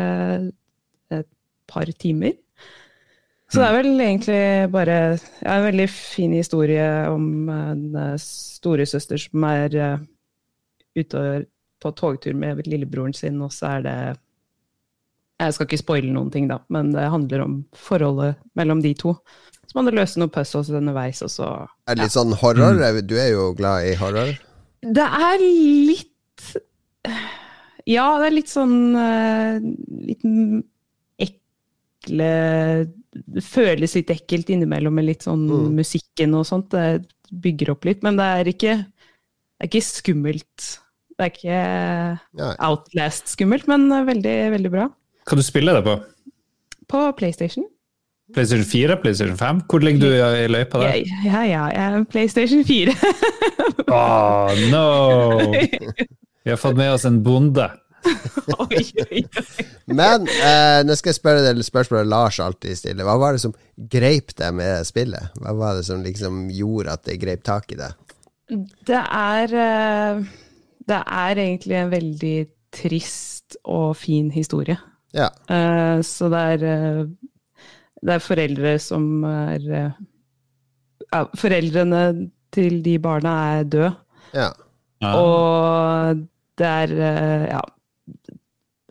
par 1.73 1.89
timer. 1.99 2.37
Så 3.53 3.61
det 3.61 3.65
er 3.67 3.75
vel 3.75 4.01
egentlig 4.01 4.43
bare 4.73 4.93
ja, 5.13 5.55
en 5.59 5.67
veldig 5.67 5.85
fin 5.93 6.31
historie 6.33 6.85
om 7.05 7.49
en 7.53 7.83
uh, 7.93 8.15
storesøster 8.17 9.19
som 9.21 9.45
er 9.45 9.75
uh, 9.77 10.05
ute 10.97 11.21
på 11.83 11.91
togtur 11.99 12.33
med 12.33 12.63
lillebroren 12.65 13.13
sin, 13.13 13.37
og 13.45 13.53
så 13.53 13.75
er 13.77 13.85
det 13.85 13.97
Jeg 15.43 15.53
skal 15.53 15.67
ikke 15.67 15.81
spoile 15.81 16.13
noen 16.15 16.31
ting, 16.33 16.47
da, 16.49 16.61
men 16.73 16.93
det 16.95 17.09
handler 17.13 17.43
om 17.43 17.55
forholdet 17.77 18.39
mellom 18.57 18.81
de 18.81 18.93
to. 18.97 19.15
Så 19.67 19.77
må 19.77 19.85
du 19.85 19.97
løse 19.97 20.21
noen 20.21 20.33
puzzles 20.33 20.71
underveis, 20.73 21.21
og 21.25 21.31
så 21.33 21.49
Er 21.89 21.97
det 21.97 22.07
litt 22.07 22.15
sånn 22.15 22.33
horror? 22.39 22.79
Mm. 22.79 23.01
Du 23.05 23.17
er 23.19 23.33
jo 23.35 23.51
glad 23.57 23.89
i 23.89 23.95
horror? 23.99 24.33
Det 24.83 25.09
er 25.29 25.43
litt 25.43 26.49
Ja, 27.85 28.07
det 28.17 28.29
er 28.29 28.35
litt 28.37 28.51
sånn 28.51 28.95
uh, 28.95 29.61
Litt 30.09 30.23
ekle 32.03 32.29
Det 33.33 33.43
føles 33.45 33.95
litt 33.97 34.13
ekkelt 34.13 34.49
innimellom 34.53 34.95
med 34.97 35.07
litt 35.07 35.25
sånn 35.25 35.45
mm. 35.47 35.67
musikken 35.77 36.35
og 36.37 36.47
sånt. 36.49 36.73
Det 36.73 37.03
bygger 37.43 37.73
opp 37.73 37.85
litt, 37.87 38.03
men 38.05 38.17
det 38.19 38.29
er 38.39 38.49
ikke, 38.51 38.77
det 38.83 39.65
er 39.65 39.71
ikke 39.71 39.85
skummelt. 39.87 40.71
Det 41.13 41.25
er 41.25 41.31
ikke 41.31 41.61
Nei. 42.41 42.55
Outlast-skummelt, 42.67 43.69
men 43.69 43.87
veldig, 44.07 44.35
veldig 44.53 44.73
bra. 44.73 44.89
Kan 45.29 45.39
du 45.39 45.45
spille 45.45 45.73
det 45.77 45.85
på? 45.85 45.97
På 46.89 47.05
PlayStation. 47.17 47.65
PlayStation 48.33 48.65
4, 48.65 48.97
PlayStation 49.01 49.37
5? 49.37 49.61
Hvor 49.69 49.83
ligger 49.83 49.99
du 49.99 50.13
i 50.15 50.47
løypa 50.49 50.81
der? 50.81 51.03
ja, 51.25 51.43
ja, 51.45 51.63
jeg 51.69 51.85
er 51.85 52.03
PlayStation 52.09 52.65
4. 52.65 52.95
Åh, 53.93 54.63
no! 54.73 54.85
Vi 56.43 56.51
har 56.51 56.59
fått 56.59 56.75
med 56.75 56.91
oss 56.91 57.05
en 57.07 57.21
bonde. 57.23 57.69
oi, 58.63 58.81
oi, 59.03 59.21
oi. 59.23 59.65
Men 59.95 60.27
eh, 60.27 60.79
nå 60.85 60.95
skal 60.99 61.11
jeg 61.13 61.19
spørre 61.19 61.43
deg 61.45 61.61
spørsmålet 61.65 62.09
Lars 62.11 62.39
alltid 62.43 62.77
stiller. 62.79 63.07
Hva 63.07 63.15
var 63.21 63.35
det 63.37 63.43
som 63.43 63.53
greip 63.91 64.33
deg 64.39 64.55
med 64.57 64.85
spillet? 64.87 65.31
Hva 65.39 65.53
var 65.57 65.77
det 65.79 65.85
som 65.87 66.03
liksom 66.05 66.47
gjorde 66.53 66.95
at 66.97 67.05
det 67.07 67.19
greip 67.21 67.43
tak 67.47 67.71
i 67.73 67.79
deg? 67.79 67.95
Det 68.85 68.99
er 68.99 69.53
eh, 69.65 70.23
Det 70.83 70.99
er 70.99 71.39
egentlig 71.45 71.77
en 71.79 71.93
veldig 71.93 72.35
trist 72.75 73.57
og 73.63 73.93
fin 73.97 74.31
historie. 74.33 74.77
Ja. 75.15 75.29
Eh, 75.47 76.01
Så 76.03 76.29
det 76.33 76.41
er 76.55 76.63
eh, 76.73 77.03
Det 78.03 78.15
er 78.17 78.23
foreldre 78.25 78.75
som 78.81 79.23
er 79.29 79.67
ja, 79.69 81.23
Foreldrene 81.37 82.03
til 82.53 82.81
de 82.85 82.97
barna 83.01 83.33
er 83.59 83.63
døde. 83.63 83.93
ja. 84.33 84.51
Ja. 85.03 85.09
Og 85.19 86.19
det 86.57 86.67
er 86.67 86.91
ja. 87.49 87.59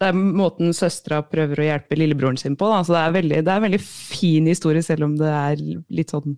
Det 0.03 0.09
er 0.11 0.19
måten 0.19 0.73
søstera 0.75 1.21
prøver 1.23 1.61
å 1.63 1.67
hjelpe 1.69 1.99
lillebroren 1.99 2.39
sin 2.41 2.57
på. 2.59 2.67
Da. 2.73 2.81
Så 2.83 2.97
det 2.97 3.03
er, 3.03 3.13
veldig, 3.19 3.37
det 3.47 3.53
er 3.53 3.61
en 3.61 3.67
veldig 3.69 3.83
fin 3.87 4.49
historie, 4.51 4.83
selv 4.83 5.07
om 5.07 5.15
det 5.21 5.31
er 5.31 5.63
litt 5.95 6.11
sånn 6.11 6.35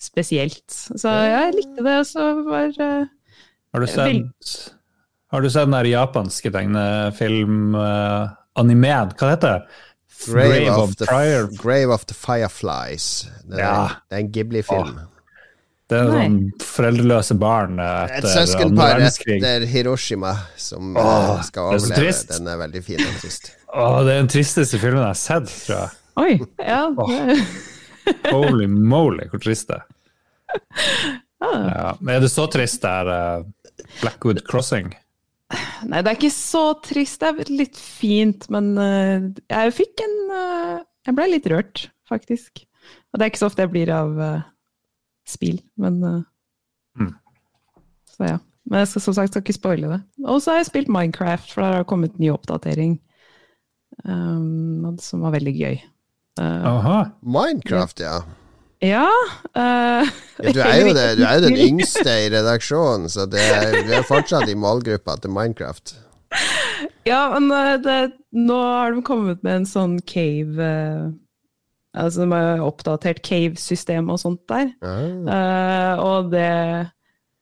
spesielt. 0.00 0.66
Så 0.70 1.12
jeg 1.28 1.56
likte 1.56 1.84
det. 1.86 1.96
Og 2.02 2.08
så 2.08 2.26
var 2.44 2.76
uh, 2.76 3.08
Har 3.72 3.84
du 3.84 3.88
sett 3.88 4.52
Har 5.32 5.44
du 5.44 5.48
sett 5.48 5.68
den 5.68 5.76
der 5.78 5.88
japanske 5.88 6.52
tegnefilm 6.52 7.76
uh, 7.78 8.36
Animed, 8.60 9.16
hva 9.16 9.32
heter 9.32 9.56
det? 9.56 9.86
Grave, 10.26 10.68
of, 10.76 10.96
the, 11.00 11.06
Grave 11.56 11.94
of 11.94 12.04
the 12.10 12.14
Fireflies. 12.14 13.24
Det 13.48 13.56
er, 13.56 13.62
Ja. 13.64 13.88
det 14.10 14.18
er 14.18 14.24
en 14.26 14.32
Ghibli-film. 14.34 14.98
Det 15.90 15.98
er 15.98 16.06
Nei. 16.06 16.18
sånn 16.22 16.34
foreldreløse 16.62 17.34
barn 17.40 17.80
etter 17.82 18.20
Et 18.20 18.28
søskenpar 18.30 19.00
etter 19.08 19.64
Hiroshima 19.66 20.36
som 20.60 20.92
Åh, 20.94 21.08
eh, 21.08 21.40
skal 21.48 21.72
det 21.74 21.96
er 21.98 22.12
så 22.14 22.28
Den 22.36 22.50
er 22.52 22.60
veldig 22.60 22.82
fin 22.86 23.02
og 23.02 23.16
trist. 23.18 23.50
Åh, 23.74 23.96
det 24.06 24.12
er 24.14 24.20
den 24.20 24.30
tristeste 24.30 24.78
filmen 24.78 25.02
jeg 25.02 25.08
har 25.08 25.18
sett, 25.18 25.50
tror 25.64 25.80
jeg. 25.80 25.96
Oi! 26.20 26.36
Ja, 26.62 26.84
Åh, 26.94 27.42
Holy 28.30 28.68
moly, 28.70 29.26
hvor 29.32 29.42
trist 29.42 29.70
det 29.70 29.80
er. 29.80 29.88
ah. 31.46 31.66
Ja. 31.66 31.90
Men 31.98 32.16
er 32.16 32.24
det 32.24 32.30
så 32.30 32.46
trist 32.50 32.86
der 32.86 33.10
er 33.10 33.44
Blackwood 34.00 34.44
Crossing? 34.46 34.92
Nei, 35.90 36.04
det 36.04 36.06
er 36.06 36.16
ikke 36.20 36.30
så 36.34 36.64
trist. 36.86 37.18
Det 37.22 37.32
er 37.48 37.52
litt 37.64 37.78
fint, 37.82 38.46
men 38.54 38.70
eh, 38.78 39.26
jeg 39.50 39.74
fikk 39.74 40.06
en 40.06 40.16
eh, 40.38 40.78
Jeg 41.08 41.18
ble 41.18 41.28
litt 41.32 41.50
rørt, 41.50 41.88
faktisk. 42.06 42.62
Og 43.10 43.18
det 43.18 43.26
er 43.26 43.32
ikke 43.32 43.42
så 43.42 43.50
ofte 43.50 43.66
jeg 43.66 43.74
blir 43.74 43.90
av 43.90 44.14
spill, 45.28 45.60
men 45.80 46.02
eh, 46.04 46.20
Mm. 46.98 47.14
Så 48.16 48.24
ja. 48.24 48.38
Men 48.70 48.82
jeg 48.82 48.90
skal 48.92 49.02
som 49.02 49.16
sagt 49.16 49.32
skal 49.32 49.44
ikke 49.44 49.56
spoile 49.56 49.92
det. 49.92 50.00
Og 50.26 50.42
så 50.42 50.52
har 50.52 50.60
jeg 50.60 50.70
spilt 50.70 50.92
Minecraft, 50.92 51.52
for 51.52 51.64
der 51.64 51.80
har 51.80 51.88
kommet 51.88 52.18
ny 52.22 52.30
oppdatering 52.30 52.98
um, 54.04 54.98
som 55.02 55.24
var 55.24 55.34
veldig 55.34 55.54
gøy. 55.56 55.80
Uh, 56.40 56.68
Aha. 56.70 56.98
Minecraft, 57.22 58.04
ja. 58.04 58.20
ja 58.84 59.08
uh, 59.56 60.06
ja. 60.38 60.52
Du 60.54 60.60
er 60.62 60.76
jo 60.84 60.92
det, 60.94 61.08
du 61.18 61.24
er 61.26 61.40
jo 61.40 61.46
den 61.48 61.58
yngste 61.58 62.14
i 62.26 62.30
redaksjonen, 62.32 63.10
så 63.10 63.26
det 63.26 63.42
er, 63.42 63.80
du 63.88 63.90
er 63.96 64.06
fortsatt 64.06 64.48
i 64.48 64.58
målgruppa 64.58 65.18
til 65.18 65.34
Minecraft. 65.34 65.96
Ja, 67.08 67.26
men 67.34 67.50
det, 67.82 67.98
nå 68.36 68.60
har 68.60 68.94
de 68.94 69.02
kommet 69.02 69.42
med 69.42 69.62
en 69.62 69.66
sånn 69.66 69.98
cave 70.06 70.70
Altså 71.98 72.26
har 72.30 72.62
oppdatert 72.62 73.22
cave-system 73.26 74.12
og 74.12 74.20
sånt 74.22 74.42
der. 74.50 74.70
Ah. 74.86 75.06
Uh, 75.26 76.02
og 76.04 76.30
det 76.34 76.50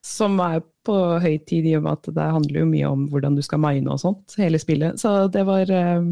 som 0.04 0.38
er 0.40 0.62
på 0.88 0.96
høy 1.20 1.34
tid, 1.44 1.66
i 1.68 1.74
og 1.76 1.84
med 1.84 1.98
at 1.98 2.14
det 2.16 2.30
handler 2.36 2.62
jo 2.62 2.70
mye 2.70 2.92
om 2.94 3.02
hvordan 3.12 3.36
du 3.36 3.42
skal 3.44 3.60
mine 3.60 3.92
og 3.92 4.00
sånt, 4.00 4.38
hele 4.40 4.60
spillet. 4.60 4.96
Så 5.00 5.26
det 5.34 5.44
var 5.48 5.68
uh, 5.68 6.06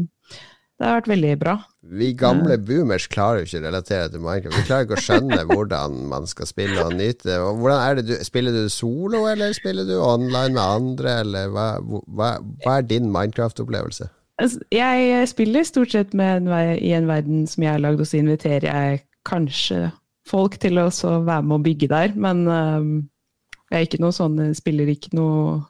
Det 0.77 0.85
har 0.85 0.99
vært 0.99 1.09
veldig 1.09 1.31
bra. 1.41 1.55
Vi 1.81 2.11
gamle 2.13 2.59
boomers 2.61 3.07
klarer 3.09 3.41
jo 3.41 3.47
ikke 3.47 3.63
å 3.63 3.65
relatere 3.65 4.11
til 4.13 4.21
Minecraft. 4.21 4.57
Vi 4.59 4.67
klarer 4.67 4.85
ikke 4.85 4.99
å 4.99 5.05
skjønne 5.07 5.39
hvordan 5.49 5.95
man 6.11 6.29
skal 6.29 6.49
spille 6.51 6.83
og 6.83 6.93
nyte 6.93 7.31
det. 7.31 7.39
Og 7.41 7.63
Hvordan 7.63 7.81
er 7.81 7.97
det 7.97 8.05
du, 8.11 8.13
Spiller 8.27 8.53
du 8.53 8.69
solo, 8.69 9.23
eller 9.31 9.55
spiller 9.57 9.87
du 9.89 9.95
online 9.97 10.53
med 10.53 10.61
andre, 10.61 11.15
eller 11.23 11.49
hva, 11.55 11.67
hva, 11.81 12.35
hva 12.61 12.77
er 12.77 12.85
din 12.85 13.09
Minecraft-opplevelse? 13.09 14.11
Altså, 14.37 14.59
Jeg 14.71 15.27
spiller 15.31 15.63
stort 15.65 15.91
sett 15.91 16.13
med 16.13 16.43
en 16.43 16.75
i 16.77 16.91
en 16.93 17.07
verden 17.09 17.47
som 17.49 17.63
jeg 17.63 17.71
har 17.73 17.81
lagd, 17.81 18.01
og 18.03 18.07
så 18.07 18.19
inviterer 18.19 18.67
jeg 18.69 18.99
kanskje 19.25 19.91
folk 20.27 20.57
til 20.61 20.77
å 20.77 20.89
være 20.91 21.41
med 21.43 21.55
å 21.57 21.63
bygge 21.63 21.89
der. 21.89 22.13
Men 22.15 22.43
um, 22.47 22.91
jeg 23.71 23.79
er 23.79 23.87
ikke 23.87 24.01
noe 24.03 24.15
sånn, 24.15 24.37
spiller 24.55 24.91
ikke 24.91 25.15
noe 25.17 25.63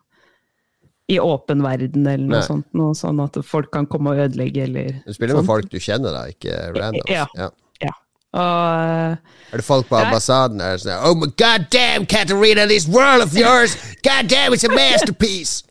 i 1.07 1.19
åpen 1.23 1.63
verden 1.63 2.03
eller 2.03 2.25
noe 2.25 2.41
Nei. 2.41 2.47
sånt. 2.47 2.67
Noe 2.75 2.95
sånn 2.97 3.21
at 3.23 3.37
folk 3.47 3.71
kan 3.71 3.87
komme 3.87 4.11
og 4.11 4.25
ødelegge 4.25 4.65
eller 4.67 4.97
Du 5.05 5.13
spiller 5.15 5.37
med 5.37 5.45
sånt. 5.45 5.53
folk 5.53 5.71
du 5.71 5.79
kjenner, 5.79 6.11
da, 6.11 6.25
ikke 6.33 6.57
randoms? 6.75 7.07
Ja. 7.13 7.25
Ja. 7.37 7.93
Og 8.37 8.43
eh, 8.43 9.15
Er 9.53 9.61
det 9.61 9.63
folk 9.63 9.87
på 9.87 9.95
ambassaden 9.95 10.59
der 10.59 10.75
som 10.77 10.89
sier 10.89 11.05
Oh 11.07 11.15
my 11.15 11.29
god 11.39 11.69
damn, 11.71 12.05
Katarina, 12.05 12.67
this 12.67 12.85
world 12.85 13.23
of 13.23 13.31
yours! 13.33 13.77
God 14.03 14.27
damn, 14.27 14.51
it's 14.53 14.67
a 14.67 14.69
masterpiece! 14.69 15.63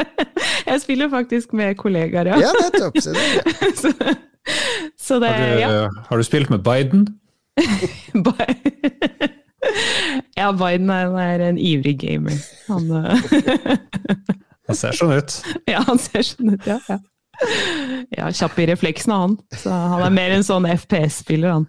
jeg 0.70 0.80
spiller 0.82 1.10
faktisk 1.12 1.52
med 1.56 1.76
kollegaer, 1.80 2.32
ja. 2.32 2.38
Ja, 2.40 2.52
nettopp. 2.62 2.98
Så 3.02 3.12
det. 3.16 3.26
så, 3.82 3.92
så 4.98 5.18
det 5.22 5.28
Har 5.32 5.54
du, 5.54 5.60
ja. 5.60 5.88
har 6.08 6.16
du 6.16 6.26
spilt 6.26 6.50
med 6.50 6.64
Biden? 6.66 7.06
Ja, 10.36 10.48
Biden 10.52 10.90
er, 10.90 11.12
er 11.22 11.42
en 11.46 11.58
ivrig 11.58 11.94
gamer. 12.00 12.34
Han, 12.66 12.88
eh, 12.90 13.76
Han 14.66 14.78
ser 14.78 14.96
sånn 14.96 15.12
ut. 15.14 15.36
ja, 15.70 15.82
han 15.86 16.00
ser 16.02 16.24
sånn 16.26 16.54
ut, 16.56 16.66
ja. 16.66 16.80
ja. 16.88 16.98
Ja, 18.12 18.30
Kjapp 18.34 18.58
i 18.58 18.66
refleksene, 18.72 19.14
han. 19.22 19.36
Så 19.54 19.70
han 19.70 20.02
er 20.06 20.14
mer 20.14 20.34
en 20.34 20.44
sånn 20.46 20.66
FPS-spiller, 20.68 21.54
han. 21.60 21.68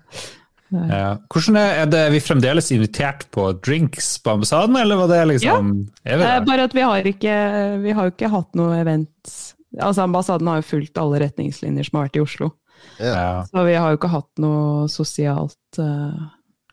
Ja. 0.74 1.17
Hvordan 1.30 1.57
er, 1.61 1.71
er 1.84 1.86
det 1.93 2.01
vi 2.15 2.19
fremdeles 2.24 2.71
invitert 2.74 3.28
på 3.32 3.47
drinks 3.61 4.17
på 4.24 4.34
ambassaden, 4.34 4.76
eller 4.80 4.97
var 4.97 5.07
det 5.11 5.21
liksom 5.36 5.69
Er 6.05 6.17
vi 6.17 6.24
Eh, 6.24 6.28
der? 6.39 6.45
Bare 6.47 6.63
at 6.69 6.74
vi 6.74 6.82
har 6.82 7.03
ikke 7.13 7.36
Vi 7.84 7.91
har 7.93 8.11
ikke 8.11 8.30
hatt 8.34 8.55
noe 8.55 8.80
event 8.82 9.34
Altså 9.82 10.03
Ambassaden 10.03 10.47
har 10.47 10.59
jo 10.61 10.67
fulgt 10.69 10.97
alle 11.01 11.19
retningslinjer 11.24 11.84
som 11.88 11.97
har 11.99 12.07
vært 12.07 12.17
i 12.19 12.21
Oslo. 12.21 12.51
Ja. 12.99 13.43
Så 13.49 13.63
vi 13.65 13.74
har 13.74 13.89
jo 13.89 13.97
ikke 13.97 14.11
hatt 14.13 14.30
noe 14.43 14.88
sosialt 14.91 15.80
uh, 15.80 16.28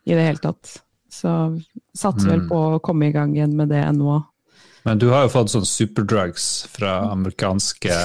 i 0.04 0.12
det 0.12 0.26
hele 0.26 0.42
tatt. 0.42 0.74
Så 1.10 1.30
satser 1.96 2.28
vel 2.28 2.42
Mm. 2.42 2.48
på 2.50 2.58
å 2.76 2.80
komme 2.84 3.08
i 3.08 3.12
gang 3.12 3.32
igjen 3.34 3.54
med 3.56 3.68
det 3.72 3.80
nå. 3.96 4.18
Men 4.86 5.00
du 5.00 5.10
har 5.12 5.26
jo 5.26 5.32
fått 5.34 5.52
sånn 5.52 5.66
superdrugs 5.68 6.46
fra 6.72 6.94
amerikanske 7.10 7.96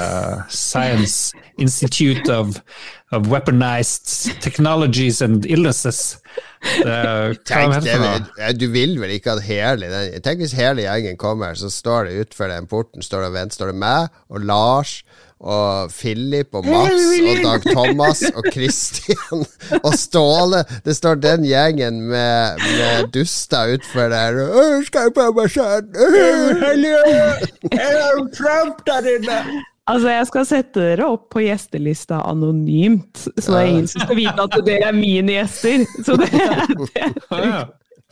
Science 0.51 1.35
Institute 1.61 2.27
of, 2.31 2.59
of 3.15 3.29
Weaponized 3.31 4.41
Technologies 4.43 5.21
and 5.23 5.47
Illnesses. 5.47 6.17
Det, 6.81 6.97
Tenk, 7.47 7.77
det, 7.85 8.49
du 8.59 8.67
vil 8.73 8.97
vel 8.99 9.15
ikke 9.15 9.35
at 9.37 9.43
hele 9.45 9.87
Tenk 10.25 10.41
hvis 10.41 10.55
hele 10.57 10.83
gjengen 10.87 11.19
kommer, 11.21 11.55
så 11.55 11.69
står 11.71 12.09
det 12.09 12.25
utenfor 12.25 12.51
den 12.51 12.67
porten 12.71 13.05
står 13.05 13.23
det 13.23 13.31
og 13.31 13.37
venter, 13.37 13.59
står 13.59 13.71
det 13.71 13.79
meg 13.85 14.19
og 14.33 14.47
Lars 14.49 14.97
og 15.39 15.91
Philip 15.91 16.55
og 16.55 16.65
Mats 16.65 17.05
og 17.19 17.43
Dag 17.43 17.65
Thomas 17.67 18.23
og 18.31 18.47
Christian 18.55 19.43
og 19.81 19.93
Ståle. 19.99 20.63
Det 20.85 20.95
står 20.95 21.19
den 21.21 21.45
gjengen 21.45 22.01
med, 22.09 22.61
med 22.63 23.11
duster 23.13 23.75
utfor 23.75 24.09
der. 24.13 24.39
«Åh, 24.47 24.83
Skal 24.87 25.09
jeg 25.09 25.15
på 25.15 25.21
ambassaden? 25.29 25.91
Trump 28.33 28.85
der 28.87 29.15
inne! 29.17 29.39
Altså, 29.85 30.09
jeg 30.09 30.25
skal 30.31 30.45
sette 30.49 30.81
dere 30.81 31.05
opp 31.13 31.27
på 31.35 31.43
gjestelista 31.45 32.17
anonymt, 32.25 33.27
så 33.37 33.51
det 33.51 33.59
er 33.59 33.67
ingen 33.69 33.89
som 33.91 34.01
skal 34.01 34.17
vite 34.17 34.45
at 34.47 34.55
dere 34.65 34.87
er 34.89 34.95
mine 34.97 35.35
gjester. 35.35 35.83
Så 36.01 36.15
det, 36.17 36.31
det. 36.95 37.03
er 37.29 37.45
ja. 37.45 37.59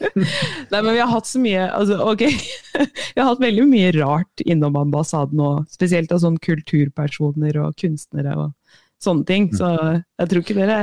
Nei, 0.71 0.79
men 0.81 0.91
vi 0.93 0.99
har 1.01 1.09
hatt 1.11 1.27
så 1.29 1.39
mye 1.41 1.63
altså, 1.71 1.97
ok, 2.11 2.23
Vi 3.15 3.19
har 3.21 3.29
hatt 3.29 3.41
veldig 3.43 3.65
mye 3.69 3.91
rart 3.97 4.43
innom 4.45 4.75
ambassaden 4.79 5.37
nå, 5.39 5.49
spesielt 5.71 6.11
av 6.15 6.21
sånne 6.23 6.41
kulturpersoner 6.43 7.59
og 7.63 7.75
kunstnere 7.79 8.35
og 8.39 8.79
sånne 9.03 9.27
ting. 9.27 9.49
Så 9.55 9.69
jeg 9.83 10.31
tror 10.31 10.43
ikke 10.45 10.57
dere 10.61 10.79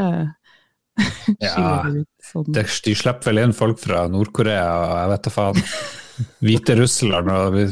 Ja. 1.40 1.54
skiller 1.54 2.00
ut 2.02 2.30
sånn. 2.32 2.48
Det, 2.52 2.64
de 2.84 2.94
slipper 2.98 3.30
vel 3.30 3.38
inn 3.46 3.54
folk 3.56 3.78
fra 3.80 4.02
Nord-Korea 4.12 4.66
og 4.82 4.94
jeg 4.98 5.10
vet 5.14 5.26
da 5.28 5.32
faen. 5.32 5.62
Hviterussland 6.44 7.30
og 7.32 7.54
vi, 7.56 7.62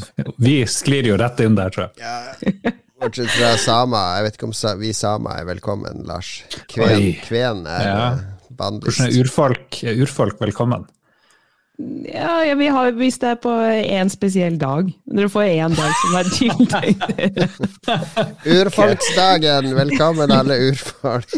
vi 0.41 0.55
sklir 0.71 1.11
jo 1.11 1.17
rett 1.21 1.41
inn 1.45 1.57
der, 1.59 1.69
tror 1.75 1.89
jeg. 1.91 2.01
Ja, 2.01 2.73
bortsett 3.03 3.29
fra 3.35 3.51
sama. 3.61 4.01
Jeg 4.17 4.25
vet 4.29 4.39
ikke 4.39 4.49
om 4.49 4.55
sa, 4.57 4.73
vi 4.81 4.95
sama 4.97 5.37
er 5.43 5.49
velkommen, 5.51 6.01
Lars. 6.09 6.31
Kven, 6.73 7.11
kven 7.27 7.67
er 7.69 7.85
Ja. 7.85 8.07
Bandist. 8.59 8.97
Hvordan 8.99 9.13
er 9.13 9.21
urfolk, 9.23 9.77
er 9.87 10.01
urfolk 10.03 10.41
velkommen? 10.43 10.89
Ja, 11.79 12.45
ja, 12.45 12.55
vi 12.59 12.67
har 12.75 12.91
hvis 12.99 13.21
det 13.23 13.29
er 13.31 13.37
på 13.39 13.53
én 13.71 14.09
spesiell 14.11 14.57
dag. 14.59 14.89
Dere 15.07 15.29
får 15.31 15.45
én 15.47 15.77
dag 15.79 15.93
som 16.01 16.17
er 16.19 16.31
tiltenkt. 16.35 17.05
Urfolksdagen, 18.59 19.69
velkommen 19.77 20.33
alle 20.35 20.57
urfolk. 20.73 21.37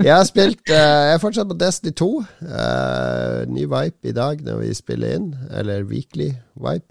Jeg 0.00 0.14
har 0.14 0.24
spilt 0.24 0.62
uh, 0.72 0.76
Jeg 0.78 1.18
er 1.18 1.20
fortsatt 1.20 1.50
på 1.50 1.58
Destiny 1.60 1.92
2. 1.92 2.08
Uh, 2.40 3.42
ny 3.52 3.66
vipe 3.68 4.08
i 4.08 4.14
dag 4.16 4.40
når 4.46 4.62
vi 4.62 4.70
spiller 4.78 5.18
inn, 5.18 5.28
eller 5.52 5.84
weekly 5.84 6.30
vipe. 6.54 6.88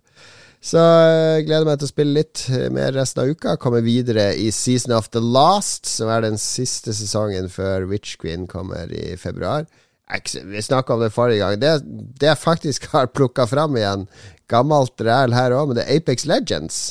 Så 0.66 0.82
jeg 0.82 1.48
gleder 1.48 1.66
meg 1.66 1.82
til 1.82 1.90
å 1.90 1.94
spille 1.94 2.20
litt 2.20 2.44
mer 2.74 2.94
resten 2.94 3.24
av 3.24 3.34
uka. 3.34 3.58
Komme 3.62 3.82
videre 3.86 4.32
i 4.38 4.52
Season 4.54 4.94
of 4.98 5.10
the 5.14 5.22
Last, 5.22 5.90
som 5.90 6.10
er 6.10 6.22
den 6.26 6.38
siste 6.42 6.94
sesongen 6.94 7.50
før 7.54 7.90
Witch 7.90 8.18
Queen 8.22 8.46
kommer 8.50 8.94
i 8.94 9.14
februar. 9.18 9.66
Vi 10.43 10.62
snakka 10.62 10.93
om 10.93 11.01
det 11.01 11.14
forrige 11.16 11.41
gang. 11.41 11.58
Det, 11.60 11.80
det 12.20 12.30
jeg 12.30 12.41
faktisk 12.41 12.86
har 12.93 13.10
plukka 13.14 13.47
fram 13.49 13.78
igjen, 13.80 14.06
gammelt 14.51 15.01
ræl 15.01 15.34
her 15.34 15.56
òg, 15.58 15.72
men 15.72 15.80
det 15.80 15.88
er 15.88 15.97
Apex 15.97 16.30
Legends. 16.30 16.86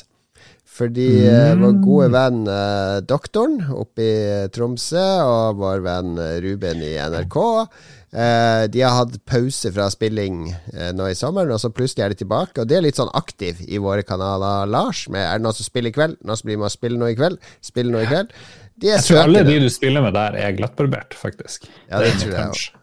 Fordi 0.74 1.08
mm. 1.22 1.60
vår 1.62 1.74
gode 1.84 2.06
venn 2.10 2.46
eh, 2.50 2.96
doktoren 3.06 3.60
oppe 3.70 4.02
i 4.02 4.14
Tromsø 4.50 5.04
og 5.22 5.60
vår 5.60 5.84
venn 5.84 6.16
Ruben 6.42 6.82
i 6.82 6.96
NRK 6.98 7.36
eh, 7.54 8.64
De 8.74 8.82
har 8.82 8.96
hatt 8.98 9.20
pause 9.30 9.70
fra 9.70 9.86
spilling 9.94 10.48
eh, 10.50 10.90
nå 10.96 11.06
i 11.12 11.14
sommeren, 11.14 11.54
og 11.54 11.62
så 11.62 11.70
plutselig 11.70 12.02
er 12.02 12.16
de 12.16 12.24
tilbake. 12.24 12.58
Og 12.58 12.66
det 12.66 12.80
er 12.80 12.86
litt 12.88 12.98
sånn 12.98 13.14
aktiv 13.14 13.62
i 13.68 13.78
våre 13.78 14.02
kanaler, 14.02 14.66
Lars. 14.66 15.06
Med, 15.06 15.22
er 15.22 15.38
det 15.38 15.46
noen 15.46 15.60
som 15.60 15.70
spiller 15.70 15.94
i 15.94 15.98
kveld? 16.00 16.18
Noen 16.26 16.42
som 16.42 16.50
blir 16.50 16.58
med 16.64 16.72
å 16.72 16.74
spille 16.74 16.98
noe 16.98 17.14
i 17.14 17.18
kveld? 17.22 17.50
Spille 17.62 17.94
noe 17.94 18.02
i 18.02 18.10
kveld? 18.10 18.34
De 18.82 18.90
jeg 18.90 19.06
tror 19.06 19.28
alle 19.28 19.44
de 19.46 19.60
du 19.62 19.70
spiller 19.70 20.02
med 20.02 20.18
der, 20.18 20.42
er 20.42 20.56
glattbarbert, 20.58 21.14
faktisk. 21.14 21.70
Ja, 21.86 22.02
det, 22.02 22.16
det 22.16 22.24
tror 22.24 22.34
jeg 22.34 22.56
også. 22.56 22.80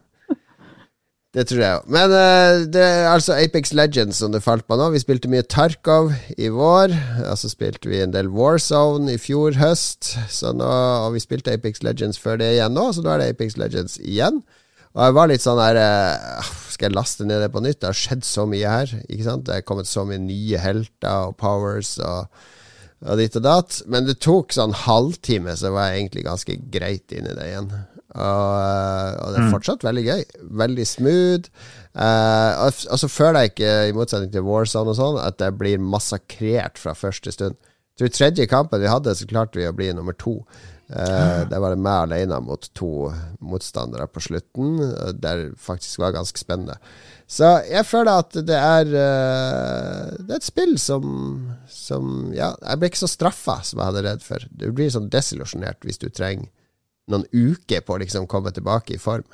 Det 1.32 1.46
tror 1.48 1.62
jeg 1.64 1.76
òg. 1.80 1.86
Men 1.96 2.12
uh, 2.12 2.64
det 2.68 2.82
er 2.84 3.06
altså 3.08 3.38
Apex 3.40 3.72
Legends 3.72 4.18
som 4.20 4.34
det 4.34 4.44
falt 4.44 4.66
på 4.68 4.76
nå. 4.76 4.90
Vi 4.92 5.00
spilte 5.00 5.30
mye 5.32 5.46
Tarkov 5.48 6.12
i 6.36 6.50
vår. 6.52 6.92
Og 7.30 7.38
så 7.40 7.52
spilte 7.52 7.88
vi 7.88 8.02
en 8.04 8.12
del 8.12 8.28
Warzone 8.36 9.14
i 9.14 9.22
fjor 9.22 9.56
høst. 9.62 10.12
Så 10.28 10.52
nå, 10.52 10.68
og 11.06 11.16
vi 11.16 11.24
spilte 11.24 11.54
Apex 11.56 11.86
Legends 11.88 12.20
før 12.20 12.42
det 12.42 12.52
igjen 12.58 12.76
nå, 12.76 12.90
så 12.92 13.04
nå 13.04 13.14
er 13.14 13.24
det 13.24 13.30
Apex 13.32 13.56
Legends 13.62 13.96
igjen. 14.04 14.42
Og 14.92 15.06
jeg 15.06 15.16
var 15.16 15.32
litt 15.32 15.44
sånn 15.46 15.62
her 15.64 15.78
uh, 15.80 16.50
Skal 16.74 16.90
jeg 16.90 16.98
laste 16.98 17.24
ned 17.24 17.40
det 17.40 17.52
på 17.54 17.64
nytt? 17.64 17.80
Det 17.80 17.88
har 17.94 18.02
skjedd 18.02 18.28
så 18.28 18.44
mye 18.52 18.76
her. 18.76 18.96
Ikke 19.08 19.30
sant? 19.30 19.48
Det 19.48 19.56
er 19.56 19.68
kommet 19.68 19.88
så 19.88 20.04
mye 20.08 20.20
nye 20.20 20.60
helter 20.60 21.30
og 21.30 21.38
powers 21.40 21.94
og, 22.04 22.44
og 23.08 23.24
ditt 23.24 23.40
og 23.40 23.48
datt. 23.48 23.80
Men 23.88 24.04
det 24.10 24.20
tok 24.20 24.52
sånn 24.52 24.76
halvtime, 24.84 25.56
så 25.56 25.72
var 25.72 25.94
jeg 25.94 26.04
egentlig 26.04 26.28
ganske 26.28 26.60
greit 26.76 27.16
inn 27.16 27.32
i 27.32 27.40
det 27.40 27.48
igjen. 27.54 27.72
Og, 28.12 28.56
eh, 28.60 29.12
og, 29.22 29.28
det 29.32 29.40
er 29.40 29.46
mm. 29.46 29.54
fortsatt 29.54 29.86
veldig 29.88 30.04
gøy. 30.08 30.26
Veldig 30.64 30.88
smooth. 30.88 31.52
Uh, 31.92 32.72
og 32.92 33.00
så 33.00 33.08
føler 33.12 33.46
jeg 33.46 33.54
ikke, 33.54 33.72
i 33.90 33.96
motsetning 33.96 34.32
til 34.32 34.46
Warzone 34.48 34.94
og 34.94 35.00
sånn, 35.00 35.20
at 35.20 35.40
det 35.42 35.52
blir 35.60 35.82
massakrert 35.84 36.80
fra 36.80 36.96
første 36.98 37.34
stund. 37.36 37.58
Jeg 37.92 38.00
tror 38.00 38.14
tredje 38.16 38.52
kampen 38.52 38.84
vi 38.84 38.92
hadde, 38.92 39.16
så 39.16 39.28
klarte 39.28 39.60
vi 39.60 39.68
å 39.68 39.76
bli 39.76 39.90
nummer 39.96 40.16
to. 40.20 40.40
Uh, 40.92 41.48
det 41.48 41.60
var 41.64 41.72
det 41.72 41.84
meg 41.84 42.06
alene 42.08 42.42
mot 42.44 42.68
to 42.76 43.12
motstandere 43.40 44.10
på 44.12 44.24
slutten. 44.24 44.80
Det 45.20 45.36
faktisk 45.60 46.04
var 46.04 46.16
ganske 46.16 46.40
spennende. 46.40 46.80
Så 47.32 47.48
jeg 47.64 47.88
føler 47.88 48.26
at 48.26 48.36
det 48.44 48.58
er 48.60 48.90
uh, 48.92 50.08
Det 50.20 50.34
er 50.34 50.40
et 50.42 50.44
spill 50.44 50.74
som, 50.84 51.06
som 51.72 52.34
Ja, 52.36 52.50
jeg 52.60 52.82
ble 52.82 52.90
ikke 52.92 53.06
så 53.06 53.08
straffa 53.08 53.62
som 53.64 53.80
jeg 53.80 53.88
hadde 53.88 54.04
redd 54.10 54.26
for. 54.26 54.48
Du 54.52 54.68
blir 54.76 54.92
sånn 54.92 55.08
desillusjonert 55.12 55.88
hvis 55.88 56.02
du 56.02 56.10
trenger 56.12 56.52
noen 57.10 57.26
uker 57.32 57.82
på 57.86 57.96
å 57.96 58.02
liksom 58.04 58.28
komme 58.30 58.54
tilbake 58.54 58.98
i 58.98 59.02
form. 59.02 59.26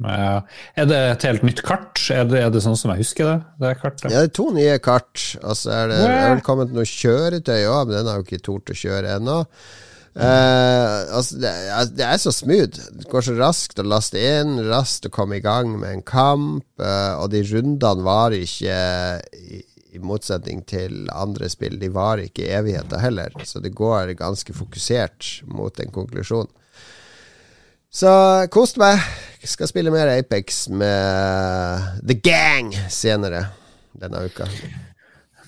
Ja. 0.00 0.40
Er 0.80 0.88
det 0.88 0.98
et 1.10 1.26
helt 1.28 1.44
nytt 1.44 1.60
kart? 1.66 2.00
Er 2.12 2.24
det, 2.28 2.40
er 2.40 2.54
det 2.54 2.62
sånn 2.64 2.78
som 2.78 2.92
jeg 2.94 3.02
husker 3.02 3.28
det? 3.28 3.36
det 3.60 3.74
kartet? 3.82 4.08
Ja, 4.08 4.22
det 4.22 4.30
er 4.30 4.34
to 4.38 4.48
nye 4.56 4.78
kart. 4.82 5.20
Og 5.42 5.58
så 5.58 5.74
er 5.76 5.92
det, 5.92 6.00
er 6.08 6.34
vel 6.34 6.42
kommet 6.46 6.72
noe 6.72 6.88
kjøretøy 6.88 7.68
òg, 7.68 7.90
men 7.90 7.98
den 7.98 8.10
har 8.10 8.20
jo 8.20 8.26
ikke 8.26 8.42
tort 8.48 8.72
å 8.72 8.80
kjøre 8.80 9.16
ennå. 9.18 9.42
Uh, 10.10 11.06
altså, 11.14 11.36
det, 11.38 11.50
det, 11.94 12.04
er 12.06 12.18
så 12.18 12.32
smooth. 12.34 12.80
Det 12.98 13.08
går 13.12 13.26
så 13.28 13.36
raskt 13.38 13.78
å 13.78 13.86
laste 13.86 14.18
inn, 14.18 14.56
raskt 14.66 15.06
å 15.06 15.12
komme 15.14 15.38
i 15.38 15.44
gang 15.44 15.76
med 15.78 15.92
en 15.94 16.06
kamp. 16.06 16.66
Uh, 16.80 17.20
og 17.20 17.30
de 17.34 17.44
rundene 17.46 18.06
varer 18.06 18.42
ikke, 18.42 18.78
i, 19.36 19.60
i, 19.92 20.00
motsetning 20.02 20.64
til 20.68 21.04
andre 21.14 21.50
spill, 21.52 21.78
de 21.78 21.92
varer 21.94 22.26
ikke 22.26 22.48
i 22.48 22.54
evigheter 22.58 23.04
heller. 23.04 23.36
Så 23.46 23.62
det 23.62 23.76
går 23.78 24.16
ganske 24.18 24.56
fokusert 24.56 25.44
mot 25.50 25.78
en 25.78 25.94
konklusjon. 25.94 26.50
Så 27.90 28.10
kost 28.54 28.78
meg. 28.78 29.00
Jeg 29.40 29.48
Skal 29.48 29.68
spille 29.70 29.90
mer 29.90 30.10
Apex 30.12 30.68
med 30.68 32.00
The 32.06 32.14
Gang 32.22 32.74
senere 32.88 33.46
denne 34.00 34.24
uka. 34.24 34.46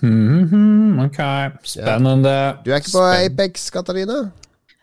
Mm 0.02 0.44
-hmm, 0.44 1.04
ok, 1.04 1.20
spennende. 1.64 2.30
Ja. 2.30 2.52
Du 2.64 2.70
er 2.70 2.76
ikke 2.76 2.90
på 2.94 3.12
Spen 3.12 3.32
Apex, 3.32 3.70
Katarina? 3.70 4.30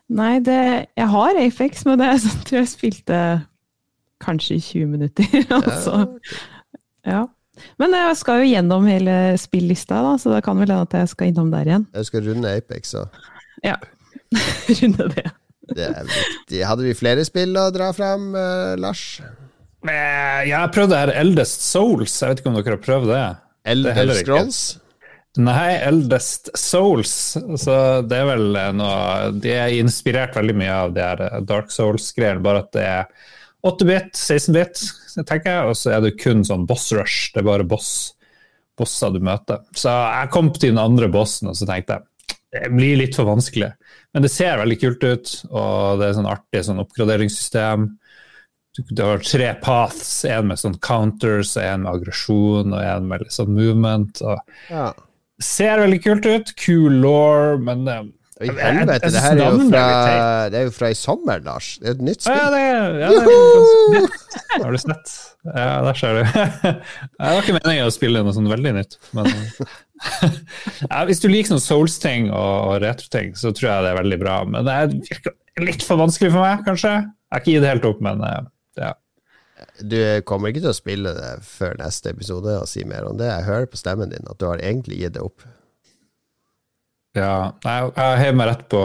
Nei, 0.10 0.40
det, 0.40 0.86
jeg 0.98 1.10
har 1.10 1.30
Apex, 1.38 1.86
men 1.86 2.00
det 2.00 2.08
er 2.08 2.18
sånn 2.18 2.46
tror 2.46 2.58
jeg 2.60 2.68
spilte 2.68 3.42
kanskje 4.22 4.56
i 4.56 4.60
20 4.60 4.86
minutter. 4.86 5.26
altså. 5.58 6.20
Ja. 7.06 7.26
Men 7.80 7.94
jeg 7.94 8.18
skal 8.18 8.40
jo 8.40 8.50
gjennom 8.50 8.86
hele 8.86 9.38
spillista, 9.38 10.02
da, 10.02 10.18
så 10.18 10.34
det 10.34 10.44
kan 10.44 10.58
vel 10.58 10.70
hende 10.70 10.82
at 10.82 10.94
jeg 10.94 11.10
skal 11.10 11.28
innom 11.28 11.52
der 11.52 11.68
igjen. 11.68 11.88
Jeg 11.94 12.06
skal 12.06 12.30
runde 12.30 12.56
Apex, 12.56 12.88
så. 12.88 13.06
Ja. 13.64 13.76
runde 14.82 15.10
det. 15.16 15.32
Det 15.76 15.88
er 15.90 16.10
viktig. 16.10 16.64
Hadde 16.66 16.88
vi 16.88 16.98
flere 16.98 17.24
spill 17.28 17.56
å 17.60 17.70
dra 17.74 17.92
fram, 17.96 18.32
uh, 18.36 18.76
Lars? 18.80 19.22
Eh, 19.88 20.42
jeg 20.50 20.56
har 20.58 20.72
prøvd 20.76 20.92
det 20.92 21.02
her 21.04 21.14
Eldest 21.22 21.64
Souls. 21.64 22.14
Jeg 22.20 22.34
vet 22.34 22.44
ikke 22.44 22.52
om 22.52 22.60
dere 22.60 22.76
har 22.76 22.84
prøvd 22.84 23.12
det? 23.14 23.24
Eldest 23.70 24.24
Scrolls? 24.26 24.62
Nei, 25.40 25.78
Eldest 25.86 26.50
Souls. 26.58 27.16
Så 27.62 27.76
det 28.10 28.18
er 28.18 28.28
vel 28.28 28.48
noe 28.76 29.30
De 29.40 29.54
er 29.54 29.76
inspirert 29.78 30.36
veldig 30.36 30.56
mye 30.58 30.78
av 30.86 30.96
de 30.96 31.06
her 31.06 31.44
Dark 31.48 31.72
Souls-greiene, 31.74 32.44
bare 32.44 32.66
at 32.66 32.72
det 32.76 32.86
er 32.88 33.12
8-bit, 33.68 34.14
16-bit, 34.16 34.82
tenker 35.28 35.52
jeg, 35.52 35.64
og 35.68 35.76
så 35.76 35.92
er 35.98 36.04
det 36.04 36.18
kun 36.20 36.46
sånn 36.48 36.66
boss 36.68 36.88
rush. 36.96 37.34
Det 37.34 37.42
er 37.42 37.50
bare 37.50 37.68
boss, 37.68 37.92
bosser 38.80 39.12
du 39.12 39.20
møter. 39.24 39.62
Så 39.76 39.92
jeg 39.92 40.32
kom 40.34 40.52
til 40.56 40.74
den 40.74 40.82
andre 40.82 41.12
bossen, 41.12 41.52
og 41.52 41.60
så 41.60 41.68
tenkte 41.68 42.00
jeg 42.00 42.06
det 42.50 42.72
blir 42.74 42.98
litt 42.98 43.14
for 43.14 43.30
vanskelig. 43.30 43.68
Men 44.14 44.26
det 44.26 44.32
ser 44.34 44.58
veldig 44.58 44.78
kult 44.82 45.04
ut, 45.06 45.34
og 45.52 46.00
det 46.02 46.08
er 46.08 46.16
sånn 46.18 46.30
artig 46.30 46.64
sånn 46.66 46.82
oppgraderingssystem. 46.82 47.90
Du 48.90 49.02
har 49.04 49.22
tre 49.26 49.52
paths, 49.62 50.24
en 50.30 50.50
med 50.50 50.62
sånn 50.62 50.78
counters, 50.82 51.56
en 51.62 51.84
med 51.84 51.92
aggresjon 51.92 52.74
og 52.74 52.80
en 52.82 53.10
med 53.10 53.26
litt 53.26 53.36
sånn 53.36 53.52
movement. 53.54 54.22
Ja. 54.70 54.92
Ser 55.44 55.84
veldig 55.84 56.00
kult 56.04 56.26
ut. 56.30 56.54
Cool 56.64 56.98
law, 57.04 57.60
men 57.62 57.86
eh, 57.90 58.08
i 58.40 58.48
helvete, 58.56 59.10
det 59.12 59.20
her 59.20 59.36
er 59.36 59.52
jo, 59.52 59.64
fra, 59.68 59.86
det 60.48 60.60
er 60.62 60.68
jo 60.70 60.72
fra 60.72 60.90
i 60.94 60.96
sommer, 60.96 61.42
Lars. 61.44 61.74
Det 61.82 61.90
er 61.90 61.98
et 61.98 62.04
nytt 62.08 62.24
spill. 62.24 62.38
Ja, 62.40 62.46
det, 62.54 62.62
ja, 63.02 63.10
det 63.12 64.00
er 64.00 64.64
Har 64.64 64.72
du 64.72 64.80
sett? 64.80 65.12
Ja, 65.50 65.66
der 65.84 66.00
ser 66.00 66.16
du. 66.16 66.22
Det 67.20 67.34
var 67.34 67.42
ikke 67.42 67.58
meningen 67.58 67.90
å 67.90 67.92
spille 67.92 68.24
noe 68.24 68.36
sånn 68.36 68.48
veldig 68.52 68.74
nytt, 68.80 68.96
men 69.18 69.28
ja, 70.90 71.04
Hvis 71.10 71.22
du 71.24 71.28
liker 71.30 71.54
sånn 71.54 71.64
Souls-ting 71.64 72.30
og 72.36 72.80
retro-ting, 72.84 73.36
så 73.38 73.52
tror 73.56 73.70
jeg 73.72 73.86
det 73.86 73.92
er 73.92 74.00
veldig 74.00 74.20
bra. 74.22 74.40
Men 74.48 74.68
det 74.68 74.76
er 74.76 75.66
litt 75.66 75.86
for 75.86 76.00
vanskelig 76.02 76.32
for 76.34 76.46
meg, 76.46 76.64
kanskje. 76.68 76.96
Jeg 77.04 77.36
har 77.36 77.44
ikke 77.44 77.56
gitt 77.56 77.66
det 77.66 77.74
helt 77.74 77.88
opp, 77.90 78.02
men 78.06 78.26
eh, 78.26 78.42
ja. 78.80 78.94
Du 79.84 80.00
kommer 80.28 80.52
ikke 80.52 80.64
til 80.64 80.72
å 80.72 80.78
spille 80.78 81.12
det 81.18 81.32
før 81.44 81.76
neste 81.82 82.14
episode 82.14 82.56
og 82.62 82.68
si 82.72 82.86
mer 82.88 83.08
om 83.10 83.20
det. 83.20 83.28
Jeg 83.28 83.48
hører 83.50 83.68
på 83.72 83.80
stemmen 83.80 84.12
din 84.12 84.28
at 84.32 84.40
du 84.40 84.48
har 84.48 84.64
egentlig 84.64 85.02
gitt 85.02 85.18
det 85.18 85.24
opp. 85.26 85.44
Ja, 87.18 87.52
jeg, 87.66 87.92
jeg 87.98 88.22
hever 88.24 88.38
meg 88.40 88.52
rett 88.52 88.68
på 88.72 88.84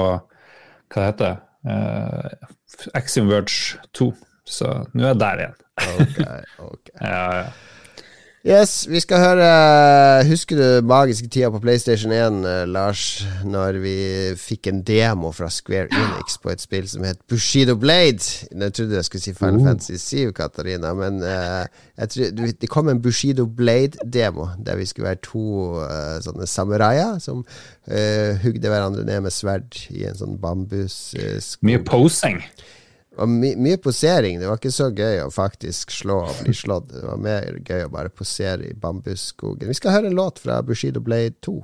hva 0.95 0.95
det 0.95 1.09
heter 1.11 1.37
uh, 1.69 2.51
Axiom 2.99 3.31
Verge 3.31 3.79
2. 3.95 4.11
Så 4.45 4.71
nå 4.93 5.05
er 5.05 5.13
jeg 5.13 5.21
der 5.23 5.45
igjen. 5.45 5.61
ok, 5.85 6.19
ok. 6.69 6.91
ja, 7.01 7.23
ja. 7.39 7.47
Yes, 8.45 8.83
vi 8.93 9.01
skal 9.01 9.23
høre 9.23 10.25
Husker 10.29 10.59
du 10.59 10.87
magiske 10.87 11.31
tida 11.33 11.49
på 11.49 11.63
PlayStation 11.65 12.13
1, 12.13 12.43
eh, 12.45 12.67
Lars, 12.69 13.23
når 13.41 13.79
vi 13.81 13.95
fikk 14.37 14.69
en 14.69 14.83
demo 14.85 15.31
fra 15.33 15.49
Square 15.49 15.89
Enix 15.89 16.37
på 16.43 16.53
et 16.53 16.61
spill 16.61 16.85
som 16.93 17.07
het 17.09 17.23
Bushido 17.25 17.73
Blade? 17.81 18.21
Jeg 18.53 18.77
trodde 18.77 18.99
jeg 18.99 19.09
skulle 19.09 19.25
si 19.25 19.33
Final 19.33 19.63
oh. 19.63 19.65
Fantasy 19.71 19.97
7, 19.97 20.35
Katarina, 20.37 20.93
men 20.93 21.25
uh, 21.25 21.65
trodde, 22.05 22.53
det 22.61 22.69
kom 22.69 22.93
en 22.93 23.01
Bushido 23.01 23.47
Blade-demo 23.49 24.51
der 24.61 24.77
vi 24.77 24.91
skulle 24.93 25.09
være 25.09 25.25
to 25.25 25.81
uh, 25.81 26.21
sånne 26.21 26.45
samuraier 26.45 27.17
som 27.25 27.41
uh, 27.49 28.45
hugde 28.45 28.69
hverandre 28.69 29.09
ned 29.09 29.25
med 29.25 29.33
sverd 29.33 29.87
i 29.89 30.05
en 30.05 30.21
sånn 30.21 30.37
bambusskog. 30.45 31.65
Mye 31.65 31.81
posing. 31.81 32.45
Og 33.15 33.31
my 33.31 33.53
mye 33.61 33.79
posering. 33.79 34.41
Det 34.41 34.49
var 34.51 34.59
ikke 34.59 34.75
så 34.75 34.89
gøy 34.91 35.21
å 35.23 35.31
faktisk 35.31 35.95
slå 35.95 36.19
og 36.27 36.43
bli 36.43 36.55
slått. 36.57 36.91
Det 36.91 37.05
var 37.07 37.21
mer 37.23 37.61
gøy 37.63 37.87
å 37.87 37.93
bare 37.93 38.11
posere 38.11 38.71
i 38.71 38.75
bambusskogen. 38.75 39.71
Vi 39.71 39.79
skal 39.79 39.95
høre 39.99 40.11
en 40.11 40.19
låt 40.19 40.43
fra 40.43 40.61
Bushido 40.67 41.03
Blade 41.05 41.39
2. 41.47 41.59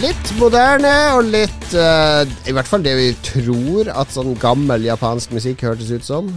litt 0.00 0.32
moderne 0.40 0.92
og 1.14 1.28
litt 1.28 1.66
uh, 1.76 2.24
I 2.48 2.54
hvert 2.54 2.68
fall 2.68 2.84
det 2.84 2.94
vi 2.98 3.10
tror 3.26 3.90
at 3.92 4.12
sånn 4.14 4.34
gammel 4.40 4.86
japansk 4.86 5.34
musikk 5.34 5.64
hørtes 5.66 5.92
ut 5.94 6.06
som. 6.06 6.30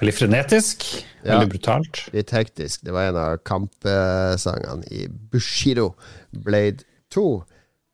Veldig 0.00 0.14
frenetisk. 0.16 0.86
Ja. 1.22 1.36
Veldig 1.36 1.52
brutalt. 1.54 2.02
Litt 2.14 2.32
hektisk. 2.34 2.82
Det 2.84 2.94
var 2.94 3.10
en 3.10 3.20
av 3.20 3.40
kampsangene 3.46 4.88
i 4.90 5.06
Bushido 5.08 5.92
Blade 6.32 6.84
2. 7.14 7.26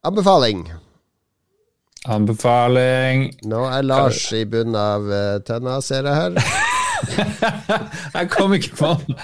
Anbefaling. 0.08 0.64
Anbefaling. 2.08 3.28
Nå 3.50 3.66
er 3.68 3.84
Lars 3.86 4.24
i 4.32 4.46
bunnen 4.48 4.78
av 4.78 5.06
uh, 5.12 5.36
tenna, 5.44 5.80
ser 5.84 6.08
jeg 6.08 6.18
her. 6.22 6.64
jeg 8.16 8.30
kom 8.32 8.54
ikke 8.56 8.76
på 8.78 8.92
noe. 9.00 9.16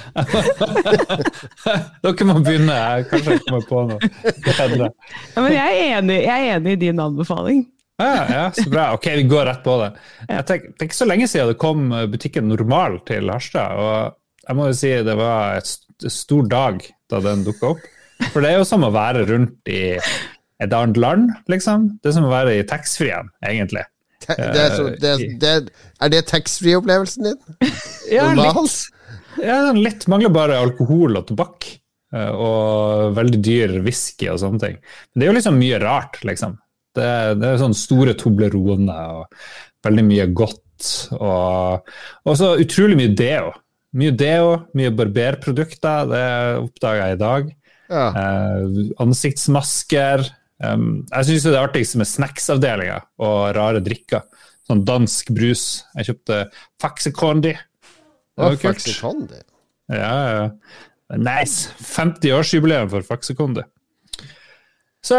Dere 2.04 2.26
må 2.28 2.38
begynne. 2.40 2.74
Jeg 2.74 3.06
kanskje 3.10 3.36
jeg 3.36 3.44
kommer 3.46 3.68
på 3.68 3.84
noe. 3.90 4.10
Ja, 5.34 5.44
men 5.44 5.54
jeg 5.54 5.78
er, 5.78 5.86
enig, 6.00 6.18
jeg 6.26 6.34
er 6.34 6.58
enig 6.58 6.76
i 6.76 6.82
din 6.86 7.02
anbefaling. 7.02 7.64
Ja, 8.02 8.12
ja, 8.26 8.44
så 8.54 8.66
bra. 8.70 8.88
Ok, 8.96 9.06
vi 9.20 9.26
går 9.30 9.46
rett 9.50 9.62
på 9.64 9.78
det. 9.82 9.90
Jeg 10.26 10.46
tenker, 10.50 10.74
det 10.74 10.82
er 10.82 10.90
ikke 10.90 11.00
så 11.00 11.08
lenge 11.08 11.30
siden 11.30 11.52
det 11.52 11.58
kom 11.62 11.88
butikken 12.10 12.50
Normal 12.50 12.98
til 13.08 13.30
Harstad. 13.30 13.78
Og 13.78 14.48
jeg 14.48 14.58
må 14.58 14.68
jo 14.70 14.78
si 14.78 14.94
det 15.06 15.18
var 15.18 15.60
et 15.60 16.10
stor 16.10 16.48
dag 16.50 16.82
da 17.12 17.22
den 17.24 17.44
dukka 17.46 17.74
opp. 17.74 17.90
For 18.32 18.42
det 18.42 18.52
er 18.52 18.60
jo 18.60 18.68
som 18.68 18.86
å 18.86 18.92
være 18.94 19.26
rundt 19.28 19.70
i 19.70 19.96
et 20.62 20.74
annet 20.74 20.98
land, 21.00 21.32
liksom. 21.50 21.88
Det 22.02 22.10
er 22.10 22.16
som 22.18 22.26
å 22.28 22.32
være 22.32 22.58
i 22.58 22.66
taxfree-en, 22.66 23.30
egentlig. 23.46 23.84
Det 24.28 24.60
er, 24.60 24.74
så, 24.74 24.88
det, 25.00 25.14
det, 25.40 25.54
er 26.00 26.12
det 26.12 26.24
taxfree-opplevelsen 26.30 27.30
din? 27.30 27.38
ja, 28.14 28.30
litt. 28.36 28.76
Ja, 29.42 29.58
litt. 29.76 30.06
Mangler 30.10 30.32
bare 30.34 30.60
alkohol 30.62 31.18
og 31.20 31.26
tobakk. 31.28 31.68
Eh, 32.14 32.30
og 32.30 33.16
veldig 33.16 33.40
dyr 33.42 33.78
whisky 33.84 34.28
og 34.30 34.40
sånne 34.42 34.62
ting. 34.62 34.78
Men 34.78 35.20
det 35.20 35.26
er 35.26 35.32
jo 35.32 35.38
liksom 35.38 35.58
mye 35.60 35.80
rart, 35.82 36.20
liksom. 36.26 36.56
Det, 36.94 37.10
det 37.40 37.48
er 37.48 37.58
sånne 37.58 37.78
store 37.78 38.14
Toblerone 38.18 38.96
og 39.16 39.40
veldig 39.84 40.04
mye 40.06 40.28
godt. 40.36 40.62
Og, 41.16 41.90
og 42.24 42.38
så 42.38 42.54
utrolig 42.62 42.98
mye 43.00 43.14
deo. 43.18 43.50
Mye 43.98 44.14
deo, 44.18 44.54
mye 44.78 44.94
barberprodukter. 44.94 46.08
Det 46.10 46.24
oppdaga 46.62 47.10
jeg 47.10 47.18
i 47.18 47.22
dag. 47.24 47.52
Ja. 47.90 48.06
Eh, 48.08 48.80
ansiktsmasker. 49.02 50.26
Um, 50.72 50.88
jeg 51.10 51.28
syns 51.28 51.46
det 51.46 51.54
er 51.54 51.66
artigste 51.66 52.00
med 52.00 52.10
snacksavdelinga 52.10 52.98
og 53.24 53.38
rare 53.56 53.82
drikker. 53.84 54.24
Sånn 54.64 54.84
dansk 54.88 55.34
brus. 55.36 55.84
Jeg 55.98 56.10
kjøpte 56.10 56.40
Faxecondi. 56.80 57.52
Det 57.54 58.40
var 58.40 58.56
kult. 58.56 58.80
Faxecondi? 58.80 59.40
Ja, 59.92 60.14
ja. 60.38 60.44
Nice. 61.20 61.74
50-årsjubileum 61.84 62.88
for 62.92 63.04
Faxecondi. 63.06 63.66
Så 65.04 65.18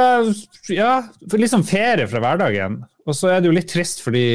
ja, 0.74 1.04
liksom 1.38 1.64
ferie 1.68 2.08
fra 2.10 2.22
hverdagen. 2.24 2.80
Og 3.06 3.14
så 3.14 3.30
er 3.30 3.42
det 3.42 3.52
jo 3.52 3.54
litt 3.54 3.70
trist 3.70 4.02
fordi 4.02 4.26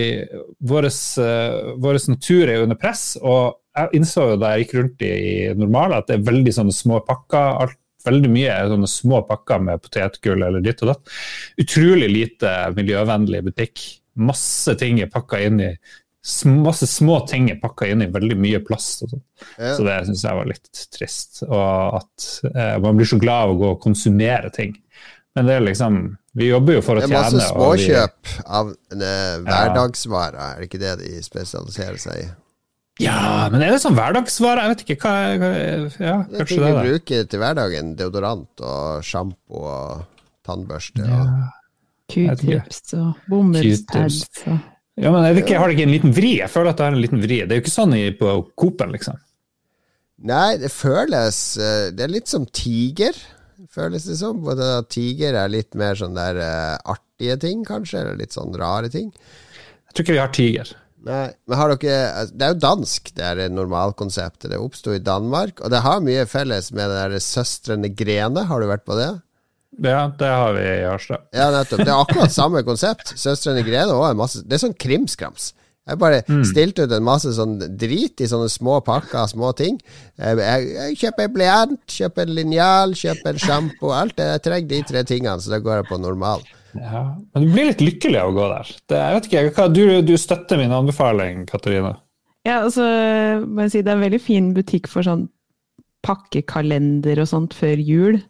vår 0.63 0.87
uh, 0.87 2.05
natur 2.13 2.45
er 2.47 2.61
jo 2.61 2.69
under 2.69 2.79
press. 2.79 3.17
Og 3.19 3.59
jeg 3.75 3.99
innså 3.99 4.29
jo 4.33 4.39
da 4.39 4.55
jeg 4.55 4.67
gikk 4.67 4.77
rundt 4.79 5.03
i, 5.07 5.15
i 5.51 5.59
normale 5.59 5.99
at 5.99 6.11
det 6.11 6.21
er 6.21 6.29
veldig 6.31 6.55
sånne 6.55 6.75
små 6.75 7.03
pakker. 7.07 7.65
Alt 7.65 7.79
veldig 8.07 8.31
mye 8.33 8.59
sånne 8.73 8.91
små 8.91 9.23
pakker 9.29 9.65
med 9.67 9.83
potetgull 9.85 10.45
eller 10.47 10.65
ditt 10.65 10.83
og 10.85 10.93
datt. 10.93 11.17
Utrolig 11.61 12.11
lite 12.11 12.53
miljøvennlig 12.77 13.43
butikk. 13.51 13.83
Masse 14.21 14.75
ting 14.81 15.01
er 15.03 15.13
pakka 15.13 15.41
inn 15.47 15.65
i 15.65 15.73
masse 16.45 16.87
små 16.87 17.21
ting 17.27 17.49
er 17.51 17.57
pakka 17.61 17.87
inn 17.89 18.03
i 18.05 18.11
veldig 18.13 18.37
mye 18.37 18.61
plast. 18.65 19.07
Ja. 19.57 19.75
Så 19.77 19.85
det 19.87 19.97
syns 20.09 20.25
jeg 20.27 20.37
var 20.37 20.49
litt 20.51 20.83
trist. 20.93 21.43
Og 21.49 22.01
at 22.01 22.27
eh, 22.51 22.77
man 22.83 22.99
blir 22.99 23.09
så 23.09 23.19
glad 23.21 23.47
av 23.47 23.55
å 23.55 23.61
gå 23.61 23.71
og 23.75 23.81
konsumere 23.83 24.53
ting. 24.53 24.77
Men 25.35 25.47
det 25.47 25.57
er 25.57 25.63
liksom 25.69 26.03
Vi 26.37 26.47
jobber 26.47 26.77
jo 26.77 26.83
for 26.85 26.99
å 26.99 27.03
tjene. 27.03 27.11
Det 27.11 27.17
er 27.19 27.35
masse 27.35 27.47
småkjøp 27.49 28.29
vi, 28.29 28.43
av 28.59 28.69
hverdagsvarer, 29.49 30.37
ja. 30.39 30.51
er 30.53 30.61
det 30.61 30.69
ikke 30.69 30.83
det 30.83 30.93
de 31.01 31.23
spesialiserer 31.25 31.99
seg 31.99 32.21
i? 32.23 32.29
Ja, 33.01 33.49
men 33.53 33.63
er 33.65 33.73
det 33.73 33.81
sånn 33.83 33.97
hverdagsvare? 33.97 34.67
Jeg 34.67 34.75
vet 34.75 34.83
ikke. 34.85 34.97
hva, 35.01 35.15
hva 35.41 35.51
ja, 36.05 36.17
Det 36.29 36.43
er 36.43 36.51
ting 36.51 36.61
vi 36.65 36.75
bruker 36.77 37.31
til 37.31 37.43
hverdagen. 37.43 37.95
Deodorant 37.99 38.65
og 38.67 39.07
sjampo 39.07 39.65
og 39.71 40.05
tannbørste. 40.47 41.07
Ja. 41.07 41.25
Q-tips 42.11 42.95
og 42.99 43.25
bomullspads. 43.31 44.23
Ja, 45.01 45.13
men 45.15 45.25
jeg, 45.25 45.41
ikke, 45.41 45.55
jeg 45.55 45.63
har 45.63 45.71
det 45.71 45.77
ikke 45.79 45.87
en 45.87 45.95
liten 45.95 46.15
vri? 46.15 46.33
Jeg 46.43 46.53
føler 46.53 46.75
at 46.75 46.81
det 46.81 46.87
er 46.87 46.97
en 46.97 47.05
liten 47.05 47.23
vri. 47.23 47.41
Det 47.41 47.55
er 47.55 47.61
jo 47.61 47.65
ikke 47.65 47.73
sånn 47.73 47.97
på 48.21 48.33
Coop-en, 48.59 48.95
liksom. 48.97 49.21
Nei, 50.29 50.59
det 50.61 50.69
føles 50.69 51.37
eh, 51.57 51.87
Det 51.97 52.05
er 52.05 52.13
litt 52.13 52.29
som 52.29 52.45
Tiger, 52.53 53.17
føles 53.73 54.05
det 54.11 54.19
som. 54.21 54.43
Både 54.45 54.83
Tiger 54.93 55.39
er 55.41 55.53
litt 55.53 55.79
mer 55.79 55.97
sånn 55.97 56.19
der 56.19 56.41
uh, 56.43 56.93
artige 56.93 57.39
ting, 57.47 57.65
kanskje, 57.65 58.03
eller 58.03 58.21
litt 58.21 58.37
sånn 58.37 58.53
rare 58.61 58.91
ting. 58.93 59.09
Jeg 59.89 59.95
tror 59.95 60.05
ikke 60.05 60.17
vi 60.19 60.23
har 60.23 60.35
Tiger. 60.37 60.75
Nei, 61.07 61.31
men 61.49 61.57
har 61.57 61.73
dere 61.73 62.01
altså, 62.13 62.35
Det 62.37 62.45
er 62.45 62.53
jo 62.53 62.61
dansk, 62.61 63.11
det 63.17 63.25
er 63.25 63.53
normalkonseptet. 63.55 64.51
Det 64.53 64.61
oppsto 64.61 64.93
i 64.93 65.01
Danmark, 65.03 65.63
og 65.65 65.73
det 65.73 65.81
har 65.87 66.03
mye 66.05 66.27
felles 66.29 66.71
med 66.77 66.93
det 66.93 66.99
der 67.01 67.25
Søstrene 67.25 67.93
Grene. 67.97 68.45
Har 68.51 68.61
du 68.61 68.69
vært 68.69 68.85
på 68.89 68.99
det? 68.99 69.15
Ja, 69.81 70.11
det 70.19 70.29
har 70.29 70.53
vi 70.53 70.67
i 70.67 70.85
Harstad. 70.85 71.25
Ja, 71.33 71.49
nettopp. 71.55 71.85
Det 71.87 71.89
er 71.89 72.03
akkurat 72.03 72.35
samme 72.35 72.61
konsept. 72.67 73.15
Søstrene 73.17 73.65
Grene 73.65 73.97
òg 73.97 74.11
er 74.11 74.19
masse 74.19 74.45
Det 74.45 74.59
er 74.59 74.65
sånn 74.67 74.77
krimskrams. 74.77 75.55
Jeg 75.89 75.99
bare 75.99 76.21
mm. 76.29 76.43
stilte 76.47 76.85
ut 76.85 76.93
en 76.95 77.07
masse 77.07 77.33
sånn 77.35 77.57
drit 77.81 78.21
i 78.21 78.29
sånne 78.29 78.51
små 78.53 78.77
pakker, 78.87 79.25
små 79.31 79.55
ting. 79.59 79.81
Jeg, 80.21 80.37
jeg, 80.39 80.69
jeg 80.77 80.99
kjøper 81.01 81.33
blyant, 81.35 81.81
kjøper 81.91 82.29
en 82.29 82.37
linjal, 82.37 82.95
kjøper 82.99 83.33
en 83.33 83.43
sjampo. 83.43 83.95
Alt 83.97 84.19
det. 84.21 84.29
Jeg 84.37 84.45
trenger 84.45 84.71
de 84.75 84.83
tre 84.91 85.05
tingene, 85.09 85.41
så 85.41 85.55
da 85.55 85.63
går 85.65 85.81
jeg 85.81 85.89
på 85.89 86.03
normal. 86.03 86.45
Ja, 86.77 87.03
Men 87.35 87.45
du 87.45 87.53
blir 87.55 87.71
litt 87.71 87.83
lykkelig 87.83 88.21
av 88.21 88.31
å 88.31 88.37
gå 88.37 88.47
der. 88.53 88.71
Det, 88.91 89.01
jeg 89.01 89.17
vet 89.17 89.29
ikke, 89.29 89.45
hva, 89.57 89.67
du, 89.73 89.83
du, 90.07 90.15
støtter 90.21 90.61
min 90.61 90.75
anbefaling, 90.75 91.45
Katarina? 91.51 91.97
Ja, 92.47 92.63
altså, 92.63 92.87
må 93.45 93.67
jeg 93.67 93.75
si, 93.75 93.83
Det 93.85 93.93
er 93.93 93.99
en 93.99 94.07
veldig 94.07 94.23
fin 94.23 94.51
butikk 94.57 94.89
for 94.91 95.07
sånn 95.07 95.27
pakkekalender 96.07 97.21
og 97.21 97.29
sånt 97.29 97.57
før 97.57 97.81
jul. 97.85 98.21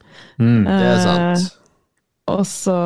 Mm, 0.43 0.65
det 0.67 0.79
er 0.89 1.03
sant. 1.05 1.47
Eh, 1.47 1.57
og 2.31 2.45
så 2.47 2.77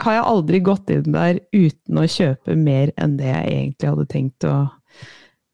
har 0.00 0.16
jeg 0.16 0.26
aldri 0.26 0.60
gått 0.64 0.90
inn 0.92 1.14
der 1.14 1.40
uten 1.52 2.00
å 2.00 2.08
kjøpe 2.08 2.56
mer 2.56 2.92
enn 3.00 3.16
det 3.20 3.28
jeg 3.28 3.56
egentlig 3.56 3.90
hadde 3.92 4.06
tenkt 4.10 4.46
å 4.48 4.54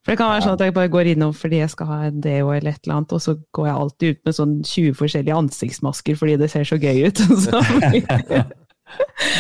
For 0.05 0.13
det 0.13 0.19
kan 0.21 0.31
være 0.31 0.45
sånn 0.45 0.55
at 0.55 0.63
jeg 0.63 0.75
bare 0.77 0.93
går 0.93 1.11
innom 1.13 1.33
fordi 1.35 1.59
jeg 1.59 1.73
skal 1.73 1.91
ha 1.91 1.99
en 2.07 2.21
deo 2.23 2.53
eller 2.55 2.77
et 2.77 2.85
eller 2.85 3.01
annet, 3.01 3.15
og 3.17 3.23
så 3.25 3.35
går 3.57 3.67
jeg 3.67 3.81
alltid 3.81 4.13
ut 4.13 4.21
med 4.29 4.37
sånn 4.39 4.55
20 4.63 4.99
forskjellige 5.01 5.41
ansiktsmasker 5.43 6.21
fordi 6.21 6.37
det 6.43 6.51
ser 6.53 6.69
så 6.69 6.79
gøy 6.79 7.09
ut. 7.09 7.23
Så, 7.47 7.63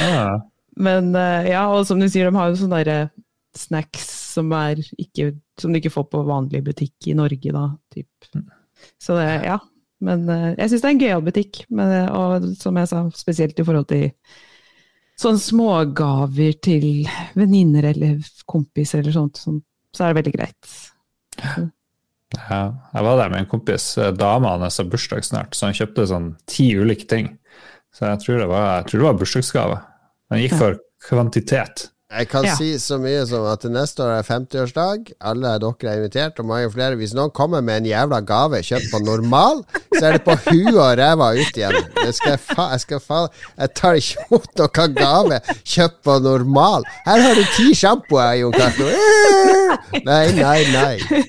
Ah. 0.02 0.42
Men 0.76 1.12
uh, 1.16 1.46
ja, 1.46 1.62
og 1.72 1.86
som 1.88 2.00
du 2.00 2.08
sier, 2.10 2.28
de 2.28 2.36
har 2.36 2.50
jo 2.50 2.58
sånne 2.60 2.82
der 2.84 3.08
snacks 3.56 4.08
som, 4.36 4.50
ikke, 5.00 5.30
som 5.56 5.72
du 5.72 5.80
ikke 5.80 5.94
får 5.94 6.08
på 6.12 6.24
vanlig 6.28 6.60
butikk 6.66 7.08
i 7.08 7.14
Norge, 7.16 7.52
da. 7.54 7.70
Typ. 7.94 8.28
Så 9.00 9.16
det, 9.16 9.30
ja. 9.46 9.56
Men 10.04 10.26
uh, 10.28 10.50
jeg 10.52 10.72
syns 10.72 10.82
det 10.82 10.90
er 10.90 10.96
en 10.96 11.04
gøyal 11.04 11.24
butikk. 11.24 11.62
Men, 11.70 11.94
og 12.12 12.50
som 12.60 12.76
jeg 12.82 12.90
sa, 12.92 13.06
spesielt 13.16 13.62
i 13.62 13.66
forhold 13.66 13.88
til 13.94 14.10
sånne 15.16 15.40
smågaver 15.40 16.58
til 16.64 17.06
venninner 17.38 17.88
eller 17.94 18.20
kompiser 18.48 19.00
eller 19.00 19.16
sånt, 19.16 19.40
så, 19.40 19.56
så 19.96 20.04
er 20.04 20.12
det 20.12 20.20
veldig 20.20 20.34
greit. 20.36 20.74
Ja, 22.34 22.60
jeg 22.92 23.06
var 23.06 23.20
der 23.22 23.32
med 23.32 23.44
en 23.44 23.48
kompis. 23.48 23.94
Dama 24.18 24.56
hans 24.58 24.80
har 24.82 24.88
bursdag 24.90 25.24
snart, 25.24 25.56
så 25.56 25.70
han 25.70 25.76
kjøpte 25.78 26.08
sånn 26.10 26.30
ti 26.50 26.68
ulike 26.76 27.08
ting. 27.08 27.32
Så 27.96 28.10
jeg 28.10 28.22
tror 28.26 28.40
det 28.42 28.48
var, 28.52 28.64
jeg 28.76 28.88
tror 28.90 28.98
det 29.00 29.08
var 29.08 29.20
bursdagsgave. 29.20 29.76
Den 30.30 30.42
gikk 30.42 30.58
for 30.60 30.80
kvantitet. 31.08 31.86
Jeg 32.06 32.28
kan 32.30 32.44
ja. 32.46 32.52
si 32.54 32.68
så 32.78 33.00
mye 33.02 33.24
som 33.26 33.42
at 33.50 33.64
neste 33.66 34.04
år 34.04 34.20
er 34.20 34.26
50-årsdag. 34.28 35.08
Alle 35.26 35.56
dere 35.58 35.88
er 35.90 35.98
invitert, 35.98 36.38
og 36.38 36.46
mange 36.46 36.68
flere. 36.70 36.94
Hvis 37.00 37.16
noen 37.18 37.32
kommer 37.34 37.64
med 37.66 37.80
en 37.80 37.88
jævla 37.90 38.20
gave 38.22 38.60
kjøpt 38.62 38.92
på 38.92 39.00
normal, 39.02 39.64
så 39.90 40.04
er 40.06 40.14
det 40.14 40.22
på 40.22 40.36
huet 40.44 40.76
og 40.76 40.92
ræva 41.00 41.32
ut 41.34 41.58
igjen. 41.58 41.74
Det 41.96 42.12
skal 42.14 42.36
jeg, 42.36 42.42
fa 42.46 42.68
jeg, 42.76 42.84
skal 42.84 43.02
fa 43.02 43.18
jeg 43.56 43.72
tar 43.80 43.98
ikke 43.98 44.26
imot 44.28 44.62
noen 44.62 44.94
gave 45.00 45.40
kjøpt 45.74 45.98
på 46.06 46.18
normal. 46.28 46.86
Her 47.08 47.24
har 47.26 47.40
du 47.40 47.42
ti 47.56 47.74
sjampoer, 47.74 48.36
Jon 48.38 48.54
Cato. 48.54 48.86
Nei, 50.06 50.22
nei, 50.36 50.60
nei. 50.70 51.24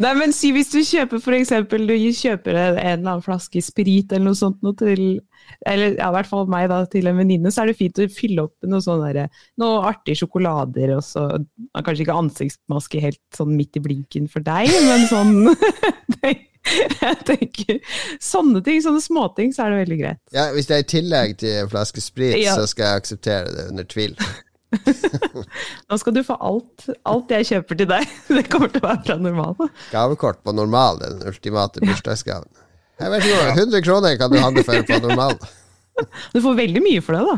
Nei, 0.00 0.14
men 0.16 0.32
si 0.32 0.54
hvis 0.56 0.72
du 0.72 0.80
kjøper 0.80 1.20
for 1.20 1.36
eksempel, 1.36 1.84
du 1.84 1.92
kjøper 1.92 2.56
en 2.56 2.78
eller 2.78 2.96
annen 2.96 3.24
flaske 3.24 3.60
sprit 3.60 4.16
eller 4.16 4.30
noe 4.30 4.40
sånt 4.40 4.64
noe 4.64 4.80
til 4.80 5.20
eller 5.66 5.96
ja, 5.96 6.08
i 6.08 6.16
hvert 6.16 6.28
fall 6.30 6.48
meg 6.50 6.68
da, 6.72 6.82
til 6.90 7.08
en 7.10 7.18
venninne, 7.20 7.52
så 7.54 7.62
er 7.62 7.70
det 7.70 7.78
fint 7.78 7.98
å 8.02 8.08
fylle 8.10 8.46
opp 8.48 8.54
med 8.62 8.74
noe 8.74 8.84
sånn 8.84 9.02
noe 9.62 9.82
artige 9.88 10.22
sjokolader. 10.22 10.96
og 10.96 11.04
så 11.06 11.26
Kanskje 11.76 12.06
ikke 12.06 12.18
ansiktsmaske 12.18 13.02
helt 13.02 13.22
sånn 13.36 13.54
midt 13.58 13.78
i 13.78 13.84
blinken 13.84 14.30
for 14.30 14.44
deg, 14.46 14.70
men 14.88 15.06
sånn 15.10 15.34
Jeg 16.62 17.16
tenker 17.26 17.80
Sånne 18.22 18.62
ting, 18.62 18.78
sånne 18.84 19.02
småting, 19.02 19.50
så 19.54 19.66
er 19.66 19.72
det 19.72 19.82
veldig 19.82 19.98
greit. 19.98 20.20
Ja, 20.34 20.48
Hvis 20.54 20.70
det 20.70 20.76
er 20.76 20.84
i 20.84 20.90
tillegg 20.94 21.36
til 21.42 21.58
en 21.64 21.70
flaske 21.72 22.02
sprit, 22.04 22.38
ja. 22.38 22.54
så 22.58 22.68
skal 22.70 22.88
jeg 22.88 23.02
akseptere 23.02 23.54
det 23.54 23.68
under 23.72 23.88
tvil. 23.88 24.16
Nå 25.88 25.98
skal 26.00 26.14
du 26.16 26.22
få 26.24 26.36
alt, 26.40 26.86
alt 27.08 27.32
jeg 27.34 27.48
kjøper 27.50 27.80
til 27.82 27.90
deg. 27.90 28.14
Det 28.38 28.46
kommer 28.50 28.72
til 28.72 28.82
å 28.82 28.88
være 28.88 29.04
fra 29.08 29.18
normal. 29.20 29.72
Gavekort 29.92 30.42
på 30.46 30.54
normal, 30.56 31.02
den 31.02 31.22
ultimate 31.28 31.82
bursdagsgaven. 31.84 32.50
Jeg 33.02 33.12
vet 33.12 33.26
ikke, 33.26 33.48
100 33.56 33.84
kroner 33.86 34.16
kan 34.20 34.32
du 34.32 34.38
handle 34.40 34.64
for 34.66 34.86
på 34.88 35.00
normal. 35.02 35.36
Du 36.32 36.38
får 36.40 36.54
veldig 36.56 36.82
mye 36.82 37.02
for 37.04 37.18
det, 37.18 37.22
da. 37.28 37.34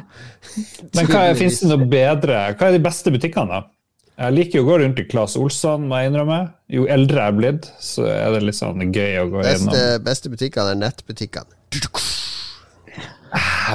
Men 0.94 1.08
hva 1.10 1.22
er, 1.30 1.38
det 1.40 1.48
noe 1.66 1.88
bedre? 1.90 2.42
Hva 2.54 2.68
er 2.68 2.76
de 2.76 2.82
beste 2.84 3.12
butikkene, 3.14 3.50
da? 3.50 3.70
Jeg 4.14 4.34
liker 4.36 4.60
jo 4.60 4.62
å 4.62 4.68
gå 4.68 4.76
rundt 4.84 5.00
i 5.02 5.04
Claes 5.10 5.34
Olsson, 5.40 5.88
må 5.90 5.98
jeg 5.98 6.12
innrømme. 6.12 6.38
Jo 6.70 6.84
eldre 6.94 7.24
jeg 7.24 7.32
er 7.32 7.38
blitt, 7.40 7.66
så 7.82 8.06
er 8.06 8.36
det 8.36 8.44
litt 8.46 8.58
sånn 8.60 8.84
gøy 8.94 9.18
å 9.24 9.26
gå 9.32 9.42
Beste, 9.42 9.72
innom. 9.74 10.04
beste 10.06 10.30
butikkene 10.30 10.76
er 10.76 10.80
nettbutikkene. 10.84 11.60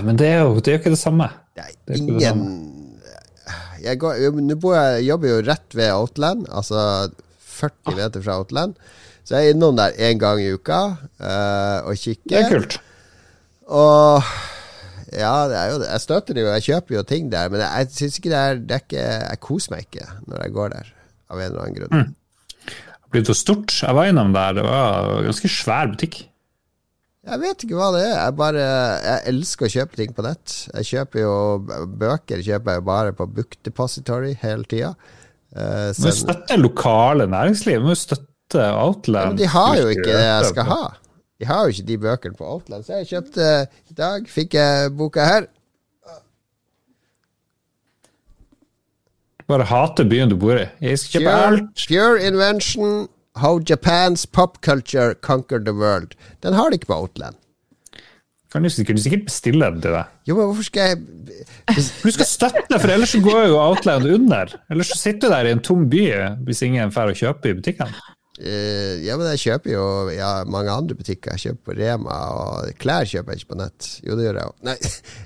Men 0.08 0.20
det 0.20 0.30
er, 0.32 0.46
jo, 0.48 0.62
det 0.64 0.72
er 0.72 0.78
jo 0.78 0.82
ikke 0.86 0.96
det 0.96 1.02
samme. 1.02 1.28
Det 1.58 1.66
er 1.66 1.74
er 1.76 1.80
det 1.92 2.00
ingen 2.00 2.46
jeg 3.80 4.00
går, 4.00 4.18
jeg, 4.20 4.46
Nå 4.46 4.56
bor 4.60 4.76
jeg, 4.76 5.06
jobber 5.08 5.32
jo 5.32 5.42
rett 5.48 5.76
ved 5.78 5.92
Outland, 5.94 6.48
altså 6.52 6.82
40 7.60 7.98
meter 8.00 8.24
fra 8.24 8.40
Outland. 8.42 8.76
Så 9.30 9.38
jeg 9.38 9.52
er 9.52 9.54
innom 9.54 9.76
der 9.78 9.94
én 9.94 10.18
gang 10.18 10.40
i 10.42 10.48
uka 10.58 10.78
eh, 11.22 11.86
og 11.86 11.94
kikker. 12.02 12.32
Det 12.32 12.40
er 12.40 12.48
kult. 12.50 12.78
Og 13.70 14.24
ja, 15.14 15.34
det 15.52 15.58
er 15.60 15.68
jo 15.70 15.76
det. 15.84 15.90
Jeg 15.92 16.02
støtter 16.02 16.34
det 16.34 16.42
jo, 16.42 16.54
jeg 16.56 16.66
kjøper 16.66 16.96
jo 16.96 17.04
ting 17.12 17.28
der, 17.30 17.52
men 17.54 17.62
jeg, 17.62 17.92
jeg 18.00 18.10
ikke 18.10 18.32
det 18.32 18.40
er, 18.40 18.58
det 18.58 18.74
er 18.74 18.82
ikke 18.88 19.04
Jeg 19.04 19.42
koser 19.46 19.76
meg 19.76 19.86
ikke 19.86 20.08
når 20.26 20.42
jeg 20.42 20.56
går 20.56 20.72
der, 20.74 20.90
av 21.30 21.44
en 21.44 21.46
eller 21.46 21.62
annen 21.62 21.78
grunn. 21.78 22.08
Det 22.66 22.96
har 22.96 23.14
blitt 23.14 23.30
så 23.30 23.36
stort. 23.38 23.76
Jeg 23.84 23.98
var 24.00 24.10
innom 24.10 24.34
der, 24.34 24.58
det 24.58 24.64
var 24.66 25.12
en 25.20 25.30
ganske 25.30 25.52
svær 25.54 25.94
butikk. 25.94 26.18
Jeg 27.30 27.42
vet 27.44 27.66
ikke 27.68 27.78
hva 27.78 27.92
det 27.94 28.02
er. 28.08 28.16
Jeg 28.16 28.36
bare 28.40 28.66
Jeg 28.66 29.22
elsker 29.34 29.68
å 29.68 29.72
kjøpe 29.76 30.00
ting 30.00 30.18
på 30.18 30.26
nett. 30.26 30.56
Jeg 30.74 30.90
kjøper 30.90 31.22
jo 31.22 31.36
bøker 32.02 32.42
kjøper 32.50 32.80
jeg 32.80 32.86
bare 32.90 33.14
på 33.14 33.30
Book 33.30 33.60
Depository 33.68 34.34
hele 34.42 34.66
tida. 34.66 34.96
Uh, 35.54 35.90
Du 35.94 36.02
støtter 36.02 36.18
støtte 36.24 36.60
lokale 36.62 37.30
næringsliv. 37.30 37.86
Må 37.86 37.94
jo 37.94 38.02
støtte 38.50 38.66
Outland. 38.74 39.28
men 39.28 39.38
de 39.38 39.48
har 39.48 39.78
jo 39.78 39.88
ikke 39.88 40.10
det 40.10 40.26
jeg 40.26 40.46
skal 40.46 40.64
ha. 40.66 40.84
De 41.40 41.46
har 41.46 41.64
jo 41.64 41.68
ikke 41.70 41.88
de 41.88 41.98
bøkene 41.98 42.36
på 42.36 42.46
Outland. 42.46 42.84
Så 42.84 42.98
jeg 43.00 43.08
kjøpte 43.08 43.68
i 43.90 43.94
dag, 43.94 44.28
fikk 44.28 44.54
jeg 44.54 44.92
boka 44.98 45.24
her. 45.26 45.48
Bare 49.48 49.66
hater 49.66 50.06
byen 50.06 50.30
du 50.30 50.36
bor 50.38 50.58
i. 50.58 50.68
Jeg 50.82 51.00
skal 51.00 51.22
kjøpe 51.22 51.32
Pure, 51.32 51.46
alt. 51.48 51.86
Pure 51.88 52.28
Invention 52.28 53.08
How 53.36 53.60
Japan's 53.60 54.26
Pop 54.32 54.60
Culture 54.62 55.16
Conquered 55.22 55.66
the 55.66 55.74
World. 55.74 56.14
Den 56.44 56.54
har 56.54 56.70
de 56.70 56.78
ikke 56.78 56.92
på 56.92 57.00
Outland. 57.02 57.36
Kan 58.52 58.64
du, 58.66 58.70
sikkert, 58.70 58.98
du 58.98 59.02
sikkert 59.02 59.26
bestille 59.30 59.66
den 59.66 59.82
til 59.82 59.94
deg. 59.94 60.06
Jo, 60.28 60.36
men 60.36 60.46
hvorfor 60.50 60.66
skal 60.66 60.82
jeg 60.82 60.98
Du 62.06 62.12
skal 62.12 62.26
støtte, 62.26 62.80
for 62.80 62.90
ellers 62.90 63.14
så 63.14 63.22
går 63.22 63.44
jo 63.48 63.60
Outland 63.62 64.06
under. 64.10 64.56
Ellers 64.70 64.90
så 64.90 64.98
sitter 64.98 65.30
du 65.30 65.34
der 65.34 65.50
i 65.50 65.52
en 65.54 65.62
tom 65.66 65.86
by 65.90 66.06
hvis 66.46 66.62
ingen 66.66 66.90
drar 66.94 67.14
og 67.14 67.18
kjøper 67.18 67.54
i 67.54 67.60
butikkene. 67.62 67.94
Eh, 68.40 69.02
ja, 69.04 69.18
men 69.20 69.28
jeg 69.34 69.42
kjøper 69.44 69.74
jo 69.74 69.86
ja, 70.14 70.30
mange 70.48 70.72
andre 70.72 70.96
butikker. 70.96 71.36
Jeg 71.36 71.44
kjøper 71.44 71.72
på 71.72 71.76
Rema, 71.80 72.20
og 72.40 72.78
klær 72.80 73.08
kjøper 73.10 73.36
jeg 73.36 73.44
ikke 73.44 73.52
på 73.54 73.60
nett. 73.60 73.90
Jo, 74.06 74.16
det 74.16 74.28
gjør 74.28 74.40
jeg 74.40 74.52
òg. 74.52 74.56
Nei, 74.70 74.78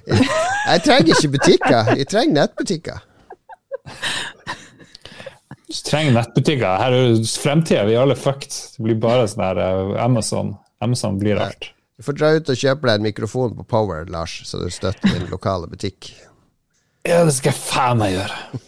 jeg 0.71 0.85
trenger 0.87 1.13
ikke 1.13 1.33
butikker. 1.37 1.93
Jeg 1.99 2.09
trenger 2.09 2.39
nettbutikker. 2.39 3.05
Du 5.73 5.79
trenger 5.85 6.17
nettbutikker. 6.17 6.81
Her 6.81 6.97
er 6.97 7.21
fremtida. 7.43 7.85
Vi 7.89 7.95
er 7.95 8.03
alle 8.03 8.17
fucked. 8.17 8.57
Det 8.75 8.87
blir 8.87 8.99
bare 9.03 9.29
sånn 9.29 9.45
her 9.45 9.61
eh, 9.61 9.95
Amazon. 10.03 10.55
Amazon 10.83 11.21
blir 11.21 11.41
alt. 11.41 11.69
Du 11.93 12.05
får 12.07 12.17
dra 12.17 12.33
ut 12.33 12.49
og 12.49 12.57
kjøpe 12.57 12.89
deg 12.89 12.97
en 12.97 13.05
mikrofon 13.05 13.53
på 13.59 13.63
Power, 13.69 14.07
Lars, 14.11 14.39
så 14.49 14.57
du 14.59 14.69
støtter 14.73 15.13
din 15.13 15.29
lokale 15.29 15.69
butikk. 15.69 16.09
Ja, 17.05 17.21
det 17.27 17.35
skal 17.37 17.53
jeg 17.53 17.61
faen 17.61 17.99
meg 18.01 18.15
gjøre. 18.15 18.63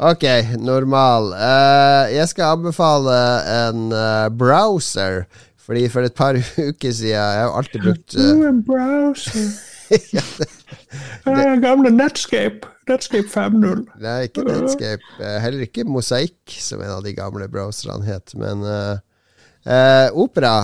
Ok, 0.00 0.24
normal. 0.56 1.34
Uh, 1.36 2.08
jeg 2.14 2.28
skal 2.30 2.54
anbefale 2.56 3.16
en 3.52 3.90
uh, 3.92 4.30
browser. 4.32 5.26
Fordi 5.60 5.88
for 5.92 6.06
et 6.08 6.14
par 6.16 6.38
uker 6.70 6.92
siden 6.92 7.12
Jeg 7.12 7.42
har 7.44 7.52
alltid 7.52 7.84
brukt 7.84 8.16
eh, 8.16 8.30
en 8.48 8.62
browser. 8.64 9.50
Gamle 11.66 11.92
Netscape. 11.92 12.66
Netscape 12.88 13.28
5.0. 13.28 13.84
Nei, 14.00 14.16
ikke 14.26 14.46
Netscape. 14.48 15.28
heller 15.44 15.66
ikke 15.68 15.84
Mosaikk, 15.86 16.56
som 16.58 16.80
en 16.82 16.96
av 16.96 17.04
de 17.04 17.12
gamle 17.14 17.46
browserne 17.52 18.08
het. 18.08 18.34
Men 18.40 18.64
eh, 18.66 20.08
Opera, 20.16 20.56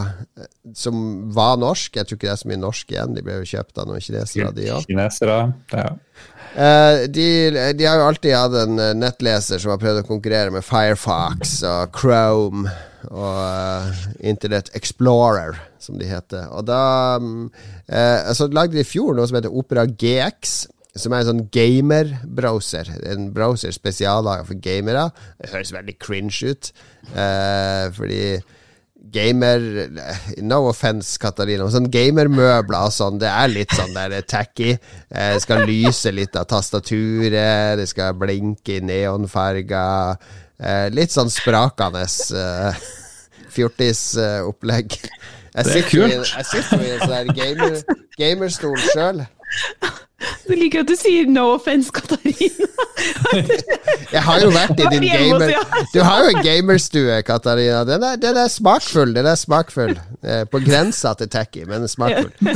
som 0.74 0.96
var 1.36 1.60
norsk 1.60 2.00
Jeg 2.00 2.08
tror 2.08 2.18
ikke 2.18 2.26
det 2.26 2.32
er 2.32 2.42
så 2.42 2.50
mye 2.50 2.64
norsk 2.64 2.96
igjen. 2.96 3.14
De 3.14 3.22
ble 3.26 3.38
jo 3.42 3.50
kjøpt 3.52 3.78
av 3.78 3.92
noen 3.92 4.02
kinesere, 4.02 4.50
de 4.56 4.70
òg. 4.74 4.88
Kinesere. 4.88 5.38
Ja. 5.76 5.90
Eh, 6.56 7.04
de, 7.12 7.50
de 7.76 7.84
har 7.84 7.98
jo 8.00 8.06
alltid 8.08 8.32
hatt 8.32 8.54
en 8.62 8.78
eh, 8.80 8.94
nettleser 8.96 9.60
som 9.60 9.74
har 9.74 9.80
prøvd 9.82 10.00
å 10.00 10.06
konkurrere 10.08 10.54
med 10.54 10.64
Firefox 10.64 11.58
og 11.68 11.98
Chrome 11.98 12.64
og 13.06 13.36
uh, 13.38 13.98
Internet 14.26 14.72
Explorer, 14.74 15.60
som 15.78 15.98
de 16.00 16.08
heter. 16.08 16.48
Og 16.56 16.64
da 16.66 16.80
um, 17.22 17.52
uh, 17.92 18.32
Så 18.34 18.48
lagde 18.50 18.74
de 18.74 18.82
i 18.82 18.88
fjor 18.88 19.14
noe 19.14 19.28
som 19.28 19.38
heter 19.38 19.52
Opera 19.52 19.84
GX. 19.86 20.56
Som 20.96 21.12
er 21.12 21.22
en 21.22 21.28
sånn 21.28 21.44
gamer-browser. 21.52 22.88
En 23.12 23.28
browser 23.36 23.74
spesiallaga 23.76 24.46
for 24.48 24.58
gamere. 24.64 25.10
Det 25.36 25.52
høres 25.52 25.74
veldig 25.76 25.94
cringe 26.00 26.54
ut, 26.54 26.70
fordi 27.98 28.22
gamer 29.12 29.60
No 30.42 30.62
offense, 30.70 31.16
Katarina, 31.22 31.66
sånn 31.72 31.88
gamermøbler 31.92 32.88
og 32.88 32.92
sånn, 32.94 33.18
det 33.22 33.28
er 33.30 33.48
litt 33.52 33.72
sånn 33.76 33.94
der 33.96 34.20
tacky. 34.28 34.72
Eh, 35.10 35.32
Det 35.36 35.42
skal 35.44 35.64
lyse 35.68 36.12
litt 36.12 36.36
av 36.36 36.46
tastaturet, 36.50 37.76
det 37.80 37.88
skal 37.90 38.14
blinke 38.18 38.78
i 38.78 38.84
neonfarger. 38.84 40.16
Eh, 40.58 40.88
litt 40.90 41.12
sånn 41.12 41.30
sprakende 41.32 42.04
eh, 42.06 42.84
fjortisopplegg. 43.56 44.98
Kult. 45.56 46.12
Jeg 46.36 46.44
sitter 46.50 46.82
jo 46.82 46.84
i 46.84 46.96
en 46.96 47.06
sånn 47.08 47.30
gamer, 47.36 47.78
gamerstol 48.20 48.76
sjøl. 48.90 49.22
Du 50.46 50.54
liker 50.56 50.80
at 50.80 50.88
du 50.88 50.94
sier 50.96 51.26
'no 51.28 51.42
offence', 51.58 51.90
Katarina. 51.92 52.66
Jeg 54.14 54.22
har 54.24 54.40
jo 54.40 54.48
vært 54.54 54.78
i 54.80 54.86
din 54.94 55.04
gamer 55.04 55.52
Du 55.92 56.00
har 56.00 56.22
jo 56.24 56.30
en 56.32 56.42
gamerstue, 56.44 57.18
Katarina. 57.26 57.82
Den 57.84 58.02
er, 58.02 58.16
den 58.16 58.36
er 58.40 58.48
smakfull. 58.48 59.12
Den 59.14 59.26
er 59.28 59.36
smakfull. 59.36 59.92
Eh, 60.24 60.44
På 60.48 60.58
grensa 60.64 61.12
til 61.20 61.28
tacky, 61.28 61.66
men 61.68 61.84
smakfull. 61.88 62.32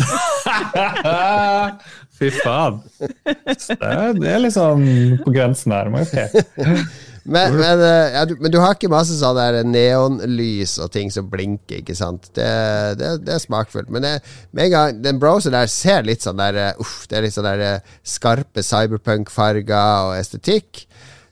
Fy 2.20 2.30
faen. 2.40 2.80
Det 3.28 4.32
er, 4.32 4.48
sånn 4.52 4.84
på 5.24 5.32
grensen 5.34 5.72
her. 5.76 5.92
Må 5.92 6.04
jo 6.04 6.10
peke. 6.14 6.44
Men, 7.30 7.54
men, 7.54 7.80
eh, 7.84 8.12
ja, 8.16 8.24
du, 8.26 8.34
men 8.42 8.50
du 8.50 8.58
har 8.58 8.74
ikke 8.74 8.90
masse 8.90 9.14
sånn 9.20 9.70
neonlys 9.70 10.74
og 10.82 10.90
ting 10.94 11.12
som 11.14 11.28
blinker, 11.30 11.78
ikke 11.78 11.94
sant? 11.94 12.26
Det, 12.34 12.48
det, 12.98 13.12
det 13.26 13.36
er 13.36 13.44
smakfullt. 13.44 13.90
Men 13.94 14.02
det, 14.02 14.16
med 14.50 14.66
en 14.66 14.74
gang 14.74 14.98
den 15.04 15.20
browseren 15.22 15.54
der 15.60 15.70
ser 15.70 16.02
litt 16.08 16.26
sånn 16.26 16.42
der 16.42 16.58
eh, 16.58 16.82
Uff, 16.82 17.04
det 17.06 17.20
er 17.20 17.28
litt 17.28 17.36
sånn 17.36 17.46
der 17.46 17.64
eh, 17.66 17.94
skarpe 18.02 18.66
cyberpunk-farger 18.66 20.10
og 20.10 20.16
estetikk. 20.18 20.84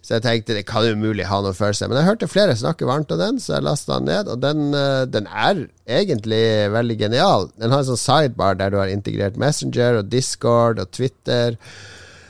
Så 0.07 0.17
jeg 0.17 0.25
tenkte 0.25 0.55
det 0.57 0.65
kan 0.71 0.87
umulig 0.87 1.27
ha 1.29 1.43
noen 1.43 1.57
følelse. 1.59 1.91
Men 1.91 1.99
jeg 2.01 2.09
hørte 2.13 2.31
flere 2.31 2.55
snakke 2.57 2.87
varmt 2.89 3.11
om 3.13 3.19
den, 3.21 3.43
så 3.43 3.57
jeg 3.57 3.67
lasta 3.67 3.99
den 3.99 4.09
ned. 4.09 4.31
Og 4.31 4.39
den, 4.41 4.71
den 5.13 5.27
er 5.29 5.67
egentlig 5.99 6.45
veldig 6.73 6.97
genial. 7.03 7.51
Den 7.59 7.75
har 7.75 7.83
en 7.83 7.91
sånn 7.91 8.01
sidebar 8.01 8.57
der 8.57 8.73
du 8.73 8.79
har 8.81 8.89
integrert 8.89 9.37
Messenger 9.37 9.99
og 10.01 10.09
Discord 10.15 10.81
og 10.81 10.95
Twitter. 10.97 11.59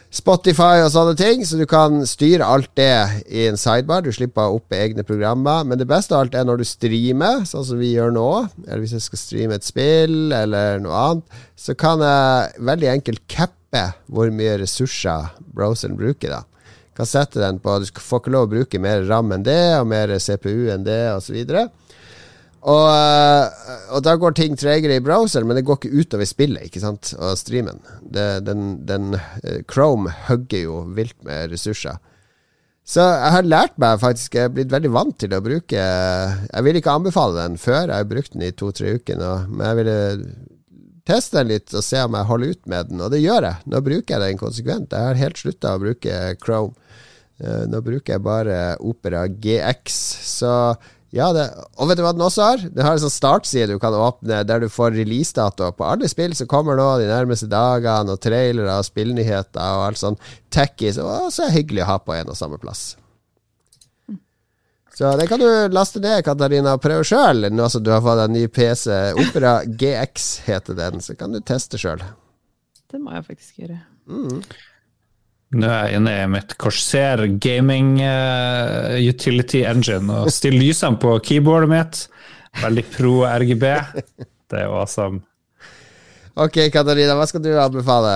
Spotify 0.09 0.80
og 0.80 0.90
sånne 0.94 1.12
ting, 1.18 1.42
så 1.44 1.59
du 1.61 1.66
kan 1.68 2.00
styre 2.09 2.46
alt 2.48 2.70
det 2.78 3.24
i 3.28 3.44
en 3.50 3.59
sidebar. 3.61 4.00
Du 4.04 4.09
slipper 4.14 4.54
opp 4.56 4.72
egne 4.72 5.04
programmer. 5.04 5.66
Men 5.68 5.80
det 5.80 5.88
beste 5.90 6.16
av 6.16 6.24
alt 6.24 6.36
er 6.38 6.46
når 6.48 6.62
du 6.62 6.68
streamer, 6.68 7.42
sånn 7.48 7.66
som 7.68 7.80
vi 7.80 7.92
gjør 7.92 8.14
nå. 8.16 8.28
Eller 8.64 8.84
hvis 8.84 8.96
jeg 8.96 9.04
skal 9.04 9.20
streame 9.20 9.59
et 9.59 9.68
spill 9.68 10.32
eller 10.32 10.80
noe 10.80 11.02
annet, 11.11 11.40
så 11.61 11.76
kan 11.76 12.00
jeg 12.04 12.68
veldig 12.70 12.92
enkelt 12.94 13.26
cappe 13.28 13.84
hvor 14.09 14.32
mye 14.32 14.56
ressurser 14.62 15.34
browseren 15.52 15.98
bruker. 15.98 16.38
da 16.38 16.44
kan 16.98 17.06
sette 17.06 17.38
den 17.38 17.61
på 17.62 17.76
Du 17.78 18.00
får 18.02 18.22
ikke 18.22 18.32
lov 18.34 18.48
å 18.48 18.52
bruke 18.56 18.80
mer 18.82 19.04
RAM 19.06 19.30
enn 19.36 19.44
det, 19.46 19.78
og 19.78 19.86
mer 19.92 20.11
CPU 20.18 20.66
enn 20.72 20.86
det, 20.86 21.02
osv. 21.14 21.36
Og, 21.44 21.52
øh, 21.54 21.68
og 22.66 24.02
da 24.02 24.16
går 24.18 24.34
ting 24.34 24.56
tregere 24.59 24.98
i 24.98 25.04
browser, 25.04 25.44
men 25.46 25.59
det 25.59 25.64
går 25.66 25.78
ikke 25.78 26.02
utover 26.02 26.26
spillet 26.26 26.66
ikke 26.66 26.82
sant? 26.82 27.12
og 27.18 27.38
streamen. 27.38 27.78
Det, 28.02 28.26
den, 28.46 28.80
den, 28.88 29.14
øh, 29.14 29.61
Chrome 29.70 30.11
hugger 30.26 30.64
jo 30.64 30.80
vilt 30.96 31.16
med 31.26 31.52
ressurser. 31.52 32.00
Så 32.88 33.04
jeg 33.04 33.32
har 33.34 33.44
lært 33.44 33.74
meg 33.76 33.98
faktisk 34.00 34.38
Jeg 34.38 34.48
er 34.48 34.52
blitt 34.54 34.70
veldig 34.72 34.88
vant 34.94 35.18
til 35.20 35.34
å 35.36 35.42
bruke 35.44 35.76
Jeg 35.76 36.64
vil 36.64 36.78
ikke 36.78 36.94
anbefale 36.96 37.42
den 37.42 37.59
før. 37.61 37.82
Jeg 37.90 38.00
har 38.00 38.09
brukt 38.09 38.32
den 38.32 38.46
i 38.46 38.54
to-tre 38.56 38.94
uker 38.96 39.18
nå, 39.20 39.32
men 39.50 39.66
jeg 39.66 39.78
ville 39.82 39.98
teste 41.09 41.38
den 41.38 41.52
litt 41.52 41.74
og 41.76 41.84
se 41.84 42.00
om 42.04 42.16
jeg 42.16 42.28
holder 42.30 42.54
ut 42.54 42.66
med 42.68 42.90
den, 42.90 43.02
og 43.04 43.12
det 43.12 43.22
gjør 43.22 43.46
jeg. 43.48 43.64
Nå 43.72 43.80
bruker 43.84 44.14
jeg 44.14 44.24
den 44.24 44.40
konsekvent. 44.40 44.92
Jeg 44.92 45.09
har 45.09 45.20
helt 45.22 45.40
slutta 45.40 45.76
å 45.76 45.82
bruke 45.82 46.16
Chrome. 46.42 46.74
Eh, 47.38 47.64
Nå 47.70 47.80
bruker 47.84 48.16
jeg 48.16 48.24
bare 48.24 48.59
Opera 48.84 49.26
GX. 49.30 49.98
Så 50.28 50.52
ja, 51.14 51.30
det, 51.32 51.46
og 51.80 51.88
vet 51.88 51.96
du 51.96 52.02
hva 52.04 52.12
den 52.12 52.24
også 52.24 52.44
har? 52.44 52.62
Den 52.68 52.84
har 52.84 52.98
en 52.98 53.00
sånn 53.00 53.14
startside 53.14 53.72
du 53.72 53.80
kan 53.80 53.96
åpne 53.96 54.42
der 54.44 54.61
du 54.61 54.68
får 54.68 54.92
releasedato 54.92 55.70
på 55.78 55.86
alle 55.88 56.09
spill 56.11 56.34
som 56.36 56.50
kommer 56.50 56.76
nå 56.76 56.88
de 57.00 57.09
nærmeste 57.09 57.48
dagene, 57.48 58.12
og 58.12 58.20
trailere 58.20 58.76
og 58.76 58.84
spillnyheter 58.84 59.78
og 59.78 59.86
alt 59.86 60.02
sånn 60.02 60.18
tacky. 60.52 60.92
Så 60.92 61.06
så 61.32 61.46
er 61.46 61.48
det 61.48 61.56
hyggelig 61.62 61.86
å 61.86 61.92
ha 61.94 61.98
på 62.04 62.16
en 62.18 62.34
og 62.34 62.36
samme 62.36 62.61
plass. 62.61 62.90
Så 64.98 65.12
det 65.16 65.28
kan 65.30 65.38
du 65.38 65.46
laste 65.70 66.00
ned, 66.02 66.24
Katarina, 66.26 66.72
og 66.74 66.82
prøve 66.82 67.04
sjøl. 67.06 67.46
Nå 67.54 67.68
som 67.70 67.84
du 67.86 67.92
har 67.94 68.02
fått 68.02 68.24
en 68.24 68.32
ny 68.34 68.48
PC. 68.50 68.90
Opera 69.22 69.61
GX 69.62 70.24
heter 70.48 70.74
den, 70.74 70.98
så 71.04 71.14
kan 71.14 71.30
du 71.30 71.38
teste 71.38 71.78
sjøl. 71.78 72.02
det 72.90 72.98
må 72.98 73.14
jeg 73.14 73.28
faktisk 73.28 73.61
gjøre. 73.62 73.78
Mm. 74.11 74.42
Nå 75.57 75.64
er 75.64 75.86
jeg 75.88 76.01
inne 76.03 76.12
i 76.12 76.26
mitt 76.28 76.53
Corsair 76.61 77.22
gaming 77.40 77.94
uh, 78.03 78.99
utility 79.01 79.62
engine 79.64 80.12
og 80.12 80.28
stiller 80.34 80.61
lysene 80.66 81.01
på 81.01 81.14
keyboardet 81.24 81.70
mitt. 81.72 82.03
Veldig 82.61 82.84
pro 82.92 83.14
RGB. 83.24 83.64
Det 84.49 84.61
er 84.61 84.68
awesome. 84.68 85.22
Ok, 86.38 86.61
Katarina, 86.72 87.16
hva 87.18 87.26
skal 87.28 87.42
du 87.44 87.51
anbefale? 87.59 88.12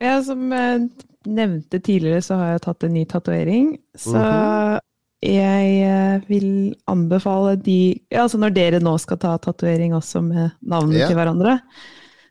Ja, 0.00 0.18
som 0.24 0.52
jeg 0.54 0.84
nevnte 1.28 1.80
tidligere, 1.84 2.22
så 2.24 2.36
har 2.40 2.52
jeg 2.54 2.62
tatt 2.68 2.86
en 2.86 2.94
ny 2.94 3.02
tatovering. 3.08 3.72
Så 3.98 4.14
Mhm. 4.16 4.78
jeg 5.22 5.72
eh, 5.84 6.20
vil 6.28 6.74
anbefale 6.88 7.56
de 7.60 8.00
ja, 8.10 8.22
Altså 8.22 8.38
når 8.40 8.54
dere 8.56 8.80
nå 8.80 8.94
skal 8.98 9.18
ta 9.20 9.34
tatovering 9.36 9.92
også 9.92 10.22
med 10.24 10.54
navnene 10.62 10.96
yeah. 11.02 11.08
til 11.08 11.16
hverandre, 11.18 11.58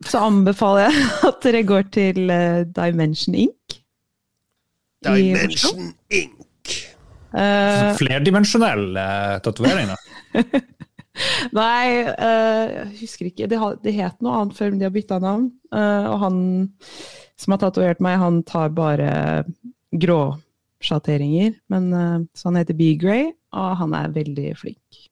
så 0.05 0.23
anbefaler 0.25 0.87
jeg 0.89 1.05
at 1.29 1.41
dere 1.43 1.63
går 1.63 1.89
til 1.93 2.29
eh, 2.29 2.63
Dimension 2.65 3.35
Inc. 3.35 3.77
Dimension 5.05 5.93
Inc. 6.11 6.75
Uh, 7.29 7.93
Flerdimensjonell 7.99 8.89
uh, 8.97 9.37
tatovering, 9.45 9.93
da. 9.93 9.97
Nei, 11.59 12.05
uh, 12.09 12.65
jeg 12.73 12.87
husker 13.01 13.29
ikke. 13.29 13.49
Det, 13.51 13.59
det 13.83 13.95
het 13.97 14.19
noe 14.23 14.39
annet 14.39 14.57
før 14.57 14.73
de 14.73 14.87
har 14.87 14.95
bytta 14.95 15.19
navn. 15.23 15.49
Uh, 15.73 16.05
og 16.13 16.23
han 16.23 16.39
som 17.39 17.55
har 17.55 17.61
tatovert 17.63 18.01
meg, 18.03 18.19
han 18.19 18.41
tar 18.47 18.71
bare 18.75 19.11
gråsjatteringer. 19.95 21.55
Men, 21.71 21.93
eh, 21.93 22.19
så 22.35 22.49
han 22.49 22.59
heter 22.59 22.77
B-Gray, 22.77 23.31
og 23.55 23.77
han 23.79 23.95
er 23.95 24.15
veldig 24.15 24.51
flink. 24.59 25.05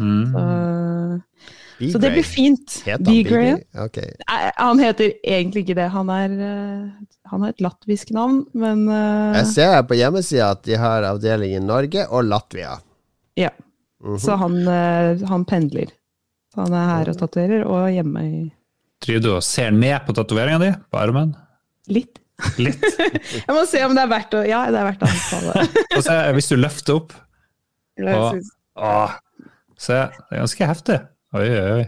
Mm. 0.00 0.32
Så, 0.32 1.90
så 1.92 1.98
det 2.00 2.10
blir 2.14 2.24
fint. 2.24 2.78
Heter 2.86 3.04
han 3.04 3.12
B-Gray. 3.12 3.56
Be 3.76 4.52
Han 4.56 4.78
heter 4.80 5.12
egentlig 5.22 5.66
ikke 5.66 5.76
det. 5.76 5.88
Han, 5.92 6.08
er, 6.12 6.32
eh, 6.46 7.06
han 7.32 7.44
har 7.44 7.52
et 7.52 7.60
latvisk 7.60 8.10
navn, 8.16 8.42
men 8.56 8.86
uh, 8.88 9.36
Jeg 9.36 9.50
ser 9.52 9.74
her 9.74 9.84
på 9.88 9.98
hjemmesida 9.98 10.50
at 10.56 10.62
de 10.64 10.78
har 10.80 11.04
avdeling 11.10 11.52
i 11.58 11.60
Norge 11.60 12.06
og 12.08 12.24
Latvia. 12.30 12.78
ja. 13.36 13.52
Mhm. 14.04 14.18
Så 14.20 14.34
han, 14.36 14.56
eh, 14.68 15.22
han 15.28 15.44
pendler. 15.48 15.88
Så 16.52 16.60
han 16.66 16.74
er 16.76 16.84
her 16.90 17.08
og 17.10 17.16
tatoverer, 17.18 17.64
og 17.64 17.88
hjemme 17.90 18.22
i 18.28 18.42
Driver 19.02 19.22
du 19.24 19.28
og 19.34 19.42
ser 19.44 19.72
ned 19.72 20.04
på 20.06 20.14
tatoveringa 20.16 20.58
di 20.62 20.68
på 20.92 21.00
armen? 21.00 21.34
litt. 21.88 22.18
Litt. 22.60 22.82
Jeg 23.46 23.54
må 23.56 23.62
se 23.68 23.80
om 23.86 23.94
det 23.96 24.02
er 24.04 24.10
verdt 24.10 24.34
å 24.36 24.42
Ja, 24.44 24.64
det 24.72 24.80
er 24.80 24.88
verdt 24.90 25.04
å 25.04 25.08
anbefale. 25.08 26.32
Hvis 26.36 26.48
du 26.52 26.56
løfter 26.60 26.98
opp 27.00 27.12
og, 28.00 28.40
Ja. 28.76 29.00
Se, 29.76 30.00
det 30.08 30.34
er 30.34 30.42
ganske 30.42 30.70
heftig. 30.72 30.98
Oi, 31.36 31.46
oi, 31.46 31.70
oi. 31.76 31.86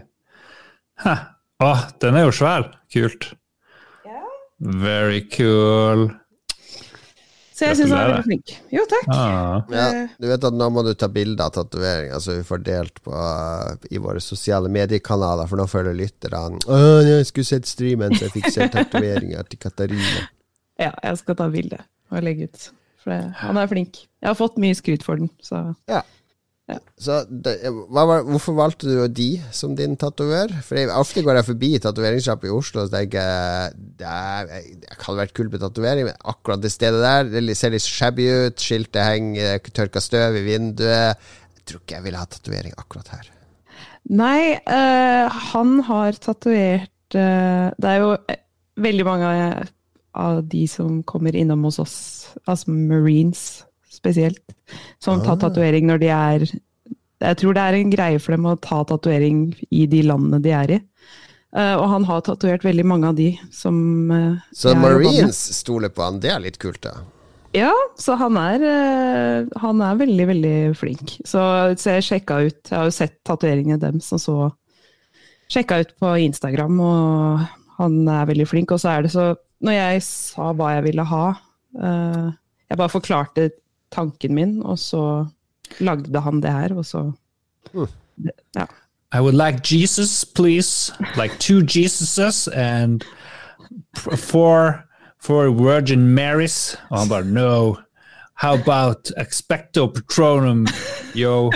Hæ. 1.03 1.17
Åh, 1.63 1.83
den 2.01 2.15
er 2.15 2.27
jo 2.27 2.33
svær. 2.35 2.69
Kult. 2.93 3.33
Very 4.59 5.21
cool. 5.33 6.09
Så 7.59 7.67
jeg 7.67 7.75
syns 7.75 7.91
han 7.91 7.99
er 7.99 8.09
veldig 8.13 8.27
flink. 8.27 8.51
Jo, 8.71 8.83
takk. 8.87 9.07
Ah. 9.11 9.57
Ja, 9.73 9.87
du 10.15 10.27
vet 10.29 10.45
at 10.47 10.55
nå 10.55 10.67
må 10.71 10.83
du 10.87 10.93
ta 10.95 11.09
bilde 11.11 11.43
av 11.43 11.51
tatoveringa, 11.57 12.19
som 12.23 12.37
vi 12.37 12.45
får 12.47 12.61
delt 12.63 13.01
på, 13.03 13.11
uh, 13.11 13.75
i 13.91 13.99
våre 13.99 14.21
sosiale 14.23 14.71
mediekanaler, 14.71 15.47
for 15.49 15.59
nå 15.59 15.65
føler 15.67 15.97
lytterne 15.97 16.61
Å, 16.71 16.79
jeg 17.03 17.27
skulle 17.27 17.49
sett 17.49 17.67
streamen, 17.67 18.15
så 18.15 18.29
jeg 18.29 18.35
fikk 18.37 18.51
se 18.55 18.67
tatoveringa 18.75 19.43
til 19.47 19.63
Katarina. 19.67 20.27
Ja, 20.79 20.93
jeg 21.03 21.17
skal 21.19 21.35
ta 21.35 21.49
bilde 21.51 21.75
og 22.07 22.21
legge 22.23 22.45
ut. 22.47 22.61
For 23.03 23.11
det, 23.11 23.33
han 23.41 23.57
er 23.59 23.67
flink. 23.67 23.97
Jeg 24.23 24.29
har 24.29 24.37
fått 24.39 24.55
mye 24.63 24.77
skryt 24.79 25.03
for 25.03 25.19
den, 25.19 25.27
så 25.43 25.65
Så 26.99 27.15
det, 27.29 27.55
hva 27.89 28.03
var, 28.05 28.23
Hvorfor 28.27 28.53
valgte 28.57 28.89
du 28.89 28.99
de 29.15 29.27
som 29.55 29.71
din 29.77 29.95
tatover? 29.99 30.51
For 30.65 30.77
jeg, 30.77 30.89
ofte 30.93 31.23
går 31.25 31.39
jeg 31.39 31.47
forbi 31.47 31.69
tatoveringssjappa 31.81 32.49
i 32.49 32.53
Oslo 32.53 32.83
og 32.83 32.91
tenker 32.93 33.73
det, 33.99 34.05
er, 34.05 34.51
det 34.83 34.97
hadde 34.99 35.17
vært 35.21 35.33
kult 35.37 35.51
med 35.53 35.63
tatovering, 35.63 36.09
men 36.09 36.19
akkurat 36.33 36.61
det 36.61 36.71
stedet 36.73 37.01
der 37.01 37.31
Det 37.47 37.55
ser 37.57 37.73
litt 37.73 37.85
shabby 37.87 38.27
ut, 38.45 38.59
skiltet 38.61 39.01
henger, 39.07 39.57
tørka 39.73 40.03
støv 40.03 40.37
i 40.41 40.45
vinduet. 40.45 41.17
Jeg 41.59 41.65
tror 41.71 41.81
ikke 41.83 41.97
jeg 41.97 42.05
ville 42.05 42.21
ha 42.21 42.29
tatovering 42.29 42.77
akkurat 42.77 43.11
her. 43.15 43.31
Nei, 44.09 44.55
øh, 44.57 45.41
han 45.53 45.73
har 45.85 46.15
tatovert 46.17 47.17
øh, 47.19 47.67
Det 47.77 47.89
er 47.89 47.97
jo 48.03 48.13
eh, 48.29 48.39
veldig 48.79 49.05
mange 49.05 49.25
av- 49.33 49.67
av 50.19 50.39
de 50.49 50.63
som 50.67 51.03
kommer 51.03 51.35
innom 51.37 51.63
hos 51.67 51.77
oss, 51.79 51.97
altså 52.49 52.71
Marines 52.73 53.63
spesielt, 53.99 54.55
som 55.03 55.21
tar 55.21 55.35
Ah. 55.35 55.43
tatovering 55.45 55.91
når 55.91 56.01
de 56.01 56.11
er 56.15 56.49
Jeg 57.19 57.35
tror 57.35 57.53
det 57.53 57.63
er 57.67 57.75
en 57.75 57.89
greie 57.91 58.19
for 58.23 58.31
dem 58.31 58.45
å 58.47 58.55
ta 58.55 58.77
tatovering 58.87 59.51
i 59.75 59.85
de 59.91 60.05
landene 60.07 60.39
de 60.41 60.53
er 60.55 60.71
i. 60.71 60.79
Uh, 61.49 61.75
og 61.81 61.87
han 61.89 62.03
har 62.05 62.21
tatovert 62.21 62.61
veldig 62.61 62.83
mange 62.85 63.09
av 63.09 63.15
de 63.17 63.31
som 63.51 63.73
uh, 64.13 64.37
Så. 64.53 64.75
Marines 64.77 65.37
stoler 65.57 65.89
på 65.89 66.03
han, 66.05 66.19
det 66.21 66.29
er 66.29 66.43
litt 66.43 66.59
kult, 66.61 66.77
da. 66.85 67.01
Ja, 67.57 67.71
så 67.97 68.13
han 68.21 68.37
er, 68.37 68.61
uh, 68.61 69.49
han 69.63 69.81
er 69.81 69.97
veldig, 69.97 70.27
veldig 70.29 70.57
flink. 70.77 71.15
Så, 71.25 71.41
så 71.81 71.97
jeg 71.97 72.05
sjekka 72.05 72.37
ut 72.45 72.69
Jeg 72.69 72.77
har 72.77 72.85
jo 72.85 72.93
sett 72.93 73.17
tatoveringene 73.25 73.81
deres, 73.81 74.11
og 74.13 74.21
så 74.21 74.37
sjekka 75.49 75.79
ut 75.81 75.95
på 75.97 76.13
Instagram, 76.27 76.77
og 76.85 77.47
han 77.79 77.97
er 78.13 78.29
veldig 78.29 78.45
flink. 78.51 78.75
Og 78.75 78.83
så 78.83 78.93
er 78.93 79.07
det 79.07 79.13
så 79.15 79.31
Når 79.65 79.73
jeg 79.73 80.03
sa 80.05 80.51
hva 80.53 80.75
jeg 80.77 80.85
ville 80.85 81.03
ha 81.09 81.23
Jeg 81.73 82.77
bare 82.77 82.93
forklarte 82.93 83.49
tanken 83.91 84.35
min, 84.35 84.61
og 84.63 84.79
så 84.79 85.25
lagde 85.79 86.21
han 86.21 86.41
det 86.41 86.51
her, 86.51 86.75
og 86.75 86.85
så 86.85 87.11
Ja. 88.55 88.65
I 89.11 89.21
would 89.21 89.33
like 89.33 89.63
Jesus, 89.63 90.23
please. 90.23 90.91
Like 91.17 91.39
two 91.39 91.61
Jesuses 91.63 92.47
and 92.53 93.03
four, 94.15 94.83
four 95.19 95.49
Virgin 95.51 96.13
Marys. 96.13 96.75
Og 96.91 96.99
han 96.99 97.09
bare 97.09 97.23
no. 97.23 97.77
How 98.35 98.53
about 98.53 99.11
expecto 99.17 99.87
patronum, 99.87 100.67
yo? 101.15 101.51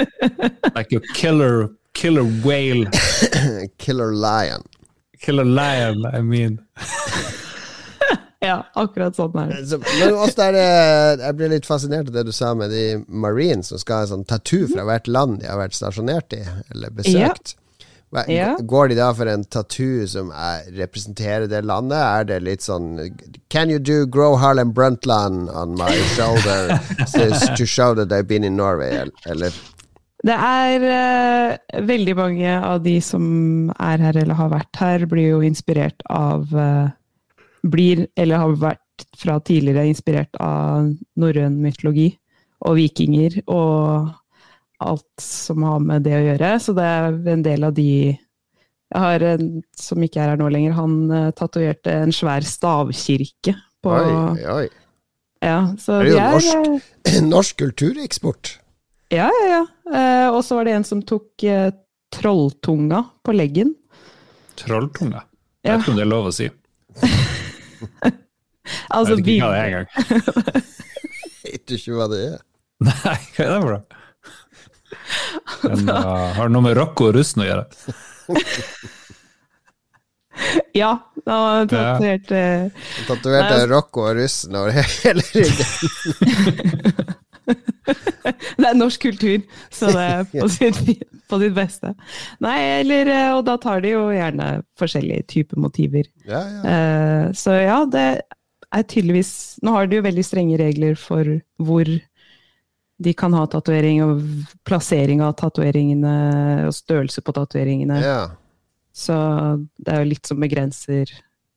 Like 0.75 0.91
a 0.93 0.99
killer, 1.13 1.69
killer 1.93 2.23
whale. 2.45 2.87
Killer 3.79 4.11
Lion. 4.13 4.63
Killer 5.21 5.45
lion, 5.45 6.05
I 6.05 6.21
mean. 6.21 6.59
ja, 8.49 8.59
akkurat 8.79 9.17
sånn 9.17 9.35
er 9.43 9.55
det. 9.55 9.79
Men 9.79 10.15
også 10.19 10.47
er 10.49 10.55
det, 10.57 10.67
jeg 11.23 11.39
ble 11.39 11.51
litt 11.55 11.67
fascinert 11.69 12.11
av 12.11 12.19
det 12.19 12.27
du 12.29 12.33
sa 12.35 12.53
med 12.57 12.73
de 12.73 12.85
Marines 13.07 13.71
som 13.71 13.81
skal 13.81 14.01
ha 14.01 14.07
en 14.07 14.13
sånn 14.17 14.29
tattoo 14.29 14.69
fra 14.71 14.87
hvert 14.87 15.09
land 15.11 15.41
de 15.41 15.51
har 15.51 15.61
vært 15.61 15.77
stasjonert 15.77 16.35
i, 16.37 16.43
eller 16.75 16.95
besøkt. 16.95 17.55
Ja. 17.55 17.59
Ja. 18.27 18.57
Går 18.61 18.91
de 18.91 18.95
da 18.99 19.07
for 19.17 19.29
en 19.29 19.43
tattoo 19.49 20.05
som 20.09 20.29
er, 20.37 20.67
representerer 20.77 21.47
det 21.49 21.63
landet? 21.65 21.97
Er 21.97 22.27
det 22.29 22.39
litt 22.45 22.61
sånn 22.61 22.99
Can 23.49 23.73
you 23.73 23.79
do 23.81 24.03
Grow 24.05 24.35
Harlem 24.37 24.73
Brundtland 24.73 25.49
on 25.49 25.73
my 25.79 25.89
shoulder 26.13 26.77
to, 27.57 27.65
show 27.65 27.95
that 27.95 28.11
I've 28.11 28.27
been 28.27 28.43
in 28.43 28.55
Norway? 28.55 29.09
Eller, 29.25 29.53
Det 30.23 30.35
er 30.37 30.85
uh, 30.85 31.81
veldig 31.87 32.15
mange 32.15 32.57
av 32.59 32.83
de 32.85 32.99
som 33.01 33.71
er 33.79 34.05
her 34.05 34.21
eller 34.21 34.37
har 34.37 34.53
vært 34.53 34.83
her, 34.83 35.07
blir 35.09 35.33
jo 35.33 35.41
inspirert 35.43 36.05
av 36.13 36.53
eh, 36.53 36.93
Blir 37.63 38.07
eller 38.19 38.41
har 38.41 38.57
vært 38.59 39.05
fra 39.17 39.39
tidligere 39.41 39.87
inspirert 39.89 40.35
av 40.43 40.91
norrøn 41.19 41.55
mytologi 41.63 42.11
og 42.63 42.75
vikinger 42.77 43.39
og 43.51 44.11
alt 44.83 45.23
som 45.23 45.63
har 45.63 45.79
med 45.83 46.03
det 46.05 46.13
å 46.17 46.23
gjøre. 46.25 46.51
Så 46.59 46.75
det 46.75 46.83
er 46.83 47.17
en 47.33 47.43
del 47.45 47.63
av 47.63 47.73
de 47.77 47.89
Jeg 48.93 49.01
har 49.01 49.23
en 49.25 49.47
som 49.79 50.03
ikke 50.05 50.19
er 50.21 50.33
her 50.33 50.37
nå 50.37 50.49
lenger, 50.53 50.75
han 50.77 50.97
uh, 51.09 51.31
tatoverte 51.33 51.89
en 52.03 52.11
svær 52.13 52.45
stavkirke 52.45 53.55
på 53.83 53.93
Oi, 53.97 54.43
oi. 54.45 54.67
Ja, 55.43 55.73
så 55.81 55.97
Det 56.03 56.11
er 56.11 56.11
jo 56.11 56.19
de 56.19 56.27
norsk. 56.35 56.91
eh, 57.09 57.21
Norsk 57.33 57.57
kultureksport. 57.59 58.51
Ja, 59.11 59.27
ja, 59.27 59.47
ja. 59.49 59.63
Eh, 59.91 60.27
og 60.29 60.43
så 60.45 60.55
var 60.59 60.69
det 60.69 60.75
en 60.77 60.85
som 60.87 61.01
tok 61.03 61.43
eh, 61.43 61.71
trolltunga 62.13 63.01
på 63.25 63.33
leggen. 63.35 63.73
Trolltunga. 64.61 65.25
Jeg 65.65 65.73
vet 65.73 65.83
ikke 65.83 65.91
om 65.95 65.99
det 65.99 66.05
er 66.05 66.11
lov 66.13 66.29
å 66.29 66.35
si. 66.35 66.47
Altså, 68.93 69.17
jeg 69.17 69.23
vet 69.23 69.27
ikke 69.33 69.43
hva 69.43 69.51
det 69.51 69.59
er 69.59 69.67
engang. 69.67 69.87
Vet 71.43 71.63
du 71.67 71.73
ikke 71.75 71.97
hva 71.97 72.07
det 72.11 72.19
er? 72.29 72.37
Nei, 72.83 73.19
hva 73.35 73.43
er 73.43 73.51
det 73.51 73.59
for 73.59 73.71
noe? 73.73 73.83
Men, 75.63 75.89
uh, 75.89 76.27
har 76.37 76.47
det 76.47 76.53
noe 76.53 76.65
med 76.67 76.77
Rocco 76.77 77.09
og 77.09 77.15
russen 77.17 77.43
å 77.43 77.47
gjøre? 77.47 77.65
Ja, 80.73 80.91
Da 81.25 81.35
har 81.37 81.67
tatovert 81.69 82.31
eh, 82.33 82.63
Han 82.73 83.05
Tatoverte 83.05 83.57
Nei, 83.59 83.67
Rocco 83.69 84.01
og 84.07 84.15
russen 84.17 84.55
over 84.57 84.71
hele 85.03 85.21
ryggen. 85.29 85.69
Det 88.59 88.67
er 88.69 88.77
norsk 88.77 89.01
kultur, 89.03 89.41
så 89.73 89.89
det 89.93 90.03
er 90.03 90.23
på 90.31 90.47
sitt, 90.51 90.79
på 91.29 91.39
sitt 91.41 91.55
beste. 91.57 91.93
Nei, 92.43 92.57
eller 92.81 93.09
eh, 93.11 93.31
Og 93.37 93.43
da 93.47 93.57
tar 93.61 93.83
de 93.83 93.93
jo 93.95 94.05
gjerne 94.13 94.47
forskjellige 94.79 95.27
typer 95.33 95.61
motiver. 95.63 96.07
Ja, 96.27 96.41
ja. 96.41 96.63
Eh, 96.73 97.25
så 97.37 97.57
ja, 97.59 97.81
det 97.89 98.05
er 98.73 98.87
tydeligvis 98.89 99.59
Nå 99.61 99.75
har 99.75 99.85
de 99.85 99.99
jo 99.99 100.05
veldig 100.05 100.23
strenge 100.25 100.57
regler 100.57 100.95
for 100.97 101.27
hvor 101.61 101.89
de 103.03 103.11
kan 103.17 103.33
ha 103.35 103.43
tatovering, 103.49 103.99
og 104.05 104.21
plassering 104.67 105.19
av 105.25 105.33
tatoveringene, 105.41 106.13
og 106.69 106.75
størrelse 106.77 107.23
på 107.25 107.35
tatoveringene. 107.35 107.99
ja. 108.03 108.23
Så 108.93 109.15
det 109.81 109.89
er 109.89 110.03
jo 110.03 110.09
litt 110.11 110.29
som 110.29 110.37
begrenser 110.37 111.09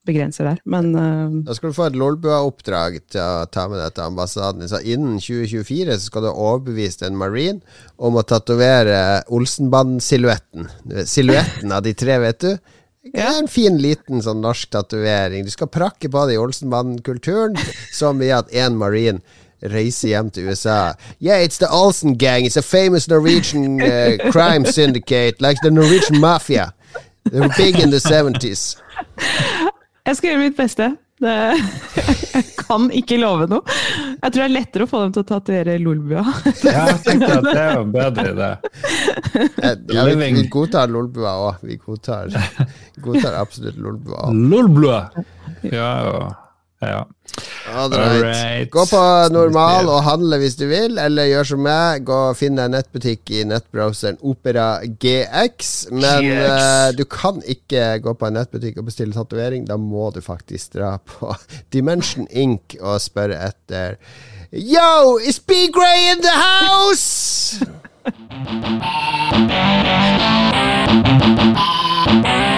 begrenser 0.06 0.48
der. 0.48 0.60
Men 0.64 0.92
uh, 0.94 1.34
Da 1.46 1.56
skal 1.56 1.72
du 1.72 1.76
få 1.76 1.88
et 1.90 1.98
Lolbua-oppdrag 1.98 3.00
til 3.12 3.22
å 3.22 3.46
ta 3.52 3.66
med 3.70 3.82
deg 3.82 3.96
til 3.96 4.06
ambassaden. 4.06 4.66
Så 4.70 4.80
innen 4.82 5.18
2024 5.20 5.98
så 5.98 6.10
skal 6.10 6.26
du 6.26 6.30
overbevise 6.32 7.06
en 7.08 7.18
marine 7.20 7.60
om 7.96 8.16
å 8.16 8.24
tatovere 8.26 9.22
Olsenband-silhuetten. 9.32 10.70
Silhuetten 11.08 11.74
av 11.74 11.84
de 11.86 11.94
tre, 11.98 12.18
vet 12.22 12.42
du. 12.44 12.52
Det 13.06 13.22
er 13.22 13.38
en 13.38 13.48
fin, 13.50 13.76
liten 13.78 14.22
sånn 14.22 14.40
norsk 14.42 14.70
tatovering. 14.74 15.46
Du 15.46 15.52
skal 15.52 15.70
prakke 15.70 16.10
på 16.10 16.26
det 16.26 16.34
i 16.34 16.40
Olsenband-kulturen 16.42 17.54
så 17.94 18.10
mye 18.16 18.40
at 18.42 18.50
én 18.54 18.78
marine 18.78 19.22
reiser 19.62 20.08
hjem 20.08 20.30
til 20.30 20.50
USA. 20.50 20.94
Yeah, 21.20 21.42
it's 21.42 21.58
the 21.58 21.68
Olsen 21.70 22.16
gang. 22.18 22.44
It's 22.44 22.56
a 22.56 22.62
famous 22.62 23.08
Norwegian 23.08 23.80
uh, 23.80 24.16
crime 24.32 24.66
syndicate, 24.66 25.40
like 25.40 25.58
the 25.62 25.70
Norwegian 25.70 26.20
mafia. 26.20 26.74
They 27.24 27.40
were 27.40 27.54
big 27.56 27.78
in 27.78 27.90
the 27.90 27.98
70s. 27.98 28.76
Jeg 30.06 30.18
skal 30.18 30.32
gjøre 30.32 30.44
mitt 30.44 30.56
beste. 30.58 30.92
Det, 31.16 31.34
jeg 32.36 32.44
kan 32.60 32.90
ikke 32.92 33.16
love 33.16 33.46
noe. 33.48 33.76
Jeg 34.20 34.32
tror 34.32 34.42
det 34.42 34.46
er 34.46 34.52
lettere 34.52 34.84
å 34.84 34.90
få 34.90 35.00
dem 35.04 35.14
til 35.16 35.24
å 35.24 35.28
tatovere 35.30 35.76
Lolbua. 35.80 36.24
Ja, 36.66 36.82
jeg 36.90 36.98
tenkte 37.06 37.30
at 37.38 37.46
det 37.46 37.64
var 37.64 37.86
bedre 37.94 38.26
idé. 38.34 38.50
det. 39.56 39.72
Ja, 39.96 40.04
vi, 40.10 40.16
vi 40.20 40.44
godtar 40.52 40.92
Lolbua 40.92 41.36
òg. 41.46 41.64
Vi 41.64 41.78
godtar, 41.80 42.32
godtar 43.04 43.38
absolutt 43.40 43.80
Lolbua 43.80 44.28
Lolbua! 44.36 45.00
Ja, 45.72 45.90
ja. 46.84 47.00
Alright. 47.94 48.70
Gå 48.70 48.84
på 48.90 49.02
normal 49.32 49.88
og 49.92 50.02
handle 50.06 50.38
hvis 50.42 50.56
du 50.58 50.66
vil, 50.70 50.98
eller 50.98 51.24
gjør 51.30 51.44
som 51.52 51.60
meg. 51.62 52.04
Gå 52.08 52.16
og 52.30 52.36
Finn 52.38 52.56
deg 52.58 52.64
en 52.70 52.74
nettbutikk 52.78 53.30
i 53.30 53.44
nettbrowseren 53.46 54.18
Opera 54.26 54.68
GX. 54.84 55.72
Men 55.92 56.24
GX. 56.24 56.50
eh, 56.50 56.88
du 56.98 57.04
kan 57.10 57.42
ikke 57.46 57.98
gå 58.02 58.12
på 58.18 58.26
en 58.30 58.36
nettbutikk 58.40 58.78
og 58.82 58.88
bestille 58.90 59.14
tatovering. 59.16 59.66
Da 59.68 59.76
må 59.80 60.04
du 60.14 60.20
faktisk 60.24 60.74
dra 60.78 60.90
på 60.98 61.34
Dimension 61.74 62.26
Inc. 62.30 62.62
og 62.80 63.00
spørre 63.04 63.36
etter 63.50 63.88
Yo, 64.52 65.18
is 65.18 65.38
B. 65.40 65.52
Gray 65.74 66.12
in 66.12 66.22
the 66.22 66.32
house? 66.32 67.58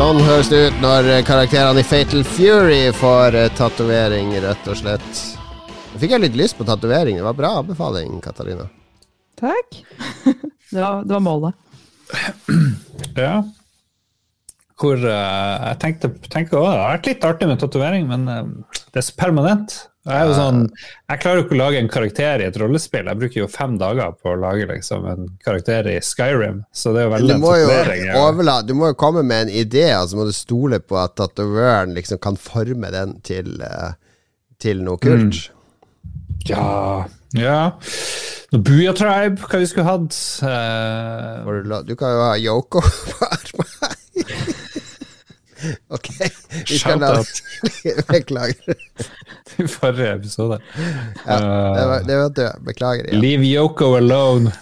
Sånn 0.00 0.16
høres 0.24 0.48
det 0.48 0.58
ut 0.64 0.76
når 0.80 1.06
eh, 1.12 1.18
karakterene 1.28 1.82
i 1.82 1.84
Fatal 1.84 2.22
Fury 2.24 2.86
får 2.96 3.34
uh, 3.36 3.42
tatovering, 3.52 4.30
rett 4.40 4.68
og 4.72 4.78
slett. 4.78 5.18
Nå 5.90 6.00
fikk 6.00 6.14
jeg 6.14 6.22
litt 6.22 6.38
lyst 6.40 6.56
på 6.56 6.64
tatovering. 6.64 7.18
Det 7.18 7.26
var 7.26 7.36
bra 7.36 7.50
anbefaling, 7.58 8.14
Katarina. 8.24 8.64
Takk. 9.36 9.76
Det 10.70 10.78
var, 10.78 11.02
det 11.04 11.12
var 11.12 11.20
målet. 11.20 11.58
Ja. 13.18 13.34
Hvor 14.80 15.04
uh, 15.04 15.12
jeg 15.66 15.78
tenkte, 15.84 16.12
tenkte 16.32 16.56
å, 16.56 16.64
Det 16.64 16.72
hadde 16.72 16.88
vært 16.94 17.10
litt 17.10 17.28
artig 17.34 17.50
med 17.50 17.60
tatovering, 17.60 18.08
men 18.08 18.24
uh, 18.24 18.78
det 18.94 19.02
er 19.02 19.08
så 19.10 19.18
permanent. 19.20 19.76
Jeg, 20.10 20.32
sånn, 20.36 20.64
jeg 21.10 21.20
klarer 21.22 21.40
jo 21.40 21.44
ikke 21.46 21.56
å 21.56 21.60
lage 21.60 21.80
en 21.80 21.90
karakter 21.92 22.42
i 22.42 22.46
et 22.48 22.58
rollespill. 22.60 23.08
Jeg 23.10 23.20
bruker 23.20 23.42
jo 23.42 23.48
fem 23.50 23.76
dager 23.80 24.16
på 24.18 24.32
å 24.32 24.38
lage 24.40 24.66
liksom, 24.70 25.06
en 25.10 25.30
karakter 25.44 25.88
i 25.92 25.96
Skyrim. 26.04 26.64
Så 26.74 26.94
det 26.96 27.04
er 27.04 27.08
jo 27.08 27.14
veldig 27.14 27.36
du 27.36 27.42
må 27.44 27.54
jo 27.60 27.70
overla 28.20 28.56
Du 28.66 28.74
må 28.78 28.90
jo 28.90 28.98
komme 28.98 29.22
med 29.26 29.46
en 29.46 29.54
idé, 29.62 29.86
Og 29.92 30.02
altså 30.02 30.20
må 30.20 30.26
du 30.28 30.34
stole 30.36 30.80
på 30.82 30.98
at 31.00 31.16
tatovøren 31.20 31.94
liksom 31.96 32.20
kan 32.22 32.38
forme 32.40 32.92
den 32.94 33.16
til, 33.26 33.54
eh, 33.64 33.94
til 34.62 34.84
noe 34.86 35.00
kult. 35.02 35.50
Ja, 36.48 37.06
ja. 37.36 37.60
Noe 38.50 38.64
Booyah 38.66 38.96
Tribe, 38.98 39.38
hva 39.46 39.60
vi 39.62 39.68
skulle 39.70 39.86
hatt. 39.86 40.16
Uh... 40.42 41.62
Du, 41.62 41.76
du 41.92 41.94
kan 41.98 42.16
jo 42.16 42.24
ha 42.24 42.32
Yoko 42.40 42.82
på 43.12 43.30
armen. 43.30 44.56
ok, 45.96 46.08
vi 46.68 46.78
skal 46.78 47.00
la 47.00 47.10
Beklager. 48.12 48.78
Til 49.50 49.68
forrige 49.68 50.14
episode. 50.14 50.60
Ja, 51.26 51.36
det 51.36 51.88
var, 51.88 51.98
det 52.06 52.16
var 52.16 52.28
død. 52.28 52.64
Beklager. 52.66 53.04
Ja. 53.12 53.18
Leave 53.18 53.44
Yoko 53.44 53.94
alone. 53.96 54.52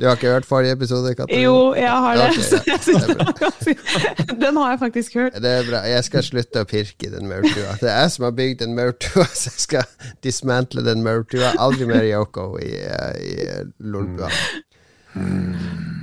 Du 0.00 0.06
har 0.06 0.16
ikke 0.16 0.30
hørt 0.32 0.46
forrige 0.48 0.72
episode, 0.72 1.14
Katarina? 1.14 1.42
Jo, 1.42 1.74
jeg 1.74 1.90
har 1.90 2.14
det. 2.16 2.22
Okay, 2.24 3.74
ja. 3.76 4.20
det 4.24 4.40
Den 4.40 4.56
har 4.56 4.70
jeg 4.70 4.78
faktisk 4.78 5.14
hørt. 5.14 5.34
Det 5.34 5.50
er 5.50 5.66
bra. 5.70 5.82
Jeg 5.84 6.04
skal 6.04 6.24
slutte 6.24 6.62
å 6.64 6.68
pirke 6.68 7.10
i 7.10 7.10
den 7.12 7.28
maurtua. 7.28 7.74
Det 7.82 7.90
er 7.90 7.98
jeg 8.06 8.14
som 8.14 8.24
har 8.24 8.32
bygd 8.38 8.62
den 8.64 8.72
maurtua, 8.78 9.26
så 9.34 9.52
jeg 9.52 9.66
skal 9.66 10.08
dismantle 10.24 10.86
den 10.86 11.04
maurtua. 11.04 11.52
Aldri 11.60 11.90
mer 11.90 12.06
Yoko 12.08 12.54
i, 12.62 12.72
eh, 12.80 13.20
i 13.20 13.36
eh, 13.44 13.62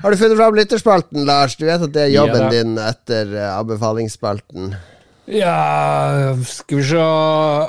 Har 0.03 0.11
du 0.11 0.17
funnet 0.19 0.37
fram 0.37 0.55
lytterspalten, 0.55 1.25
Lars? 1.25 1.55
Du 1.57 1.65
vet 1.65 1.81
at 1.81 1.95
det 1.95 2.05
er 2.05 2.13
jobben 2.13 2.45
Ja 2.47 2.51
din 2.53 2.77
etter 2.81 3.33
eh, 3.33 3.49
anbefalingsspalten. 3.55 4.75
Ja, 5.27 6.37
skal 6.47 6.77
vi 6.79 6.83
se 6.87 7.05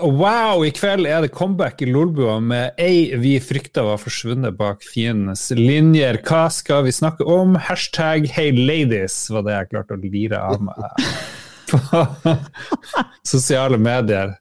Wow, 0.07 0.63
i 0.63 0.71
kveld 0.71 1.09
er 1.11 1.25
det 1.25 1.33
comeback 1.35 1.83
i 1.83 1.89
Lolbua 1.91 2.37
med 2.39 2.79
ei 2.79 3.17
vi 3.19 3.33
frykta 3.43 3.83
var 3.89 3.99
forsvunnet 3.99 4.55
bak 4.61 4.87
fiendens 4.87 5.49
linjer. 5.59 6.21
Hva 6.23 6.45
skal 6.55 6.85
vi 6.87 6.95
snakke 6.95 7.27
om? 7.27 7.59
Hashtag 7.59 8.29
hey 8.31 8.53
ladies 8.55 9.25
var 9.35 9.43
det 9.49 9.57
jeg 9.57 9.71
klarte 9.73 9.99
å 9.99 10.03
lire 10.05 10.39
av 10.39 10.63
meg 10.69 11.03
på 11.73 12.05
sosiale 13.35 13.81
medier. 13.83 14.37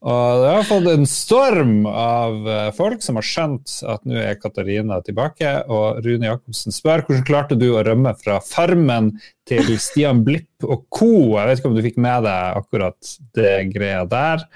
Og 0.00 0.40
det 0.40 0.52
har 0.54 0.64
fått 0.64 0.86
en 0.88 1.04
storm 1.08 1.82
av 1.84 2.46
eh, 2.48 2.68
folk 2.72 3.02
som 3.04 3.18
har 3.20 3.26
skjønt 3.26 3.74
at 3.84 4.06
nå 4.08 4.16
er 4.16 4.38
Katarina 4.40 4.96
tilbake. 5.04 5.50
Og 5.68 6.00
Rune 6.06 6.30
Jacobsen 6.30 6.72
spør 6.72 7.04
hvordan 7.04 7.26
klarte 7.28 7.58
du 7.60 7.66
å 7.74 7.82
rømme 7.84 8.14
fra 8.16 8.38
Farmen 8.40 9.12
til 9.48 9.68
Stian 9.76 10.22
Blipp 10.24 10.64
og 10.64 10.86
co. 10.88 11.12
Jeg 11.36 11.50
vet 11.50 11.60
ikke 11.60 11.72
om 11.72 11.76
du 11.76 11.84
fikk 11.84 12.00
med 12.00 12.24
deg 12.24 12.62
akkurat 12.62 13.12
det 13.36 13.54
greia 13.74 14.06
der. 14.08 14.46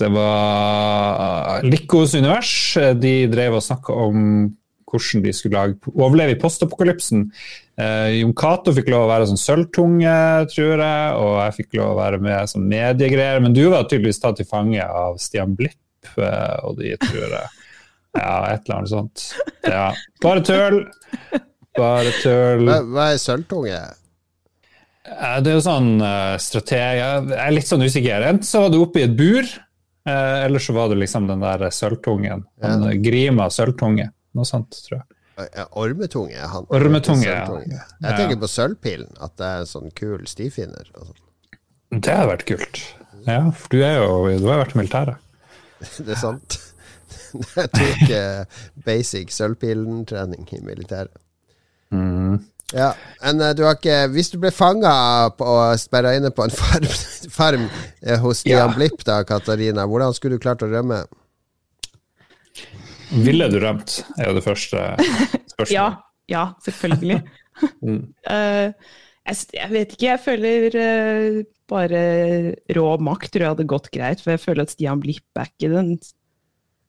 Det 0.00 0.08
var 0.16 1.60
Likos 1.68 2.16
univers. 2.16 2.54
De 2.98 3.14
drev 3.30 3.60
og 3.60 3.66
snakka 3.68 4.00
om 4.08 4.48
hvordan 4.94 5.24
de 5.26 5.32
skulle 5.36 5.58
lage, 5.58 5.76
overleve 5.92 6.36
i 6.36 6.38
postapokalypsen. 6.40 7.26
Eh, 7.76 8.20
Jon 8.20 8.32
Cato 8.38 8.72
fikk 8.76 8.88
lov 8.94 9.04
å 9.08 9.10
være 9.10 9.26
sånn 9.30 9.40
sølvtunge, 9.42 10.14
tror 10.54 10.78
jeg, 10.78 11.16
og 11.18 11.32
jeg 11.42 11.56
fikk 11.58 11.76
lov 11.80 11.92
å 11.92 11.98
være 11.98 12.20
med 12.22 12.50
som 12.54 12.64
mediegreier. 12.70 13.42
Men 13.44 13.56
du 13.56 13.64
var 13.72 13.88
tydeligvis 13.90 14.22
tatt 14.22 14.38
til 14.40 14.46
fange 14.48 14.80
av 14.86 15.18
Stian 15.22 15.56
Blipp 15.58 16.14
eh, 16.16 16.56
og 16.64 16.78
de, 16.80 16.94
tror 17.02 17.28
jeg. 17.36 17.52
Ja, 18.14 18.34
et 18.54 18.68
eller 18.68 18.76
annet 18.78 18.90
sånt. 18.92 19.22
Ja. 19.66 19.88
Bare 20.22 20.42
tøll! 20.46 20.76
Bare 21.74 22.12
tøll. 22.22 22.60
Hva, 22.68 22.76
hva 22.86 23.06
er 23.10 23.16
sølvtunge? 23.18 23.80
Eh, 25.10 25.38
Det 25.42 25.50
er 25.50 25.56
jo 25.58 25.64
sånn 25.66 25.88
strategi, 25.98 26.44
strateg... 26.46 27.00
Jeg 27.34 27.40
er 27.48 27.54
litt 27.56 27.66
sånn 27.72 27.82
usikker. 27.82 28.26
Enten 28.30 28.46
så 28.46 28.62
var 28.64 28.70
du 28.70 28.78
oppe 28.84 29.02
i 29.02 29.06
et 29.08 29.16
bur, 29.18 29.42
eh, 30.06 30.36
eller 30.46 30.62
så 30.62 30.76
var 30.76 30.92
du 30.92 30.96
liksom 31.00 31.26
den 31.26 31.42
der 31.42 31.66
sølvtungen. 31.74 32.44
Den 32.62 32.86
Ja. 32.86 32.94
Grima 33.02 33.48
sølvtunge. 33.50 34.12
Noe 34.34 34.48
sånt, 34.48 34.76
tror 34.86 35.00
jeg. 35.00 35.06
Ormetunge? 35.74 36.38
Han. 36.52 36.66
Ormetunge, 36.74 37.26
ja. 37.26 37.46
Jeg 38.04 38.18
tenker 38.20 38.38
på 38.42 38.50
sølvpilen, 38.50 39.10
at 39.22 39.34
det 39.40 39.48
er 39.48 39.64
en 39.64 39.70
sånn 39.70 39.94
kul 39.98 40.26
stifinner. 40.30 40.90
sånn. 40.94 41.16
Det 41.94 42.14
hadde 42.14 42.30
vært 42.30 42.46
kult. 42.48 42.80
Ja, 43.24 43.40
for 43.56 43.72
du, 43.72 43.80
jo, 43.80 44.38
du 44.42 44.48
har 44.50 44.62
vært 44.62 44.74
i 44.76 44.80
militæret. 44.82 45.20
Det 46.06 46.14
er 46.14 46.20
sant. 46.20 46.58
Jeg 47.34 47.70
tok 47.74 48.10
eh, 48.14 48.58
basic 48.86 49.32
sølvpilentrening 49.34 50.46
i 50.54 50.60
militæret. 50.64 51.14
Mm. 51.94 52.38
Ja, 52.74 52.92
men 53.22 53.42
eh, 53.42 53.52
du 53.54 53.62
har 53.66 53.76
ikke 53.76 53.96
Hvis 54.14 54.32
du 54.32 54.38
ble 54.42 54.50
fanga 54.54 54.92
og 55.30 55.76
sperra 55.78 56.14
inne 56.16 56.30
på 56.34 56.46
en 56.46 56.54
farm, 56.54 56.86
farm 57.38 57.66
eh, 58.02 58.16
hos 58.22 58.42
Stian 58.42 58.70
Ja. 58.70 58.70
Blipp, 58.74 59.02
da, 59.06 59.20
Katarina, 59.26 59.84
hvordan 59.90 60.14
skulle 60.16 60.38
du 60.38 60.42
klart 60.46 60.64
å 60.64 60.70
rømme? 60.70 61.02
Ville 63.12 63.48
du 63.52 63.58
rømt, 63.62 64.00
er 64.18 64.30
jo 64.30 64.36
det 64.38 64.44
første 64.44 64.84
spørsmålet. 65.52 65.74
Ja, 65.76 65.88
ja 66.30 66.44
selvfølgelig. 66.66 67.22
Mm. 67.86 68.00
uh, 68.26 68.72
jeg, 69.22 69.36
jeg 69.54 69.68
vet 69.70 69.92
ikke, 69.94 70.06
jeg 70.08 70.20
føler 70.24 70.74
uh, 70.74 71.36
bare 71.70 72.00
rå 72.74 72.86
makt 72.98 73.30
tror 73.30 73.44
jeg 73.44 73.52
hadde 73.52 73.66
gått 73.70 73.86
greit. 73.94 74.22
For 74.24 74.34
jeg 74.34 74.42
føler 74.42 74.66
at 74.66 74.72
Stian 74.74 74.98
Blipp 74.98 75.38
er 75.38 75.52
ikke 75.52 75.70
den 75.70 75.92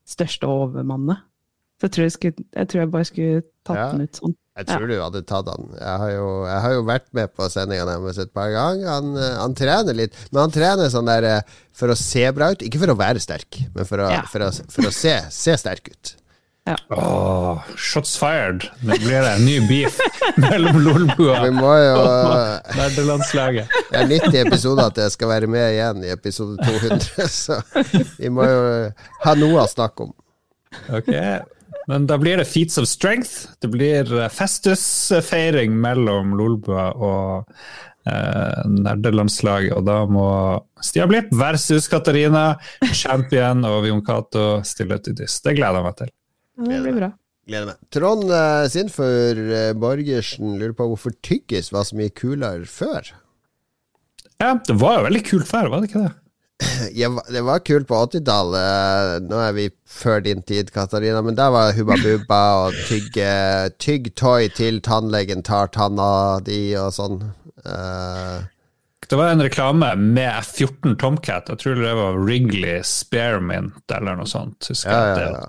største 0.09 0.49
overmannet. 0.49 1.21
Så 1.77 1.85
jeg 1.85 1.93
tror 1.93 2.07
jeg, 2.07 2.15
skulle, 2.15 2.47
jeg 2.55 2.71
tror 2.71 2.81
jeg 2.81 2.91
bare 2.95 3.09
skulle 3.11 3.43
tatt 3.67 3.77
Ja. 3.77 3.85
den 3.93 4.07
ut 4.07 4.19
sånn. 4.21 4.35
Jeg 4.55 4.67
tror 4.69 4.87
du 4.87 4.93
hadde 4.95 5.19
tatt 5.27 5.49
han. 5.51 5.65
Jeg 5.75 5.99
har 6.01 6.11
jo, 6.13 6.27
jeg 6.47 6.59
har 6.63 6.73
jo 6.77 6.83
vært 6.87 7.07
med 7.17 7.31
på 7.35 7.47
sendinga 7.51 7.83
deres 7.89 8.19
et 8.23 8.31
par 8.35 8.53
ganger. 8.53 8.87
Han, 8.87 9.09
eh, 9.19 9.33
han 9.41 9.55
trener 9.59 9.97
litt, 9.97 10.15
men 10.31 10.45
han 10.45 10.53
trener 10.55 10.91
sånn 10.93 11.09
der 11.11 11.27
eh, 11.27 11.55
for 11.75 11.91
å 11.91 11.97
se 11.99 12.23
bra 12.37 12.53
ut. 12.55 12.63
Ikke 12.63 12.79
for 12.79 12.93
å 12.93 12.99
være 12.99 13.19
sterk, 13.19 13.59
men 13.75 13.89
for 13.89 14.05
å, 14.05 14.11
Ja. 14.13 14.21
for 14.31 14.47
å, 14.47 14.51
for 14.71 14.87
å 14.87 14.93
se, 14.95 15.17
se 15.35 15.57
sterk 15.59 15.91
ut. 15.91 16.13
Åh, 16.89 17.59
shots 17.77 18.15
fired. 18.17 18.63
Nå 18.81 18.95
blir 19.03 19.19
det 19.21 19.33
en 19.35 19.43
ny 19.45 19.59
beef 19.69 19.99
mellom 20.41 20.79
Lolbua 20.81 21.43
Vi 21.43 21.51
må 21.53 21.75
jo 21.77 21.99
nerdelandslaget. 22.79 23.75
Det 23.91 23.99
er 23.99 24.07
90 24.09 24.39
episoder 24.47 24.87
at 24.89 24.97
jeg 25.03 25.13
skal 25.13 25.29
være 25.29 25.49
med 25.51 25.67
igjen 25.75 26.01
i 26.07 26.09
episode 26.15 26.57
200, 26.65 27.27
så 27.43 27.59
vi 28.17 28.31
må 28.33 28.47
jo 28.49 28.63
ha 29.27 29.35
noe 29.37 29.61
å 29.61 29.67
snakke 29.69 30.07
om. 30.07 30.15
Ok, 30.95 31.11
men 31.89 32.07
da 32.09 32.17
blir 32.21 32.39
det 32.41 32.47
Feats 32.49 32.79
of 32.81 32.87
Strength. 32.89 33.57
Det 33.61 33.69
blir 33.73 34.09
festusfeiring 34.33 35.75
mellom 35.81 36.33
Lolbua 36.37 36.87
og 36.97 37.51
eh, 38.09 38.63
nerdelandslaget. 38.69 39.75
Og 39.77 39.85
da 39.87 39.99
må 40.09 40.27
Stia 40.85 41.07
Blipp 41.09 41.29
versus 41.35 41.89
Katarina, 41.91 42.55
champion 42.93 43.65
og 43.69 43.83
Vion 43.85 44.03
Cato 44.05 44.63
stille 44.65 44.97
til 45.05 45.17
dyst. 45.19 45.43
Det 45.45 45.57
gleder 45.57 45.81
jeg 45.81 45.87
meg 45.89 46.01
til. 46.01 46.11
Det 46.65 46.81
blir 46.87 46.99
bra. 47.01 47.11
Gleder 47.45 47.69
meg. 47.69 47.81
Trond 47.93 48.25
uh, 48.31 48.65
Sinfor 48.71 49.37
uh, 49.37 49.71
Borgersen 49.77 50.57
lurer 50.57 50.73
på 50.77 50.89
hvorfor 50.89 51.13
tyggis 51.25 51.69
var 51.73 51.85
så 51.85 51.97
mye 51.99 52.13
kulere 52.15 52.65
før. 52.69 53.13
Ja, 54.41 54.55
det 54.57 54.75
var 54.81 54.99
jo 54.99 55.07
veldig 55.07 55.25
kult 55.29 55.47
før, 55.47 55.69
var 55.71 55.83
det 55.83 55.91
ikke 55.91 56.07
det? 56.07 56.13
Ja, 56.95 57.09
det 57.29 57.41
var 57.41 57.59
kult 57.59 57.87
på 57.87 57.97
80-tallet. 58.05 59.25
Nå 59.29 59.39
er 59.43 59.53
vi 59.57 59.69
før 59.89 60.21
din 60.23 60.43
tid, 60.47 60.71
Katarina, 60.75 61.21
men 61.25 61.35
der 61.35 61.51
var 61.51 61.73
Hubba 61.75 61.97
Bubba 62.03 62.41
og 62.65 62.81
tygge 62.87 63.29
Tygg 63.81 64.13
toy 64.19 64.47
til 64.55 64.81
tannlegen 64.85 65.43
tar 65.43 65.71
tanna 65.75 66.39
di 66.45 66.75
og 66.79 66.93
sånn. 66.95 67.23
Uh, 67.65 68.45
Det 69.05 69.19
var 69.19 69.35
en 69.35 69.43
reklame 69.43 69.91
med 70.01 70.39
14 70.45 70.95
Tomcat. 71.01 71.49
Jeg 71.51 71.61
tror 71.61 71.75
det 71.77 71.91
var 71.97 72.15
Wrigley 72.17 72.79
Spearmint 72.87 73.91
eller 73.93 74.17
noe 74.17 74.29
sånt. 74.29 74.71
Ja, 74.81 74.95
ja, 75.11 75.27
ja. 75.35 75.43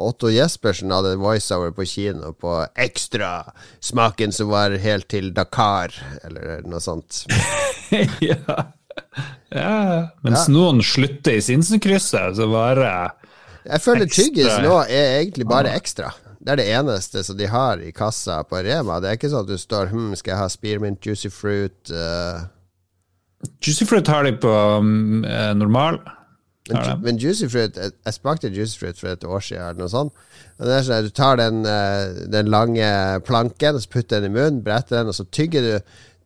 Otto 0.00 0.30
Jespersen 0.32 0.94
hadde 0.94 1.16
voiceover 1.20 1.74
på 1.76 1.84
kino 1.90 2.32
på 2.32 2.54
Ekstra. 2.72 3.52
Smaken 3.84 4.32
som 4.32 4.48
var 4.54 4.78
helt 4.80 5.10
til 5.12 5.34
Dakar, 5.36 5.92
eller 6.24 6.64
noe 6.64 6.80
sånt. 6.80 7.26
ja. 8.24 8.70
ja. 9.60 9.78
Mens 10.26 10.46
noen 10.52 10.82
slutter 10.84 11.38
i 11.38 11.44
Sinsenkrysset, 11.44 12.36
så 12.38 12.48
bare 12.50 12.90
Jeg 13.66 13.82
føler 13.84 14.10
tyggis 14.10 14.54
nå 14.64 14.78
er 14.84 15.20
egentlig 15.20 15.48
bare 15.48 15.74
ekstra. 15.76 16.12
Det 16.38 16.54
er 16.54 16.60
det 16.60 16.66
eneste 16.78 17.24
som 17.26 17.38
de 17.38 17.48
har 17.50 17.80
i 17.82 17.90
kassa 17.94 18.42
på 18.46 18.60
Rema. 18.62 19.00
Det 19.02 19.08
er 19.10 19.16
ikke 19.18 19.32
sånn 19.32 19.46
at 19.46 19.50
du 19.50 19.58
står 19.58 19.90
hm, 19.90 20.12
skal 20.18 20.36
jeg 20.36 20.42
ha 20.44 20.50
spearmint, 20.52 21.00
juicy 21.02 21.30
fruit 21.34 21.90
uh, 21.90 22.44
Juicy 23.62 23.84
Fruit 23.84 24.08
har 24.08 24.24
de 24.24 24.32
på 24.40 24.52
um, 24.52 25.24
eh, 25.24 25.52
normal. 25.54 25.98
men, 26.70 27.02
men 27.02 27.18
juicy 27.22 27.46
fruit 27.46 27.76
Jeg, 27.78 27.92
jeg 28.04 28.14
smakte 28.16 28.50
juicy 28.50 28.78
fruit 28.80 28.98
for 28.98 29.12
et 29.12 29.24
år 29.24 29.44
siden, 29.44 29.62
eller 29.62 29.84
noe 29.84 29.92
sånt. 29.92 30.14
Men 30.56 30.68
det 30.68 30.76
er 30.76 30.86
sånn 30.86 30.98
at 30.98 31.08
Du 31.08 31.14
tar 31.14 31.38
den, 31.40 31.62
eh, 31.68 32.26
den 32.32 32.50
lange 32.50 32.90
planken 33.26 33.78
og 33.78 33.84
så 33.84 33.92
putter 33.92 34.22
den 34.22 34.32
i 34.32 34.36
munnen, 34.38 34.64
bretter 34.66 35.00
den, 35.00 35.12
og 35.12 35.18
så 35.18 35.26
tygger 35.30 35.66
du 35.66 35.74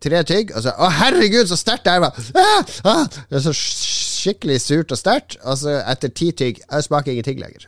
tre 0.03 0.23
tygg, 0.27 0.53
og 0.57 0.65
så 0.65 0.71
Å, 0.77 0.89
herregud, 1.01 1.47
så 1.51 1.57
sterkt 1.59 1.85
det 1.87 1.93
er! 1.97 2.01
Ah, 2.39 2.63
ah, 2.89 3.05
det 3.29 3.37
er 3.41 3.45
så 3.45 3.55
skikkelig 3.57 4.59
surt 4.63 4.95
og 4.95 4.99
sterkt. 5.01 5.37
Og 5.45 5.59
så 5.61 5.71
etter 5.81 6.09
ti 6.13 6.31
tygg 6.37 6.55
Jeg 6.63 6.87
smaker 6.87 7.13
ingenting 7.13 7.39
lenger. 7.43 7.63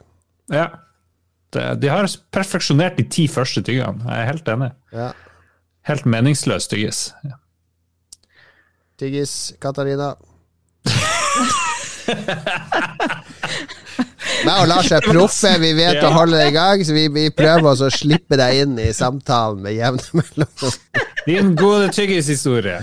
Ja. 0.53 0.67
Det, 1.53 1.63
de 1.83 1.89
har 1.93 2.09
perfeksjonert 2.33 2.97
de 2.97 3.05
ti 3.13 3.27
første 3.29 3.61
tyggene. 3.65 4.01
Jeg 4.09 4.23
er 4.23 4.31
helt 4.31 4.47
enig. 4.49 4.71
Ja. 4.97 5.11
Helt 5.89 6.07
meningsløs 6.09 6.69
tyggis. 6.71 6.99
Ja. 7.29 7.37
Tyggis, 9.01 9.33
Katarina. 9.61 10.15
Meg 14.47 14.63
og 14.63 14.69
Lars 14.71 14.91
er 14.95 15.05
proffe, 15.05 15.53
vi 15.63 15.73
vet 15.79 16.01
å 16.05 16.11
holde 16.15 16.39
det 16.41 16.49
i 16.51 16.55
gang, 16.57 16.83
så 16.87 16.95
vi, 16.97 17.07
vi 17.15 17.27
prøver 17.35 17.69
oss 17.73 17.83
å 17.85 17.91
slippe 17.95 18.39
deg 18.41 18.63
inn 18.65 18.79
i 18.83 18.89
samtalen 18.97 19.63
med 19.65 19.77
jevne 19.77 20.03
mellomrom. 20.19 20.79
Din 21.27 21.53
gode 21.59 21.91
tyggishistorie. 21.95 22.79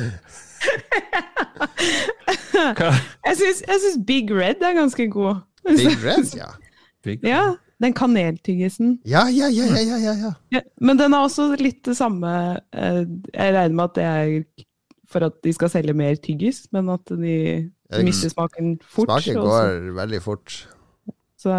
Jeg 2.60 3.38
syns, 3.40 3.98
Big 4.08 4.32
Red 4.32 4.64
er 4.66 4.76
ganske 4.78 5.08
god. 5.12 5.42
Big 5.68 5.98
Red, 6.04 6.30
ja. 6.38 6.52
Big- 7.04 7.24
Ja, 7.28 7.56
den 7.82 7.94
kaneltyggisen. 7.96 8.98
Ja, 9.08 9.26
ja, 9.32 9.48
ja, 9.48 9.66
ja, 9.76 9.84
ja, 9.88 9.98
ja, 10.04 10.14
ja. 10.24 10.32
Ja, 10.56 10.62
men 10.82 10.98
den 11.00 11.14
er 11.16 11.24
også 11.28 11.52
litt 11.60 11.84
det 11.88 11.96
samme 11.96 12.32
eh, 12.76 13.06
Jeg 13.34 13.54
regner 13.56 13.76
med 13.76 13.86
at 13.86 13.96
det 13.96 14.04
er 14.04 14.66
for 15.10 15.26
at 15.26 15.40
de 15.44 15.54
skal 15.56 15.72
selge 15.74 15.94
mer 15.98 16.20
tyggis, 16.22 16.68
men 16.76 16.90
at 16.94 17.02
de 17.10 17.70
mister 18.06 18.30
smaken 18.30 18.76
fort. 18.84 19.08
Smaken 19.10 19.40
går 19.40 19.56
også. 19.56 19.94
veldig 19.98 20.20
fort. 20.22 20.58
Så 21.40 21.52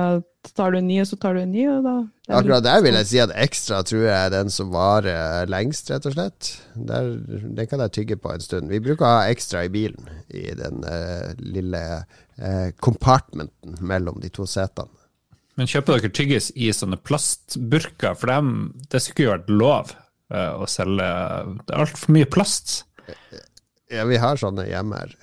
tar 0.53 0.75
du 0.75 0.79
en 0.79 0.89
ny, 0.89 0.99
og 1.01 1.09
så 1.09 1.17
tar 1.17 1.37
du 1.37 1.41
en 1.41 1.53
ny, 1.55 1.63
og 1.73 1.85
da 1.87 1.95
Akkurat 2.37 2.65
der 2.67 2.83
vil 2.85 2.97
jeg 2.99 3.09
si 3.09 3.21
at 3.23 3.33
ekstra 3.33 3.81
tror 3.87 4.03
jeg 4.05 4.13
er 4.13 4.33
den 4.35 4.53
som 4.53 4.69
varer 4.75 5.49
lengst, 5.51 5.89
rett 5.91 6.05
og 6.07 6.15
slett. 6.15 6.51
Der, 6.77 7.15
den 7.27 7.69
kan 7.69 7.81
jeg 7.87 7.95
tygge 7.97 8.19
på 8.21 8.35
en 8.35 8.45
stund. 8.45 8.69
Vi 8.71 8.83
bruker 8.85 9.07
å 9.07 9.13
ha 9.17 9.23
ekstra 9.33 9.65
i 9.65 9.73
bilen, 9.73 10.11
i 10.29 10.53
den 10.59 10.85
eh, 10.85 11.33
lille 11.41 11.81
eh, 11.97 12.69
compartmenten 12.85 13.81
mellom 13.81 14.21
de 14.21 14.31
to 14.33 14.45
setene. 14.49 14.93
Men 15.59 15.69
kjøper 15.69 15.99
dere 15.99 16.13
tyggis 16.15 16.51
i 16.57 16.71
sånne 16.73 17.01
plastburker? 17.05 18.15
For 18.21 18.31
dem, 18.31 18.53
det 18.93 19.03
skulle 19.05 19.27
jo 19.27 19.35
vært 19.35 19.51
lov 19.53 19.95
eh, 20.33 20.53
å 20.61 20.69
selge 20.71 21.09
Det 21.65 21.75
er 21.75 21.83
altfor 21.87 22.15
mye 22.17 22.29
plast. 22.31 22.83
Ja, 23.91 24.05
vi 24.09 24.21
har 24.23 24.41
sånne 24.41 24.69
hjemme 24.69 25.03
her. 25.03 25.17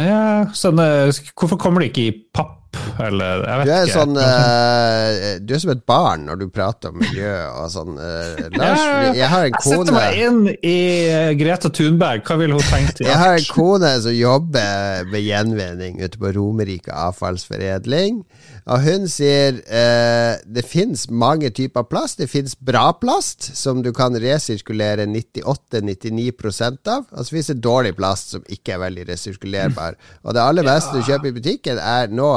Ja, 0.00 0.24
sånne, 0.56 1.12
hvorfor 1.36 1.60
kommer 1.60 1.84
de 1.84 1.92
ikke 1.92 2.08
i 2.08 2.16
papp, 2.32 2.59
eller 3.00 3.42
jeg 3.44 3.60
vet 3.60 3.66
Du 3.66 3.72
er, 3.72 3.86
ikke. 3.86 3.94
sånn, 3.94 4.18
uh, 4.20 5.38
du 5.46 5.54
er 5.56 5.62
som 5.62 5.72
et 5.74 5.82
barn 5.88 6.26
når 6.28 6.40
du 6.42 6.46
prater 6.52 6.92
om 6.92 7.00
miljø 7.00 7.32
og 7.48 7.70
sånn. 7.72 7.96
Uh, 7.98 8.44
Lars, 8.56 8.82
Ja, 8.84 9.14
jeg 9.16 9.30
har 9.32 9.46
en 9.48 9.54
Jeg 9.54 9.64
setter 9.64 9.80
kone 9.80 9.96
meg 9.96 10.20
inn 10.26 10.40
i 10.54 10.76
eh, 11.10 11.32
Greta 11.40 11.72
Thunberg. 11.74 12.24
Hva 12.28 12.38
ville 12.40 12.58
hun 12.58 12.68
tenkt? 12.70 13.02
Jeg 13.04 13.18
har 13.20 13.38
en 13.38 13.48
kone 13.50 13.92
som 14.04 14.14
jobber 14.14 15.10
med 15.10 15.26
gjenvinning 15.26 16.00
ute 16.02 16.20
på 16.20 16.34
Romerike 16.36 16.94
avfallsforedling. 17.08 18.22
Og 18.70 18.84
hun 18.84 19.06
sier 19.10 19.56
eh, 19.66 20.38
det 20.46 20.62
finnes 20.68 21.08
mange 21.10 21.50
typer 21.54 21.88
plast. 21.90 22.20
Det 22.20 22.30
finnes 22.30 22.54
bra 22.54 22.92
plast, 22.94 23.48
som 23.58 23.80
du 23.82 23.90
kan 23.96 24.14
resirkulere 24.14 25.08
98-99% 25.10 26.90
av. 26.92 27.08
Og 27.10 27.26
så 27.26 27.34
finnes 27.34 27.50
det 27.50 27.64
dårlig 27.66 27.96
plast, 27.98 28.36
som 28.36 28.44
ikke 28.46 28.76
er 28.76 28.84
veldig 28.84 29.08
resirkulerbar. 29.10 29.98
Og 30.22 30.36
det 30.36 30.44
aller 30.44 30.66
beste 30.66 30.94
du 30.94 31.02
kjøper 31.02 31.32
i 31.32 31.36
butikken, 31.40 31.82
er 31.82 32.14
nå 32.14 32.30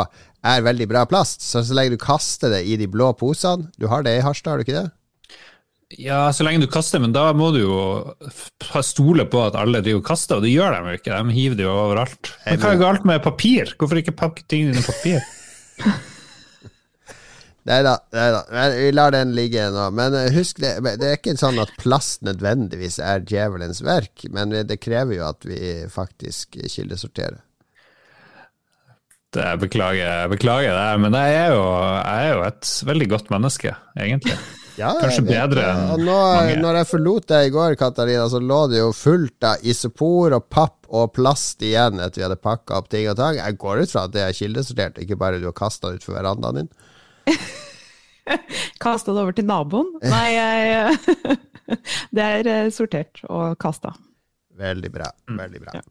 er 0.44 0.66
veldig 0.66 0.90
bra 0.90 1.06
plast. 1.10 1.46
Så 1.46 1.62
så 1.68 1.78
lenge 1.78 1.94
du 1.94 2.02
kaster 2.02 2.50
det 2.56 2.64
i 2.66 2.80
de 2.82 2.90
blå 2.90 3.14
posene 3.20 3.70
Du 3.78 3.88
har 3.92 4.04
det 4.04 4.18
i 4.18 4.26
Harstad, 4.26 4.56
har 4.56 4.60
du 4.60 4.66
ikke 4.66 4.82
det? 4.82 4.90
Ja, 6.02 6.32
så 6.34 6.42
lenge 6.48 6.64
du 6.64 6.72
kaster, 6.74 6.98
men 6.98 7.14
da 7.14 7.28
må 7.38 7.52
du 7.54 7.60
jo 7.62 8.82
stole 8.82 9.28
på 9.30 9.44
at 9.46 9.58
alle 9.60 9.84
driver 9.86 10.02
og 10.02 10.08
kaster, 10.08 10.40
og 10.40 10.48
det 10.48 10.56
gjør 10.56 10.74
de 10.74 10.96
jo 10.96 10.98
ikke. 10.98 11.20
De 11.20 11.38
hiver 11.38 11.60
det 11.60 11.68
jo 11.68 11.76
overalt. 11.84 12.34
Men 12.48 12.64
hva 12.64 12.74
er 12.74 12.82
galt 12.82 13.06
med 13.06 13.22
papir? 13.22 13.76
Hvorfor 13.78 14.02
ikke 14.02 14.16
pakke 14.18 14.48
tingene 14.50 14.82
i 14.82 14.88
papir? 14.88 15.22
Nei 17.64 17.80
da, 17.86 17.94
Vi 18.76 18.90
lar 18.92 19.14
den 19.16 19.32
ligge 19.38 19.70
nå. 19.72 19.88
Men 19.96 20.16
eh, 20.20 20.34
husk 20.36 20.60
det, 20.60 20.76
det 21.00 21.08
er 21.08 21.20
ikke 21.20 21.38
sånn 21.40 21.62
at 21.64 21.72
plast 21.80 22.24
nødvendigvis 22.28 23.00
er 23.00 23.24
djevelens 23.24 23.80
verk, 23.86 24.26
men 24.36 24.52
det 24.68 24.82
krever 24.84 25.20
jo 25.20 25.28
at 25.30 25.48
vi 25.48 25.60
faktisk 25.92 26.60
kildesorterer. 26.60 27.40
Det 29.34 29.54
beklager 29.64 30.28
beklager 30.30 30.76
det, 30.78 30.90
men 31.02 31.16
jeg 31.18 31.38
er, 31.40 31.56
jo, 31.56 31.64
jeg 32.04 32.28
er 32.28 32.36
jo 32.36 32.44
et 32.46 32.74
veldig 32.86 33.08
godt 33.16 33.34
menneske, 33.34 33.78
egentlig. 33.98 34.38
Ja, 34.74 34.90
Kanskje 34.98 35.22
bedre 35.28 35.68
enn 35.70 35.92
Og 35.94 36.00
nå, 36.02 36.14
mange. 36.18 36.56
Når 36.58 36.80
jeg 36.80 36.90
forlot 36.90 37.28
deg 37.30 37.46
i 37.46 37.52
går, 37.54 37.76
Katarina, 37.78 38.24
så 38.32 38.40
lå 38.42 38.64
det 38.72 38.80
jo 38.80 38.88
fullt 38.98 39.46
av 39.46 39.68
isopor 39.70 40.34
og 40.34 40.48
papp 40.50 40.90
og 40.90 41.12
plast 41.14 41.62
igjen 41.66 42.02
etter 42.02 42.22
vi 42.22 42.26
hadde 42.26 42.40
pakka 42.42 42.80
opp 42.80 42.90
ting 42.90 43.06
og 43.12 43.20
tang. 43.20 43.38
Jeg 43.38 43.60
går 43.62 43.84
ut 43.84 43.94
fra 43.94 44.08
at 44.08 44.16
det 44.16 44.24
er 44.26 44.34
kildesortert, 44.34 44.98
ikke 45.04 45.20
bare 45.22 45.38
du 45.38 45.46
har 45.46 45.54
kasta 45.58 45.92
det 45.92 46.02
utfor 46.02 46.18
verandaen 46.18 46.64
din. 46.64 46.72
Kasta 48.84 49.14
det 49.14 49.22
over 49.24 49.36
til 49.36 49.48
naboen? 49.48 49.90
Nei, 50.04 50.30
jeg, 50.36 50.98
det 52.16 52.24
er 52.24 52.50
eh, 52.52 52.70
sortert 52.74 53.20
og 53.28 53.58
kasta. 53.62 53.94
Veldig 54.60 54.92
bra. 54.94 55.10
Mm. 55.30 55.38
veldig 55.42 55.62
bra 55.66 55.82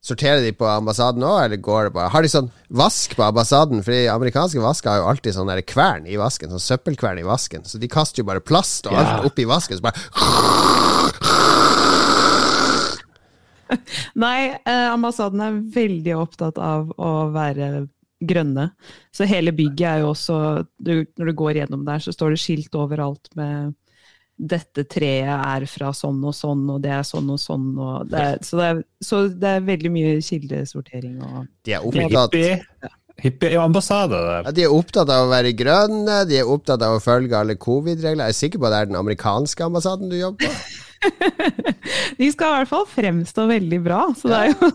Sorterer 0.00 0.40
de 0.40 0.52
på 0.56 0.64
ambassaden 0.64 1.24
òg, 1.28 1.42
eller 1.44 1.60
går 1.60 1.88
det 1.88 1.92
bare 1.92 2.08
Har 2.14 2.24
de 2.24 2.28
sånn 2.32 2.46
vask 2.72 3.12
på 3.18 3.24
ambassaden? 3.26 3.82
For 3.84 3.92
de 3.92 4.06
amerikanske 4.08 4.62
vasker 4.64 4.88
har 4.94 5.02
jo 5.02 5.08
alltid 5.10 5.36
sånn 5.36 5.52
kvern 5.68 6.06
i 6.08 6.16
vasken, 6.20 6.48
sånn 6.52 6.62
søppelkvern 6.64 7.20
i 7.20 7.26
vasken. 7.28 7.66
Så 7.68 7.76
de 7.80 7.88
kaster 7.92 8.22
jo 8.22 8.28
bare 8.30 8.40
plast 8.40 8.88
og 8.88 8.96
Ja. 8.96 9.04
alt 9.04 9.28
oppi 9.28 9.44
vasken, 9.44 9.76
så 9.76 9.82
bare 9.84 10.00
Nei, 14.24 14.56
eh, 14.66 14.88
ambassaden 14.90 15.40
er 15.44 15.60
veldig 15.76 16.16
opptatt 16.16 16.56
av 16.58 16.88
å 16.96 17.30
være 17.34 17.86
grønne. 18.20 18.70
Så 19.14 19.26
hele 19.28 19.52
bygget 19.56 19.86
er 19.88 20.02
jo 20.04 20.10
også 20.12 20.38
du, 20.78 21.06
Når 21.18 21.30
du 21.30 21.34
går 21.36 21.60
gjennom 21.62 21.84
der, 21.86 22.02
så 22.04 22.12
står 22.14 22.34
det 22.34 22.42
skilt 22.42 22.76
overalt 22.78 23.30
med 23.38 23.74
dette 24.40 24.86
treet 24.88 25.28
er 25.28 25.66
fra 25.68 25.90
sånn 25.92 26.22
og 26.24 26.32
sånn, 26.32 26.62
og 26.72 26.80
det 26.80 26.94
er 26.96 27.02
sånn 27.04 27.28
og 27.28 27.40
sånn. 27.42 27.66
Og 27.76 28.08
det 28.08 28.22
er, 28.24 28.38
så, 28.46 28.56
det 28.56 28.68
er, 28.70 28.80
så 29.04 29.20
det 29.28 29.50
er 29.56 29.66
veldig 29.66 29.92
mye 29.92 30.14
kildesortering 30.24 31.18
og 31.26 31.42
De 31.66 31.76
er 31.76 31.84
opptatt 31.84 32.36
Hippie, 32.38 32.90
hippie-ambassade 33.20 34.16
der. 34.16 34.46
Ja, 34.48 34.54
de 34.56 34.64
er 34.64 34.74
opptatt 34.74 35.12
av 35.12 35.26
å 35.26 35.32
være 35.32 35.52
grønne, 35.56 36.22
de 36.28 36.40
er 36.40 36.48
opptatt 36.48 36.80
av 36.86 36.96
å 36.96 37.02
følge 37.04 37.36
alle 37.36 37.58
covid-regler. 37.60 38.30
Jeg 38.30 38.36
er 38.36 38.38
sikker 38.38 38.62
på 38.62 38.70
at 38.70 38.76
det 38.76 38.80
er 38.80 38.92
den 38.94 39.00
amerikanske 39.00 39.66
ambassaden 39.66 40.12
du 40.12 40.16
jobber 40.20 40.48
på? 40.48 40.54
De 42.20 42.26
skal 42.28 42.50
i 42.50 42.56
hvert 42.58 42.68
fall 42.68 42.82
fremstå 42.84 43.46
veldig 43.48 43.78
bra, 43.80 44.02
så 44.20 44.28
det 44.28 44.40
er 44.40 44.50
jo 44.50 44.66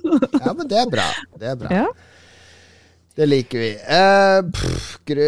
Ja, 0.41 0.53
men 0.57 0.69
det 0.72 0.80
er 0.81 0.88
bra. 0.89 1.05
Det 1.38 1.51
er 1.51 1.59
bra. 1.59 1.69
ja. 1.84 1.85
Det 3.15 3.25
liker 3.29 3.61
vi. 3.61 3.69
Eh, 3.79 4.39
pff, 4.51 4.97
gru, 5.07 5.27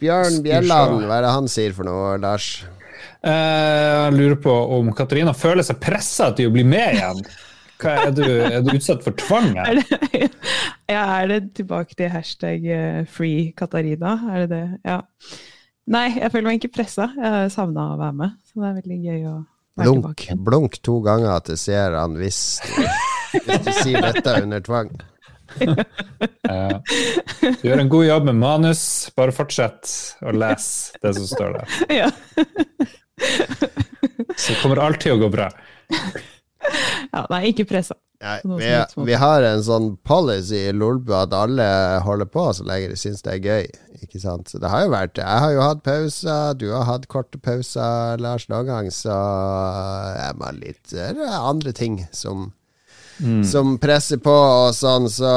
Bjørn 0.00 0.38
Bjelland, 0.44 1.02
hva 1.04 1.18
er 1.18 1.26
det 1.26 1.32
han 1.34 1.48
sier 1.52 1.74
for 1.76 1.84
noe, 1.88 2.14
Lars? 2.22 2.46
Eh, 3.20 4.06
Jeg 4.06 4.14
lurer 4.16 4.38
på 4.40 4.54
om 4.78 4.88
Katarina 4.96 5.34
føler 5.36 5.66
seg 5.66 5.80
pressa 5.84 6.30
til 6.36 6.48
å 6.48 6.54
bli 6.54 6.64
med 6.64 6.96
igjen. 6.96 7.20
Hva, 7.80 7.92
er, 8.06 8.10
du, 8.16 8.24
er 8.24 8.58
du 8.64 8.72
utsatt 8.76 9.04
for 9.04 9.16
tvang 9.20 9.50
her? 9.58 9.68
Er 9.68 9.80
det, 9.80 10.30
ja, 10.94 11.04
er 11.20 11.28
det 11.34 11.38
tilbake 11.60 11.96
til 11.96 12.10
hashtag 12.12 12.64
eh, 12.72 12.98
free 13.08 13.50
Katarina? 13.56 14.16
Er 14.32 14.46
det 14.46 14.50
det? 14.54 14.64
Ja. 14.88 14.98
Nei, 15.90 16.06
jeg 16.22 16.32
føler 16.32 16.48
meg 16.50 16.60
ikke 16.60 16.74
pressa. 16.80 17.10
Jeg 17.20 17.52
savna 17.52 17.90
å 17.94 18.00
være 18.00 18.16
med, 18.16 18.36
så 18.48 18.60
det 18.64 18.68
er 18.72 18.76
veldig 18.80 18.98
gøy 19.04 19.22
å 19.28 19.36
være 19.36 19.86
Blunk, 19.86 20.02
tilbake. 20.04 20.36
blunk 20.48 20.80
to 20.84 20.98
ganger 21.04 21.36
at 21.36 21.48
det 21.52 21.56
ser 21.60 21.96
han 22.00 22.16
hvis 22.20 22.40
hvis 23.30 23.60
du 23.64 23.72
sier 23.80 24.02
dette 24.08 24.36
under 24.42 24.60
tvang. 24.66 24.90
Ja. 26.50 26.80
Du 27.40 27.64
gjør 27.68 27.82
en 27.84 27.90
god 27.92 28.06
jobb 28.06 28.28
med 28.30 28.38
manus. 28.40 28.82
Bare 29.16 29.34
fortsett 29.34 29.90
å 30.26 30.34
lese 30.34 30.98
det 31.02 31.14
som 31.18 31.26
står 31.30 31.58
der. 31.58 31.78
Ja. 32.00 32.10
Så 34.40 34.54
kommer 34.62 34.80
alt 34.80 35.02
til 35.02 35.16
å 35.16 35.20
gå 35.20 35.28
bra. 35.32 35.50
ja, 37.12 37.26
nei, 37.30 37.42
ikke 37.50 37.66
pressa. 37.68 37.96
Vi, 38.20 38.68
vi 39.08 39.14
har 39.16 39.44
en 39.48 39.62
sånn 39.64 39.94
policy 40.04 40.58
i 40.68 40.72
Lolbu 40.76 41.14
at 41.16 41.32
alle 41.32 41.64
holder 42.04 42.28
på 42.28 42.42
så 42.52 42.66
lenge 42.68 42.90
de 42.92 42.98
syns 43.00 43.24
det 43.24 43.38
er 43.38 43.46
gøy. 43.46 43.68
Ikke 44.04 44.20
sant? 44.20 44.50
Så 44.52 44.60
det 44.60 44.68
har 44.72 44.84
jo 44.84 44.90
vært 44.92 45.20
Jeg 45.20 45.40
har 45.44 45.54
jo 45.54 45.62
hatt 45.64 45.80
pauser, 45.86 46.54
du 46.60 46.66
har 46.72 46.84
hatt 46.88 47.06
korte 47.12 47.40
pauser, 47.40 48.20
Lars, 48.20 48.44
noen 48.52 48.68
gang, 48.68 48.90
så 48.92 49.16
er 50.20 50.36
man 50.40 50.60
litt 50.60 50.92
Det 50.92 51.08
er 51.16 51.36
andre 51.38 51.72
ting 51.76 52.02
som 52.12 52.50
som 53.44 53.74
presser 53.82 54.16
på 54.22 54.32
og 54.32 54.70
sånn, 54.74 55.06
så 55.12 55.30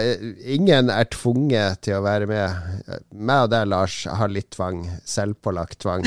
eh, 0.00 0.24
ingen 0.54 0.90
er 0.92 1.06
tvunget 1.12 1.80
til 1.86 1.96
å 1.98 2.02
være 2.04 2.26
med. 2.28 3.02
Meg 3.16 3.46
og 3.46 3.52
deg, 3.54 3.68
Lars, 3.72 3.98
har 4.06 4.28
litt 4.32 4.50
tvang. 4.54 4.82
Selvpålagt 5.08 5.78
tvang. 5.84 6.04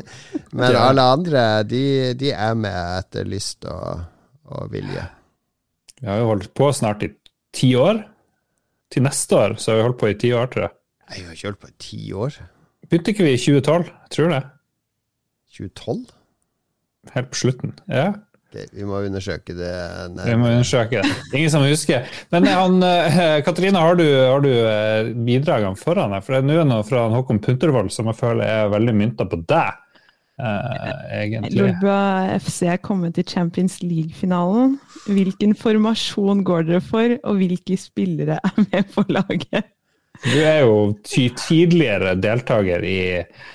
Men 0.56 0.72
Ja. 0.72 0.86
alle 0.88 1.04
andre, 1.16 1.42
de, 1.68 1.82
de 2.18 2.30
er 2.32 2.54
med 2.58 2.78
etter 3.00 3.28
lyst 3.28 3.64
og, 3.68 4.04
og 4.50 4.70
vilje. 4.72 5.04
Vi 6.00 6.08
har 6.08 6.22
jo 6.22 6.30
holdt 6.32 6.52
på 6.56 6.70
snart 6.72 7.04
i 7.04 7.10
ti 7.56 7.74
år. 7.76 8.00
Til 8.90 9.04
neste 9.04 9.36
år 9.36 9.58
så 9.60 9.70
har 9.74 9.80
vi 9.82 9.84
holdt 9.88 10.00
på 10.00 10.08
i 10.10 10.16
ti 10.18 10.32
år, 10.34 10.48
tror 10.50 10.64
jeg. 10.68 10.74
Jeg 11.10 11.26
har 11.26 11.36
ikke 11.36 11.48
holdt 11.50 11.60
på 11.66 11.68
i 11.70 11.76
ti 11.82 12.00
år. 12.16 12.40
Begynte 12.90 13.12
ikke 13.12 13.26
vi 13.28 13.34
i 13.36 13.42
2012? 13.42 13.90
Jeg 13.90 14.14
tror 14.16 14.32
det. 14.32 14.40
2012? 15.58 16.00
Helt 17.14 17.30
på 17.32 17.38
slutten. 17.42 17.76
Ja, 17.90 18.08
Ok, 18.50 18.64
vi 18.74 18.82
må 18.82 18.98
undersøke 19.06 19.54
det. 19.54 19.74
vi 20.26 20.32
må 20.34 20.48
undersøke 20.50 20.98
det. 20.98 21.10
Ingen 21.38 21.52
som 21.52 21.62
husker. 21.62 22.08
Men 22.34 22.48
han, 22.50 22.82
eh, 22.82 23.36
Katarina, 23.46 23.78
har 23.84 23.94
du, 23.94 24.02
har 24.02 24.42
du 24.42 24.50
eh, 24.50 25.12
bidragene 25.14 25.78
foran 25.78 26.10
deg? 26.16 26.24
For 26.26 26.34
det 26.34 26.40
er 26.42 26.48
nå 26.48 26.64
noe 26.66 26.86
fra 26.86 27.04
Håkon 27.12 27.38
Puntervold 27.44 27.92
som 27.94 28.10
jeg 28.10 28.18
føler 28.18 28.50
er 28.50 28.72
veldig 28.72 28.94
mynta 28.98 29.28
på 29.30 29.38
deg, 29.52 29.78
eh, 30.42 31.04
egentlig. 31.20 31.60
Lolbua 31.60 32.40
FC 32.40 32.72
er 32.74 32.82
kommet 32.82 33.14
til 33.20 33.28
Champions 33.30 33.78
League-finalen. 33.84 34.80
Hvilken 35.06 35.54
formasjon 35.54 36.42
går 36.42 36.66
dere 36.72 36.82
for, 36.82 37.14
og 37.22 37.38
hvilke 37.38 37.78
spillere 37.78 38.42
er 38.50 38.60
med 38.66 38.90
på 38.96 39.06
laget? 39.14 39.70
Du 40.26 40.36
er 40.42 40.64
jo 40.66 40.74
tidligere 41.06 42.18
deltaker 42.18 42.82
i 42.82 43.00
eh, 43.22 43.48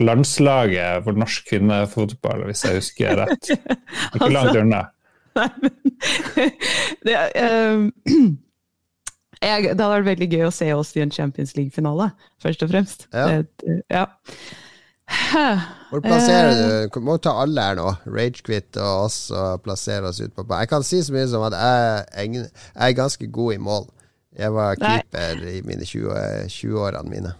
landslaget 0.00 1.04
for 1.04 1.12
norsk 1.20 1.48
kvinnefotball, 1.50 2.44
hvis 2.48 2.64
jeg 2.64 2.80
husker 2.80 3.16
rett. 3.24 3.50
Ikke 4.14 4.30
langt 4.32 4.56
unna. 4.60 4.82
Nei, 5.34 5.48
men 5.62 5.72
det, 7.06 7.14
eh, 7.34 7.86
jeg, 9.44 9.62
det 9.64 9.70
hadde 9.74 9.88
vært 9.96 10.06
veldig 10.12 10.28
gøy 10.36 10.44
å 10.48 10.52
se 10.54 10.68
oss 10.74 10.92
i 10.96 11.02
en 11.04 11.10
Champions 11.14 11.56
League-finale, 11.58 12.10
først 12.42 12.62
og 12.66 12.70
fremst. 12.74 13.08
Ja. 13.12 13.40
Det, 13.42 13.80
ja. 13.92 14.04
Hvor 15.90 16.00
plasserer 16.00 16.54
Eh. 16.54 16.60
du? 16.86 16.94
Du 16.94 17.00
må 17.04 17.18
ta 17.22 17.34
alle 17.42 17.60
her 17.66 17.76
nå. 17.78 17.90
Ragequit 18.08 18.78
og 18.80 19.04
oss 19.08 19.18
og 19.34 19.60
plassere 19.66 20.08
oss 20.08 20.22
ut 20.22 20.32
på 20.34 20.42
banen. 20.46 20.62
Jeg 20.64 20.70
kan 20.72 20.86
si 20.86 21.02
så 21.04 21.12
mye 21.14 21.26
som 21.30 21.44
at 21.50 21.54
jeg, 21.58 22.30
jeg 22.38 22.48
er 22.88 22.96
ganske 22.96 23.28
god 23.34 23.52
i 23.58 23.60
mål. 23.62 23.84
Jeg 24.34 24.50
var 24.56 24.80
Nei. 24.82 24.94
keeper 25.02 25.44
i 25.52 25.60
mine 25.66 25.84
20 25.86 26.48
20-årene 26.50 27.10
mine. 27.12 27.34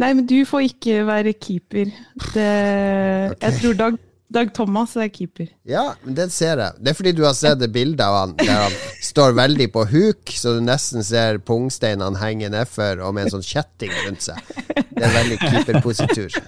Nei, 0.00 0.10
men 0.10 0.24
du 0.26 0.40
får 0.48 0.66
ikke 0.72 1.04
være 1.06 1.32
keeper. 1.38 1.92
Det, 2.34 2.48
Jeg 3.44 3.60
tror 3.60 3.76
Dag, 3.78 3.98
Dag 4.34 4.50
Thomas 4.56 4.96
er 4.98 5.10
keeper. 5.14 5.52
Ja, 5.68 5.84
men 6.02 6.16
den 6.18 6.32
ser 6.34 6.58
jeg. 6.58 6.80
Det 6.82 6.90
er 6.90 6.98
fordi 6.98 7.12
du 7.14 7.22
har 7.26 7.36
sett 7.38 7.60
det 7.60 7.70
bildet 7.74 8.02
av 8.02 8.16
han 8.18 8.34
der 8.40 8.64
han 8.64 8.74
står 9.04 9.36
veldig 9.38 9.68
på 9.76 9.84
huk, 9.92 10.34
så 10.34 10.56
du 10.56 10.64
nesten 10.66 11.06
ser 11.06 11.38
pungsteinene 11.46 12.18
henge 12.18 12.50
nedfor 12.50 13.04
og 13.04 13.14
med 13.14 13.28
en 13.28 13.36
sånn 13.36 13.46
kjetting 13.46 13.94
rundt 14.02 14.26
seg. 14.26 14.40
Det 14.74 15.04
er 15.04 15.14
veldig 15.20 15.38
keeperpositur. 15.44 16.40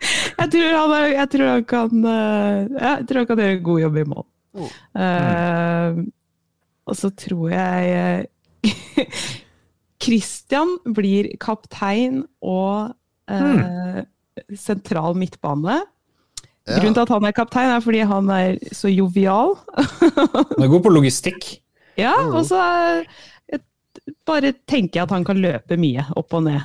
Jeg 0.00 0.48
tror 0.54 0.70
han, 0.72 0.92
er, 0.96 1.06
jeg 1.12 1.28
tror 1.34 1.50
han 1.50 1.64
kan 1.68 2.04
eh, 2.08 2.60
Jeg 2.72 3.02
tror 3.08 3.18
han 3.20 3.26
kan 3.28 3.40
gjøre 3.42 3.56
en 3.58 3.66
god 3.66 3.80
jobb 3.82 3.98
i 4.00 4.04
mål. 4.08 4.26
Eh, 5.04 5.98
og 6.88 6.96
så 6.98 7.10
tror 7.20 7.52
jeg 7.52 7.90
eh, 8.00 8.70
Christian 10.00 10.76
blir 10.96 11.28
kaptein 11.42 12.22
og 12.40 12.92
eh, 13.30 14.02
sentral 14.56 15.16
midtbane. 15.18 15.80
Ja. 16.68 16.78
Grunnen 16.78 16.96
til 16.96 17.04
at 17.04 17.12
han 17.12 17.26
er 17.26 17.34
kaptein, 17.36 17.72
er 17.74 17.82
fordi 17.84 18.04
han 18.06 18.30
er 18.32 18.60
så 18.76 18.90
jovial. 18.92 19.56
han 19.76 20.64
er 20.64 20.70
god 20.72 20.84
på 20.86 20.94
logistikk. 20.94 21.50
Ja, 21.98 22.14
og 22.30 22.44
så 22.48 22.60
eh, 23.52 23.60
bare 24.28 24.54
tenker 24.68 25.00
jeg 25.00 25.08
at 25.08 25.14
han 25.14 25.26
kan 25.26 25.40
løpe 25.42 25.76
mye 25.80 26.06
opp 26.16 26.36
og 26.38 26.46
ned. 26.46 26.62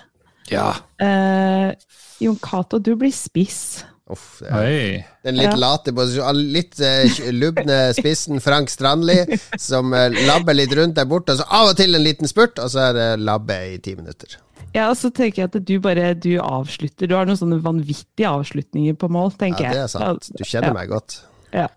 Ja. 0.51 0.69
Eh, 1.01 1.73
Jon 2.21 2.39
Cato, 2.39 2.79
du 2.79 2.93
blir 2.99 3.13
spiss. 3.15 3.83
Uff, 4.11 4.41
Oi. 4.53 5.01
den 5.25 5.35
litt 5.39 5.49
Ja. 5.49 5.55
late 5.57 5.91
posisjonen. 5.97 6.51
Litt 6.53 6.79
eh, 6.79 7.09
lubne 7.33 7.91
spissen 7.97 8.37
Frank 8.43 8.69
Strandli, 8.69 9.15
som 9.57 9.93
eh, 9.97 10.09
labber 10.27 10.53
litt 10.53 10.73
rundt 10.77 10.93
der 10.99 11.05
borte. 11.09 11.33
Og 11.33 11.39
så 11.41 11.47
av 11.49 11.71
og 11.71 11.77
til 11.79 11.95
en 11.97 12.03
liten 12.05 12.29
spurt, 12.29 12.59
og 12.61 12.69
så 12.69 12.89
er 12.91 12.93
det 12.93 13.07
labbe 13.25 13.57
i 13.73 13.77
ti 13.81 13.95
minutter. 13.97 14.37
Ja, 14.75 14.89
og 14.91 14.97
så 14.99 15.09
tenker 15.09 15.41
jeg 15.41 15.49
at 15.55 15.57
du 15.65 15.79
bare 15.79 16.13
du 16.13 16.35
avslutter. 16.37 17.07
Du 17.09 17.15
har 17.15 17.25
noen 17.25 17.39
sånne 17.39 17.57
vanvittige 17.63 18.27
avslutninger 18.29 18.93
på 18.99 19.09
mål, 19.09 19.31
tenker 19.39 19.63
jeg. 19.71 19.73
Ja, 19.73 19.79
det 19.79 19.83
er 19.87 19.93
sant. 19.97 20.29
Du 20.37 20.43
kjenner 20.43 20.67
Ja. 20.69 20.73
meg 20.73 20.89
godt. 20.93 21.21
Ja, 21.55 21.67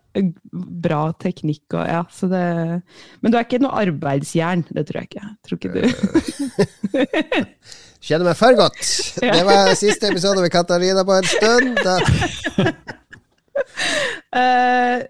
bra 0.52 1.12
teknikk 1.22 1.70
og 1.78 1.84
ja, 1.86 2.00
så 2.10 2.26
det 2.26 2.82
Men 3.22 3.30
du 3.30 3.36
er 3.38 3.44
ikke 3.44 3.60
noe 3.62 3.70
arbeidsjern, 3.78 4.64
det 4.74 4.88
tror 4.88 5.00
jeg 5.00 5.08
ikke. 5.12 5.22
Jeg 5.22 5.38
tror 5.46 5.56
ikke 5.58 5.72
du 5.72 5.80
Kjenner 8.04 8.30
meg 8.30 8.38
for 8.38 8.56
godt. 8.58 8.80
Det 9.36 9.44
var 9.46 9.74
siste 9.78 10.10
episode 10.12 10.42
med 10.44 10.52
Katarina 10.54 11.04
på 11.06 11.18
en 11.18 11.30
stund. 11.36 11.78
Eh, 14.34 15.00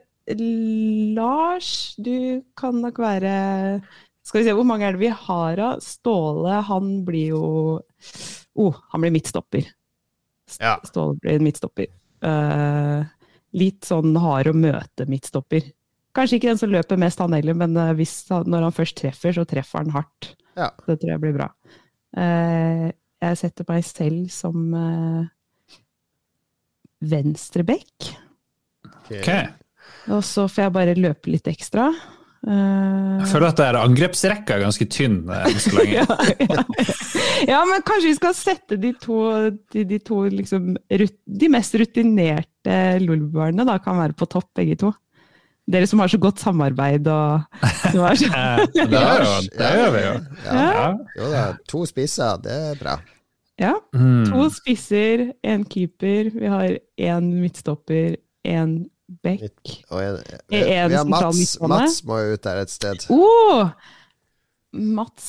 Lars, 1.16 1.94
du 1.98 2.42
kan 2.56 2.76
nok 2.80 3.00
være 3.02 3.32
Skal 4.24 4.40
vi 4.40 4.44
se, 4.46 4.54
hvor 4.54 4.66
mange 4.68 4.86
er 4.86 4.94
det 4.94 5.02
vi 5.02 5.10
har 5.10 5.60
av? 5.62 5.82
Ståle, 5.84 6.60
han 6.68 6.90
blir 7.06 7.34
jo 7.34 7.42
oh, 8.58 8.78
han 8.92 9.02
blir 9.02 9.14
midtstopper. 9.14 9.66
Ståle 10.86 11.18
blir 11.22 11.42
midtstopper. 11.44 11.90
Uh, 12.24 13.04
litt 13.58 13.88
sånn 13.88 14.16
hard 14.20 14.52
å 14.52 14.56
møte 14.56 15.08
midtstopper. 15.10 15.66
Kanskje 16.16 16.38
ikke 16.38 16.50
den 16.50 16.60
som 16.60 16.72
løper 16.72 17.00
mest, 17.00 17.20
han 17.22 17.36
heller, 17.36 17.56
men 17.58 17.76
eh, 17.78 18.06
han, 18.32 18.48
når 18.50 18.68
han 18.68 18.74
først 18.74 18.96
treffer, 18.98 19.34
så 19.36 19.44
treffer 19.48 19.84
han 19.84 19.94
hardt. 19.94 20.32
Ja. 20.58 20.72
Det 20.86 20.98
tror 20.98 21.12
jeg 21.12 21.22
blir 21.22 21.36
bra. 21.36 21.52
Eh, 22.16 22.88
jeg 23.18 23.40
setter 23.40 23.66
meg 23.68 23.82
selv 23.82 24.28
som 24.30 24.68
uh, 24.72 25.24
venstrebekk. 27.02 28.12
Ok. 29.08 29.32
Og 30.14 30.22
så 30.24 30.46
får 30.46 30.64
jeg 30.64 30.74
bare 30.76 30.94
løpe 30.98 31.32
litt 31.32 31.50
ekstra. 31.50 31.88
Eh, 32.46 33.18
Jeg 33.18 33.28
føler 33.32 33.48
at 33.50 33.58
det 33.58 33.66
er 33.66 33.78
angrepsrekka 33.80 34.56
er 34.56 34.62
ganske 34.62 34.86
tynn 34.92 35.18
eh, 35.26 35.48
enn 35.50 35.58
så 35.62 35.72
lenge. 35.74 35.94
ja, 35.98 36.04
ja. 36.46 36.62
ja, 37.50 37.58
men 37.68 37.84
kanskje 37.86 38.12
vi 38.12 38.18
skal 38.20 38.36
sette 38.38 38.78
de 38.80 38.92
to, 39.02 39.18
de, 39.74 39.84
de, 39.88 39.98
to 40.04 40.22
liksom, 40.30 40.76
rut, 41.02 41.16
de 41.26 41.50
mest 41.52 41.74
rutinerte 41.82 42.78
lolbuerne 43.02 43.66
da, 43.68 43.78
kan 43.82 43.98
være 43.98 44.16
på 44.18 44.30
topp, 44.30 44.52
begge 44.60 44.78
to. 44.84 44.92
Dere 45.68 45.86
som 45.90 46.00
har 46.00 46.08
så 46.08 46.16
godt 46.22 46.40
samarbeid 46.40 47.06
og 47.12 47.42
så, 47.92 48.06
Eh, 48.08 48.62
Det, 48.72 48.86
det 48.88 49.72
gjør 49.74 49.90
vi 49.92 50.02
jo. 50.06 50.14
Ja. 50.46 50.54
Ja. 50.56 50.86
Jo 51.18 51.30
da, 51.34 51.42
to 51.68 51.82
spisser, 51.90 52.38
det 52.44 52.54
er 52.70 52.78
bra. 52.80 52.94
Ja. 53.60 53.74
Mm. 53.92 54.24
To 54.30 54.46
spisser, 54.54 55.26
én 55.44 55.66
keeper. 55.68 56.30
Vi 56.32 56.46
har 56.48 56.78
én 56.96 57.28
midtstopper, 57.42 58.16
én 58.46 58.78
back. 59.24 59.72
Og 59.90 60.00
en, 60.04 60.18
Er 60.52 60.86
en 60.86 60.92
ja, 60.94 61.02
sentral 61.02 61.30
Mats, 61.32 61.38
midtbane? 61.38 61.74
Mats 61.74 62.00
må 62.08 62.18
jo 62.22 62.34
ut 62.38 62.44
der 62.48 62.60
et 62.62 62.70
sted. 62.72 63.06
Oh! 63.10 63.68
Mats 64.72 65.28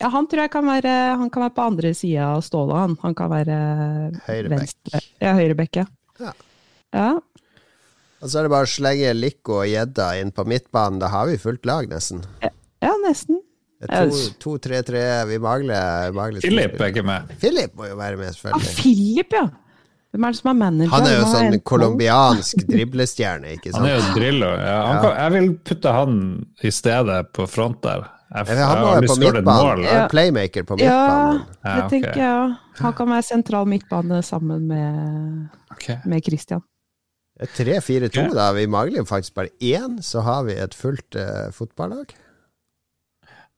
Ja, 0.00 0.08
han 0.14 0.28
tror 0.30 0.44
jeg 0.44 0.50
kan 0.54 0.62
være 0.68 0.90
Han 1.18 1.30
kan 1.34 1.42
være 1.42 1.54
på 1.56 1.64
andre 1.72 1.90
sida 1.98 2.28
av 2.36 2.42
Ståle, 2.46 2.76
han. 2.78 2.94
Han 3.02 3.16
kan 3.18 3.32
være 3.32 3.56
Høyrebekk. 4.28 4.60
venstre. 4.60 5.00
Ja, 5.20 5.32
høyrebekk, 5.34 5.80
ja. 5.82 5.86
Ja. 6.94 7.08
Og 8.22 8.30
så 8.30 8.38
er 8.40 8.46
det 8.46 8.52
bare 8.54 8.64
å 8.68 8.70
slenge 8.70 9.10
Lico 9.16 9.58
og 9.60 9.66
gjedda 9.68 10.06
inn 10.20 10.30
på 10.32 10.44
midtbanen. 10.48 10.98
Da 11.02 11.10
har 11.12 11.26
vi 11.28 11.36
fullt 11.40 11.66
lag, 11.68 11.88
nesten. 11.90 12.22
Ja, 12.42 12.94
nesten. 13.04 13.42
Er 13.84 14.08
to- 14.08 14.56
2-3-3. 14.58 15.26
Vi 15.28 15.38
mangler, 15.38 16.12
mangler 16.16 16.40
Philip 16.40 16.80
er 16.80 16.92
ikke 16.94 17.04
med. 17.04 17.28
Philip 17.42 17.74
må 17.76 17.90
jo 17.90 17.96
være 17.98 18.16
med, 18.16 18.28
Ah, 18.28 18.32
selvfølgelig. 18.38 18.76
Philip, 18.80 19.32
ja! 19.36 19.44
Hvem 20.16 20.24
er 20.24 20.32
det 20.32 20.38
som 20.38 20.48
er 20.48 20.54
manager? 20.56 20.90
Han 20.94 21.06
er 21.06 21.16
jo 21.18 21.24
sånn 21.28 21.56
colombiansk 21.62 22.62
driblestjerne, 22.70 23.50
ikke 23.58 23.74
Han 23.74 23.84
er 23.84 24.00
sant? 24.00 24.14
jo 24.14 24.20
Drillo. 24.20 24.48
Ja, 24.56 24.76
han 24.86 25.02
kan, 25.02 25.16
jeg 25.20 25.32
vil 25.34 25.48
putte 25.68 25.92
han 25.92 26.46
i 26.62 26.70
stedet 26.72 27.18
på 27.36 27.46
front 27.52 27.82
der. 27.84 28.06
Jeg, 28.32 28.46
jeg 28.48 28.56
Han 28.64 28.80
må 28.80 28.86
være 28.94 29.10
på 29.10 29.16
midtbanen. 29.20 29.82
Ja. 29.84 30.06
Playmaker 30.08 30.64
på 30.64 30.78
midtbanen. 30.80 31.42
Ja, 31.62 31.74
det 31.76 31.90
tenker 31.92 32.16
jeg 32.16 32.32
òg. 32.32 32.56
Han 32.80 32.92
kan 32.96 33.08
være 33.12 33.22
sentral 33.28 33.68
midtbane 33.68 34.22
sammen 34.24 34.64
med, 34.66 35.48
okay. 35.76 35.98
med 36.06 36.24
Christian. 36.24 36.62
Det 37.36 37.50
er 37.50 37.80
3-4-2, 37.80 38.14
ja. 38.16 38.28
da. 38.32 38.46
Vi 38.56 38.68
mangler 38.72 39.04
faktisk 39.04 39.34
bare 39.36 39.52
én, 39.60 39.98
så 40.02 40.22
har 40.24 40.46
vi 40.46 40.56
et 40.56 40.74
fullt 40.74 41.18
uh, 41.20 41.50
fotballag. 41.52 42.14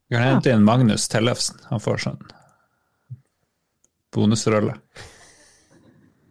Vi 0.09 0.17
kan 0.17 0.25
hente 0.25 0.51
inn 0.51 0.67
Magnus 0.67 1.07
Tellefsen. 1.13 1.61
Han 1.71 1.83
får 1.85 2.03
sånn 2.09 2.27
bonusrolle. 4.15 4.75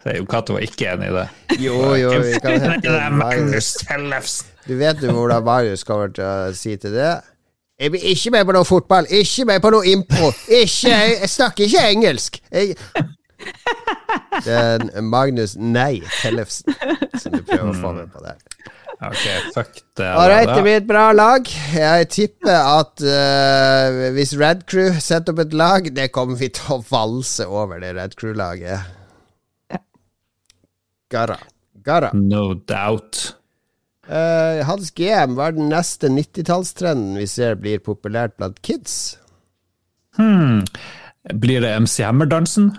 Det 0.03 0.13
er 0.13 0.19
jo 0.21 0.27
Cato 0.29 0.55
var 0.55 0.65
ikke 0.65 0.91
enig 0.93 1.09
i 1.11 1.15
det. 1.15 1.25
Jo, 1.61 1.77
jo, 1.99 2.11
vi 2.23 2.35
kan 2.43 2.59
hente 2.63 2.91
inn 2.91 3.17
Magnus. 3.19 3.73
Tellefsen! 3.85 4.53
Du 4.67 4.75
vet 4.79 4.99
jo 5.03 5.13
hvordan 5.15 5.45
Marius 5.47 5.85
kommer 5.87 6.11
til 6.11 6.25
å 6.27 6.53
si 6.57 6.75
til 6.81 6.95
det. 6.97 7.13
Jeg 7.77 7.93
blir 7.93 8.07
ikke 8.09 8.33
med 8.33 8.47
på 8.49 8.55
noe 8.57 8.65
fotball, 8.67 9.07
ikke 9.13 9.45
med 9.47 9.61
på 9.63 9.71
noe 9.71 9.85
impro. 9.87 10.31
Ikke, 10.49 10.89
jeg 10.91 11.29
snakker 11.29 11.67
ikke 11.67 11.85
engelsk. 11.93 12.41
Jeg... 12.51 12.75
Det 14.45 14.57
er 14.57 15.01
Magnus 15.01 15.55
Nei 15.57 16.01
Tellefsen 16.21 16.75
som 17.21 17.33
du 17.33 17.41
prøver 17.41 17.71
å 17.71 17.77
få 17.77 17.93
med 17.95 18.11
på 18.13 18.21
der. 18.25 18.37
Ok, 18.97 19.25
fuck 19.53 19.75
det. 19.97 20.05
Da. 20.07 20.55
det 20.55 20.61
blir 20.65 20.79
et 20.79 20.87
bra 20.89 21.11
lag. 21.13 21.49
Jeg 21.73 22.07
tipper 22.13 22.55
at 22.57 23.03
uh, 23.05 24.07
hvis 24.15 24.33
Red 24.39 24.65
Crew 24.69 24.97
setter 25.03 25.35
opp 25.35 25.43
et 25.45 25.53
lag, 25.57 25.89
det 25.93 26.09
kommer 26.15 26.39
vi 26.39 26.49
til 26.57 26.77
å 26.77 26.79
valse 26.89 27.45
over, 27.45 27.81
det 27.83 27.93
Red 27.97 28.17
Crew-laget. 28.17 28.87
Gara. 29.69 29.83
Garra. 31.13 31.37
Garra. 31.87 32.11
No 32.17 32.55
doubt. 32.67 33.37
Uh, 34.07 34.63
Hans 34.65 34.89
GM, 34.95 35.35
hva 35.37 35.51
er 35.51 35.57
den 35.59 35.69
neste 35.71 36.09
90-tallstrenden 36.09 37.19
vi 37.19 37.27
ser 37.29 37.57
blir 37.59 37.83
populært 37.83 38.37
blant 38.39 38.61
kids? 38.65 39.17
Hmm. 40.17 40.63
Blir 41.37 41.61
det 41.61 41.75
MC 41.83 42.01
Hammer-dansen? 42.07 42.71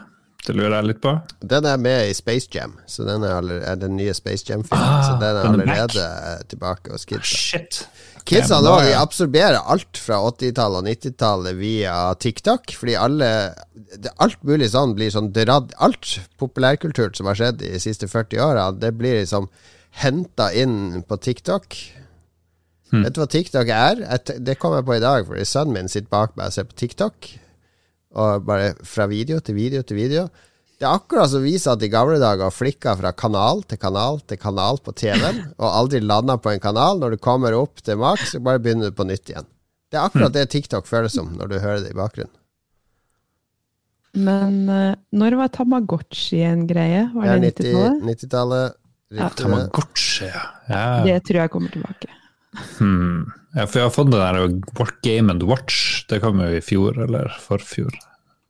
Det 0.48 0.54
lurer 0.56 0.78
jeg 0.78 0.88
litt 0.88 1.00
på. 1.04 1.10
Den 1.44 1.66
er 1.68 1.80
med 1.80 2.08
i 2.08 2.14
Space 2.16 2.48
Jam, 2.54 2.78
så 2.88 3.04
den 3.04 3.24
er, 3.26 3.34
aller, 3.36 3.58
er 3.68 3.76
den 3.76 3.98
nye 3.98 4.14
Space 4.16 4.46
Jam-filmen. 4.48 4.80
Ah, 4.80 5.02
så 5.04 5.16
den 5.20 5.28
er 5.28 5.40
er 5.42 5.48
allerede 5.50 6.04
tilbake 6.48 6.94
hos 6.94 7.04
kidsa. 7.08 7.36
Shit. 7.36 7.80
Kidsa 8.28 8.60
nå 8.64 8.72
de 8.84 8.94
absorberer 8.96 9.58
alt 9.60 10.00
fra 10.00 10.22
80-tallet 10.30 10.80
og 10.80 10.88
90-tallet 10.88 11.58
via 11.58 11.96
TikTok, 12.20 12.72
fordi 12.76 12.96
alle 13.00 13.28
det, 13.74 14.12
Alt 14.20 14.40
mulig 14.44 14.70
sånn 14.72 14.94
blir 14.96 15.12
sånn 15.14 15.30
dratt 15.32 15.70
Alt 15.80 16.18
populærkultur 16.40 17.12
som 17.16 17.28
har 17.30 17.38
skjedd 17.38 17.60
de 17.62 17.70
siste 17.80 18.08
40 18.10 18.42
åra, 18.44 18.66
det 18.72 18.90
blir 18.96 19.20
liksom 19.20 19.48
henta 20.00 20.50
inn 20.56 21.02
på 21.08 21.16
TikTok. 21.24 21.76
Hmm. 22.92 23.04
Vet 23.04 23.16
du 23.16 23.20
hva 23.20 23.28
TikTok 23.32 23.72
er? 23.72 24.02
Et, 24.16 24.32
det 24.44 24.56
kom 24.60 24.76
jeg 24.76 24.88
på 24.88 24.96
i 24.96 25.04
dag, 25.04 25.28
fordi 25.28 25.44
sønnen 25.48 25.76
min 25.76 25.92
sitter 25.92 26.08
bak 26.12 26.36
meg 26.36 26.48
og 26.50 26.56
ser 26.56 26.68
på 26.68 26.76
TikTok. 26.84 27.30
Og 28.16 28.44
bare 28.48 28.72
fra 28.88 29.06
video 29.10 29.40
til 29.44 29.58
video 29.58 29.82
til 29.84 29.98
video. 30.00 30.28
Det 30.78 30.86
er 30.86 30.94
akkurat 30.94 31.30
som 31.32 31.42
viser 31.42 31.74
at 31.74 31.82
i 31.82 31.90
gamle 31.90 32.20
dager 32.22 32.54
flikka 32.54 32.94
fra 33.00 33.10
kanal 33.12 33.64
til 33.66 33.80
kanal 33.82 34.20
til 34.30 34.38
kanal 34.38 34.78
på 34.78 34.94
TV-en, 34.94 35.40
og 35.62 35.68
aldri 35.68 36.00
landa 36.00 36.38
på 36.38 36.52
en 36.54 36.62
kanal. 36.62 37.00
Når 37.02 37.16
du 37.16 37.22
kommer 37.22 37.56
opp 37.58 37.82
til 37.82 37.98
maks, 37.98 38.34
så 38.34 38.40
bare 38.40 38.62
begynner 38.62 38.92
du 38.92 38.96
på 38.96 39.06
nytt 39.08 39.32
igjen. 39.32 39.48
Det 39.90 39.98
er 39.98 40.06
akkurat 40.06 40.34
det 40.36 40.46
TikTok 40.52 40.86
føles 40.86 41.16
som 41.16 41.32
når 41.34 41.50
du 41.50 41.56
hører 41.58 41.82
det 41.82 41.94
i 41.94 41.98
bakgrunnen. 41.98 42.34
Men 44.18 44.68
eh, 44.72 44.94
når 45.14 45.36
var 45.38 45.50
Tamagotchi 45.52 46.40
en 46.46 46.66
greie? 46.68 47.04
Var 47.14 47.26
Det 47.26 47.32
er 47.32 47.42
90 47.42 47.66
90-tallet? 47.66 48.06
90-tallet. 48.08 48.78
Ja. 49.18 49.28
Tamagotchi, 49.36 50.28
ja. 50.28 50.46
ja. 50.68 50.86
Det 51.04 51.18
tror 51.28 51.42
jeg 51.42 51.52
kommer 51.52 51.72
tilbake. 51.72 52.10
Hmm. 52.78 53.28
ja. 53.54 53.66
For 53.66 53.80
jeg 53.80 53.88
har 53.88 53.94
fått 53.94 54.10
den 54.12 54.20
der 54.20 54.78
What 54.78 55.00
Game 55.04 55.32
and 55.32 55.44
Watch. 55.48 56.04
Det 56.08 56.20
kom 56.24 56.40
jo 56.42 56.48
i 56.56 56.64
fjor, 56.64 56.98
eller 57.04 57.30
forfjor. 57.42 57.94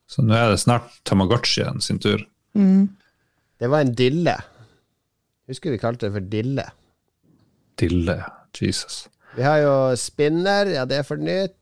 Så 0.08 0.24
nå 0.24 0.36
er 0.36 0.54
det 0.54 0.62
snart 0.62 0.92
Tamagotchien 1.08 1.82
sin 1.84 2.00
tur. 2.00 2.22
Mm. 2.56 2.88
Det 3.58 3.68
var 3.68 3.84
en 3.84 3.94
dille. 3.98 4.38
Husker 5.48 5.74
vi 5.74 5.80
kalte 5.80 6.06
det 6.06 6.14
for 6.16 6.32
dille. 6.32 6.64
Dille. 7.80 8.18
Jesus. 8.58 9.06
Vi 9.36 9.44
har 9.44 9.60
jo 9.62 9.74
Spinner, 10.00 10.66
ja 10.72 10.84
det 10.88 11.02
er 11.02 11.06
for 11.06 11.20
nytt. 11.20 11.54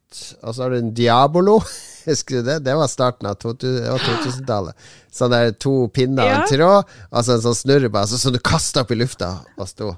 Og 0.42 0.54
så 0.54 0.64
har 0.64 0.72
du 0.72 0.78
en 0.78 0.94
Diabolo. 0.96 1.58
Husker 2.06 2.38
du 2.38 2.50
det? 2.50 2.60
Det 2.64 2.76
var 2.78 2.90
starten 2.90 3.28
av 3.28 3.38
2000 3.42 3.82
det 3.82 3.90
var 3.90 4.04
2000-tallet. 4.06 4.88
Sånn 5.12 5.32
der 5.32 5.54
to 5.58 5.74
pinner 5.92 6.28
og 6.28 6.34
en 6.36 6.50
tråd, 6.50 6.92
og 7.10 7.24
så 7.24 7.34
en 7.34 7.44
sånn 7.48 7.58
snurrebase 7.58 8.20
som 8.20 8.34
du 8.34 8.38
kasta 8.38 8.84
opp 8.84 8.92
i 8.94 8.98
lufta 9.00 9.32
og 9.56 9.66
sto. 9.70 9.94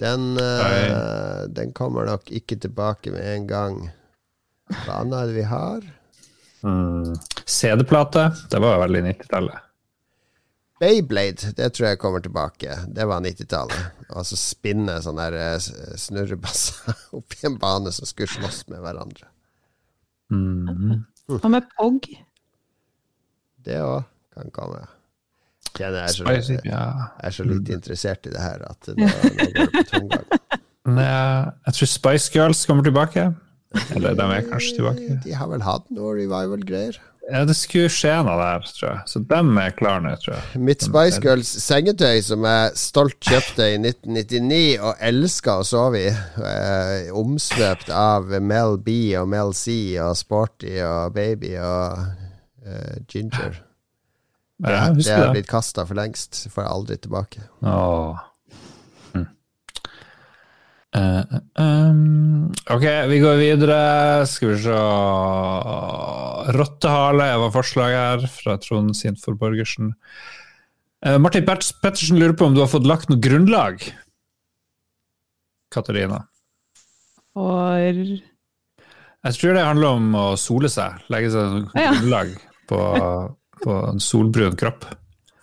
Den, 0.00 0.36
uh, 0.40 1.46
den 1.52 1.74
kommer 1.76 2.08
nok 2.08 2.30
ikke 2.32 2.56
tilbake 2.56 3.12
med 3.12 3.26
en 3.34 3.48
gang. 3.50 3.80
Hva 4.70 5.00
annet 5.02 5.18
er 5.18 5.30
det 5.30 5.36
vi 5.36 5.48
har? 5.50 5.88
Mm. 6.64 7.16
CD-plate. 7.44 8.30
Det 8.50 8.60
var 8.62 8.76
jo 8.76 8.84
veldig 8.84 9.02
90-tallet. 9.10 9.66
Beyblade, 10.80 11.52
det 11.56 11.68
tror 11.76 11.90
jeg 11.90 11.98
kommer 12.00 12.22
tilbake. 12.24 12.76
Det 12.88 13.04
var 13.04 13.20
90-tallet. 13.20 14.04
Altså 14.08 14.38
spinne 14.40 14.96
sånne 15.04 15.26
eh, 15.36 15.58
snurrebasser 16.00 16.94
oppi 17.18 17.42
en 17.48 17.58
bane 17.60 17.92
som 17.92 18.08
skulle 18.08 18.32
slåss 18.32 18.62
med 18.72 18.80
hverandre. 18.80 19.28
Hva 20.30 21.50
med 21.52 21.68
Pog? 21.76 22.08
Det 23.60 23.76
òg 23.84 24.08
kan 24.32 24.48
komme. 24.54 24.80
Kjenner 25.80 26.04
jeg 26.04 26.08
er 26.10 26.42
så, 26.44 26.56
jeg 26.60 27.28
er 27.30 27.36
så 27.36 27.46
litt 27.48 27.70
interessert 27.72 28.28
i 28.28 28.34
det 28.34 28.42
her 28.42 28.66
at 28.68 28.90
da, 28.90 28.96
da 29.00 29.12
går 29.36 29.54
det 29.56 29.70
på 29.76 29.86
tomgang. 29.94 30.26
Jeg 30.90 31.76
tror 31.76 31.86
Spice 31.86 32.32
Girls 32.34 32.64
kommer 32.66 32.82
tilbake. 32.82 33.28
Eller 33.94 34.16
de 34.18 34.24
er 34.34 34.46
kanskje 34.48 34.80
tilbake. 34.80 35.20
De 35.22 35.34
har 35.36 35.46
vel 35.52 35.62
hatt 35.62 35.84
noe 35.94 36.16
revival-greier. 36.16 36.96
Ja, 37.30 37.44
det 37.46 37.54
skulle 37.54 37.90
skje 37.92 38.16
noe 38.26 38.34
der, 38.40 38.64
tror 38.74 38.88
jeg. 38.88 39.02
Så 39.12 39.20
dem 39.30 39.52
er 39.60 39.74
klare 39.76 40.02
nå, 40.02 40.14
tror 40.18 40.34
jeg. 40.34 40.62
Mitt 40.66 40.82
Spice 40.82 41.20
Girls 41.22 41.50
sengetøy 41.62 42.24
som 42.26 42.46
jeg 42.48 42.72
stolt 42.80 43.18
kjøpte 43.28 43.68
i 43.70 43.76
1999 43.78 44.80
og 44.82 45.04
elska 45.10 45.60
å 45.60 45.66
sove 45.68 46.00
i, 46.08 46.10
eh, 46.10 47.12
omsvøpt 47.14 47.92
av 47.94 48.32
Mel 48.42 48.80
B 48.82 49.14
og 49.20 49.30
Mel 49.30 49.54
C 49.54 49.76
og 50.02 50.16
Sporty 50.18 50.80
og 50.82 51.14
Baby 51.14 51.54
og 51.62 52.08
eh, 52.66 52.96
Ginger. 53.06 53.60
Det, 54.60 54.72
Ja, 54.74 54.88
det 54.92 55.06
er 55.16 55.30
blitt 55.32 55.48
kasta 55.48 55.86
for 55.88 55.96
lengst. 55.96 56.42
Får 56.52 56.64
jeg 56.66 56.72
aldri 56.74 56.96
tilbake. 57.00 57.44
Åh. 57.64 58.18
Mm. 59.14 59.26
Uh, 60.90 61.38
um, 61.62 62.50
ok, 62.74 62.84
vi 63.08 63.20
går 63.22 63.38
videre. 63.40 63.80
Skal 64.28 64.52
vi 64.52 64.58
se 64.64 64.80
Rottehale 66.56 67.28
var 67.44 67.52
forslaget 67.54 68.00
her, 68.02 68.26
fra 68.34 68.56
Trond 68.60 68.92
Sintfor 68.98 69.36
Borgersen. 69.38 69.92
Uh, 71.06 71.16
Martin 71.22 71.46
Pets- 71.46 71.72
Pettersen 71.80 72.18
lurer 72.20 72.34
på 72.36 72.48
om 72.50 72.54
du 72.56 72.60
har 72.64 72.68
fått 72.72 72.88
lagt 72.88 73.08
noe 73.08 73.20
grunnlag? 73.22 73.80
Katarina. 75.72 76.24
For 77.32 77.78
Jeg 77.78 79.36
tror 79.36 79.54
det 79.54 79.64
handler 79.64 79.96
om 80.00 80.14
å 80.18 80.26
sole 80.40 80.68
seg. 80.72 80.98
Legge 81.12 81.30
seg 81.30 81.52
som 81.54 81.68
Ja. 81.78 81.92
grunnlag 81.94 82.34
på, 82.68 82.80
på 83.64 83.76
en 83.90 84.00
solbrun 84.02 84.56
kropp. 84.60 84.86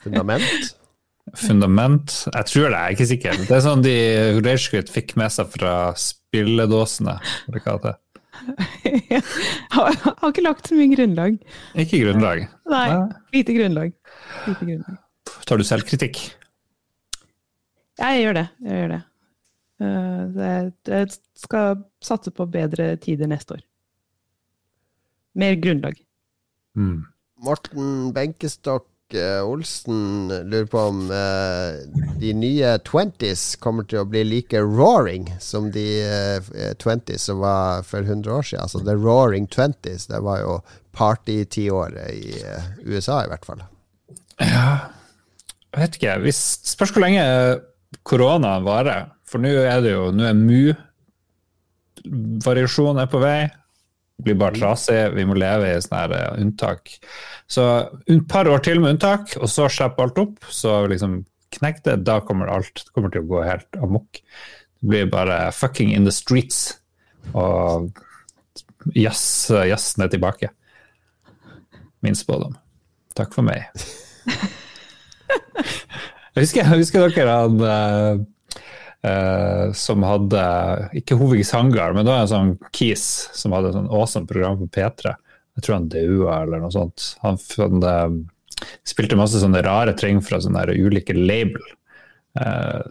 Fundament. 0.03 0.73
Fundament. 1.37 2.13
Jeg 2.33 2.45
tror 2.49 2.69
det, 2.69 2.77
jeg 2.77 2.83
er 2.87 2.95
ikke 2.95 3.07
sikker. 3.11 3.39
Det 3.47 3.55
er 3.57 3.63
sånn 3.65 3.81
de 3.83 3.95
Ragequit 4.39 4.89
fikk 4.93 5.15
med 5.19 5.33
seg 5.35 5.49
fra 5.53 5.73
spilledåsene. 5.99 7.17
eller 7.47 7.65
hva 7.65 7.75
det 7.83 7.93
er. 7.93 8.03
jeg 9.11 9.21
har, 9.73 9.95
har 10.21 10.29
ikke 10.31 10.45
lagt 10.45 10.69
så 10.69 10.77
mye 10.77 10.93
grunnlag. 10.93 11.37
Ikke 11.75 11.99
grunnlag. 12.05 12.45
Nei, 12.71 12.85
lite 13.35 13.55
grunnlag. 13.57 13.91
Lite 14.47 14.63
grunnlag. 14.69 14.97
Tar 15.47 15.59
du 15.59 15.65
selvkritikk? 15.67 16.21
Jeg 17.97 18.21
gjør 18.23 18.37
det. 18.37 18.45
Jeg 18.63 18.81
gjør 18.83 18.91
det. 18.93 19.01
Eh, 19.81 20.21
det- 20.37 20.93
Jeg 20.93 21.09
skal 21.35 21.83
satse 22.01 22.31
på 22.31 22.45
bedre 22.49 22.95
tider 23.01 23.27
neste 23.27 23.57
år. 23.57 23.63
Mer 25.37 25.55
grunnlag. 25.61 25.97
Mm. 26.77 27.03
Morten 27.43 28.13
Benkestokk 28.15 28.87
eh, 29.13 29.43
Olsen 29.45 30.27
lurer 30.27 30.65
på 30.65 30.79
om 30.89 31.11
eh, 31.11 31.73
de 32.19 32.33
nye 32.33 32.77
20s 32.87 33.55
kommer 33.61 33.83
til 33.87 33.99
å 34.01 34.05
bli 34.09 34.23
like 34.25 34.59
roaring 34.63 35.27
som 35.43 35.71
de 35.73 36.01
eh, 36.01 36.41
20s 36.81 37.17
som 37.29 37.37
var 37.43 37.83
for 37.87 37.99
100 38.01 38.31
år 38.33 38.41
siden. 38.41 38.61
Altså 38.65 38.79
The 38.81 38.95
Roaring 38.97 39.47
20s. 39.53 40.07
Det 40.09 40.19
var 40.25 40.37
jo 40.41 40.61
party-tiåret 40.97 42.09
i 42.15 42.41
eh, 42.41 42.63
USA, 42.89 43.23
i 43.23 43.29
hvert 43.31 43.45
fall. 43.45 43.61
Ja, 44.41 44.77
jeg 45.75 45.81
vet 45.83 45.95
ikke. 45.99 46.13
Hvis, 46.25 46.41
spørs 46.73 46.91
hvor 46.95 47.03
lenge 47.05 47.23
koronaen 48.07 48.65
varer. 48.65 49.01
For 49.27 49.37
nå 49.43 49.51
er 49.61 49.81
det 49.83 49.91
jo 49.91 50.11
Nå 50.15 50.23
er 50.25 50.33
mu-variasjonen 50.39 53.01
er 53.03 53.09
på 53.11 53.19
vei. 53.21 53.49
Blir 54.23 54.37
bare 54.39 54.57
trasig. 54.57 55.13
Vi 55.13 55.25
må 55.29 55.37
leve 55.37 55.69
i 55.69 55.81
sånne 55.83 56.03
her 56.03 56.13
eh, 56.17 56.37
unntak. 56.41 56.93
Så 57.49 57.65
et 58.09 58.23
par 58.29 58.49
år 58.49 58.63
til 58.65 58.81
med 58.81 58.95
unntak, 58.95 59.35
og 59.37 59.49
så 59.51 59.67
slipper 59.69 60.07
alt 60.07 60.21
opp. 60.23 60.47
Så 60.49 60.79
liksom 60.89 61.19
knekk 61.57 61.83
det. 61.85 61.99
Da 62.07 62.19
kommer 62.25 62.49
alt 62.51 62.81
det 62.81 62.93
kommer 62.95 63.13
til 63.13 63.25
å 63.25 63.29
gå 63.29 63.43
helt 63.45 63.79
amok. 63.81 64.21
Det 64.81 64.91
blir 64.91 65.11
bare 65.11 65.51
fucking 65.53 65.93
in 65.93 66.07
the 66.07 66.13
streets. 66.13 66.79
Og 67.37 67.91
jazz, 68.95 69.51
jazzen 69.51 70.05
er 70.05 70.13
tilbake. 70.13 70.49
Min 72.05 72.17
spådom. 72.17 72.57
Takk 73.17 73.33
for 73.33 73.45
meg. 73.45 73.69
Jeg 76.37 76.41
husker, 76.43 76.61
jeg 76.63 76.81
husker 76.81 77.07
dere 77.09 77.37
han 77.41 78.25
uh, 79.07 79.67
uh, 79.67 79.73
som 79.73 80.03
hadde 80.05 80.41
Ikke 80.97 81.17
Hovig 81.19 81.45
Sangar, 81.47 81.93
men 81.95 82.05
det 82.05 82.13
var 82.13 82.25
en 82.25 82.31
sånn 82.31 82.53
Kis 82.75 83.05
som 83.37 83.55
hadde 83.55 83.71
et 83.71 83.77
sånn 83.77 83.89
awesome 83.91 84.29
program 84.29 84.59
på 84.61 84.69
P3. 84.77 85.15
Jeg 85.57 85.65
tror 85.65 85.77
han 85.77 85.89
daua 85.89 86.41
eller 86.43 86.61
noe 86.61 86.73
sånt. 86.73 87.13
Han, 87.23 87.39
han 87.57 87.87
uh, 87.87 88.67
spilte 88.87 89.17
masse 89.19 89.41
sånne 89.41 89.63
rare 89.65 89.95
ting 89.97 90.21
fra 90.21 90.41
sånne 90.43 90.67
ulike 90.75 91.15
label. 91.17 91.61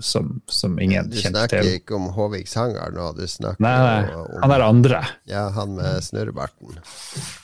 som, 0.03 0.41
som 0.51 0.73
ingen 0.83 1.07
Du 1.07 1.21
snakker 1.23 1.63
til. 1.63 1.77
ikke 1.79 1.95
om 1.95 2.09
Håvik 2.11 2.49
Sanger 2.51 2.91
nå, 2.91 3.13
du 3.15 3.29
snakker 3.31 3.63
Nei, 3.63 3.75
nei, 3.79 4.17
om 4.19 4.41
han 4.43 4.55
er 4.57 4.65
andre. 4.65 5.03
Ja, 5.31 5.45
han 5.55 5.77
med 5.77 6.03
snurrebarten. 6.03 6.81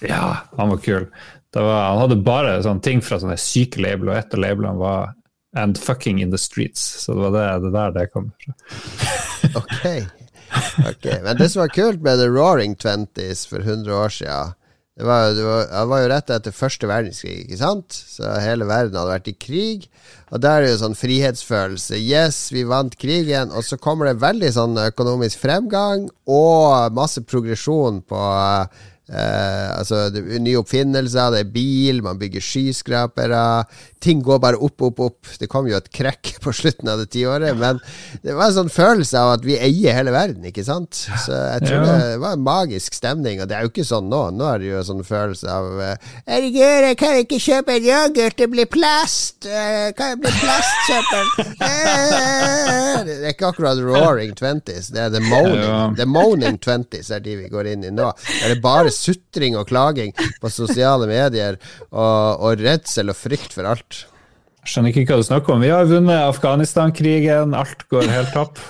Ja, 0.03 0.49
han 0.59 0.73
var 0.73 0.81
kul. 0.83 1.07
Var, 1.55 1.71
han 1.85 2.01
hadde 2.01 2.19
bare 2.27 2.57
sånne 2.65 2.83
ting 2.83 3.05
fra 3.07 3.21
sånne 3.23 3.39
syke 3.39 3.85
label, 3.85 4.11
og 4.11 4.19
et 4.19 4.35
av 4.35 4.43
labelene 4.43 4.83
var 4.83 5.13
And 5.55 5.79
fucking 5.79 6.21
in 6.21 6.31
the 6.31 6.39
streets. 6.39 6.81
Så 6.81 7.15
det 7.15 7.21
var 7.21 7.31
det, 7.31 7.67
det 7.67 7.73
der 7.73 7.91
det 7.99 8.07
kom 8.13 8.33
fra. 8.41 8.55
Ok. 9.59 9.85
ok. 10.89 11.07
Men 11.25 11.37
det 11.37 11.49
som 11.51 11.61
var 11.61 11.69
kult 11.69 12.01
med 12.01 12.19
The 12.19 12.29
Roaring 12.29 12.77
Twenties 12.77 13.47
for 13.47 13.59
100 13.59 13.95
år 13.95 14.09
siden 14.09 14.53
det 14.97 15.07
var, 15.09 15.31
det, 15.33 15.45
det 15.73 15.85
var 15.89 16.01
jo 16.03 16.09
rett 16.11 16.31
etter 16.35 16.53
første 16.53 16.89
verdenskrig, 16.89 17.39
ikke 17.47 17.57
sant? 17.57 17.97
Så 17.97 18.29
hele 18.45 18.67
verden 18.69 18.99
hadde 18.99 19.15
vært 19.15 19.31
i 19.31 19.35
krig. 19.41 19.87
Og 20.29 20.43
der 20.45 20.59
er 20.59 20.67
det 20.67 20.75
jo 20.75 20.81
sånn 20.83 20.97
frihetsfølelse. 20.99 21.97
Yes, 21.97 22.43
vi 22.53 22.67
vant 22.69 22.99
krigen. 23.01 23.55
Og 23.57 23.65
så 23.65 23.79
kommer 23.81 24.11
det 24.11 24.21
veldig 24.21 24.51
sånn 24.53 24.77
økonomisk 24.85 25.41
fremgang 25.41 26.11
og 26.29 26.93
masse 26.93 27.25
progresjon 27.25 28.03
på 28.05 28.21
Eh, 29.13 29.69
altså 29.77 30.07
det, 30.15 30.23
Nye 30.41 30.57
oppfinnelser, 30.63 31.35
det 31.35 31.41
er 31.45 31.51
bil, 31.53 31.99
man 32.05 32.17
bygger 32.21 32.41
skyskrapere. 32.41 33.43
Ting 34.03 34.23
går 34.25 34.39
bare 34.43 34.57
opp, 34.59 34.81
opp, 34.89 35.01
opp. 35.05 35.33
Det 35.39 35.47
kom 35.53 35.69
jo 35.69 35.77
et 35.77 35.91
krekk 35.95 36.31
på 36.43 36.51
slutten 36.57 36.89
av 36.91 36.99
det 37.03 37.11
tiåret, 37.13 37.53
men 37.61 37.79
det 38.25 38.33
var 38.35 38.49
en 38.49 38.57
sånn 38.57 38.73
følelse 38.73 39.21
av 39.21 39.35
at 39.37 39.45
vi 39.47 39.59
eier 39.61 39.95
hele 39.99 40.15
verden, 40.15 40.47
ikke 40.49 40.65
sant? 40.67 41.03
Så 41.27 41.31
jeg 41.37 41.67
tror 41.69 41.85
Ja. 41.85 41.99
det 42.01 42.17
var 42.23 42.33
en 42.39 42.43
magisk 42.47 42.95
stemning, 42.97 43.43
og 43.45 43.49
det 43.51 43.57
er 43.59 43.67
jo 43.67 43.71
ikke 43.75 43.85
sånn 43.87 44.09
nå. 44.11 44.23
Nå 44.35 44.49
er 44.55 44.59
det 44.63 44.71
jo 44.73 44.79
en 44.81 44.89
sånn 44.91 45.05
følelse 45.07 45.47
av 45.53 45.69
eh, 45.85 46.11
Herregud, 46.27 46.89
jeg 46.89 46.99
kan 47.05 47.19
ikke 47.21 47.39
kjøpe 47.45 47.77
en 47.77 47.87
yoghurt, 47.91 48.37
det 48.41 48.49
blir 48.57 48.71
plast! 48.73 49.47
Eh, 49.47 49.93
Kan 49.99 50.15
jeg 50.15 50.21
bli 50.25 50.33
plastsøppel? 50.41 51.53
Eh, 51.63 53.05
Det 53.07 53.15
er 53.23 53.33
ikke 53.33 53.49
akkurat 53.53 53.79
roaring 53.83 54.35
twenties, 54.39 54.89
det 54.95 55.01
er 55.07 55.11
the 55.15 55.21
moaning. 55.25 55.97
The 55.99 56.07
moaning 56.07 56.59
twenties 56.63 57.11
er 57.13 57.21
de 57.25 57.37
vi 57.43 57.49
går 57.53 57.71
inn 57.75 57.85
i 57.89 57.91
nå. 57.95 58.11
Der 58.13 58.49
er 58.51 58.55
det 58.55 58.63
bare 58.65 58.91
sutring 59.03 59.59
og 59.59 59.69
klaging 59.71 60.15
på 60.15 60.53
sosiale 60.53 61.09
medier, 61.11 61.59
og, 61.91 62.43
og 62.43 62.63
redsel 62.63 63.13
og 63.13 63.19
frykt 63.19 63.57
for 63.57 63.69
alt. 63.69 64.05
Jeg 64.63 64.71
skjønner 64.71 64.95
ikke 64.95 65.11
hva 65.11 65.19
du 65.19 65.27
snakker 65.27 65.57
om. 65.57 65.65
Vi 65.65 65.73
har 65.75 65.89
vunnet 65.91 66.29
Afghanistan-krigen, 66.29 67.57
alt 67.59 67.83
går 67.91 68.07
helt 68.13 68.31
topp. 68.37 68.63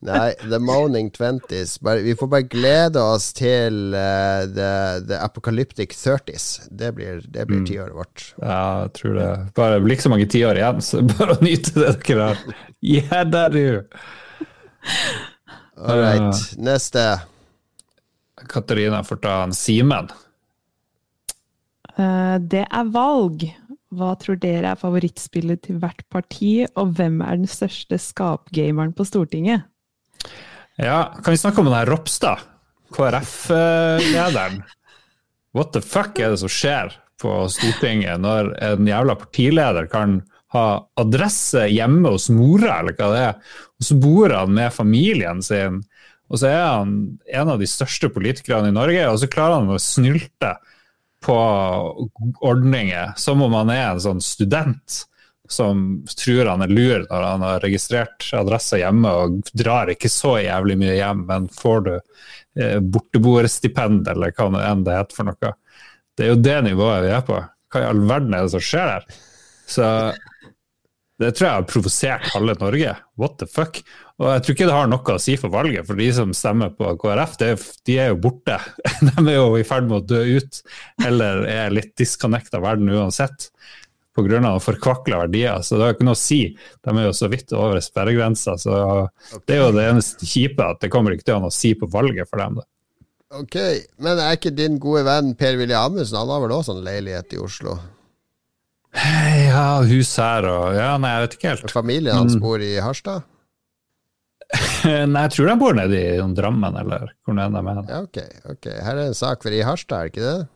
Nei, 0.00 0.34
the 0.50 0.58
moaning 0.62 1.10
twenties. 1.10 1.78
Vi 1.82 2.14
får 2.16 2.26
bare 2.30 2.46
glede 2.46 3.02
oss 3.02 3.32
til 3.34 3.94
uh, 3.94 4.46
the, 4.46 4.70
the 5.08 5.18
apocalyptic 5.18 5.96
thirties. 5.98 6.60
Det 6.70 6.92
blir, 6.94 7.22
det 7.26 7.46
blir 7.46 7.64
tiåret 7.66 7.94
vårt. 7.94 8.26
Ja, 8.38 8.84
jeg 8.84 8.92
tror 9.00 9.16
det. 9.18 9.30
Bare 9.58 9.80
blir 9.82 9.96
ikke 9.96 10.06
så 10.06 10.12
mange 10.14 10.28
tiår 10.30 10.60
igjen, 10.60 10.84
så 10.86 11.02
bare 11.16 11.34
å 11.34 11.42
nyte 11.42 11.74
det 11.74 11.96
dere 12.06 12.28
har. 12.30 12.44
Yeah, 12.78 13.24
that 13.34 13.58
you. 13.58 13.82
All 15.78 15.98
right. 15.98 16.46
Neste. 16.58 17.08
Katarina 18.48 19.02
får 19.04 19.22
ta 19.24 19.42
en 19.44 19.54
Simen. 19.56 20.10
Eh, 21.98 22.36
det 22.38 22.64
er 22.66 22.92
valg. 22.94 23.48
Hva 23.88 24.12
tror 24.20 24.36
dere 24.40 24.74
er 24.74 24.80
favorittspillet 24.80 25.62
til 25.64 25.78
hvert 25.80 26.04
parti, 26.12 26.52
og 26.76 26.92
hvem 26.98 27.22
er 27.24 27.40
den 27.40 27.48
største 27.48 27.96
skapgameren 28.02 28.92
på 28.92 29.06
Stortinget? 29.08 29.64
Ja, 30.78 31.08
kan 31.24 31.32
vi 31.32 31.40
snakke 31.40 31.62
om 31.62 31.70
den 31.70 31.78
her 31.78 31.88
Ropstad? 31.88 32.44
KrF-lederen. 32.94 34.62
What 35.56 35.72
the 35.72 35.82
fuck 35.84 36.20
er 36.20 36.32
det 36.32 36.42
som 36.42 36.52
skjer 36.52 36.92
på 37.20 37.32
Stortinget 37.50 38.20
når 38.22 38.52
en 38.62 38.88
jævla 38.88 39.16
partileder 39.18 39.88
kan 39.90 40.20
ha 40.54 40.66
adresse 41.00 41.66
hjemme 41.68 42.12
hos 42.14 42.28
mora, 42.32 42.78
eller 42.80 42.94
hva 42.96 43.08
det 43.12 43.24
er, 43.26 43.56
og 43.78 43.88
så 43.88 43.96
bor 44.00 44.32
han 44.32 44.54
med 44.56 44.72
familien 44.72 45.42
sin, 45.44 45.82
og 46.28 46.40
så 46.40 46.50
er 46.50 46.64
han 46.64 46.96
en 47.40 47.52
av 47.54 47.60
de 47.60 47.68
største 47.68 48.10
politikerne 48.12 48.70
i 48.70 48.76
Norge, 48.76 49.04
og 49.08 49.20
så 49.20 49.30
klarer 49.32 49.62
han 49.62 49.72
å 49.72 49.80
snylte 49.80 50.56
på 51.24 51.36
ordninger 52.46 53.14
som 53.18 53.42
om 53.42 53.56
han 53.58 53.72
er 53.74 53.86
en 53.90 54.02
sånn 54.04 54.20
student 54.22 55.02
som 55.48 56.04
tror 56.18 56.46
han 56.46 56.62
er 56.62 56.72
lur 56.72 57.06
når 57.08 57.22
han 57.24 57.44
har 57.46 57.62
registrert 57.64 58.26
adressa 58.36 58.78
hjemme 58.78 59.12
og 59.22 59.38
drar 59.56 59.88
ikke 59.92 60.10
så 60.12 60.36
jævlig 60.42 60.76
mye 60.82 60.98
hjem, 60.98 61.24
men 61.30 61.48
får 61.48 61.80
du 61.86 61.94
eh, 61.96 62.78
borteboerstipend 62.84 64.10
eller 64.12 64.34
hva 64.36 64.50
det 64.52 64.66
enn 64.68 64.84
det 64.84 64.98
heter 64.98 65.18
for 65.18 65.30
noe. 65.30 65.54
Det 66.18 66.26
er 66.26 66.34
jo 66.34 66.42
det 66.44 66.58
nivået 66.68 67.06
vi 67.06 67.14
er 67.16 67.24
på. 67.24 67.40
Hva 67.72 67.82
i 67.82 67.88
all 67.88 68.04
verden 68.10 68.36
er 68.36 68.44
det 68.44 68.52
som 68.52 68.64
skjer 68.64 68.92
der? 68.92 69.08
Så 69.68 69.88
det 71.18 71.32
tror 71.34 71.48
jeg 71.48 71.56
har 71.56 71.66
provosert 71.66 72.28
halve 72.30 72.54
Norge. 72.60 72.92
What 73.18 73.40
the 73.40 73.48
fuck? 73.50 73.80
Og 74.18 74.28
jeg 74.30 74.44
tror 74.44 74.54
ikke 74.54 74.68
det 74.68 74.76
har 74.76 74.90
noe 74.90 75.14
å 75.14 75.22
si 75.22 75.34
for 75.38 75.50
valget, 75.50 75.86
for 75.86 75.98
de 75.98 76.06
som 76.14 76.34
stemmer 76.34 76.70
på 76.74 76.92
KrF, 77.02 77.34
er, 77.42 77.66
de 77.86 77.98
er 77.98 78.12
jo 78.12 78.20
borte. 78.22 78.58
De 79.08 79.24
er 79.24 79.38
jo 79.38 79.52
i 79.58 79.66
ferd 79.66 79.86
med 79.90 80.00
å 80.00 80.06
dø 80.14 80.38
ut, 80.38 80.60
eller 81.06 81.44
er 81.50 81.74
litt 81.74 81.92
disconnect 81.98 82.54
av 82.54 82.64
verden 82.66 82.90
uansett. 82.94 83.50
Pga. 84.18 84.58
forkvakla 84.58 85.20
verdier. 85.20 85.60
Så 85.62 85.76
det 85.76 85.86
har 85.86 85.94
ikke 85.94 86.06
noe 86.08 86.18
å 86.18 86.18
si. 86.18 86.40
De 86.82 86.94
er 86.94 87.04
jo 87.06 87.12
så 87.14 87.28
vidt 87.30 87.54
over 87.54 87.78
sperregrensa. 87.82 88.56
Så 88.58 88.78
det 89.46 89.54
er 89.54 89.62
jo 89.62 89.76
det 89.76 89.86
eneste 89.92 90.26
kjipe, 90.26 90.64
at 90.64 90.82
det 90.82 90.90
kommer 90.90 91.14
ikke 91.14 91.28
til 91.28 91.36
å 91.36 91.38
ha 91.38 91.46
noe 91.46 91.54
å 91.54 91.58
si 91.58 91.74
på 91.78 91.86
valget 91.90 92.30
for 92.30 92.42
dem. 92.42 92.58
Da. 92.58 92.66
Ok, 93.38 93.58
men 94.02 94.18
er 94.22 94.38
ikke 94.38 94.54
din 94.56 94.80
gode 94.82 95.04
venn 95.06 95.34
Per-Willy 95.36 95.74
Amundsen 95.76 96.16
Han 96.16 96.30
har 96.32 96.40
vel 96.46 96.54
også 96.56 96.72
sånn 96.72 96.86
leilighet 96.86 97.34
i 97.36 97.40
Oslo? 97.44 97.76
Ja, 98.96 99.82
hus 99.84 100.10
her 100.16 100.46
og 100.48 100.74
Ja, 100.76 100.94
nei, 101.00 101.10
jeg 101.16 101.24
vet 101.26 101.34
ikke 101.38 101.50
helt. 101.52 101.70
Familien 101.74 102.16
hans 102.16 102.34
Mm. 102.36 102.40
bor 102.40 102.58
i 102.64 102.76
Harstad? 102.80 103.22
Nei, 104.88 105.22
jeg 105.26 105.32
tror 105.34 105.48
de 105.50 105.56
bor 105.60 105.74
nede 105.76 105.98
i 105.98 106.20
Drammen, 106.34 106.76
eller 106.80 107.10
hvor 107.26 107.34
nå 107.36 107.42
enn 107.44 107.52
de 107.58 107.60
er. 107.68 107.80
Ja, 107.90 107.98
ok. 108.06 108.20
ok 108.54 108.68
Her 108.80 108.96
er 108.96 109.06
en 109.10 109.14
sak 109.18 109.42
for 109.44 109.52
i 109.52 109.60
Harstad, 109.66 109.98
er 109.98 110.08
det 110.08 110.14
ikke 110.14 110.24
det? 110.24 110.46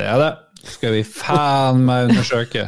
Det 0.00 0.06
er 0.08 0.18
det. 0.18 0.32
Skal 0.72 0.92
vi 0.96 1.02
faen 1.06 1.84
meg 1.86 2.08
undersøke 2.10 2.64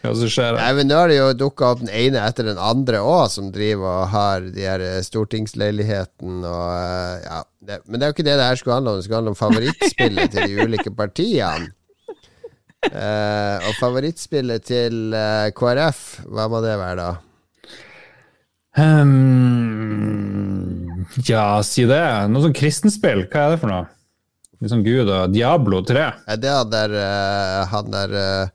hva 0.00 0.12
som 0.16 0.28
skjer 0.32 0.54
Nei, 0.56 0.62
her. 0.64 0.76
men 0.78 0.88
Nå 0.88 0.96
har 0.96 1.08
det 1.12 1.16
jo 1.18 1.26
dukka 1.36 1.66
opp 1.74 1.80
den 1.82 1.90
ene 1.92 2.22
etter 2.24 2.46
den 2.48 2.56
andre 2.60 3.00
òg, 3.04 3.26
som 3.32 3.50
driver 3.52 4.02
og 4.02 4.06
har 4.12 4.46
de 4.52 4.64
her 4.64 4.80
eh, 4.84 5.00
stortingsleiligheten 5.04 6.44
og 6.44 6.68
eh, 6.76 7.24
Ja. 7.26 7.40
Det, 7.60 7.76
men 7.86 8.00
det 8.00 8.06
er 8.06 8.08
jo 8.12 8.14
ikke 8.16 8.24
det 8.24 8.36
det 8.40 8.46
her 8.48 8.56
skulle 8.56 8.76
handle 8.78 8.94
om. 8.94 8.96
Det 8.96 9.04
skulle 9.04 9.18
handle 9.20 9.34
om 9.34 9.36
favorittspillet 9.36 10.30
til 10.32 10.46
de 10.48 10.64
ulike 10.64 10.90
partiene. 10.96 11.68
Eh, 12.88 13.56
og 13.68 13.74
favorittspillet 13.76 14.64
til 14.64 15.12
eh, 15.12 15.50
KrF, 15.52 16.24
hva 16.32 16.48
må 16.48 16.62
det 16.64 16.78
være, 16.80 17.04
da? 17.04 17.20
Um, 18.80 20.14
ja, 21.26 21.60
si 21.66 21.84
det. 21.90 22.00
Noe 22.30 22.42
sånn 22.46 22.56
kristenspill, 22.56 23.26
hva 23.28 23.40
er 23.44 23.50
det 23.54 23.60
for 23.60 23.68
noe? 23.72 23.84
Litt 24.60 24.72
sånn 24.72 24.86
Gud 24.86 25.08
og 25.08 25.32
Diablo 25.34 25.82
3. 25.84 26.06
Er 26.32 26.38
det 26.40 26.52
han 26.54 26.72
der, 26.72 26.90
uh, 26.96 27.68
han 27.72 27.92
der 27.92 28.10
uh, 28.16 28.48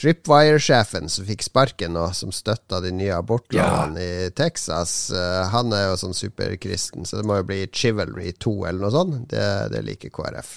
Tripwire-sjefen 0.00 1.10
som 1.12 1.26
fikk 1.28 1.42
sparken 1.44 1.92
nå, 1.94 2.04
som 2.16 2.30
støtta 2.34 2.80
de 2.82 2.90
nye 2.94 3.14
abortlovene 3.18 4.00
i 4.00 4.30
Texas? 4.34 5.10
uh, 5.14 5.46
han 5.52 5.74
er 5.76 5.82
jo 5.90 6.00
sånn 6.06 6.16
superkristen, 6.16 7.04
så 7.06 7.20
det 7.20 7.26
må 7.28 7.34
jo 7.38 7.46
bli 7.50 7.60
Chivalry 7.70 8.32
2 8.38 8.54
eller 8.70 8.80
noe 8.86 8.94
sånt. 8.94 9.14
Det, 9.30 9.46
det 9.74 9.82
liker 9.86 10.10
KrF. 10.14 10.50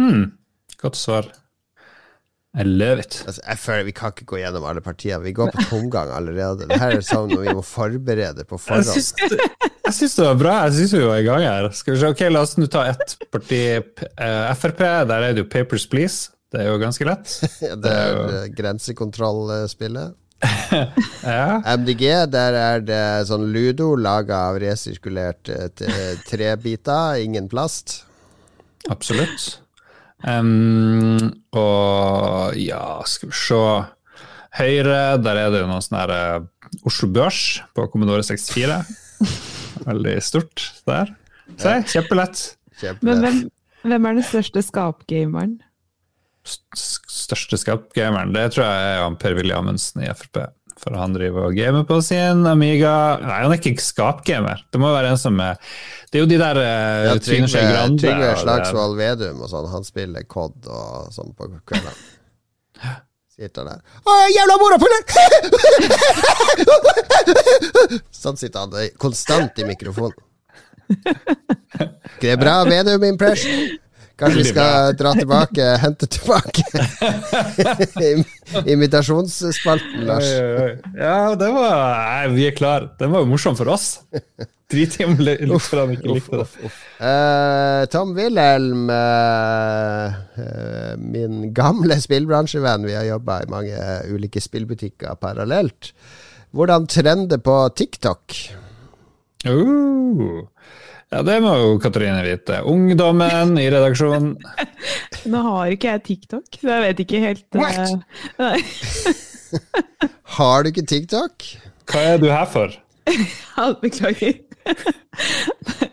Hmm, 0.00 0.24
godt 0.80 0.96
svar. 0.98 1.24
I 2.52 2.64
love 2.68 3.00
it. 3.00 3.22
Altså, 3.26 3.40
jeg 3.48 3.58
føler 3.62 3.86
Vi 3.88 3.92
kan 3.96 4.12
ikke 4.12 4.26
gå 4.28 4.38
gjennom 4.42 4.64
alle 4.68 4.82
partiene. 4.84 5.22
Vi 5.24 5.32
går 5.32 5.52
på 5.54 5.62
tomgang 5.70 6.10
allerede. 6.12 6.66
Det 6.68 6.76
her 6.82 6.98
er 6.98 7.04
sånn 7.06 7.32
vi 7.32 7.54
må 7.56 7.62
forberede 7.64 8.44
på 8.44 8.58
Jeg 8.58 8.64
forhånd. 8.66 8.90
syns 8.92 9.14
jeg 9.82 9.94
syns 9.96 10.14
det 10.18 10.26
var 10.26 10.36
bra. 10.40 10.52
Jeg 10.68 10.76
syns 10.82 10.92
vi 10.98 11.06
var 11.08 11.22
i 11.22 11.24
gang 11.26 11.42
her. 11.46 11.70
Skal 11.76 11.94
vi 11.96 12.00
se, 12.02 12.10
ok, 12.12 12.20
La 12.32 12.42
oss 12.44 12.54
nå 12.60 12.68
ta 12.70 12.84
ett 12.92 13.16
parti. 13.32 13.62
Uh, 14.20 14.52
Frp, 14.56 14.84
der 15.08 15.16
er 15.30 15.32
det 15.32 15.42
jo 15.46 15.48
Papers 15.52 15.88
Please. 15.90 16.30
Det 16.52 16.60
er 16.60 16.68
jo 16.68 16.76
ganske 16.80 17.08
lett. 17.08 17.32
Det 17.82 17.92
er 17.92 18.12
jo... 18.12 18.42
grensekontrollspillet. 18.60 20.18
Ja. 21.22 21.60
MDG, 21.78 22.02
der 22.34 22.56
er 22.58 22.80
det 22.82 23.02
sånn 23.28 23.44
ludo 23.54 23.92
laga 23.94 24.40
av 24.48 24.56
resirkulert 24.58 25.46
eh, 25.54 25.68
trebiter, 26.26 27.20
ingen 27.22 27.46
plast. 27.52 28.00
Absolutt. 28.90 29.61
Em, 30.28 31.32
og 31.58 32.54
ja, 32.60 32.84
skal 33.10 33.32
vi 33.32 33.36
se 33.36 33.62
Høyre, 34.52 35.16
der 35.24 35.38
er 35.40 35.52
det 35.52 35.62
jo 35.62 35.68
noe 35.70 35.80
sånn 35.80 35.96
her 35.96 36.12
eh, 36.12 36.74
Oslo 36.88 37.08
Børs 37.12 37.62
på 37.72 37.86
Commodore 37.92 38.24
64. 38.26 38.82
Veldig 39.88 40.16
stort 40.24 40.66
der. 40.88 41.14
Se, 41.56 41.78
kjempelett. 41.88 42.42
Kjempe. 42.80 43.06
Men 43.08 43.22
hvem, 43.24 43.38
hvem 43.86 44.08
er 44.08 44.18
den 44.18 44.26
største 44.28 44.62
skapgameren? 44.66 45.56
Største 46.44 47.56
skapgameren, 47.60 48.34
det 48.34 48.48
tror 48.52 48.66
jeg 48.66 48.98
er 48.98 49.16
Per-Willy 49.22 49.54
Amundsen 49.56 50.04
i 50.04 50.10
Frp. 50.12 50.44
For 50.82 50.96
han 50.98 51.12
driver 51.14 51.46
og 51.46 51.54
gamer 51.54 51.84
på 51.86 52.00
sin 52.02 52.42
Amiga. 52.50 52.92
Nei, 53.22 53.36
han 53.44 53.52
er 53.54 53.60
ikke 53.60 53.82
skapgamer. 53.84 54.64
Det 54.74 54.80
må 54.82 54.90
være 54.90 55.12
en 55.14 55.20
som 55.20 55.38
er 55.44 55.60
Det 56.10 56.18
er 56.18 56.24
jo 56.24 56.30
de 56.32 56.38
der 56.40 56.58
eh, 56.58 57.04
Ja, 57.06 57.14
Trygve, 57.22 57.52
Grande. 57.54 58.02
Trygve 58.02 58.26
det. 58.32 58.40
Slagsvold 58.42 58.98
Vedum 58.98 59.44
og 59.46 59.52
sånn, 59.52 59.68
han 59.70 59.86
spiller 59.86 60.26
COD 60.26 60.66
og 60.66 61.12
sånn 61.14 61.30
på 61.38 61.46
kveldene. 61.70 61.94
Sitter 63.32 63.64
der 63.64 63.78
Å, 64.04 64.16
jævla 64.34 64.58
morapuler! 64.60 65.02
sånn 68.22 68.36
sitter 68.40 68.66
han 68.66 68.74
eh, 68.82 68.90
konstant 69.00 69.62
i 69.62 69.68
mikrofonen. 69.70 70.18
Det 72.20 72.34
er 72.34 72.36
bra 72.42 72.58
Vedum-impression. 72.68 73.78
Kanskje 74.20 74.42
vi 74.42 74.48
skal 74.50 74.96
dra 74.98 75.12
tilbake, 75.16 75.66
hente 75.82 76.06
tilbake 76.06 76.64
imitasjonsspalten, 78.72 80.04
Lars. 80.06 80.28
Ja, 80.96 81.34
det 81.38 81.52
var 81.54 81.76
Nei, 81.96 82.34
vi 82.36 82.48
er 82.50 82.56
klar. 82.56 82.90
Den 83.00 83.14
var 83.14 83.24
jo 83.24 83.30
morsom 83.32 83.56
for 83.58 83.72
oss. 83.72 83.94
Drit 84.72 84.94
i 85.00 85.04
om 85.04 85.18
lytterne 85.20 85.96
ikke 85.96 86.14
likte 86.16 86.40
det. 86.40 86.70
Eh, 87.04 87.82
Tom 87.92 88.14
Wilhelm, 88.16 88.88
uh, 88.88 90.14
uh, 90.38 90.92
min 90.96 91.50
gamle 91.56 91.98
spillbransjevenn, 92.00 92.86
vi 92.88 92.96
har 92.96 93.08
jobba 93.10 93.42
i 93.42 93.50
mange 93.52 93.76
ulike 94.12 94.40
spillbutikker 94.40 95.18
parallelt. 95.20 95.92
Hvordan 96.56 96.88
trender 96.88 97.40
på 97.40 97.56
TikTok? 97.76 98.38
Uh. 99.48 100.44
Ja, 101.12 101.20
det 101.26 101.34
må 101.44 101.50
jo 101.60 101.72
Katrine 101.82 102.22
vite. 102.24 102.62
Ungdommen 102.64 103.58
i 103.60 103.66
redaksjonen. 103.68 104.30
Nå 105.32 105.42
har 105.44 105.74
ikke 105.74 105.90
jeg 105.90 106.02
TikTok, 106.06 106.46
så 106.56 106.70
jeg 106.70 106.84
vet 106.86 107.02
ikke 107.04 107.20
helt? 107.20 107.58
Nei, 107.58 108.54
Har 110.38 110.64
du 110.64 110.70
ikke 110.70 110.86
TikTok? 110.88 111.44
Hva 111.92 112.04
er 112.14 112.22
du 112.22 112.30
her 112.32 112.48
for? 112.48 112.72
beklager. 113.84 114.38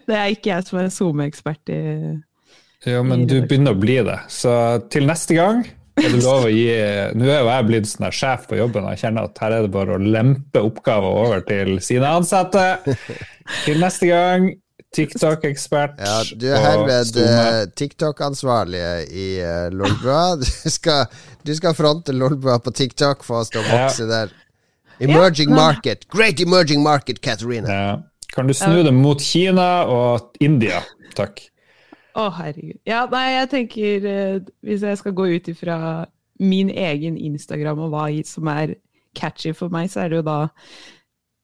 Det 0.07 0.15
er 0.15 0.31
ikke 0.31 0.53
jeg 0.53 0.67
som 0.69 0.79
er 0.79 0.87
SoMe-ekspert 0.93 1.73
i 1.73 1.81
Ja, 2.87 3.01
men 3.03 3.25
du 3.27 3.41
begynner 3.41 3.75
å 3.75 3.81
bli 3.81 3.97
det. 4.07 4.21
Så 4.31 4.53
til 4.93 5.09
neste 5.09 5.35
gang 5.35 5.65
er 5.99 6.15
det 6.15 6.23
lov 6.23 6.47
å 6.47 6.53
gi 6.53 6.69
Nå 7.19 7.27
er 7.27 7.41
jo 7.41 7.49
jeg 7.51 7.67
blitt 7.67 7.91
sånn 7.91 8.07
sjef 8.15 8.47
på 8.47 8.61
jobben, 8.61 8.87
og 8.87 8.95
jeg 8.95 9.03
kjenner 9.03 9.27
at 9.27 9.43
her 9.43 9.57
er 9.57 9.67
det 9.67 9.73
bare 9.75 9.97
å 9.97 10.01
lempe 10.15 10.63
oppgaver 10.63 11.21
over 11.25 11.43
til 11.43 11.75
sine 11.83 12.15
ansatte. 12.21 12.95
Til 13.65 13.83
neste 13.83 14.07
gang, 14.07 14.47
TikTok-ekspert. 14.95 15.99
Ja, 16.02 16.24
du 16.36 16.45
er 16.49 16.64
herved 16.64 17.18
eh, 17.22 17.64
TikTok-ansvarlige 17.78 18.94
i 19.14 19.28
uh, 19.44 19.68
Lolbua. 19.74 20.36
Du 20.40 21.49
du 21.49 21.56
skal 21.56 21.76
fronte 21.78 22.14
Lolbua 22.14 22.57
på 22.60 22.72
TikTok 22.76 23.24
for 23.24 23.44
å 23.44 23.48
stå 23.48 23.61
og 23.61 23.70
vokse 23.70 24.07
der. 24.10 24.34
Emerging 24.99 25.53
Ja. 25.53 25.56
market. 25.56 26.07
Great 26.11 26.41
emerging 26.41 26.84
market, 26.84 27.22
Katarina. 27.22 27.70
Ja. 27.70 28.02
Kan 28.34 28.48
du 28.48 28.53
snu 28.53 28.84
det 28.84 28.94
mot 28.94 29.22
Kina 29.22 29.86
og 29.90 30.36
India? 30.40 30.82
Takk. 31.16 31.41
Å, 32.18 32.28
herregud. 32.36 32.80
Ja, 32.90 33.06
nei, 33.10 33.26
jeg 33.38 33.49
tenker 33.53 34.06
eh, 34.10 34.38
Hvis 34.66 34.84
jeg 34.86 34.98
skal 34.99 35.16
gå 35.16 35.28
ut 35.30 35.48
ifra 35.52 36.06
min 36.40 36.70
egen 36.70 37.18
Instagram 37.18 37.80
og 37.86 37.94
hva 37.94 38.07
som 38.26 38.48
er 38.52 38.76
catchy 39.18 39.53
for 39.53 39.72
meg, 39.74 39.90
så 39.91 40.03
er 40.03 40.11
det 40.11 40.20
jo 40.22 40.28
da 40.28 40.40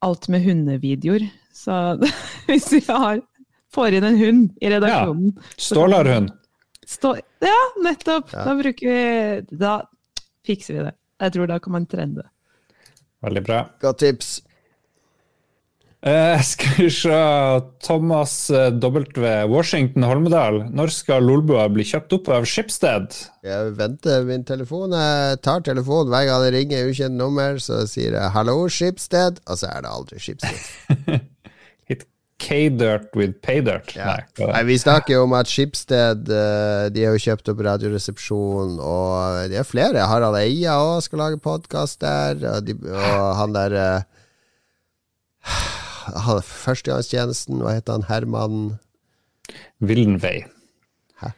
alt 0.06 0.30
med 0.32 0.46
hundevideoer. 0.46 1.26
Så 1.56 1.98
hvis 2.48 2.70
vi 2.74 2.82
har, 2.88 3.22
får 3.76 3.97
inn 3.99 4.07
en 4.07 4.18
hund 4.19 4.49
i 4.61 4.72
redaksjonen 4.73 5.35
Stålarhund. 5.57 6.31
stå, 6.88 7.15
Ja, 7.43 7.60
nettopp! 7.84 8.34
Ja. 8.34 8.47
Da 8.47 8.56
bruker 8.60 8.89
vi 8.89 9.57
Da 9.60 9.76
fikser 10.45 10.77
vi 10.77 10.88
det. 10.89 10.95
Jeg 11.22 11.34
tror 11.35 11.47
da 11.49 11.60
kan 11.60 11.73
man 11.73 11.85
trende. 11.89 12.26
Veldig 13.26 13.41
bra. 13.47 13.64
Godt 13.81 14.03
tips. 14.03 14.35
Eh, 16.06 16.41
skal 16.52 16.76
vi 16.77 16.89
se 16.93 17.19
Thomas 17.81 18.49
eh, 18.53 18.69
W. 18.69 19.45
Washington 19.49 20.03
Holmedal. 20.06 20.60
Når 20.69 20.93
skal 20.93 21.26
Lolbua 21.26 21.65
bli 21.73 21.85
kjøpt 21.88 22.14
opp 22.19 22.30
av 22.35 22.45
Schibsted? 22.45 23.15
Jeg 23.45 23.72
venter 23.80 24.27
min 24.27 24.45
telefon. 24.45 24.93
Jeg 24.93 25.39
tar 25.45 25.65
telefonen 25.65 26.14
hver 26.14 26.27
gang 26.30 26.45
det 26.45 26.53
ringer 26.60 26.91
ukjent 26.91 27.18
nummer, 27.18 27.57
så 27.57 27.88
sier 27.89 28.19
jeg 28.19 28.34
'hallo, 28.35 28.68
Skipsted', 28.69 29.41
og 29.49 29.57
så 29.57 29.72
er 29.72 29.81
det 29.81 29.95
aldri 29.97 30.22
Skipsted. 30.22 31.26
K-dirt 32.38 33.14
with 33.16 33.38
paydirt? 33.41 33.94
Ja. 33.95 34.10
Nei. 34.12 34.48
Nei, 34.52 34.64
vi 34.68 34.76
snakker 34.82 35.14
jo 35.16 35.22
om 35.24 35.34
at 35.38 35.48
Skipsted 35.48 36.28
eh, 36.28 36.90
De 36.91 37.06
har 37.07 37.16
jo 37.16 37.22
kjøpt 37.24 37.48
opp 37.53 37.62
Radioresepsjonen, 37.64 38.76
og 38.84 39.45
det 39.53 39.62
er 39.62 39.68
flere. 39.68 40.03
Harald 40.10 40.36
Eia 40.41 40.76
òg 40.84 40.99
skal 41.06 41.22
lage 41.24 41.40
podkast 41.40 42.02
der, 42.03 42.36
og, 42.57 42.66
de, 42.68 42.76
og 42.91 43.30
han 43.40 43.56
der 43.56 43.78
eh, 43.80 44.02
han- 46.26 46.44
Førstegangstjenesten, 46.44 47.62
hva 47.64 47.78
heter 47.78 47.95
han? 47.98 48.06
Herman 48.10 48.60
Villenvei. 49.80 50.44
Hæ? 51.22 51.32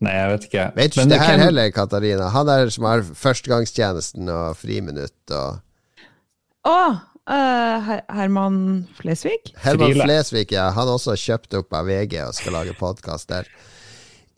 Nei, 0.00 0.12
jeg 0.16 0.30
vet 0.32 0.44
ikke. 0.48 0.66
Vet 0.76 0.90
ikke 0.92 1.00
Men 1.04 1.12
det 1.12 1.20
her 1.20 1.34
kan... 1.36 1.44
heller, 1.50 1.70
Katarina. 1.74 2.28
Han 2.34 2.46
der 2.48 2.70
som 2.74 2.84
har 2.88 3.02
førstegangstjenesten 3.02 4.28
og 4.32 4.56
friminutt 4.60 5.36
og 5.36 5.60
Å! 6.68 6.78
Her 7.28 8.02
Herman 8.08 8.86
Flesvig? 9.00 9.50
Herman 9.60 9.90
Friele. 9.92 10.04
Flesvig, 10.08 10.52
ja. 10.56 10.70
Han 10.76 10.88
er 10.88 10.94
også 10.96 11.16
kjøpt 11.20 11.54
opp 11.60 11.74
av 11.76 11.86
VG 11.90 12.22
og 12.24 12.34
skal 12.36 12.56
lage 12.56 12.72
podkast 12.78 13.28
der. 13.28 13.48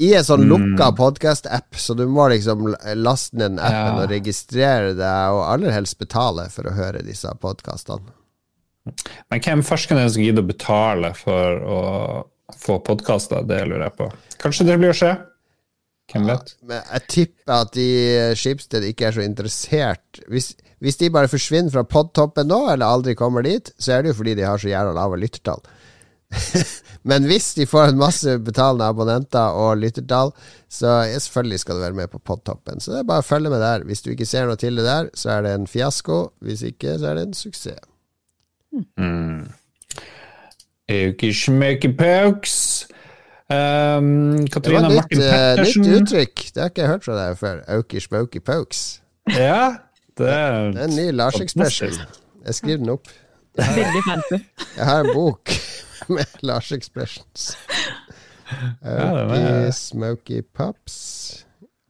I 0.00 0.14
en 0.16 0.24
sånn 0.24 0.46
lukka 0.48 0.86
podkast-app, 0.96 1.76
så 1.76 1.92
du 1.94 2.06
må 2.08 2.24
liksom 2.32 2.70
laste 2.96 3.36
ned 3.36 3.50
den 3.52 3.58
appen 3.60 3.98
Ja. 3.98 4.02
og 4.02 4.10
registrere 4.10 4.94
deg, 4.96 5.34
og 5.36 5.42
aller 5.52 5.74
helst 5.76 5.98
betale 6.00 6.46
for 6.48 6.64
å 6.70 6.72
høre 6.72 7.02
disse 7.04 7.28
podkastene. 7.42 8.08
Men 9.30 9.40
hvem 9.44 9.62
forskerne 9.62 10.06
som 10.10 10.22
gidder 10.24 10.42
å 10.42 10.48
betale 10.48 11.12
for 11.14 11.60
å 11.60 11.80
få 12.56 12.78
podkaster, 12.82 13.44
det 13.46 13.60
lurer 13.68 13.84
jeg 13.90 13.96
på. 14.00 14.08
Kanskje 14.40 14.66
det 14.66 14.78
blir 14.80 14.94
å 14.94 14.96
skje? 14.96 15.12
Hvem 16.10 16.26
vet? 16.30 16.54
Men 16.66 16.80
jeg 16.82 17.06
tipper 17.14 17.66
at 17.66 17.74
de 17.76 17.88
Skipsted 18.38 18.86
ikke 18.88 19.08
er 19.08 19.16
så 19.16 19.24
interessert. 19.24 20.22
Hvis, 20.30 20.52
hvis 20.82 20.98
de 21.00 21.12
bare 21.14 21.30
forsvinner 21.30 21.72
fra 21.74 21.84
podtoppen 21.86 22.50
nå, 22.50 22.64
eller 22.72 22.86
aldri 22.86 23.14
kommer 23.18 23.46
dit, 23.46 23.70
så 23.78 23.96
er 23.96 24.02
det 24.02 24.12
jo 24.12 24.20
fordi 24.22 24.34
de 24.38 24.48
har 24.48 24.58
så 24.60 24.72
jævla 24.72 24.96
lave 24.96 25.20
lyttertall. 25.20 25.62
Men 27.10 27.26
hvis 27.26 27.54
de 27.56 27.66
får 27.66 27.90
en 27.90 28.00
masse 28.00 28.34
betalende 28.46 28.86
abonnenter 28.90 29.56
og 29.58 29.78
lyttertall, 29.80 30.32
så 30.70 31.00
ja, 31.08 31.18
selvfølgelig 31.18 31.62
skal 31.62 31.78
du 31.78 31.84
være 31.84 31.98
med 31.98 32.10
på 32.12 32.18
podtoppen. 32.18 32.80
Så 32.80 32.92
det 32.92 33.00
er 33.00 33.08
bare 33.08 33.24
å 33.24 33.26
følge 33.26 33.50
med 33.52 33.62
der. 33.62 33.86
Hvis 33.88 34.04
du 34.04 34.12
ikke 34.12 34.28
ser 34.28 34.46
noe 34.46 34.60
til 34.60 34.78
det 34.78 34.86
der, 34.86 35.10
så 35.14 35.36
er 35.36 35.46
det 35.46 35.54
en 35.56 35.70
fiasko. 35.70 36.20
Hvis 36.44 36.62
ikke, 36.66 36.98
så 37.00 37.10
er 37.10 37.18
det 37.18 37.26
en 37.28 37.38
suksess. 37.38 37.86
Mm. 38.98 39.50
Aukishmakipauks. 40.90 42.56
Um, 43.51 44.47
Det 44.47 44.72
var 44.72 44.85
nytt, 44.86 44.97
Martin 44.97 45.22
eh, 45.27 45.59
nytt 45.59 45.89
uttrykk. 46.01 46.44
Det 46.55 46.62
har 46.62 46.70
ikke 46.70 46.85
jeg 46.85 46.90
hørt 46.93 47.05
fra 47.05 47.16
deg 47.18 47.39
før. 47.40 47.62
Auki 47.77 48.01
smokey 48.01 48.40
pokes. 48.40 49.01
Ja, 49.35 49.72
det 50.18 50.28
er, 50.31 50.70
Det 50.70 50.81
er 50.81 50.85
en 50.85 50.97
ny 50.97 51.10
Lars-expression. 51.18 51.98
Jeg 52.47 52.55
skriver 52.55 52.77
den 52.85 52.93
opp. 52.94 53.10
Veldig 53.59 54.02
fancy. 54.06 54.39
Jeg 54.77 54.86
har 54.86 55.01
en 55.01 55.10
bok 55.14 55.51
med 56.14 56.27
Lars 56.43 56.72
Expressions. 56.72 57.56
Auki 58.82 59.40
ja, 59.40 59.66
Auki 59.66 59.72
Smoky 59.72 60.43
Pops. 60.55 61.47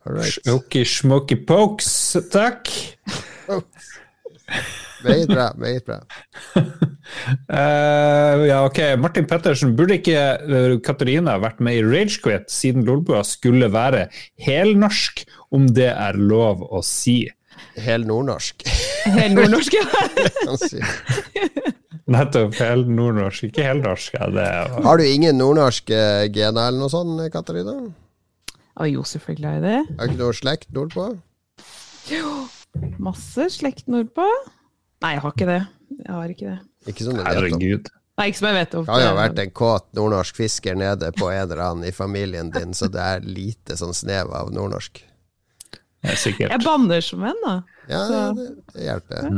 All 0.06 0.16
right. 0.16 1.46
pokes, 1.46 2.16
takk. 2.32 2.68
Meget 5.04 5.28
bra. 5.28 5.52
Meget 5.58 5.84
bra. 5.86 5.98
uh, 6.56 8.46
ja, 8.50 8.64
ok. 8.64 8.78
Martin 9.00 9.26
Pettersen, 9.26 9.76
burde 9.76 9.94
ikke 10.00 10.16
eh, 10.16 10.78
Katarina 10.84 11.38
vært 11.42 11.60
med 11.64 11.74
i 11.80 11.84
Ragequit 11.86 12.50
siden 12.52 12.84
Lolbua 12.88 13.22
skulle 13.26 13.72
være 13.72 14.06
helnorsk 14.40 15.24
om 15.54 15.68
det 15.74 15.90
er 15.92 16.18
lov 16.18 16.64
å 16.68 16.82
si. 16.86 17.22
Hel 17.80 18.06
nordnorsk. 18.08 18.64
Helt 19.18 19.34
nordnorsk, 19.36 19.72
ja. 19.76 19.84
Nettopp. 22.10 22.54
Hel 22.58 22.86
nordnorsk, 22.90 23.44
ikke 23.50 23.64
helnorsk. 23.64 24.14
Ja, 24.18 24.26
det 24.34 24.44
er, 24.44 24.70
Har 24.84 24.98
du 24.98 25.04
ingen 25.06 25.38
nordnorske 25.38 25.98
gener 26.34 26.70
eller 26.70 26.80
noe 26.82 26.90
sånt, 26.92 27.20
Katarina? 27.32 27.74
Å, 28.80 28.86
jo, 28.88 29.02
selvfølgelig 29.06 29.48
har 29.48 29.54
jeg 29.58 29.64
det. 29.66 29.80
Har 29.98 30.06
du 30.08 30.12
ikke 30.14 30.22
noe 30.22 30.36
slekt 30.36 30.68
nordpå? 30.74 31.04
Masse 33.06 33.48
slekt 33.54 33.86
nordpå. 33.90 34.26
Nei, 35.00 35.14
jeg 35.16 35.24
har 35.24 35.34
ikke 35.34 35.48
det. 35.48 35.60
Jeg 36.00 36.12
har 36.12 36.34
ikke 36.34 36.48
det. 36.50 36.58
Ikke 36.90 37.06
som 37.06 37.14
du 37.16 37.20
vet 37.20 37.26
om. 37.26 37.32
herregud. 37.32 37.90
Nei, 38.20 38.26
ikke 38.28 38.40
som 38.40 38.48
jeg 38.50 38.58
vet 38.58 38.74
om. 38.76 38.84
Det 38.84 38.92
kan 38.92 39.00
jo 39.00 39.08
ha 39.08 39.16
vært 39.16 39.38
en 39.40 39.54
kåt 39.56 39.86
nordnorsk 39.96 40.40
fisker 40.42 40.76
nede 40.76 41.12
på 41.16 41.30
en 41.32 41.44
eller 41.46 41.62
annen 41.64 41.88
i 41.88 41.94
familien 41.96 42.50
din, 42.52 42.74
så 42.76 42.90
det 42.92 43.00
er 43.00 43.24
lite 43.24 43.78
sånn 43.80 43.96
snev 43.96 44.32
av 44.36 44.50
nordnorsk. 44.52 45.00
Det 46.00 46.12
er 46.14 46.20
sikkert. 46.20 46.52
Jeg 46.52 46.64
banner 46.64 47.04
som 47.04 47.24
en, 47.28 47.40
da. 47.44 47.54
Ja, 47.88 48.02
det, 48.36 48.46
det 48.74 48.84
hjelper. 48.86 49.32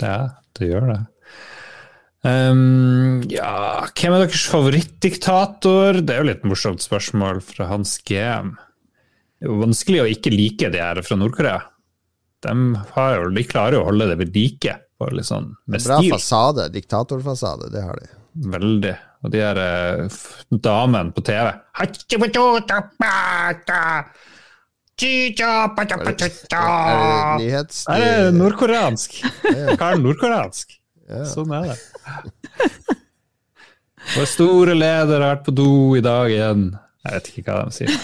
Ja, 0.00 0.16
det 0.58 0.70
gjør 0.70 0.88
det. 0.92 1.00
Um, 2.24 3.20
ja, 3.28 3.84
hvem 3.92 4.14
er 4.16 4.22
deres 4.24 4.46
favorittdiktator? 4.48 6.00
Det 6.00 6.14
er 6.14 6.22
jo 6.22 6.30
litt 6.30 6.46
morsomt 6.48 6.80
spørsmål 6.80 7.42
fra 7.44 7.68
Hans 7.68 7.98
GM. 8.08 8.54
Det 8.56 9.44
er 9.44 9.50
jo 9.50 9.58
vanskelig 9.60 10.00
å 10.00 10.08
ikke 10.08 10.32
like 10.32 10.70
de 10.72 10.80
her 10.80 11.02
fra 11.04 11.18
Nord-Korea. 11.20 11.60
De, 12.46 12.54
har 12.94 13.18
jo, 13.18 13.28
de 13.34 13.44
klarer 13.48 13.76
jo 13.76 13.82
å 13.82 13.88
holde 13.90 14.08
det 14.08 14.16
ved 14.22 14.32
like, 14.38 14.78
bare 15.00 15.16
litt 15.18 15.26
sånn 15.28 15.50
med 15.66 15.82
Bra 15.84 15.98
stil. 16.00 16.12
fasade. 16.14 16.68
Diktatorfasade, 16.74 17.70
det 17.74 17.82
har 17.82 17.98
de. 18.00 18.08
Veldig. 18.54 18.94
Og 19.24 19.32
de 19.32 19.40
her 19.40 19.58
eh, 19.62 20.16
damene 20.52 21.12
på 21.16 21.22
TV 21.24 21.52
Er 26.60 26.98
det 27.00 27.08
Er 27.08 27.38
nyhets... 27.40 27.80
det 27.88 28.34
nordkoreansk? 28.36 29.16
Karen 29.80 30.04
nordkoreansk? 30.06 30.76
Ja. 31.10 31.24
Sånn 31.28 31.50
er 31.56 31.72
det. 31.72 31.78
Vår 34.14 34.28
store 34.28 34.74
leder 34.76 35.20
har 35.24 35.34
vært 35.34 35.46
på 35.48 35.54
do 35.56 35.68
i 35.98 36.02
dag 36.04 36.30
igjen. 36.30 36.66
Jeg 37.04 37.16
vet 37.18 37.30
ikke 37.32 37.44
hva 37.56 37.64
de 37.68 37.74
sier. 37.78 37.96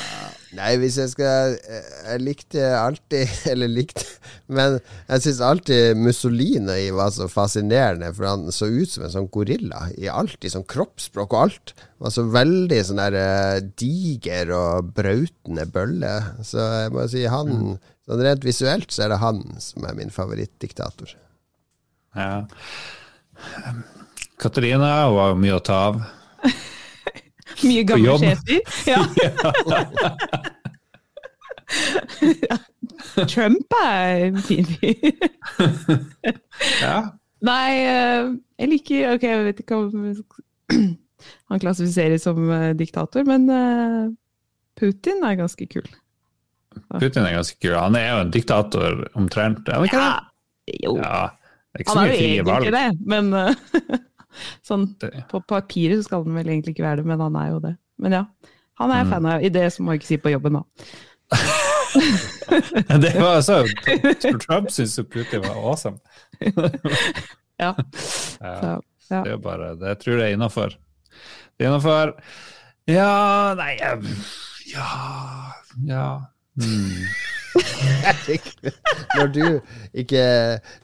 Nei, 0.58 0.72
hvis 0.82 0.96
jeg 0.98 1.12
skal 1.12 1.52
Jeg 1.62 2.22
likte 2.24 2.62
alltid 2.74 3.30
Eller 3.52 3.70
likte 3.70 4.02
Men 4.50 4.80
jeg 4.80 5.22
syns 5.22 5.42
alltid 5.46 6.00
Mussolini 6.00 6.88
var 6.96 7.12
så 7.14 7.28
fascinerende, 7.30 8.10
for 8.16 8.26
han 8.26 8.48
så 8.54 8.66
ut 8.66 8.90
som 8.90 9.04
en 9.06 9.12
sånn 9.12 9.28
gorilla 9.30 9.84
i 9.94 10.08
alt. 10.10 10.42
I 10.42 10.50
sånn 10.50 10.66
kroppsspråk 10.66 11.36
og 11.36 11.40
alt. 11.44 11.72
Han 11.78 12.06
var 12.08 12.14
så 12.14 12.24
veldig 12.34 12.80
sånn 12.88 12.98
der 13.02 13.16
eh, 13.20 13.60
diger 13.78 14.50
og 14.56 14.90
brautende 14.96 15.68
bølle. 15.70 16.12
Så 16.46 16.58
jeg 16.58 16.94
må 16.96 17.06
si 17.10 17.24
han 17.30 17.78
Sånn 18.10 18.24
rent 18.26 18.42
visuelt 18.42 18.90
så 18.90 19.04
er 19.04 19.12
det 19.12 19.20
han 19.22 19.44
som 19.62 19.84
er 19.86 19.94
min 19.94 20.10
favorittdiktator. 20.10 21.12
Ja. 22.18 22.42
Katarina 24.40 24.88
var 25.14 25.30
jo 25.30 25.38
mye 25.38 25.60
å 25.60 25.62
ta 25.62 25.76
av. 25.92 26.00
Mye 27.68 27.84
gamle 27.88 28.18
sjefer. 28.18 28.60
Ja. 28.88 29.00
Ja. 31.70 32.56
Trump 33.30 33.74
er 33.78 34.24
en 34.26 34.40
fin 34.42 34.66
fyr. 34.66 34.94
Ja. 36.82 36.96
Nei, 37.46 37.68
eh, 37.88 38.32
jeg 38.60 38.68
liker 38.72 39.14
Ok, 39.14 39.22
jeg 39.24 39.44
vet 39.46 39.62
ikke 39.62 39.78
om 39.78 39.86
han 41.52 41.62
klassifiseres 41.62 42.26
som 42.26 42.42
eh, 42.52 42.72
diktator, 42.76 43.24
men 43.28 43.46
eh, 43.54 44.10
Putin 44.80 45.22
er 45.26 45.38
ganske 45.40 45.66
kul. 45.70 45.86
Putin 46.98 47.24
er 47.26 47.38
ganske 47.38 47.56
kul. 47.62 47.76
Han 47.78 47.96
er 47.98 48.08
jo 48.10 48.18
en 48.26 48.34
diktator 48.34 49.00
omtrent. 49.18 49.62
Er 49.68 49.78
han 49.78 49.88
ikke 49.88 50.02
Ja, 50.02 50.10
det? 50.66 50.76
jo. 50.84 50.96
Ja. 51.00 51.22
Det 51.70 51.78
er 51.78 51.84
ikke 51.84 51.92
så 51.92 51.98
Han 51.98 52.02
er 52.02 52.10
jo 52.10 52.20
egentlig 52.26 52.72
det, 52.74 52.86
men 53.06 53.32
sånn 54.66 54.88
på 55.30 55.40
papiret 55.48 55.98
så 56.00 56.04
skal 56.08 56.24
han 56.24 56.34
vel 56.40 56.48
egentlig 56.52 56.74
ikke 56.76 56.86
være 56.86 56.96
det, 57.02 57.06
men 57.10 57.20
han 57.20 57.36
er 57.36 57.48
jo 57.54 57.60
det. 57.64 57.74
Men 58.00 58.12
ja, 58.18 58.24
han 58.80 58.90
Mm. 58.90 58.96
er 58.96 59.10
fan 59.10 59.26
av 59.26 59.42
i 59.44 59.48
det 59.52 59.66
som 59.72 59.84
må 59.86 59.92
jeg 59.92 60.00
ikke 60.00 60.06
si 60.12 60.16
på 60.24 60.30
jobben, 60.32 60.52
da. 60.60 60.62
Det 63.02 63.14
var 63.18 63.36
altså 63.40 63.64
Trump 64.46 64.70
syntes 64.70 64.98
jo 64.98 65.04
Putin 65.04 65.42
var 65.42 65.56
awesome. 65.58 65.98
Ja. 67.60 67.74
Ja. 68.40 68.78
Så. 69.04 69.18
Det 69.24 69.32
er 69.34 69.36
bare 69.42 69.74
det. 69.76 69.98
Tror 70.00 70.16
jeg 70.16 70.30
er 70.30 70.36
innafor. 70.38 70.72
Det 71.58 71.66
er 71.66 71.68
innafor. 71.68 72.14
Ja 72.88 73.52
Nei 73.58 73.74
Ja 74.70 74.86
Ja. 75.84 76.06
Hmm. 76.56 77.04
Når 79.16 79.26
du 79.34 79.44
ikke 79.98 80.22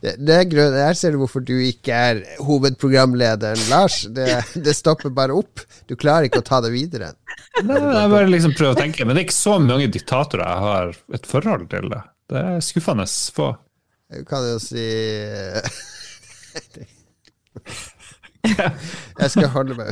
det, 0.03 0.17
det 0.19 0.35
er 0.35 0.49
grunnen 0.51 0.75
Her 0.81 0.97
ser 0.99 1.15
du 1.15 1.19
hvorfor 1.21 1.45
du 1.47 1.55
ikke 1.63 1.95
er 1.95 2.23
hovedprogramlederen, 2.43 3.61
Lars. 3.71 4.01
Det, 4.11 4.27
det 4.65 4.75
stopper 4.77 5.11
bare 5.15 5.35
opp. 5.37 5.61
Du 5.87 5.95
klarer 5.99 6.25
ikke 6.29 6.41
å 6.43 6.47
ta 6.47 6.61
det 6.65 6.73
videre. 6.75 7.13
Nei, 7.63 7.79
Jeg 7.79 8.11
bare 8.13 8.33
liksom 8.33 8.55
prøver 8.57 8.75
å 8.75 8.81
tenke, 8.81 9.05
men 9.07 9.15
det 9.15 9.21
er 9.23 9.27
ikke 9.29 9.39
så 9.39 9.59
mange 9.63 9.89
diktatorer 9.93 10.47
jeg 10.47 10.59
har 10.67 10.87
et 11.21 11.27
forhold 11.31 11.65
til. 11.73 11.85
Det, 11.93 12.01
det 12.33 12.39
er 12.43 12.61
skuffende 12.65 13.07
få. 13.37 13.49
Jeg 14.13 14.21
kan 14.31 14.43
jo 14.47 14.59
si 14.63 14.87
Jeg 18.47 19.31
skal 19.33 19.49
holde 19.51 19.75
meg 19.75 19.91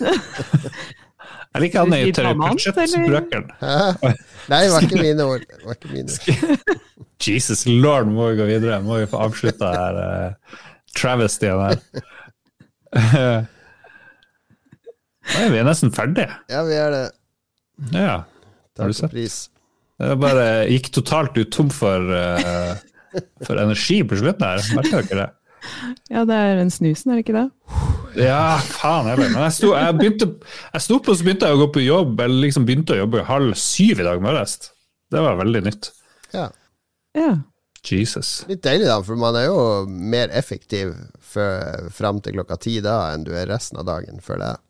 Jeg 1.50 1.62
liker 1.64 1.82
han 1.82 1.94
i 1.96 2.00
budsjettbrøkeren. 2.38 3.48
Nei, 3.60 4.60
det 4.62 4.70
var 4.70 4.84
ikke 4.86 5.00
mine 5.02 5.24
ord. 5.26 5.42
Det 5.42 5.64
var 5.66 5.78
ikke 5.78 5.90
mine 5.90 6.14
ord. 6.14 6.76
Jesus 7.26 7.66
lord, 7.66 8.06
må 8.08 8.30
vi 8.30 8.38
gå 8.38 8.46
videre. 8.48 8.78
Må 8.84 9.00
vi 9.00 9.08
få 9.10 9.18
avslutta 9.26 9.70
her 9.74 9.98
uh, 9.98 10.58
travestyen 10.96 11.60
her. 11.66 11.76
Nei, 15.30 15.48
vi 15.52 15.58
er 15.60 15.66
nesten 15.66 15.92
ferdige. 15.94 16.30
Ja, 16.50 16.62
vi 16.66 16.78
er 16.78 16.94
det. 16.94 17.02
Ja. 17.94 18.14
Har 18.78 18.86
du 18.88 18.96
sett? 18.96 19.12
pris. 19.12 19.42
Det 20.00 20.16
bare 20.22 20.46
gikk 20.70 20.88
totalt 20.96 21.36
ut 21.36 21.50
tom 21.52 21.68
for, 21.74 21.98
uh, 22.14 22.72
for 23.44 23.60
energi 23.60 24.00
på 24.06 24.16
slutten 24.22 24.46
her. 24.46 24.64
Merker 24.78 25.02
dere 25.02 25.18
det? 25.26 25.28
ja, 26.14 26.24
det 26.28 26.36
er 26.36 26.56
den 26.60 26.72
snusen, 26.74 27.12
er 27.12 27.18
det 27.20 27.24
ikke 27.26 27.36
det? 27.36 27.46
Ja, 28.20 28.56
faen 28.64 29.06
heller. 29.10 29.28
Men 29.30 29.44
jeg 29.46 29.56
sto, 29.58 29.70
jeg, 29.76 29.96
begynte, 29.98 30.28
jeg 30.74 30.84
sto 30.86 30.98
på, 31.04 31.14
så 31.14 31.26
begynte 31.26 31.46
jeg 31.50 31.58
å 31.58 31.62
gå 31.62 31.68
på 31.76 31.84
jobb, 31.84 32.18
eller 32.24 32.46
liksom 32.46 32.66
begynte 32.68 32.96
å 32.96 33.02
jobbe 33.04 33.26
halv 33.28 33.54
syv 33.60 34.02
i 34.02 34.06
dag 34.08 34.22
morges. 34.24 34.56
Det 35.10 35.22
var 35.22 35.38
veldig 35.38 35.62
nytt. 35.68 35.92
Ja. 36.34 36.48
Ja. 37.18 37.30
Jesus. 37.86 38.42
Litt 38.50 38.60
deilig, 38.66 38.88
da, 38.90 38.98
for 39.06 39.16
man 39.16 39.38
er 39.40 39.46
jo 39.48 39.60
mer 39.88 40.28
effektiv 40.36 40.92
før- 41.24 41.88
fram 41.96 42.18
til 42.20 42.36
klokka 42.36 42.58
ti 42.60 42.74
da 42.84 42.98
enn 43.14 43.24
du 43.24 43.30
er 43.32 43.48
resten 43.48 43.80
av 43.80 43.86
dagen, 43.88 44.20
føler 44.20 44.52
jeg. 44.52 44.60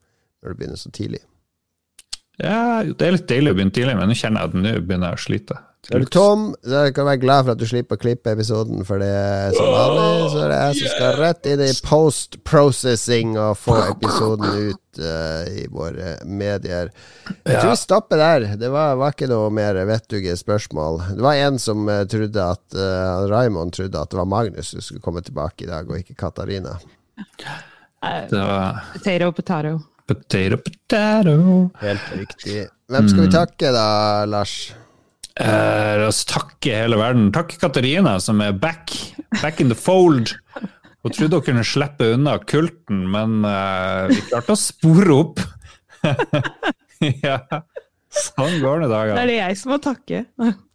Når 0.41 0.53
du 0.55 0.61
begynner 0.61 0.79
så 0.81 0.93
tidlig. 0.95 1.21
Ja, 2.41 2.81
det 2.87 3.05
er 3.05 3.17
litt 3.19 3.27
deilig 3.29 3.51
å 3.53 3.57
begynne 3.59 3.75
tidlig, 3.77 3.97
men 3.99 4.09
nå 4.09 4.15
kjenner 4.17 4.41
jeg 4.47 4.49
at 4.53 4.55
nå 4.57 4.71
begynner 4.87 5.11
jeg 5.13 5.19
å 5.19 5.25
slite. 5.27 5.59
Er 5.89 6.03
du 6.03 6.07
tom, 6.13 6.51
så 6.63 6.83
kan 6.93 7.07
du 7.07 7.09
være 7.09 7.21
glad 7.23 7.45
for 7.47 7.55
at 7.55 7.61
du 7.61 7.65
slipper 7.67 7.97
å 7.97 8.01
klippe 8.01 8.35
episoden, 8.37 8.83
for 8.87 9.01
det 9.01 9.09
er 9.09 9.55
som 9.57 9.71
vanlig 9.73 10.27
så 10.31 10.43
er 10.45 10.53
det 10.53 10.59
jeg 10.61 10.77
som 10.77 10.93
skal 10.93 11.15
rett 11.19 11.47
inn 11.51 11.63
i 11.65 11.71
post-processing 11.87 13.33
og 13.41 13.57
få 13.59 13.79
episoden 13.89 14.69
ut 14.69 15.01
uh, 15.01 15.49
i 15.49 15.65
våre 15.73 16.13
medier. 16.29 16.93
Jeg 17.33 17.57
tror 17.57 17.73
vi 17.73 17.79
stopper 17.81 18.21
der. 18.21 18.47
Det 18.61 18.71
var, 18.71 18.99
var 19.01 19.17
ikke 19.17 19.31
noe 19.33 19.49
mer 19.57 19.81
vettuge 19.89 20.37
spørsmål. 20.39 21.01
Det 21.17 21.25
var 21.27 21.41
en 21.47 21.59
som 21.63 21.89
eh, 21.89 22.05
trodde 22.13 22.45
at 22.45 22.77
uh, 22.77 23.25
Raymond 23.33 23.75
trodde 23.75 24.05
at 24.05 24.13
det 24.13 24.21
var 24.21 24.29
Magnus 24.31 24.75
som 24.75 24.85
skulle 24.85 25.03
komme 25.03 25.25
tilbake 25.27 25.65
i 25.65 25.71
dag, 25.71 25.89
og 25.89 25.99
ikke 25.99 26.19
Katarina. 26.21 26.77
Det 28.01 28.37
var 28.37 28.85
Potato, 28.93 29.33
potato. 29.33 29.75
potato, 30.07 30.61
potato. 30.69 31.41
Helt 31.81 32.15
riktig. 32.21 32.69
Hvem 32.91 33.11
skal 33.11 33.27
vi 33.27 33.33
takke 33.33 33.75
da, 33.75 33.89
Lars? 34.29 34.61
Eh, 35.41 35.95
La 36.01 36.09
oss 36.11 36.25
takke 36.29 36.75
hele 36.83 36.99
verden. 37.01 37.31
Takk 37.35 37.57
Katarina, 37.61 38.19
som 38.21 38.43
er 38.45 38.53
back. 38.53 38.93
Back 39.41 39.61
in 39.63 39.73
the 39.73 39.79
fold. 39.79 40.35
Hun 41.01 41.15
trodde 41.17 41.39
hun 41.39 41.47
kunne 41.47 41.65
slippe 41.65 42.11
unna 42.15 42.37
kulten, 42.45 43.07
men 43.09 43.41
uh, 43.47 44.05
vi 44.11 44.21
klarte 44.29 44.53
å 44.53 44.59
spore 44.61 45.15
opp. 45.17 45.41
ja, 47.25 47.39
sånn 48.13 48.59
går 48.61 48.83
det 48.83 48.91
i 48.91 48.93
dag. 48.93 49.15
Det 49.15 49.23
er 49.23 49.31
det 49.33 49.39
jeg 49.39 49.61
som 49.63 49.73
må 49.73 49.79
takke. 49.81 50.27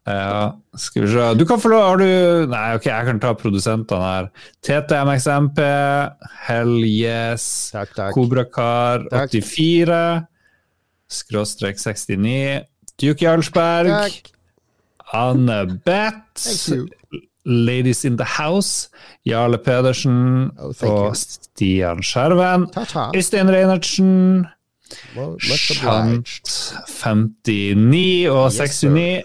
Ja, 0.05 0.41
skal 0.81 1.05
vi 1.05 1.11
se. 1.13 1.27
Du 1.37 1.45
kan 1.49 1.61
få 1.61 1.69
lov, 1.73 1.83
har 1.85 2.01
du 2.01 2.49
Nei, 2.49 2.65
ok, 2.77 2.89
jeg 2.89 3.09
kan 3.11 3.21
ta 3.21 3.35
produsentene 3.37 4.09
her. 4.09 4.31
TTMXMP, 4.65 5.61
Hell 6.47 6.75
Yes, 6.89 7.45
Takk, 7.73 7.93
takk. 7.97 8.17
Kobrakar84, 8.17 9.99
skråstrek 11.21 11.81
69, 11.81 12.65
Duke 13.01 13.25
Jarlsberg, 13.29 13.93
Takk. 13.93 14.34
Anne 15.15 15.79
Beth, 15.85 16.35
Thank. 16.35 16.91
Ladies 17.45 18.03
in 18.05 18.15
the 18.17 18.25
House, 18.25 18.89
Jarle 19.25 19.57
Pedersen 19.61 20.49
Oh, 20.57 20.73
og 20.89 21.15
Stian 21.17 22.01
Skjerven. 22.03 22.67
Øystein 23.15 23.49
Reinertsen, 23.53 24.45
Well, 25.15 25.35
Shant 25.41 26.25
59 26.87 28.27
og 28.29 28.51
Yes, 28.51 28.83
69. 28.83 29.23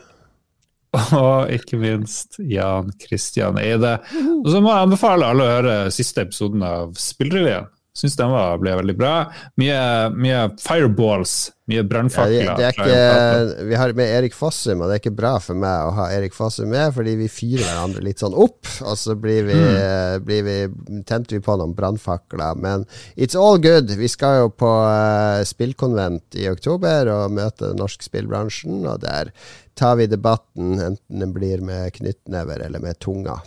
Og 1.14 1.50
ikke 1.54 1.78
minst 1.78 2.38
Jan 2.42 2.88
Christian 2.98 3.58
Eide. 3.62 3.92
Og 4.44 4.48
så 4.50 4.58
må 4.60 4.72
jeg 4.72 4.86
anbefale 4.88 5.28
alle 5.30 5.44
å 5.44 5.52
høre 5.52 5.74
siste 5.94 6.24
episoden 6.26 6.64
av 6.66 6.96
Spillrevyen. 6.98 7.68
Syns 7.90 8.14
den 8.16 8.30
var, 8.30 8.58
ble 8.62 8.76
veldig 8.78 8.94
bra. 8.94 9.14
Mye, 9.58 9.78
mye 10.14 10.44
fireballs, 10.62 11.50
mye 11.70 11.82
brannfakler. 11.90 12.52
Ja, 12.62 13.64
vi 13.66 13.74
har 13.74 13.92
med 13.98 14.12
Erik 14.14 14.36
Fossum, 14.38 14.78
og 14.78 14.86
det 14.86 14.94
er 14.94 15.02
ikke 15.02 15.16
bra 15.18 15.32
for 15.42 15.58
meg 15.58 15.88
å 15.88 15.96
ha 15.96 16.06
Erik 16.14 16.36
Fossum 16.36 16.70
med, 16.70 16.92
fordi 16.94 17.16
vi 17.18 17.26
fyrer 17.30 17.64
hverandre 17.66 18.04
litt 18.06 18.22
sånn 18.22 18.36
opp, 18.38 18.62
og 18.86 18.94
så 18.98 19.16
blir 19.18 19.48
vi, 19.48 19.56
mm. 19.58 20.22
blir 20.26 20.46
vi, 20.46 20.56
tenter 21.02 21.40
vi 21.40 21.42
på 21.42 21.56
noen 21.58 21.74
brannfakler. 21.74 22.60
Men 22.62 22.86
it's 23.16 23.34
all 23.38 23.58
good. 23.58 23.90
Vi 23.98 24.10
skal 24.12 24.44
jo 24.44 24.52
på 24.54 24.70
uh, 24.70 25.42
spillkonvent 25.50 26.38
i 26.38 26.46
oktober 26.52 27.10
og 27.10 27.34
møte 27.40 27.72
den 27.72 27.82
norske 27.82 28.06
spillbransjen, 28.06 28.84
og 28.86 29.02
der 29.02 29.34
tar 29.74 29.98
vi 29.98 30.06
debatten, 30.06 30.78
enten 30.78 31.26
den 31.26 31.34
blir 31.34 31.66
med 31.66 31.90
knyttnever 31.98 32.62
eller 32.68 32.86
med 32.86 33.02
tunga. 33.02 33.40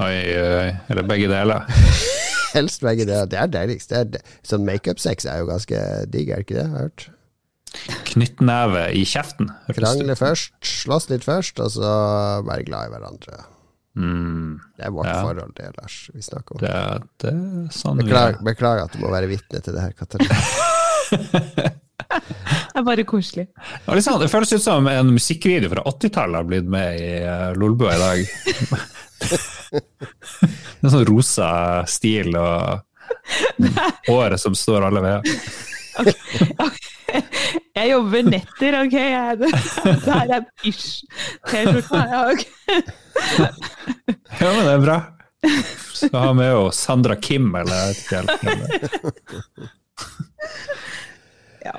Oi, 0.00 0.16
oi, 0.40 0.72
eller 0.88 1.04
begge 1.04 1.28
deler. 1.28 1.68
helst 2.54 2.84
begge 2.84 3.06
deler. 3.08 3.30
Det 3.30 3.38
er 3.40 3.52
deiligst. 3.52 3.92
Det 3.92 4.20
er, 4.20 4.36
sånn 4.46 4.66
makeup-sex 4.68 5.28
er 5.28 5.42
jo 5.42 5.48
ganske 5.50 5.80
digg, 6.10 6.30
er 6.30 6.42
det 6.42 6.48
ikke 6.48 6.58
det? 6.58 6.66
Jeg 6.66 6.74
har 6.74 6.86
hørt. 6.88 7.08
Knyttneve 8.10 8.84
i 8.98 9.04
kjeften. 9.06 9.52
Krangle 9.76 10.16
først, 10.18 10.56
slåss 10.66 11.08
litt 11.12 11.26
først, 11.26 11.62
og 11.62 11.70
så 11.76 11.90
være 12.48 12.66
glad 12.66 12.88
i 12.88 12.94
hverandre. 12.96 13.42
Mm, 13.98 14.58
det 14.78 14.86
er 14.86 14.94
vårt 14.94 15.10
ja. 15.10 15.20
forhold, 15.26 15.54
det, 15.58 15.70
Lars, 15.78 15.98
vi 16.14 16.22
snakker 16.22 16.56
om. 16.56 16.62
Det, 16.62 16.74
det 17.22 17.34
er 17.34 17.70
sånn 17.74 18.02
beklager, 18.02 18.42
beklager, 18.46 18.86
at 18.86 18.94
du 18.94 19.02
må 19.02 19.10
være 19.12 19.30
vitne 19.30 19.62
til 19.62 19.76
det 19.76 19.86
her, 19.86 19.94
Katarina. 19.98 20.38
det 22.10 22.80
er 22.80 22.86
bare 22.86 23.06
koselig. 23.08 23.46
Ja, 23.86 23.94
liksom, 23.94 24.20
det 24.20 24.30
føles 24.32 24.52
ut 24.52 24.64
som 24.64 24.86
en 24.90 25.12
musikkvideo 25.14 25.70
fra 25.72 25.84
80-tallet 25.90 26.40
har 26.40 26.48
blitt 26.48 26.70
med 26.70 27.00
i 27.00 27.10
uh, 27.24 27.50
Lolbua 27.58 27.94
i 27.94 28.00
dag. 28.02 28.18
en 30.80 30.92
sånn 30.92 31.06
rosa 31.08 31.50
stil 31.90 32.34
og 32.38 32.86
håret 34.08 34.40
som 34.42 34.56
står 34.56 34.88
alle 34.88 35.04
veier. 35.04 35.20
Okay, 36.00 36.14
okay. 36.62 37.22
Jeg 37.74 37.90
jobber 37.90 38.28
netter, 38.28 38.76
OK? 38.84 38.94
Jeg, 38.94 39.38
det, 39.40 39.50
det 39.86 40.14
her 40.14 40.34
er 40.36 40.44
pysj-T-skjorta. 40.62 42.02
Ja, 42.10 42.20
okay. 42.30 42.50
ja, 44.38 44.52
men 44.54 44.62
det 44.66 44.74
er 44.74 44.84
bra. 44.84 44.98
Så 45.94 46.10
har 46.12 46.34
vi 46.38 46.46
jo 46.48 46.70
Sandra 46.74 47.16
Kim, 47.16 47.50
eller 47.56 47.74
jeg 47.74 47.86
vet 47.90 48.30
ikke 48.36 49.70
Ja. 51.64 51.74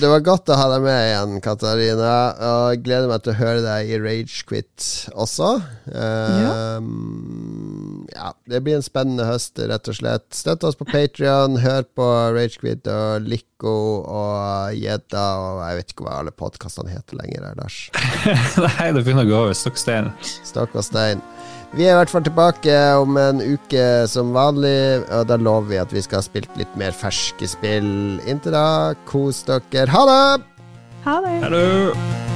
det 0.00 0.08
var 0.10 0.24
godt 0.24 0.50
å 0.52 0.56
ha 0.58 0.66
deg 0.74 0.84
med 0.84 0.98
igjen, 1.06 1.36
Katarina. 1.44 2.14
Og 2.36 2.64
jeg 2.74 2.82
gleder 2.84 3.10
meg 3.10 3.24
til 3.24 3.32
å 3.32 3.38
høre 3.38 3.62
deg 3.64 3.92
i 3.92 4.00
Ragequit 4.02 4.88
også. 5.14 5.50
Um, 5.88 6.90
ja. 8.12 8.16
ja. 8.16 8.32
Det 8.52 8.62
blir 8.64 8.78
en 8.78 8.84
spennende 8.86 9.28
høst, 9.28 9.56
rett 9.58 9.92
og 9.92 9.98
slett. 9.98 10.28
Støtt 10.36 10.66
oss 10.68 10.78
på 10.78 10.88
Patrion, 10.88 11.60
hør 11.62 11.86
på 11.96 12.10
Ragequit 12.36 12.88
og 12.92 13.26
Lico 13.26 13.76
og 14.04 14.76
Gjedda 14.76 15.26
og 15.40 15.62
jeg 15.64 15.80
vet 15.80 15.94
ikke 15.94 16.06
hva 16.06 16.18
alle 16.20 16.34
podkastene 16.36 16.92
heter 16.92 17.20
lenger, 17.22 17.48
Lars. 17.56 17.80
Nei, 18.66 18.92
det 18.92 19.02
begynner 19.02 19.24
å 19.24 19.30
gå 19.30 19.40
over 19.46 19.56
stokk 19.56 19.80
og 19.80 19.84
stein. 19.86 20.12
Stokk 20.44 20.76
og 20.76 20.86
stein. 20.86 21.24
Vi 21.74 21.84
er 21.84 21.96
i 21.96 21.98
hvert 21.98 22.12
fall 22.12 22.24
tilbake 22.24 22.76
om 23.00 23.18
en 23.20 23.42
uke 23.42 24.06
som 24.08 24.30
vanlig, 24.36 25.02
og 25.10 25.26
da 25.28 25.36
lover 25.40 25.68
vi 25.72 25.80
at 25.82 25.92
vi 25.92 26.04
skal 26.04 26.22
ha 26.22 26.26
spilt 26.26 26.54
litt 26.60 26.78
mer 26.78 26.94
ferske 26.96 27.50
spill. 27.50 28.20
Inntil 28.28 28.54
da, 28.56 28.94
kos 29.10 29.42
dere. 29.48 29.90
Ha 29.90 30.06
det! 30.12 30.46
Ha 31.06 31.20
det. 31.26 31.36
Hallo. 31.44 32.35